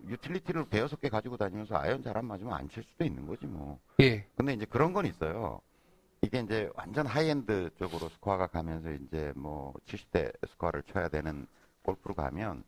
유틸리티를 0.08 0.70
대여섯 0.70 1.02
개 1.02 1.10
가지고 1.10 1.36
다니면서 1.38 1.76
아이언 1.78 2.04
잘 2.04 2.16
안 2.18 2.26
맞으면 2.26 2.54
안 2.54 2.70
칠 2.70 2.84
수도 2.84 3.04
있는 3.06 3.26
거지 3.26 3.46
뭐. 3.48 3.80
예. 4.02 4.28
근데 4.36 4.54
이제 4.54 4.66
그런 4.66 4.94
건 4.94 5.06
있어요. 5.06 5.62
이게 6.22 6.40
이제 6.40 6.70
완전 6.76 7.08
하이엔드 7.08 7.72
쪽으로 7.78 8.10
스코어가 8.10 8.48
가면서 8.48 8.92
이제 8.92 9.32
뭐 9.36 9.74
70대 9.86 10.32
스코어를 10.48 10.84
쳐야 10.84 11.08
되는 11.10 11.48
골프로 11.84 12.14
가면 12.16 12.64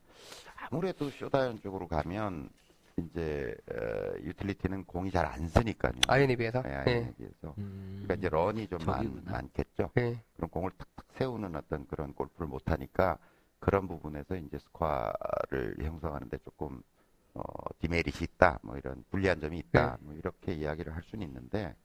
아무래도 0.70 1.10
숏아이언 1.10 1.62
쪽으로 1.62 1.88
가면 1.88 2.50
이제 2.98 3.56
어, 3.72 4.18
유틸리티는 4.24 4.86
공이 4.86 5.12
잘 5.12 5.26
안 5.26 5.48
서니까요. 5.48 5.94
아이언에 6.08 6.36
비해서. 6.36 6.62
네, 6.64 6.70
예. 6.72 6.76
아이언에 6.76 7.14
비해서. 7.18 7.54
그러니까 7.56 8.14
이제 8.16 8.30
런이 8.30 8.68
좀 8.68 8.80
많. 8.86 9.22
많겠죠. 9.26 9.92
예. 9.98 10.22
그런 10.36 10.50
공을 10.50 10.72
탁탁 10.78 11.06
세우는 11.18 11.56
어떤 11.56 11.86
그런 11.88 12.14
골프를 12.14 12.48
못 12.48 12.70
하니까 12.72 13.18
그런 13.60 13.88
부분에서 13.88 14.36
이제 14.36 14.58
스코어를 14.60 15.76
형성하는데 15.82 16.38
조금 16.40 16.82
어, 17.34 17.42
디메리트 17.80 18.24
있다, 18.24 18.60
뭐 18.64 18.78
이런 18.78 19.04
불리한 19.12 19.40
점이 19.42 19.60
있다, 19.60 19.98
뭐 20.02 20.14
이렇게 20.16 20.54
이야기를 20.54 20.96
할 20.96 21.04
수는 21.04 21.28
있는데 21.28 21.76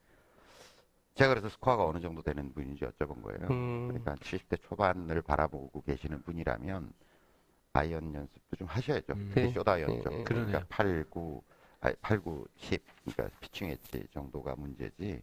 제가 1.14 1.28
그래서 1.28 1.50
스코어가 1.50 1.84
어느 1.84 2.00
정도 2.00 2.22
되는 2.22 2.52
분인지 2.54 2.84
여쭤본 2.86 3.22
거예요. 3.22 3.48
음. 3.50 3.88
그러니까 3.88 4.14
70대 4.14 4.62
초반을 4.62 5.20
바라보고 5.20 5.82
계시는 5.82 6.22
분이라면 6.22 6.90
아이언 7.74 8.14
연습도 8.14 8.56
좀 8.56 8.66
하셔야죠. 8.66 9.12
음. 9.14 9.30
그 9.34 9.40
네. 9.40 9.52
숏아이언 9.52 9.88
네, 9.88 10.02
쪽. 10.02 10.10
네. 10.10 10.24
그러니까 10.24 10.34
그러네요. 10.34 10.66
8, 10.68 11.04
9, 11.10 11.42
아니 11.80 11.94
8, 11.96 12.20
9, 12.20 12.46
10. 12.56 12.82
그러니까 13.04 13.36
피칭 13.40 13.70
웨지 13.70 14.06
정도가 14.12 14.54
문제지. 14.56 15.22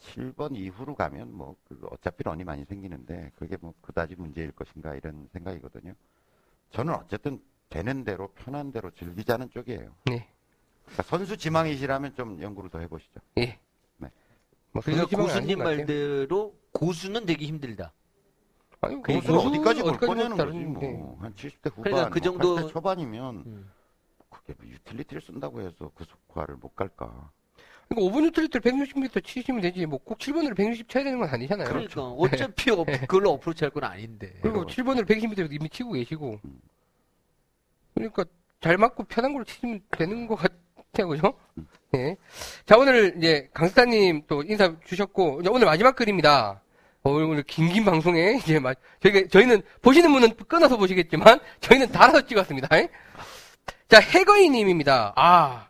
7번 0.00 0.56
이후로 0.56 0.96
가면 0.96 1.32
뭐 1.32 1.54
그 1.68 1.86
어차피 1.90 2.24
런이 2.24 2.42
많이 2.44 2.64
생기는데 2.64 3.30
그게 3.36 3.56
뭐 3.60 3.72
그다지 3.80 4.16
문제일 4.16 4.50
것인가 4.52 4.94
이런 4.94 5.28
생각이거든요. 5.32 5.94
저는 6.70 6.94
어쨌든 6.94 7.40
되는 7.68 8.04
대로 8.04 8.28
편한 8.32 8.72
대로 8.72 8.90
즐기자는 8.90 9.50
쪽이에요. 9.50 9.94
네. 10.06 10.28
그러니까 10.84 11.02
선수 11.04 11.36
지망이시라면 11.36 12.14
좀 12.16 12.42
연구를 12.42 12.70
더 12.70 12.80
해보시죠. 12.80 13.20
예. 13.38 13.58
네. 13.98 14.10
뭐 14.72 14.82
그런 14.82 15.06
고수님. 15.06 15.58
말대로 15.58 16.54
고수는 16.72 17.24
되기 17.26 17.46
힘들다. 17.46 17.92
아니, 18.82 19.00
그 19.00 19.12
고수는 19.14 19.36
고수 19.36 19.48
어디까지 19.48 19.80
볼 19.82 19.90
어디까지 19.90 20.06
거냐는 20.06 20.36
볼 20.36 20.46
거지 20.46 20.58
다른- 20.58 20.72
네. 20.80 20.88
뭐. 20.92 21.18
한 21.20 21.34
70대 21.34 21.70
후반, 21.70 21.82
그러니까 21.84 22.10
그 22.10 22.18
뭐 22.18 22.20
정도- 22.20 22.56
80대 22.56 22.68
초반이면 22.72 23.36
음. 23.46 23.70
그게 24.28 24.54
뭐 24.58 24.68
유틸리티를 24.70 25.22
쓴다고 25.22 25.60
해서 25.60 25.90
그 25.94 26.04
속화를 26.04 26.56
못 26.56 26.74
갈까. 26.74 27.30
그러니까 27.88 28.12
5번 28.16 28.24
유틸리티 28.24 28.58
160m 28.58 29.24
치시면 29.24 29.60
되지 29.60 29.86
뭐 29.86 29.98
꼭 30.02 30.18
7번으로 30.18 30.56
160 30.56 30.88
쳐야 30.88 31.04
되는 31.04 31.18
건 31.20 31.28
아니잖아요. 31.28 31.68
그러니까 31.68 32.02
어차피 32.02 32.70
어, 32.70 32.84
그걸로 32.84 33.30
어프로치 33.32 33.64
할 33.64 33.70
건 33.70 33.84
아닌데. 33.84 34.34
그리고 34.42 34.66
7번으로 34.66 35.06
120m 35.06 35.52
이미 35.52 35.68
치고 35.68 35.92
계시고. 35.92 36.40
그러니까 37.94 38.24
잘 38.60 38.78
맞고 38.78 39.04
편한 39.04 39.32
걸로 39.32 39.44
치시면 39.44 39.80
되는 39.90 40.26
것 40.26 40.36
같아요, 40.36 41.08
그죠? 41.08 41.34
예. 41.94 42.16
자, 42.64 42.78
오늘 42.78 43.14
이제 43.18 43.48
강스타님 43.52 44.22
또 44.26 44.42
인사 44.44 44.74
주셨고, 44.86 45.40
이제 45.40 45.50
오늘 45.50 45.66
마지막 45.66 45.94
글입니다. 45.94 46.62
어, 47.04 47.10
오늘 47.10 47.42
긴긴 47.42 47.84
방송에 47.84 48.38
이제 48.42 48.58
마, 48.60 48.74
저희가, 49.02 49.28
저희는 49.28 49.62
보시는 49.82 50.12
분은 50.12 50.36
끊어서 50.48 50.76
보시겠지만, 50.76 51.40
저희는 51.60 51.90
달아서 51.90 52.26
찍었습니다. 52.26 52.68
예? 52.78 52.88
자, 53.88 53.98
해거이님입니다. 53.98 55.12
아. 55.16 55.66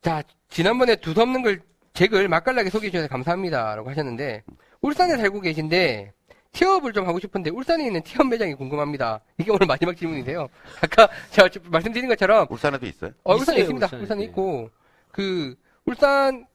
자, 0.00 0.22
지난번에 0.48 0.96
두서없는 0.96 1.42
걸, 1.42 1.60
제글 1.92 2.28
맛깔나게 2.28 2.70
소개해 2.70 2.90
주셔서 2.90 3.08
감사합니다. 3.08 3.74
라고 3.76 3.90
하셨는데, 3.90 4.42
울산에 4.80 5.16
살고 5.18 5.40
계신데, 5.42 6.12
티업을 6.52 6.92
좀 6.92 7.06
하고 7.06 7.20
싶은데 7.20 7.50
울산에 7.50 7.86
있는 7.86 8.02
티업 8.02 8.26
매장이 8.26 8.54
궁금합니다. 8.54 9.20
이게 9.38 9.52
오늘 9.52 9.68
마지막 9.68 9.96
질문이세요. 9.96 10.48
아까 10.82 11.08
제가 11.30 11.48
좀 11.48 11.62
말씀드린 11.66 12.08
것처럼 12.08 12.46
울산에도 12.50 12.86
있어요? 12.86 13.12
어, 13.22 13.34
울산에 13.36 13.58
있어요, 13.58 13.62
있습니다. 13.62 13.86
울산에. 13.86 14.02
울산에 14.02 14.24
있고 14.24 14.68
그 15.12 15.54
울산 15.84 16.46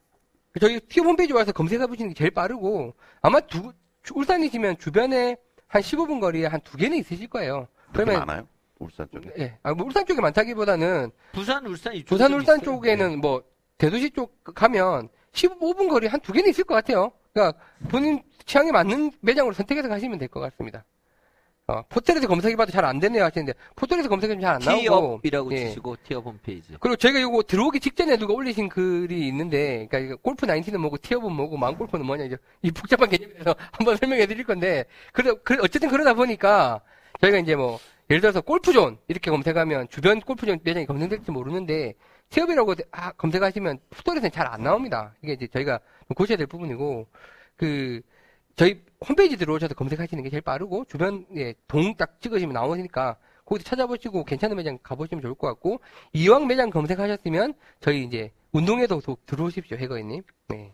저희 0.60 0.80
티업 0.82 1.08
홈페이지 1.08 1.34
와서 1.34 1.52
검색해 1.52 1.86
보시는 1.88 2.10
게 2.10 2.14
제일 2.16 2.32
빠르고 2.32 2.94
아마 3.22 3.40
두 3.42 3.74
주- 4.04 4.14
울산이시면 4.16 4.78
주변에 4.78 5.36
한 5.68 5.82
15분 5.82 6.20
거리에 6.22 6.46
한 6.46 6.62
두 6.62 6.78
개는 6.78 6.98
있으실 6.98 7.28
거예요. 7.28 7.68
그러면 7.94 8.20
많아요? 8.20 8.48
울산 8.80 9.08
쪽에? 9.12 9.32
예, 9.40 9.58
아, 9.64 9.74
뭐 9.74 9.86
울산 9.86 10.06
쪽에 10.06 10.22
많다기보다는 10.22 11.12
부산, 11.32 11.66
울산 11.66 11.94
이쪽. 11.94 12.10
부산 12.10 12.34
울산 12.34 12.62
쪽에는 12.62 13.20
뭐 13.20 13.44
대도시 13.78 14.12
쪽 14.12 14.42
가면 14.44 15.10
15분 15.34 15.90
거리 15.90 16.08
한 16.08 16.20
두 16.22 16.32
개는 16.34 16.50
있을 16.50 16.64
것 16.64 16.76
같아요. 16.76 17.12
그러니까 17.34 17.58
본인 17.90 18.22
취향에 18.46 18.72
맞는 18.72 19.12
매장으로 19.22 19.54
선택해서 19.54 19.88
가시면 19.90 20.18
될 20.20 20.28
것 20.30 20.40
같습니다. 20.40 20.86
어, 21.68 21.82
포털에서 21.90 22.28
검색해봐도 22.28 22.72
잘 22.72 22.86
안 22.86 23.00
되네요 23.00 23.24
하시는데 23.24 23.54
포털에서 23.76 24.08
검색하면 24.08 24.40
잘 24.40 24.56
안 24.56 24.60
나오고 24.62 25.20
티업이라고 25.24 25.52
예. 25.54 25.68
치시고 25.70 25.96
티업 26.04 26.26
홈페이지. 26.26 26.76
그리고 26.80 26.96
제가 26.96 27.18
이거 27.18 27.42
들어오기 27.42 27.80
직전에 27.80 28.18
누가 28.18 28.34
올리신 28.34 28.70
글이 28.70 29.28
있는데 29.30 29.88
그러니까 29.90 30.16
골프 30.22 30.46
19는 30.46 30.78
뭐고 30.78 30.98
티업은 30.98 31.32
뭐고 31.32 31.58
마음골프는 31.58 32.06
뭐냐 32.06 32.26
이제 32.26 32.38
이 32.62 32.70
복잡한 32.72 33.10
개념에서 33.10 33.56
한번 33.72 33.98
설명해 33.98 34.28
드릴 34.28 34.44
건데 34.44 34.86
그래, 35.12 35.34
그 35.44 35.56
어쨌든 35.64 35.90
그러다 35.90 36.14
보니까 36.14 36.82
저희가 37.22 37.40
이제 37.40 37.56
뭐 37.56 37.80
예를 38.12 38.22
들어서 38.22 38.42
골프존 38.42 39.00
이렇게 39.08 39.32
검색하면 39.32 39.88
주변 39.90 40.22
골프존 40.22 40.60
매장이 40.64 40.86
검색될지 40.86 41.32
모르는데 41.32 41.96
티업이라고 42.30 42.76
아, 42.92 43.12
검색하시면 43.14 43.80
포털에서는 43.90 44.30
잘 44.32 44.46
안 44.46 44.62
나옵니다. 44.62 45.16
이게 45.24 45.34
이제 45.34 45.48
저희가 45.48 45.80
좀 46.08 46.14
고쳐야 46.16 46.38
될 46.38 46.46
부분이고 46.46 47.08
그 47.58 48.02
저희 48.56 48.82
홈페이지 49.08 49.38
들어오셔서 49.38 49.74
검색하시는 49.76 50.24
게 50.24 50.30
제일 50.30 50.42
빠르고 50.42 50.86
주변에 50.86 51.54
동딱 51.68 52.22
찍으시면 52.22 52.54
나오니까 52.54 53.18
거기서 53.46 53.68
찾아보시고 53.70 54.24
괜찮은 54.26 54.56
매장 54.56 54.78
가보시면 54.82 55.22
좋을 55.22 55.36
것 55.36 55.48
같고 55.48 55.80
이왕 56.14 56.48
매장 56.48 56.70
검색하셨으면 56.70 57.54
저희 57.80 58.04
이제 58.04 58.32
운동에도 58.52 59.00
도- 59.02 59.18
들어오십시오 59.26 59.78
해거이님. 59.78 60.24
네. 60.48 60.74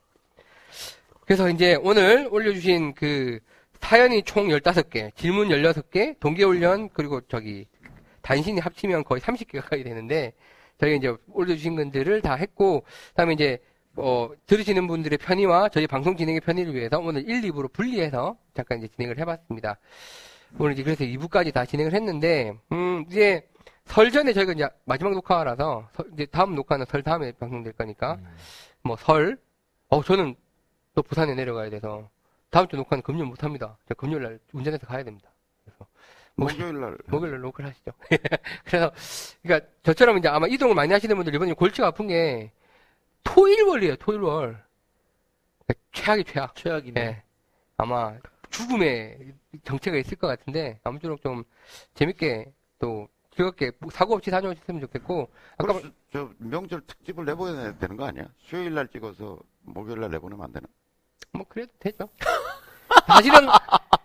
그래서 1.26 1.50
이제 1.50 1.76
오늘 1.82 2.28
올려주신 2.32 2.94
그 2.94 3.40
사연이 3.80 4.22
총 4.24 4.48
15개, 4.50 5.14
질문 5.16 5.50
16개, 5.50 6.20
동계훈련 6.20 6.90
그리고 6.94 7.20
저기 7.22 7.66
단신이 8.22 8.60
합치면 8.60 9.04
거의 9.04 9.20
30개 9.22 9.58
가까이 9.60 9.84
되는데 9.84 10.34
저희가 10.80 10.96
이제 10.98 11.16
올려주신 11.34 11.76
것들을 11.76 12.22
다 12.22 12.36
했고 12.36 12.84
그다음에 13.10 13.34
이제 13.34 13.60
어, 13.98 14.30
들으시는 14.48 14.88
분들의 14.88 15.18
편의와 15.18 15.70
저희 15.70 15.86
방송 15.88 16.16
진행의 16.16 16.42
편의를 16.42 16.74
위해서 16.74 16.98
오늘 17.00 17.28
1, 17.30 17.42
2부로 17.52 17.72
분리해서 17.74 18.38
잠깐 18.54 18.80
이제 18.80 18.88
진행을 18.88 19.20
해봤습니다. 19.20 19.78
오늘 20.60 20.74
이제 20.74 20.84
그래서 20.84 21.04
2부까지 21.04 21.54
다 21.54 21.66
진행을 21.66 21.94
했는데, 21.94 22.54
음, 22.72 23.06
이제 23.10 23.48
설 23.86 24.12
전에 24.12 24.34
저희가 24.34 24.54
이제 24.54 24.68
마지막 24.86 25.14
녹화라서, 25.14 25.88
설- 25.94 26.10
이제 26.14 26.26
다음 26.26 26.56
녹화는 26.56 26.86
설 26.88 27.04
다음에 27.04 27.32
방송될 27.34 27.74
거니까, 27.74 28.16
음. 28.16 28.36
뭐 28.84 28.96
설, 28.98 29.38
어, 29.90 30.04
저는 30.04 30.36
또 30.96 31.04
부산에 31.04 31.36
내려가야 31.36 31.70
돼서, 31.70 32.10
다음 32.50 32.68
주 32.68 32.76
녹화는 32.76 33.02
금요일 33.02 33.26
못 33.26 33.44
합니다. 33.44 33.78
제가 33.88 34.00
금요일 34.00 34.24
날 34.24 34.40
운전해서 34.52 34.86
가야 34.88 35.04
됩니다. 35.04 35.30
그래서, 35.64 35.86
목요일 36.36 36.82
날. 36.82 36.98
목요일 37.08 37.32
날 37.32 37.42
녹화를 37.42 37.70
하시죠. 37.72 37.92
그래서, 38.66 38.92
그러니까 39.42 39.68
저처럼 39.84 40.18
이제 40.18 40.28
아마 40.28 40.48
이동을 40.48 40.76
많이 40.76 40.92
하시는 40.92 41.16
분들 41.16 41.34
이번에 41.34 41.54
골치가 41.54 41.88
아픈 41.88 42.08
게, 42.08 42.52
토일 43.24 43.64
월이에요, 43.64 43.96
토일 43.98 44.22
월. 44.22 44.64
그러니까 45.66 45.86
최악이 45.92 46.24
최악. 46.26 46.56
최악이네. 46.56 47.04
네. 47.04 47.24
아마 47.78 48.14
죽음의 48.50 49.34
정체가 49.64 49.98
있을 49.98 50.18
것 50.18 50.28
같은데 50.28 50.80
아무쪼록 50.84 51.22
좀 51.22 51.44
재밌게 51.96 52.52
또 52.80 53.08
즐겁게 53.34 53.72
사고 53.92 54.16
없이 54.16 54.30
다녀오셨으면 54.30 54.82
좋겠고 54.82 55.30
아까 55.58 55.74
그럼 55.74 55.94
저 56.12 56.30
명절 56.38 56.82
특집을 56.86 57.26
내보내야 57.26 57.78
되는 57.78 57.96
거 57.96 58.06
아니야? 58.06 58.26
수요일 58.40 58.74
날 58.74 58.88
찍어서 58.90 59.40
목요일 59.62 60.02
날 60.02 60.12
내보내면 60.12 60.44
안 60.46 60.52
되나? 60.52 60.68
뭐 61.32 61.46
그래도 61.48 61.72
되죠. 61.80 62.10
사실은 63.08 63.48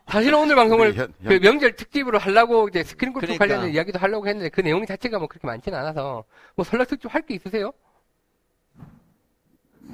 사실은 0.06 0.38
오늘 0.38 0.54
방송을 0.54 0.88
우리 0.90 0.96
현- 0.96 1.12
그 1.24 1.34
현- 1.34 1.40
명절 1.42 1.74
특집으로 1.74 2.18
하려고 2.18 2.68
이제 2.68 2.84
스크린 2.84 3.12
골프 3.12 3.26
그러니까. 3.26 3.44
관련된 3.46 3.74
이야기도 3.74 3.98
하려고 3.98 4.28
했는데 4.28 4.48
그 4.48 4.60
내용 4.60 4.86
자체가 4.86 5.18
뭐 5.18 5.26
그렇게 5.26 5.46
많지는 5.46 5.76
않아서 5.76 6.24
뭐 6.54 6.64
설날 6.64 6.86
특집 6.86 7.12
할 7.12 7.22
게 7.22 7.34
있으세요? 7.34 7.72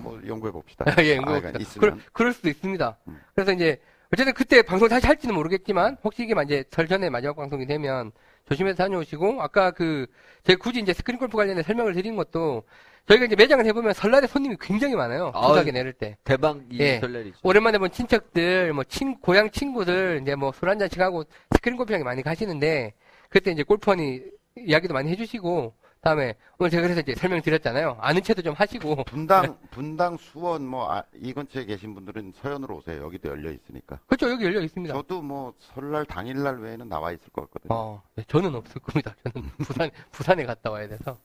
뭐 0.02 0.20
연구해 0.26 0.52
봅시다. 0.52 0.84
예, 1.04 1.18
뭐 1.18 1.36
있으면 1.38 1.64
그럴, 1.78 1.98
그럴 2.12 2.32
수도 2.32 2.48
있습니다. 2.48 2.98
음. 3.08 3.20
그래서 3.34 3.52
이제 3.52 3.80
어쨌든 4.12 4.34
그때 4.34 4.62
방송 4.62 4.88
다시 4.88 5.06
할지는 5.06 5.34
모르겠지만 5.34 5.96
혹시 6.04 6.24
이게 6.24 6.34
이제 6.44 6.64
설 6.70 6.86
전에 6.86 7.08
마지막 7.08 7.36
방송이 7.36 7.66
되면 7.66 8.12
조심해서 8.48 8.76
다녀오시고 8.76 9.40
아까 9.40 9.70
그 9.70 10.06
제가 10.44 10.58
굳이 10.62 10.80
이제 10.80 10.92
스크린 10.92 11.18
골프 11.18 11.36
관련해 11.36 11.62
설명을 11.62 11.94
드린 11.94 12.16
것도 12.16 12.64
저희가 13.08 13.24
이제 13.24 13.36
매장을 13.36 13.64
해보면 13.64 13.94
설날에 13.94 14.26
손님이 14.26 14.56
굉장히 14.60 14.94
많아요. 14.94 15.32
아유. 15.34 15.48
부각에 15.48 15.72
내릴 15.72 15.92
때. 15.92 16.16
대박 16.24 16.58
이 16.70 16.78
예. 16.78 17.00
설날이죠. 17.00 17.38
오랜만에 17.42 17.78
본 17.78 17.90
친척들, 17.90 18.72
뭐, 18.72 18.84
친, 18.84 19.18
고향 19.18 19.50
친구들, 19.50 20.20
이제 20.22 20.34
뭐, 20.36 20.52
술 20.52 20.68
한잔씩 20.68 21.00
하고 21.00 21.24
스크린 21.52 21.76
골프장에 21.76 22.04
많이 22.04 22.22
가시는데, 22.22 22.94
그때 23.28 23.50
이제 23.50 23.64
골프 23.64 23.96
허니 23.96 24.22
이야기도 24.56 24.94
많이 24.94 25.10
해주시고, 25.10 25.74
다음에, 26.02 26.34
오늘 26.58 26.68
제가 26.70 26.82
그래서 26.82 27.00
이제 27.00 27.14
설명드렸잖아요. 27.14 27.96
아는 28.00 28.22
체도 28.24 28.42
좀 28.42 28.54
하시고, 28.54 29.04
분당 29.04 29.56
분당 29.70 30.16
수원 30.16 30.66
뭐 30.66 31.04
이 31.14 31.32
근처에 31.32 31.64
계신 31.64 31.94
분들은 31.94 32.32
서현으로 32.42 32.78
오세요. 32.78 33.04
여기도 33.04 33.28
열려 33.28 33.52
있으니까. 33.52 34.00
그렇죠, 34.08 34.28
여기 34.28 34.44
열려 34.44 34.60
있습니다. 34.62 34.92
저도 34.94 35.22
뭐 35.22 35.54
설날 35.60 36.04
당일날 36.04 36.58
외에는 36.58 36.88
나와 36.88 37.12
있을 37.12 37.28
것 37.32 37.42
같거든요. 37.42 37.72
어, 37.72 38.02
네, 38.16 38.24
저는 38.26 38.52
없을 38.52 38.80
겁니다. 38.80 39.14
저는 39.22 39.48
부산, 39.58 39.90
부산에 40.10 40.44
갔다 40.44 40.72
와야 40.72 40.88
돼서. 40.88 41.16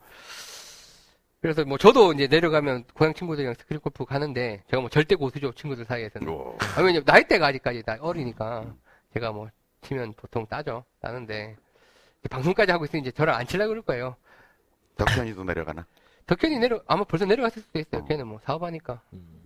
그래서 1.42 1.66
뭐, 1.66 1.80
저도 1.80 2.14
이제 2.14 2.28
내려가면 2.28 2.84
고향 2.94 3.16
친구들이랑 3.16 3.56
스크린 3.56 3.80
골프 3.80 4.06
가는데, 4.06 4.64
제가 4.70 4.82
뭐 4.82 4.92
절대 4.92 5.16
고수죠, 5.16 5.54
친구들 5.54 5.86
사이에서는. 5.86 6.28
오. 6.30 6.56
아, 6.76 6.82
왜냐면 6.82 7.02
나이대가 7.04 7.48
아직까지 7.48 7.82
나 7.84 7.98
어리니까 8.00 8.76
제가 9.16 9.32
뭐 9.32 9.50
치면 9.82 10.14
보통 10.14 10.46
따죠 10.46 10.84
따는데 11.00 11.56
방송까지 12.30 12.72
하고 12.72 12.86
있으니 12.86 13.02
이제 13.02 13.12
저랑 13.12 13.36
안 13.38 13.48
칠라 13.48 13.68
그럴 13.68 13.82
거예요 13.84 14.16
덕현이도 14.98 15.44
내려가나? 15.44 15.86
덕현이 16.26 16.60
내려 16.60 16.82
아마 16.88 17.04
벌써 17.04 17.26
내려갔을 17.26 17.62
수도 17.62 17.80
있어요 17.80 18.02
어. 18.02 18.06
걔는 18.06 18.28
뭐 18.28 18.40
사업하니까 18.44 19.02
음. 19.14 19.44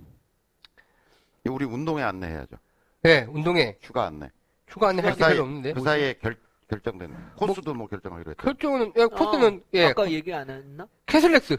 우리 1.50 1.66
운동회 1.66 2.04
안내해야죠. 2.04 2.56
네 3.04 3.26
운동회 3.30 3.78
휴가 3.82 4.06
안내. 4.08 4.30
휴가 4.68 4.90
안내 4.90 5.02
할게그 5.02 5.24
사이- 5.24 5.34
별로 5.34 5.44
없는데 5.44 5.74
그 5.74 5.82
사이에 5.82 6.14
결, 6.22 6.38
결정된 6.70 7.16
코스도 7.36 7.74
뭐 7.74 7.88
결정하기로 7.88 8.32
했죠. 8.32 8.44
결정은 8.44 8.94
예, 8.98 9.06
코스는 9.06 9.58
어, 9.58 9.62
예 9.74 9.86
아까 9.88 10.10
얘기 10.10 10.34
안 10.34 10.50
했나? 10.50 10.88
캐슬렉스 11.08 11.58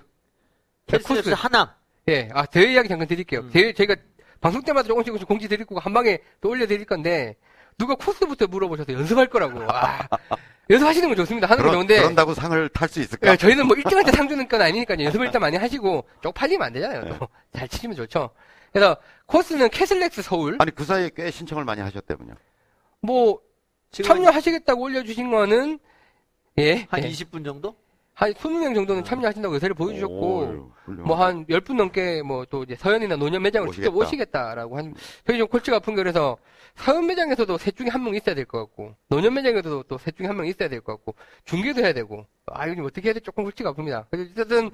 캐슬렉스 0.86 1.30
코스. 1.30 1.40
하남. 1.42 1.68
예, 2.08 2.28
아, 2.32 2.46
대회 2.46 2.72
이야기 2.72 2.88
잠깐 2.88 3.06
드릴게요. 3.06 3.40
음. 3.42 3.50
대회, 3.52 3.72
저희가 3.72 3.94
방송 4.40 4.60
때마다 4.62 4.88
조금씩 4.88 5.06
조금씩 5.06 5.28
공지 5.28 5.46
드릴 5.48 5.64
거고, 5.64 5.78
한 5.78 5.92
방에 5.92 6.18
또 6.40 6.48
올려 6.50 6.66
드릴 6.66 6.84
건데, 6.84 7.36
누가 7.78 7.94
코스부터 7.94 8.46
물어보셔서 8.46 8.92
연습할 8.92 9.28
거라고. 9.28 9.62
아, 9.68 10.06
연습하시는 10.70 11.08
건 11.08 11.16
좋습니다. 11.16 11.46
하는 11.46 11.56
건 11.58 11.64
그런, 11.64 11.74
좋은데, 11.74 11.96
그런다고 12.00 12.34
상을 12.34 12.68
탈 12.68 12.88
수 12.88 13.00
있을까? 13.00 13.32
예, 13.32 13.36
저희는 13.36 13.66
뭐 13.66 13.76
1등한테 13.76 14.14
상 14.14 14.28
주는 14.28 14.46
건 14.46 14.62
아니니까요. 14.62 15.04
연습을 15.04 15.26
일단 15.26 15.40
많이 15.40 15.56
하시고, 15.56 16.04
쪽 16.22 16.34
팔리면 16.34 16.66
안 16.66 16.72
되잖아요. 16.72 17.04
네. 17.04 17.18
또. 17.18 17.28
잘 17.52 17.68
치시면 17.68 17.96
좋죠. 17.96 18.30
그래서, 18.72 18.96
코스는 19.26 19.68
캐슬렉스 19.70 20.22
서울, 20.22 20.56
아니 20.60 20.70
그 20.74 20.84
사이에 20.84 21.10
꽤 21.14 21.30
신청을 21.30 21.64
많이 21.64 21.80
하셨다면요. 21.80 22.34
뭐, 23.00 23.40
지금 23.90 24.08
참여하시겠다고 24.08 24.82
올려주신 24.82 25.30
거는, 25.30 25.78
예, 26.58 26.86
한 26.90 27.02
예. 27.02 27.08
20분 27.08 27.44
정도? 27.44 27.76
한 28.22 28.32
20명 28.34 28.74
정도는 28.74 29.02
참여하신다고 29.04 29.54
의사를 29.54 29.74
보여주셨고. 29.74 30.70
뭐 30.86 31.14
한 31.16 31.44
10분 31.46 31.76
넘게 31.76 32.22
뭐 32.22 32.44
또 32.44 32.62
이제 32.64 32.74
서현이나 32.76 33.16
논현 33.16 33.42
매장으로 33.42 33.72
직접 33.72 33.94
오시겠다. 33.94 34.06
오시겠다라고 34.08 34.76
한 34.78 34.94
저희 35.26 35.38
좀 35.38 35.48
골치가 35.48 35.76
아픈 35.78 35.94
게 35.94 36.02
그래서 36.02 36.36
서현 36.76 37.06
매장에서도 37.06 37.56
셋 37.58 37.76
중에 37.76 37.88
한 37.88 38.02
명 38.02 38.14
있어야 38.14 38.34
될 38.34 38.44
것 38.46 38.58
같고 38.58 38.94
논현 39.08 39.34
매장에서도 39.34 39.84
또 39.84 39.96
셋 39.98 40.16
중에 40.16 40.26
한 40.26 40.36
명 40.36 40.46
있어야 40.46 40.68
될 40.68 40.80
것 40.80 40.92
같고 40.94 41.14
중계도 41.44 41.80
해야 41.82 41.92
되고 41.92 42.26
아 42.46 42.66
이거 42.66 42.76
좀 42.76 42.84
어떻게 42.86 43.08
해야 43.08 43.14
돼 43.14 43.20
조금 43.20 43.44
골치가 43.44 43.72
아픕니다. 43.72 44.06
그래서 44.10 44.30
어쨌든 44.32 44.70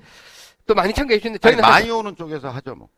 또 0.66 0.74
많이 0.74 0.92
참가해 0.92 1.18
주시는데 1.18 1.46
아니, 1.48 1.56
저희는 1.56 1.64
한- 1.64 1.70
많이 1.70 1.90
오는 1.90 2.16
쪽에서 2.16 2.48
하죠 2.50 2.74
뭐. 2.74 2.88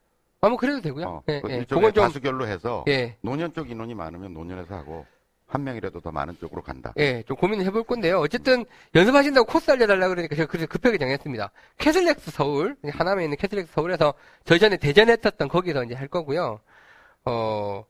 아, 0.43 0.49
뭐 0.49 0.57
그래도 0.57 0.81
되고요. 0.81 1.07
어, 1.07 1.23
예, 1.29 1.41
그 1.43 1.51
예. 1.51 1.65
그건 1.69 1.93
좀 1.93 2.05
다수결로 2.05 2.47
해서 2.47 2.85
예. 2.89 3.17
논현 3.21 3.53
쪽 3.53 3.71
인원이 3.71 3.95
많으면 3.95 4.33
논현에서 4.33 4.75
하고 4.75 5.05
한 5.51 5.65
명이라도 5.65 6.01
더 6.01 6.11
많은 6.13 6.37
쪽으로 6.41 6.63
간다. 6.63 6.93
예, 6.97 7.23
좀 7.25 7.37
고민을 7.37 7.65
해볼 7.67 7.83
건데요. 7.85 8.21
어쨌든 8.21 8.65
연습하신다고 8.95 9.47
코스 9.47 9.71
알려달라 9.71 10.09
그러니까 10.09 10.35
제가 10.37 10.47
그래서 10.49 10.67
급하게 10.67 10.97
정했습니다. 10.99 11.51
캐슬렉스 11.79 12.31
서울, 12.31 12.77
하남에 12.89 13.25
있는 13.25 13.37
캐슬렉스 13.37 13.73
서울에서 13.73 14.15
저희 14.45 14.59
전에 14.59 14.77
대전에 14.77 15.13
했었던 15.13 15.49
거기서 15.49 15.85
이제 15.85 15.95
할 15.95 16.09
거고요. 16.09 16.61
어, 17.25 17.85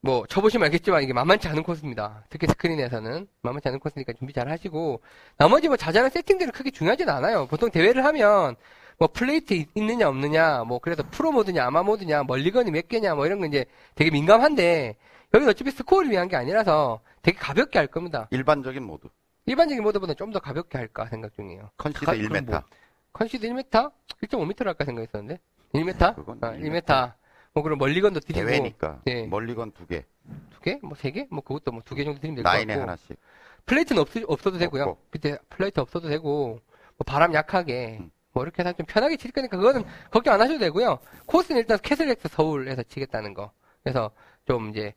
뭐, 0.00 0.26
쳐보시면 0.26 0.64
알겠지만 0.66 1.04
이게 1.04 1.12
만만치 1.12 1.46
않은 1.48 1.62
코스입니다. 1.62 2.24
특히 2.28 2.48
스크린에서는 2.48 3.28
만만치 3.42 3.68
않은 3.68 3.78
코스니까 3.78 4.12
준비 4.14 4.32
잘 4.32 4.48
하시고, 4.50 5.00
나머지 5.36 5.68
뭐 5.68 5.76
자잘한 5.76 6.10
세팅들은 6.10 6.52
크게 6.52 6.72
중요하진 6.72 7.08
않아요. 7.08 7.46
보통 7.46 7.70
대회를 7.70 8.04
하면, 8.06 8.56
뭐 8.98 9.08
플레이트 9.12 9.54
있- 9.54 9.68
있느냐 9.76 10.08
없느냐, 10.08 10.64
뭐 10.64 10.80
그래서 10.80 11.04
프로 11.12 11.30
모드냐 11.30 11.64
아마 11.64 11.84
모드냐, 11.84 12.24
멀리건이 12.24 12.72
몇 12.72 12.88
개냐, 12.88 13.14
뭐 13.14 13.26
이런 13.26 13.38
거 13.38 13.46
이제 13.46 13.64
되게 13.94 14.10
민감한데, 14.10 14.96
여기는 15.34 15.50
어차피 15.50 15.70
스코어를 15.70 16.10
위한 16.10 16.28
게 16.28 16.36
아니라서 16.36 17.00
되게 17.22 17.38
가볍게 17.38 17.78
할 17.78 17.86
겁니다. 17.88 18.28
일반적인 18.30 18.82
모드. 18.82 19.08
일반적인 19.46 19.82
모드보다 19.82 20.14
좀 20.14 20.32
더 20.32 20.38
가볍게 20.38 20.78
할까 20.78 21.06
생각 21.08 21.34
중이에요. 21.34 21.70
컨시드 21.76 22.06
가- 22.06 22.14
1m. 22.14 22.46
그럼 22.46 22.62
컨시드 23.12 23.46
1m? 23.48 23.92
1.5m로 24.22 24.66
할까 24.66 24.84
생각했었는데. 24.84 25.40
1m? 25.74 26.14
그건 26.16 26.38
아, 26.42 26.52
1m. 26.52 26.82
1m. 26.84 27.12
뭐 27.54 27.62
그럼 27.62 27.78
멀리건도 27.78 28.20
드리고 28.20 28.46
대회니까. 28.46 29.02
예. 29.08 29.26
멀리건 29.26 29.72
두 29.72 29.86
개. 29.86 30.04
두 30.50 30.60
개? 30.60 30.78
뭐 30.82 30.94
세 30.96 31.10
개? 31.10 31.26
뭐 31.30 31.42
그것도 31.42 31.72
뭐 31.72 31.82
두 31.84 31.94
개 31.94 32.04
정도 32.04 32.20
드리면 32.20 32.36
될것 32.36 32.52
라인에 32.52 32.74
같고. 32.74 32.82
하나씩. 32.82 33.18
플레이트는 33.66 34.00
없, 34.02 34.08
없어도 34.26 34.58
되고요. 34.58 34.82
없고. 34.84 34.98
밑에 35.12 35.38
플레이트 35.50 35.80
없어도 35.80 36.08
되고 36.08 36.60
뭐 36.96 37.04
바람 37.06 37.34
약하게 37.34 37.98
음. 38.00 38.10
뭐 38.32 38.42
이렇게 38.44 38.62
해서 38.62 38.72
좀 38.72 38.86
편하게 38.86 39.16
칠 39.16 39.30
거니까 39.32 39.56
그거는 39.58 39.84
걱정 40.10 40.34
안 40.34 40.40
하셔도 40.40 40.58
되고요. 40.60 40.98
코스는 41.26 41.60
일단 41.60 41.78
캐슬렉스 41.82 42.28
서울에서 42.28 42.82
치겠다는 42.84 43.34
거. 43.34 43.52
그래서 43.82 44.10
좀 44.46 44.70
이제 44.70 44.94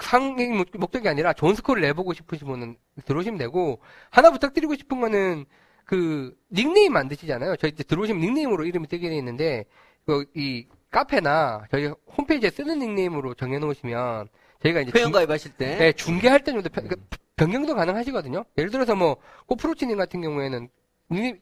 상의 0.00 0.48
목- 0.48 0.76
목적이 0.78 1.08
아니라 1.08 1.32
좋은 1.32 1.54
스코어를 1.54 1.82
내보고 1.82 2.12
싶으신 2.12 2.46
분은 2.46 2.76
들어오시면 3.04 3.38
되고 3.38 3.80
하나 4.10 4.30
부탁드리고 4.30 4.74
싶은 4.76 5.00
거는 5.00 5.44
그 5.84 6.36
닉네임 6.52 6.92
만드시잖아요. 6.92 7.56
저희 7.56 7.70
이제 7.72 7.82
들어오시면 7.82 8.20
닉네임으로 8.20 8.64
이름이 8.66 8.86
뜨게 8.88 9.08
돼 9.08 9.16
있는데 9.16 9.64
그이 10.06 10.66
카페나 10.90 11.66
저희 11.70 11.90
홈페이지에 12.16 12.50
쓰는 12.50 12.78
닉네임으로 12.78 13.34
정해놓으시면 13.34 14.28
저희가 14.62 14.80
이제 14.80 14.90
중- 14.92 14.98
회원 15.00 15.12
가입하실 15.12 15.52
때. 15.52 15.76
네, 15.76 15.92
중계할 15.92 16.44
때 16.44 16.52
정도 16.52 16.68
편- 16.68 16.88
그 16.88 16.96
변경도 17.36 17.74
가능하시거든요. 17.74 18.44
예를 18.58 18.70
들어서 18.70 18.94
뭐 18.94 19.16
꼬프로치님 19.46 19.96
같은 19.96 20.20
경우에는 20.20 20.68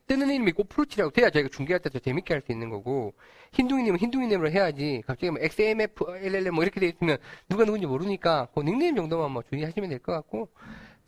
뜨는 0.06 0.30
이름이 0.30 0.52
꼬프로치라고 0.52 1.10
돼야 1.10 1.28
저희가 1.30 1.48
중계할 1.52 1.80
때 1.80 1.90
더 1.90 1.98
재밌게 1.98 2.34
할 2.34 2.42
수 2.46 2.52
있는 2.52 2.70
거고 2.70 3.14
흰둥이님은 3.52 3.98
흰둥이님으로 3.98 4.50
해야지 4.50 5.02
갑자기 5.06 5.30
뭐 5.30 5.40
XMF, 5.42 6.04
LLM 6.22 6.54
뭐 6.54 6.62
이렇게 6.62 6.78
돼 6.80 6.86
있으면 6.88 7.16
누가 7.48 7.64
누군지 7.64 7.86
모르니까 7.86 8.48
그 8.54 8.60
닉네임 8.60 8.94
정도만 8.94 9.30
뭐 9.32 9.42
주의하시면 9.48 9.90
될 9.90 9.98
것 9.98 10.12
같고 10.12 10.48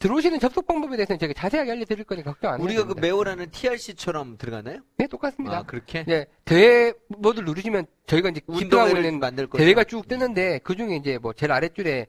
들어오시는 0.00 0.38
접속 0.40 0.66
방법에 0.66 0.96
대해서는 0.96 1.18
제가 1.18 1.32
자세하게 1.34 1.72
알려드릴 1.72 2.04
거니까 2.04 2.32
걱정 2.32 2.52
안 2.52 2.60
우리가 2.60 2.82
그 2.82 2.88
됩니다. 2.88 3.00
매호라는 3.02 3.50
TRC처럼 3.50 4.38
들어가나요? 4.38 4.78
네, 4.96 5.06
똑같습니다. 5.08 5.58
아, 5.58 5.62
그렇게? 5.64 6.04
네, 6.04 6.26
대회 6.44 6.92
모드를 7.08 7.46
누르시면 7.46 7.86
저희가 8.06 8.28
이제 8.30 8.40
운동회를 8.46 9.04
있는 9.04 9.18
만들 9.20 9.46
거죠. 9.48 9.62
대회가 9.62 9.82
쭉 9.84 10.06
뜨는데 10.08 10.60
그 10.62 10.76
중에 10.76 10.96
이제 10.96 11.18
뭐 11.18 11.32
제일 11.32 11.50
아랫줄에 11.52 12.06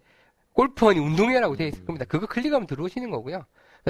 골프원이 0.53 0.99
운동회라고 0.99 1.55
되어 1.55 1.67
있을 1.67 1.83
겁니다. 1.85 2.05
그거 2.05 2.27
클릭하면 2.27 2.67
들어오시는 2.67 3.09
거고요. 3.09 3.45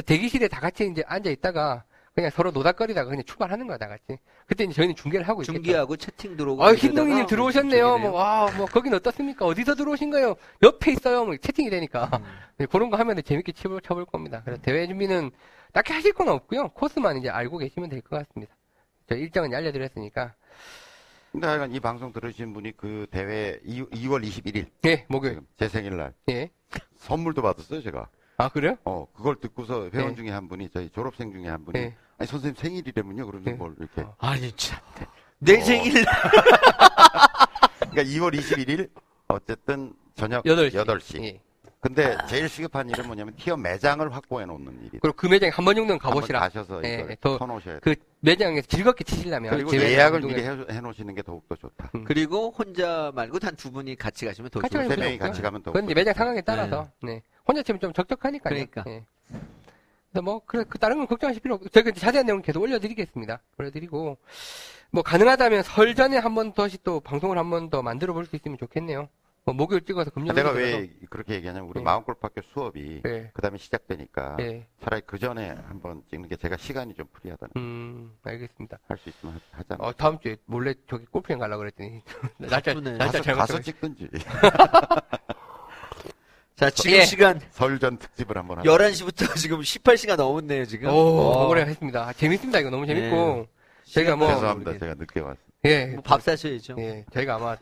대기실에 0.06 0.48
다 0.48 0.60
같이 0.62 0.88
이제 0.88 1.04
앉아 1.06 1.30
있다가 1.30 1.84
그냥 2.20 2.32
서로 2.32 2.52
노닥거리다가 2.52 3.10
그냥 3.10 3.24
출발하는 3.24 3.66
거야, 3.66 3.78
다 3.78 3.88
같이. 3.88 4.20
그때 4.46 4.66
이제 4.66 4.74
저희는 4.74 4.94
중계를 4.96 5.26
하고 5.26 5.42
있겠죠. 5.42 5.54
중계하고 5.54 5.96
채팅 5.96 6.36
들어오고. 6.36 6.62
아, 6.66 6.74
흰둥이님 6.74 7.28
들어오셨네요. 7.28 7.98
뭐, 7.98 8.12
와, 8.12 8.52
뭐, 8.58 8.66
거긴 8.66 8.94
어떻습니까? 8.94 9.46
어디서 9.46 9.76
들어오신 9.76 10.10
거예요? 10.10 10.36
옆에 10.62 10.92
있어요. 10.92 11.24
뭐, 11.24 11.38
채팅이 11.38 11.70
되니까. 11.70 12.10
음. 12.20 12.26
네, 12.58 12.66
그런 12.66 12.90
거 12.90 12.98
하면 12.98 13.24
재밌게 13.24 13.54
쳐볼, 13.54 13.80
쳐볼 13.82 14.06
겁니다. 14.06 14.42
그래서 14.44 14.62
대회 14.62 14.86
준비는 14.86 15.32
딱히 15.72 15.94
하실 15.94 16.12
건 16.12 16.28
없고요. 16.28 16.70
코스만 16.74 17.16
이제 17.20 17.30
알고 17.30 17.58
계시면 17.58 17.90
될 17.90 18.02
것 18.02 18.18
같습니다. 18.18 18.54
저 19.08 19.16
일정은 19.16 19.54
알려드렸으니까. 19.56 20.34
근데 21.32 21.48
하여간 21.48 21.72
이 21.74 21.80
방송 21.80 22.12
들으신 22.12 22.52
분이 22.54 22.76
그 22.76 23.08
대회 23.12 23.62
2, 23.64 24.08
월 24.08 24.24
21일 24.24 24.68
예, 24.86 25.06
목요일. 25.08 25.40
제 25.58 25.70
생일날 25.70 26.14
예. 26.30 26.50
선물도 26.98 27.42
받았어요 27.44 27.82
제가. 27.82 28.10
아, 28.40 28.48
그래요? 28.50 28.78
어 28.86 29.06
그걸 29.14 29.36
듣고서 29.36 29.90
회원 29.94 30.10
네. 30.10 30.16
중에 30.16 30.30
한 30.32 30.48
분이 30.48 30.70
저희 30.74 30.90
졸업생 30.90 31.32
중에 31.34 31.48
한 31.50 31.66
분이 31.66 31.78
예. 31.78 31.96
아니 32.18 32.28
선생님 32.28 32.56
생일이라면요 32.56 33.26
그러면서 33.26 33.52
네. 33.52 33.56
뭘 33.58 33.76
이렇게 33.78 34.02
어. 34.02 34.16
아니, 34.18 34.50
참. 34.54 34.80
내 35.40 35.60
어. 35.60 35.64
생일. 35.64 36.06
그러니까 37.92 38.04
2월 38.04 38.34
21일 38.38 38.90
어쨌든 39.28 39.94
저녁 40.16 40.44
8시. 40.46 40.74
8시. 40.86 41.24
예. 41.24 41.42
근데 41.82 42.18
제일 42.28 42.50
시급한 42.50 42.90
일은 42.90 43.08
뭐냐면 43.08 43.34
티어 43.38 43.56
매장을 43.56 44.14
확보해 44.14 44.46
놓는 44.46 44.80
일이. 44.82 45.00
그리고 45.02 45.14
그 45.16 45.28
매장에 45.28 45.50
한번 45.50 45.76
정도는 45.78 45.98
가보시라. 45.98 46.38
가셔서 46.42 46.84
예, 46.84 46.96
이걸 47.06 47.16
더 47.22 47.38
쳐놓으셔야 47.38 47.76
돼. 47.76 47.80
그 47.82 47.96
매장에서 48.20 48.68
즐겁게 48.68 49.06
치시려면. 49.06 49.52
그리고 49.52 49.74
예약을 49.78 50.20
미리 50.22 50.42
해, 50.44 50.50
해놓으시는 50.70 51.16
게 51.16 51.22
더욱더 51.22 51.56
좋다. 51.56 51.90
그리고 52.06 52.52
혼자 52.52 53.14
말고 53.16 53.40
단 53.40 53.56
두 53.56 53.72
분이 53.72 53.96
같이 53.96 54.26
가시면 54.26 54.50
더 54.50 54.60
가시면 54.60 54.90
세것 54.90 55.00
명이. 55.00 55.18
같이 55.20 55.42
가면 55.42 55.64
더. 55.64 55.72
그건 55.72 55.94
매장 55.96 56.14
상황에 56.14 56.42
따라서. 56.42 56.90
네. 57.02 57.22
혼자 57.50 57.64
치면 57.64 57.80
좀 57.80 57.92
적적하니까요. 57.94 58.54
그러니까. 58.54 58.84
예. 58.88 59.04
그래서 60.12 60.22
뭐, 60.24 60.40
그래, 60.46 60.64
그 60.70 60.78
다른 60.78 60.98
건 60.98 61.08
걱정하실 61.08 61.42
필요 61.42 61.56
없고, 61.56 61.70
저희가 61.70 61.92
자세한 61.92 62.26
내용은 62.28 62.44
계속 62.44 62.62
올려드리겠습니다. 62.62 63.42
올려드리고, 63.58 64.18
뭐, 64.92 65.04
가능하다면 65.04 65.64
설 65.64 65.96
전에 65.96 66.18
한번 66.18 66.54
더씩 66.54 66.84
또 66.84 67.00
방송을 67.00 67.38
한 67.40 67.50
번 67.50 67.70
더 67.72 67.82
만들어 67.82 68.14
볼 68.14 68.26
수 68.26 68.36
있으면 68.36 68.58
좋겠네요. 68.60 69.10
뭐, 69.46 69.56
목요일 69.56 69.82
찍어서 69.86 70.12
금요일 70.12 70.34
내가 70.36 70.52
왜 70.52 70.90
그렇게 71.10 71.34
얘기하냐면 71.36 71.70
우리 71.70 71.80
네. 71.80 71.84
마음골학교 71.86 72.42
수업이 72.54 73.02
예. 73.06 73.32
그 73.34 73.42
다음에 73.42 73.58
시작되니까 73.58 74.38
예. 74.42 74.68
차라리 74.84 75.02
그 75.08 75.18
전에 75.18 75.50
한 75.50 75.80
번 75.82 76.04
찍는 76.12 76.28
게 76.30 76.36
제가 76.36 76.58
시간이 76.58 76.94
좀 76.94 77.08
프리하다는 77.14 77.52
음, 77.58 78.12
알겠습니다. 78.24 78.78
할 78.88 78.98
수 78.98 79.10
있으면 79.10 79.36
하- 79.36 79.60
하잖아. 79.60 79.84
어, 79.84 79.94
다음 79.94 80.20
주에 80.20 80.36
몰래 80.46 80.74
저기 80.90 81.06
골프장 81.06 81.40
가려고 81.40 81.60
그랬더니, 81.62 82.02
날짜. 82.38 82.74
날짜 82.74 82.98
가서, 82.98 83.22
잘못 83.22 83.40
가서 83.40 83.60
찍든지 83.62 84.10
자, 86.60 86.70
지금 86.70 86.92
예. 86.98 87.06
시간 87.06 87.40
설전 87.52 87.98
특집을 88.00 88.38
한번 88.38 88.60
하자. 88.60 88.70
11시부터 88.70 89.34
지금 89.40 89.62
18시가 89.62 90.18
넘었네요, 90.18 90.66
지금. 90.66 90.90
오, 90.90 90.94
어. 90.94 91.48
오래 91.48 91.62
했습니다. 91.62 92.02
아, 92.10 92.12
재밌습니다. 92.12 92.60
이거 92.60 92.70
너무 92.70 92.86
재밌고. 92.86 93.48
저희가 93.86 94.18
뭐, 94.18 94.28
죄송합니다. 94.28 94.72
모르게. 94.72 94.80
제가 94.86 94.96
늦게 95.00 95.20
왔어. 95.22 95.38
예. 95.64 95.86
뭐 95.88 96.02
밥 96.04 96.22
사셔야죠. 96.22 96.76
예, 96.80 97.06
저희가 97.14 97.36
아마, 97.36 97.56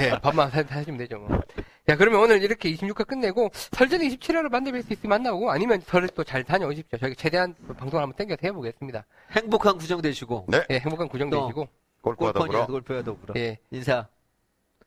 예, 0.00 0.10
밥만 0.20 0.50
사, 0.50 0.62
사시면 0.64 0.98
되죠, 0.98 1.18
뭐. 1.18 1.40
야, 1.88 1.96
그러면 1.96 2.20
오늘 2.20 2.42
이렇게 2.42 2.72
26화 2.74 3.06
끝내고, 3.06 3.50
설전에 3.72 4.08
27화를 4.08 4.48
만나뵐 4.50 4.84
수 4.84 4.92
있으면 4.92 5.10
만나고, 5.10 5.50
아니면 5.50 5.80
설을 5.86 6.08
또잘 6.08 6.42
다녀오십시오. 6.44 6.98
저희가 6.98 7.14
최대한 7.16 7.54
방송을 7.78 8.02
한번 8.02 8.16
땡겨서 8.16 8.38
해보겠습니다. 8.42 9.06
행복한 9.32 9.78
구정 9.78 10.02
되시고. 10.02 10.46
네. 10.48 10.62
예, 10.70 10.78
행복한 10.80 11.08
구정 11.08 11.30
또. 11.30 11.46
되시고, 11.46 11.68
골프와 12.02 12.32
더불어 12.32 12.66
골퍼야 12.66 13.02
더불어. 13.04 13.34
예, 13.36 13.58
인사. 13.70 14.06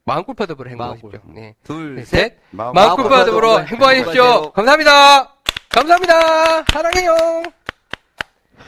마음골파 0.06 0.46
더불어 0.48 0.70
행복하십시오. 0.70 1.22
네. 1.34 1.56
둘, 1.64 1.96
네, 1.96 2.04
셋. 2.06 2.38
마음골파 2.52 3.26
더불어 3.26 3.60
행복하십시오. 3.60 4.52
감사합니다. 4.52 5.36
감사합니다. 5.70 6.64
사랑해요. 6.66 7.44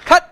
컷! 0.07 0.23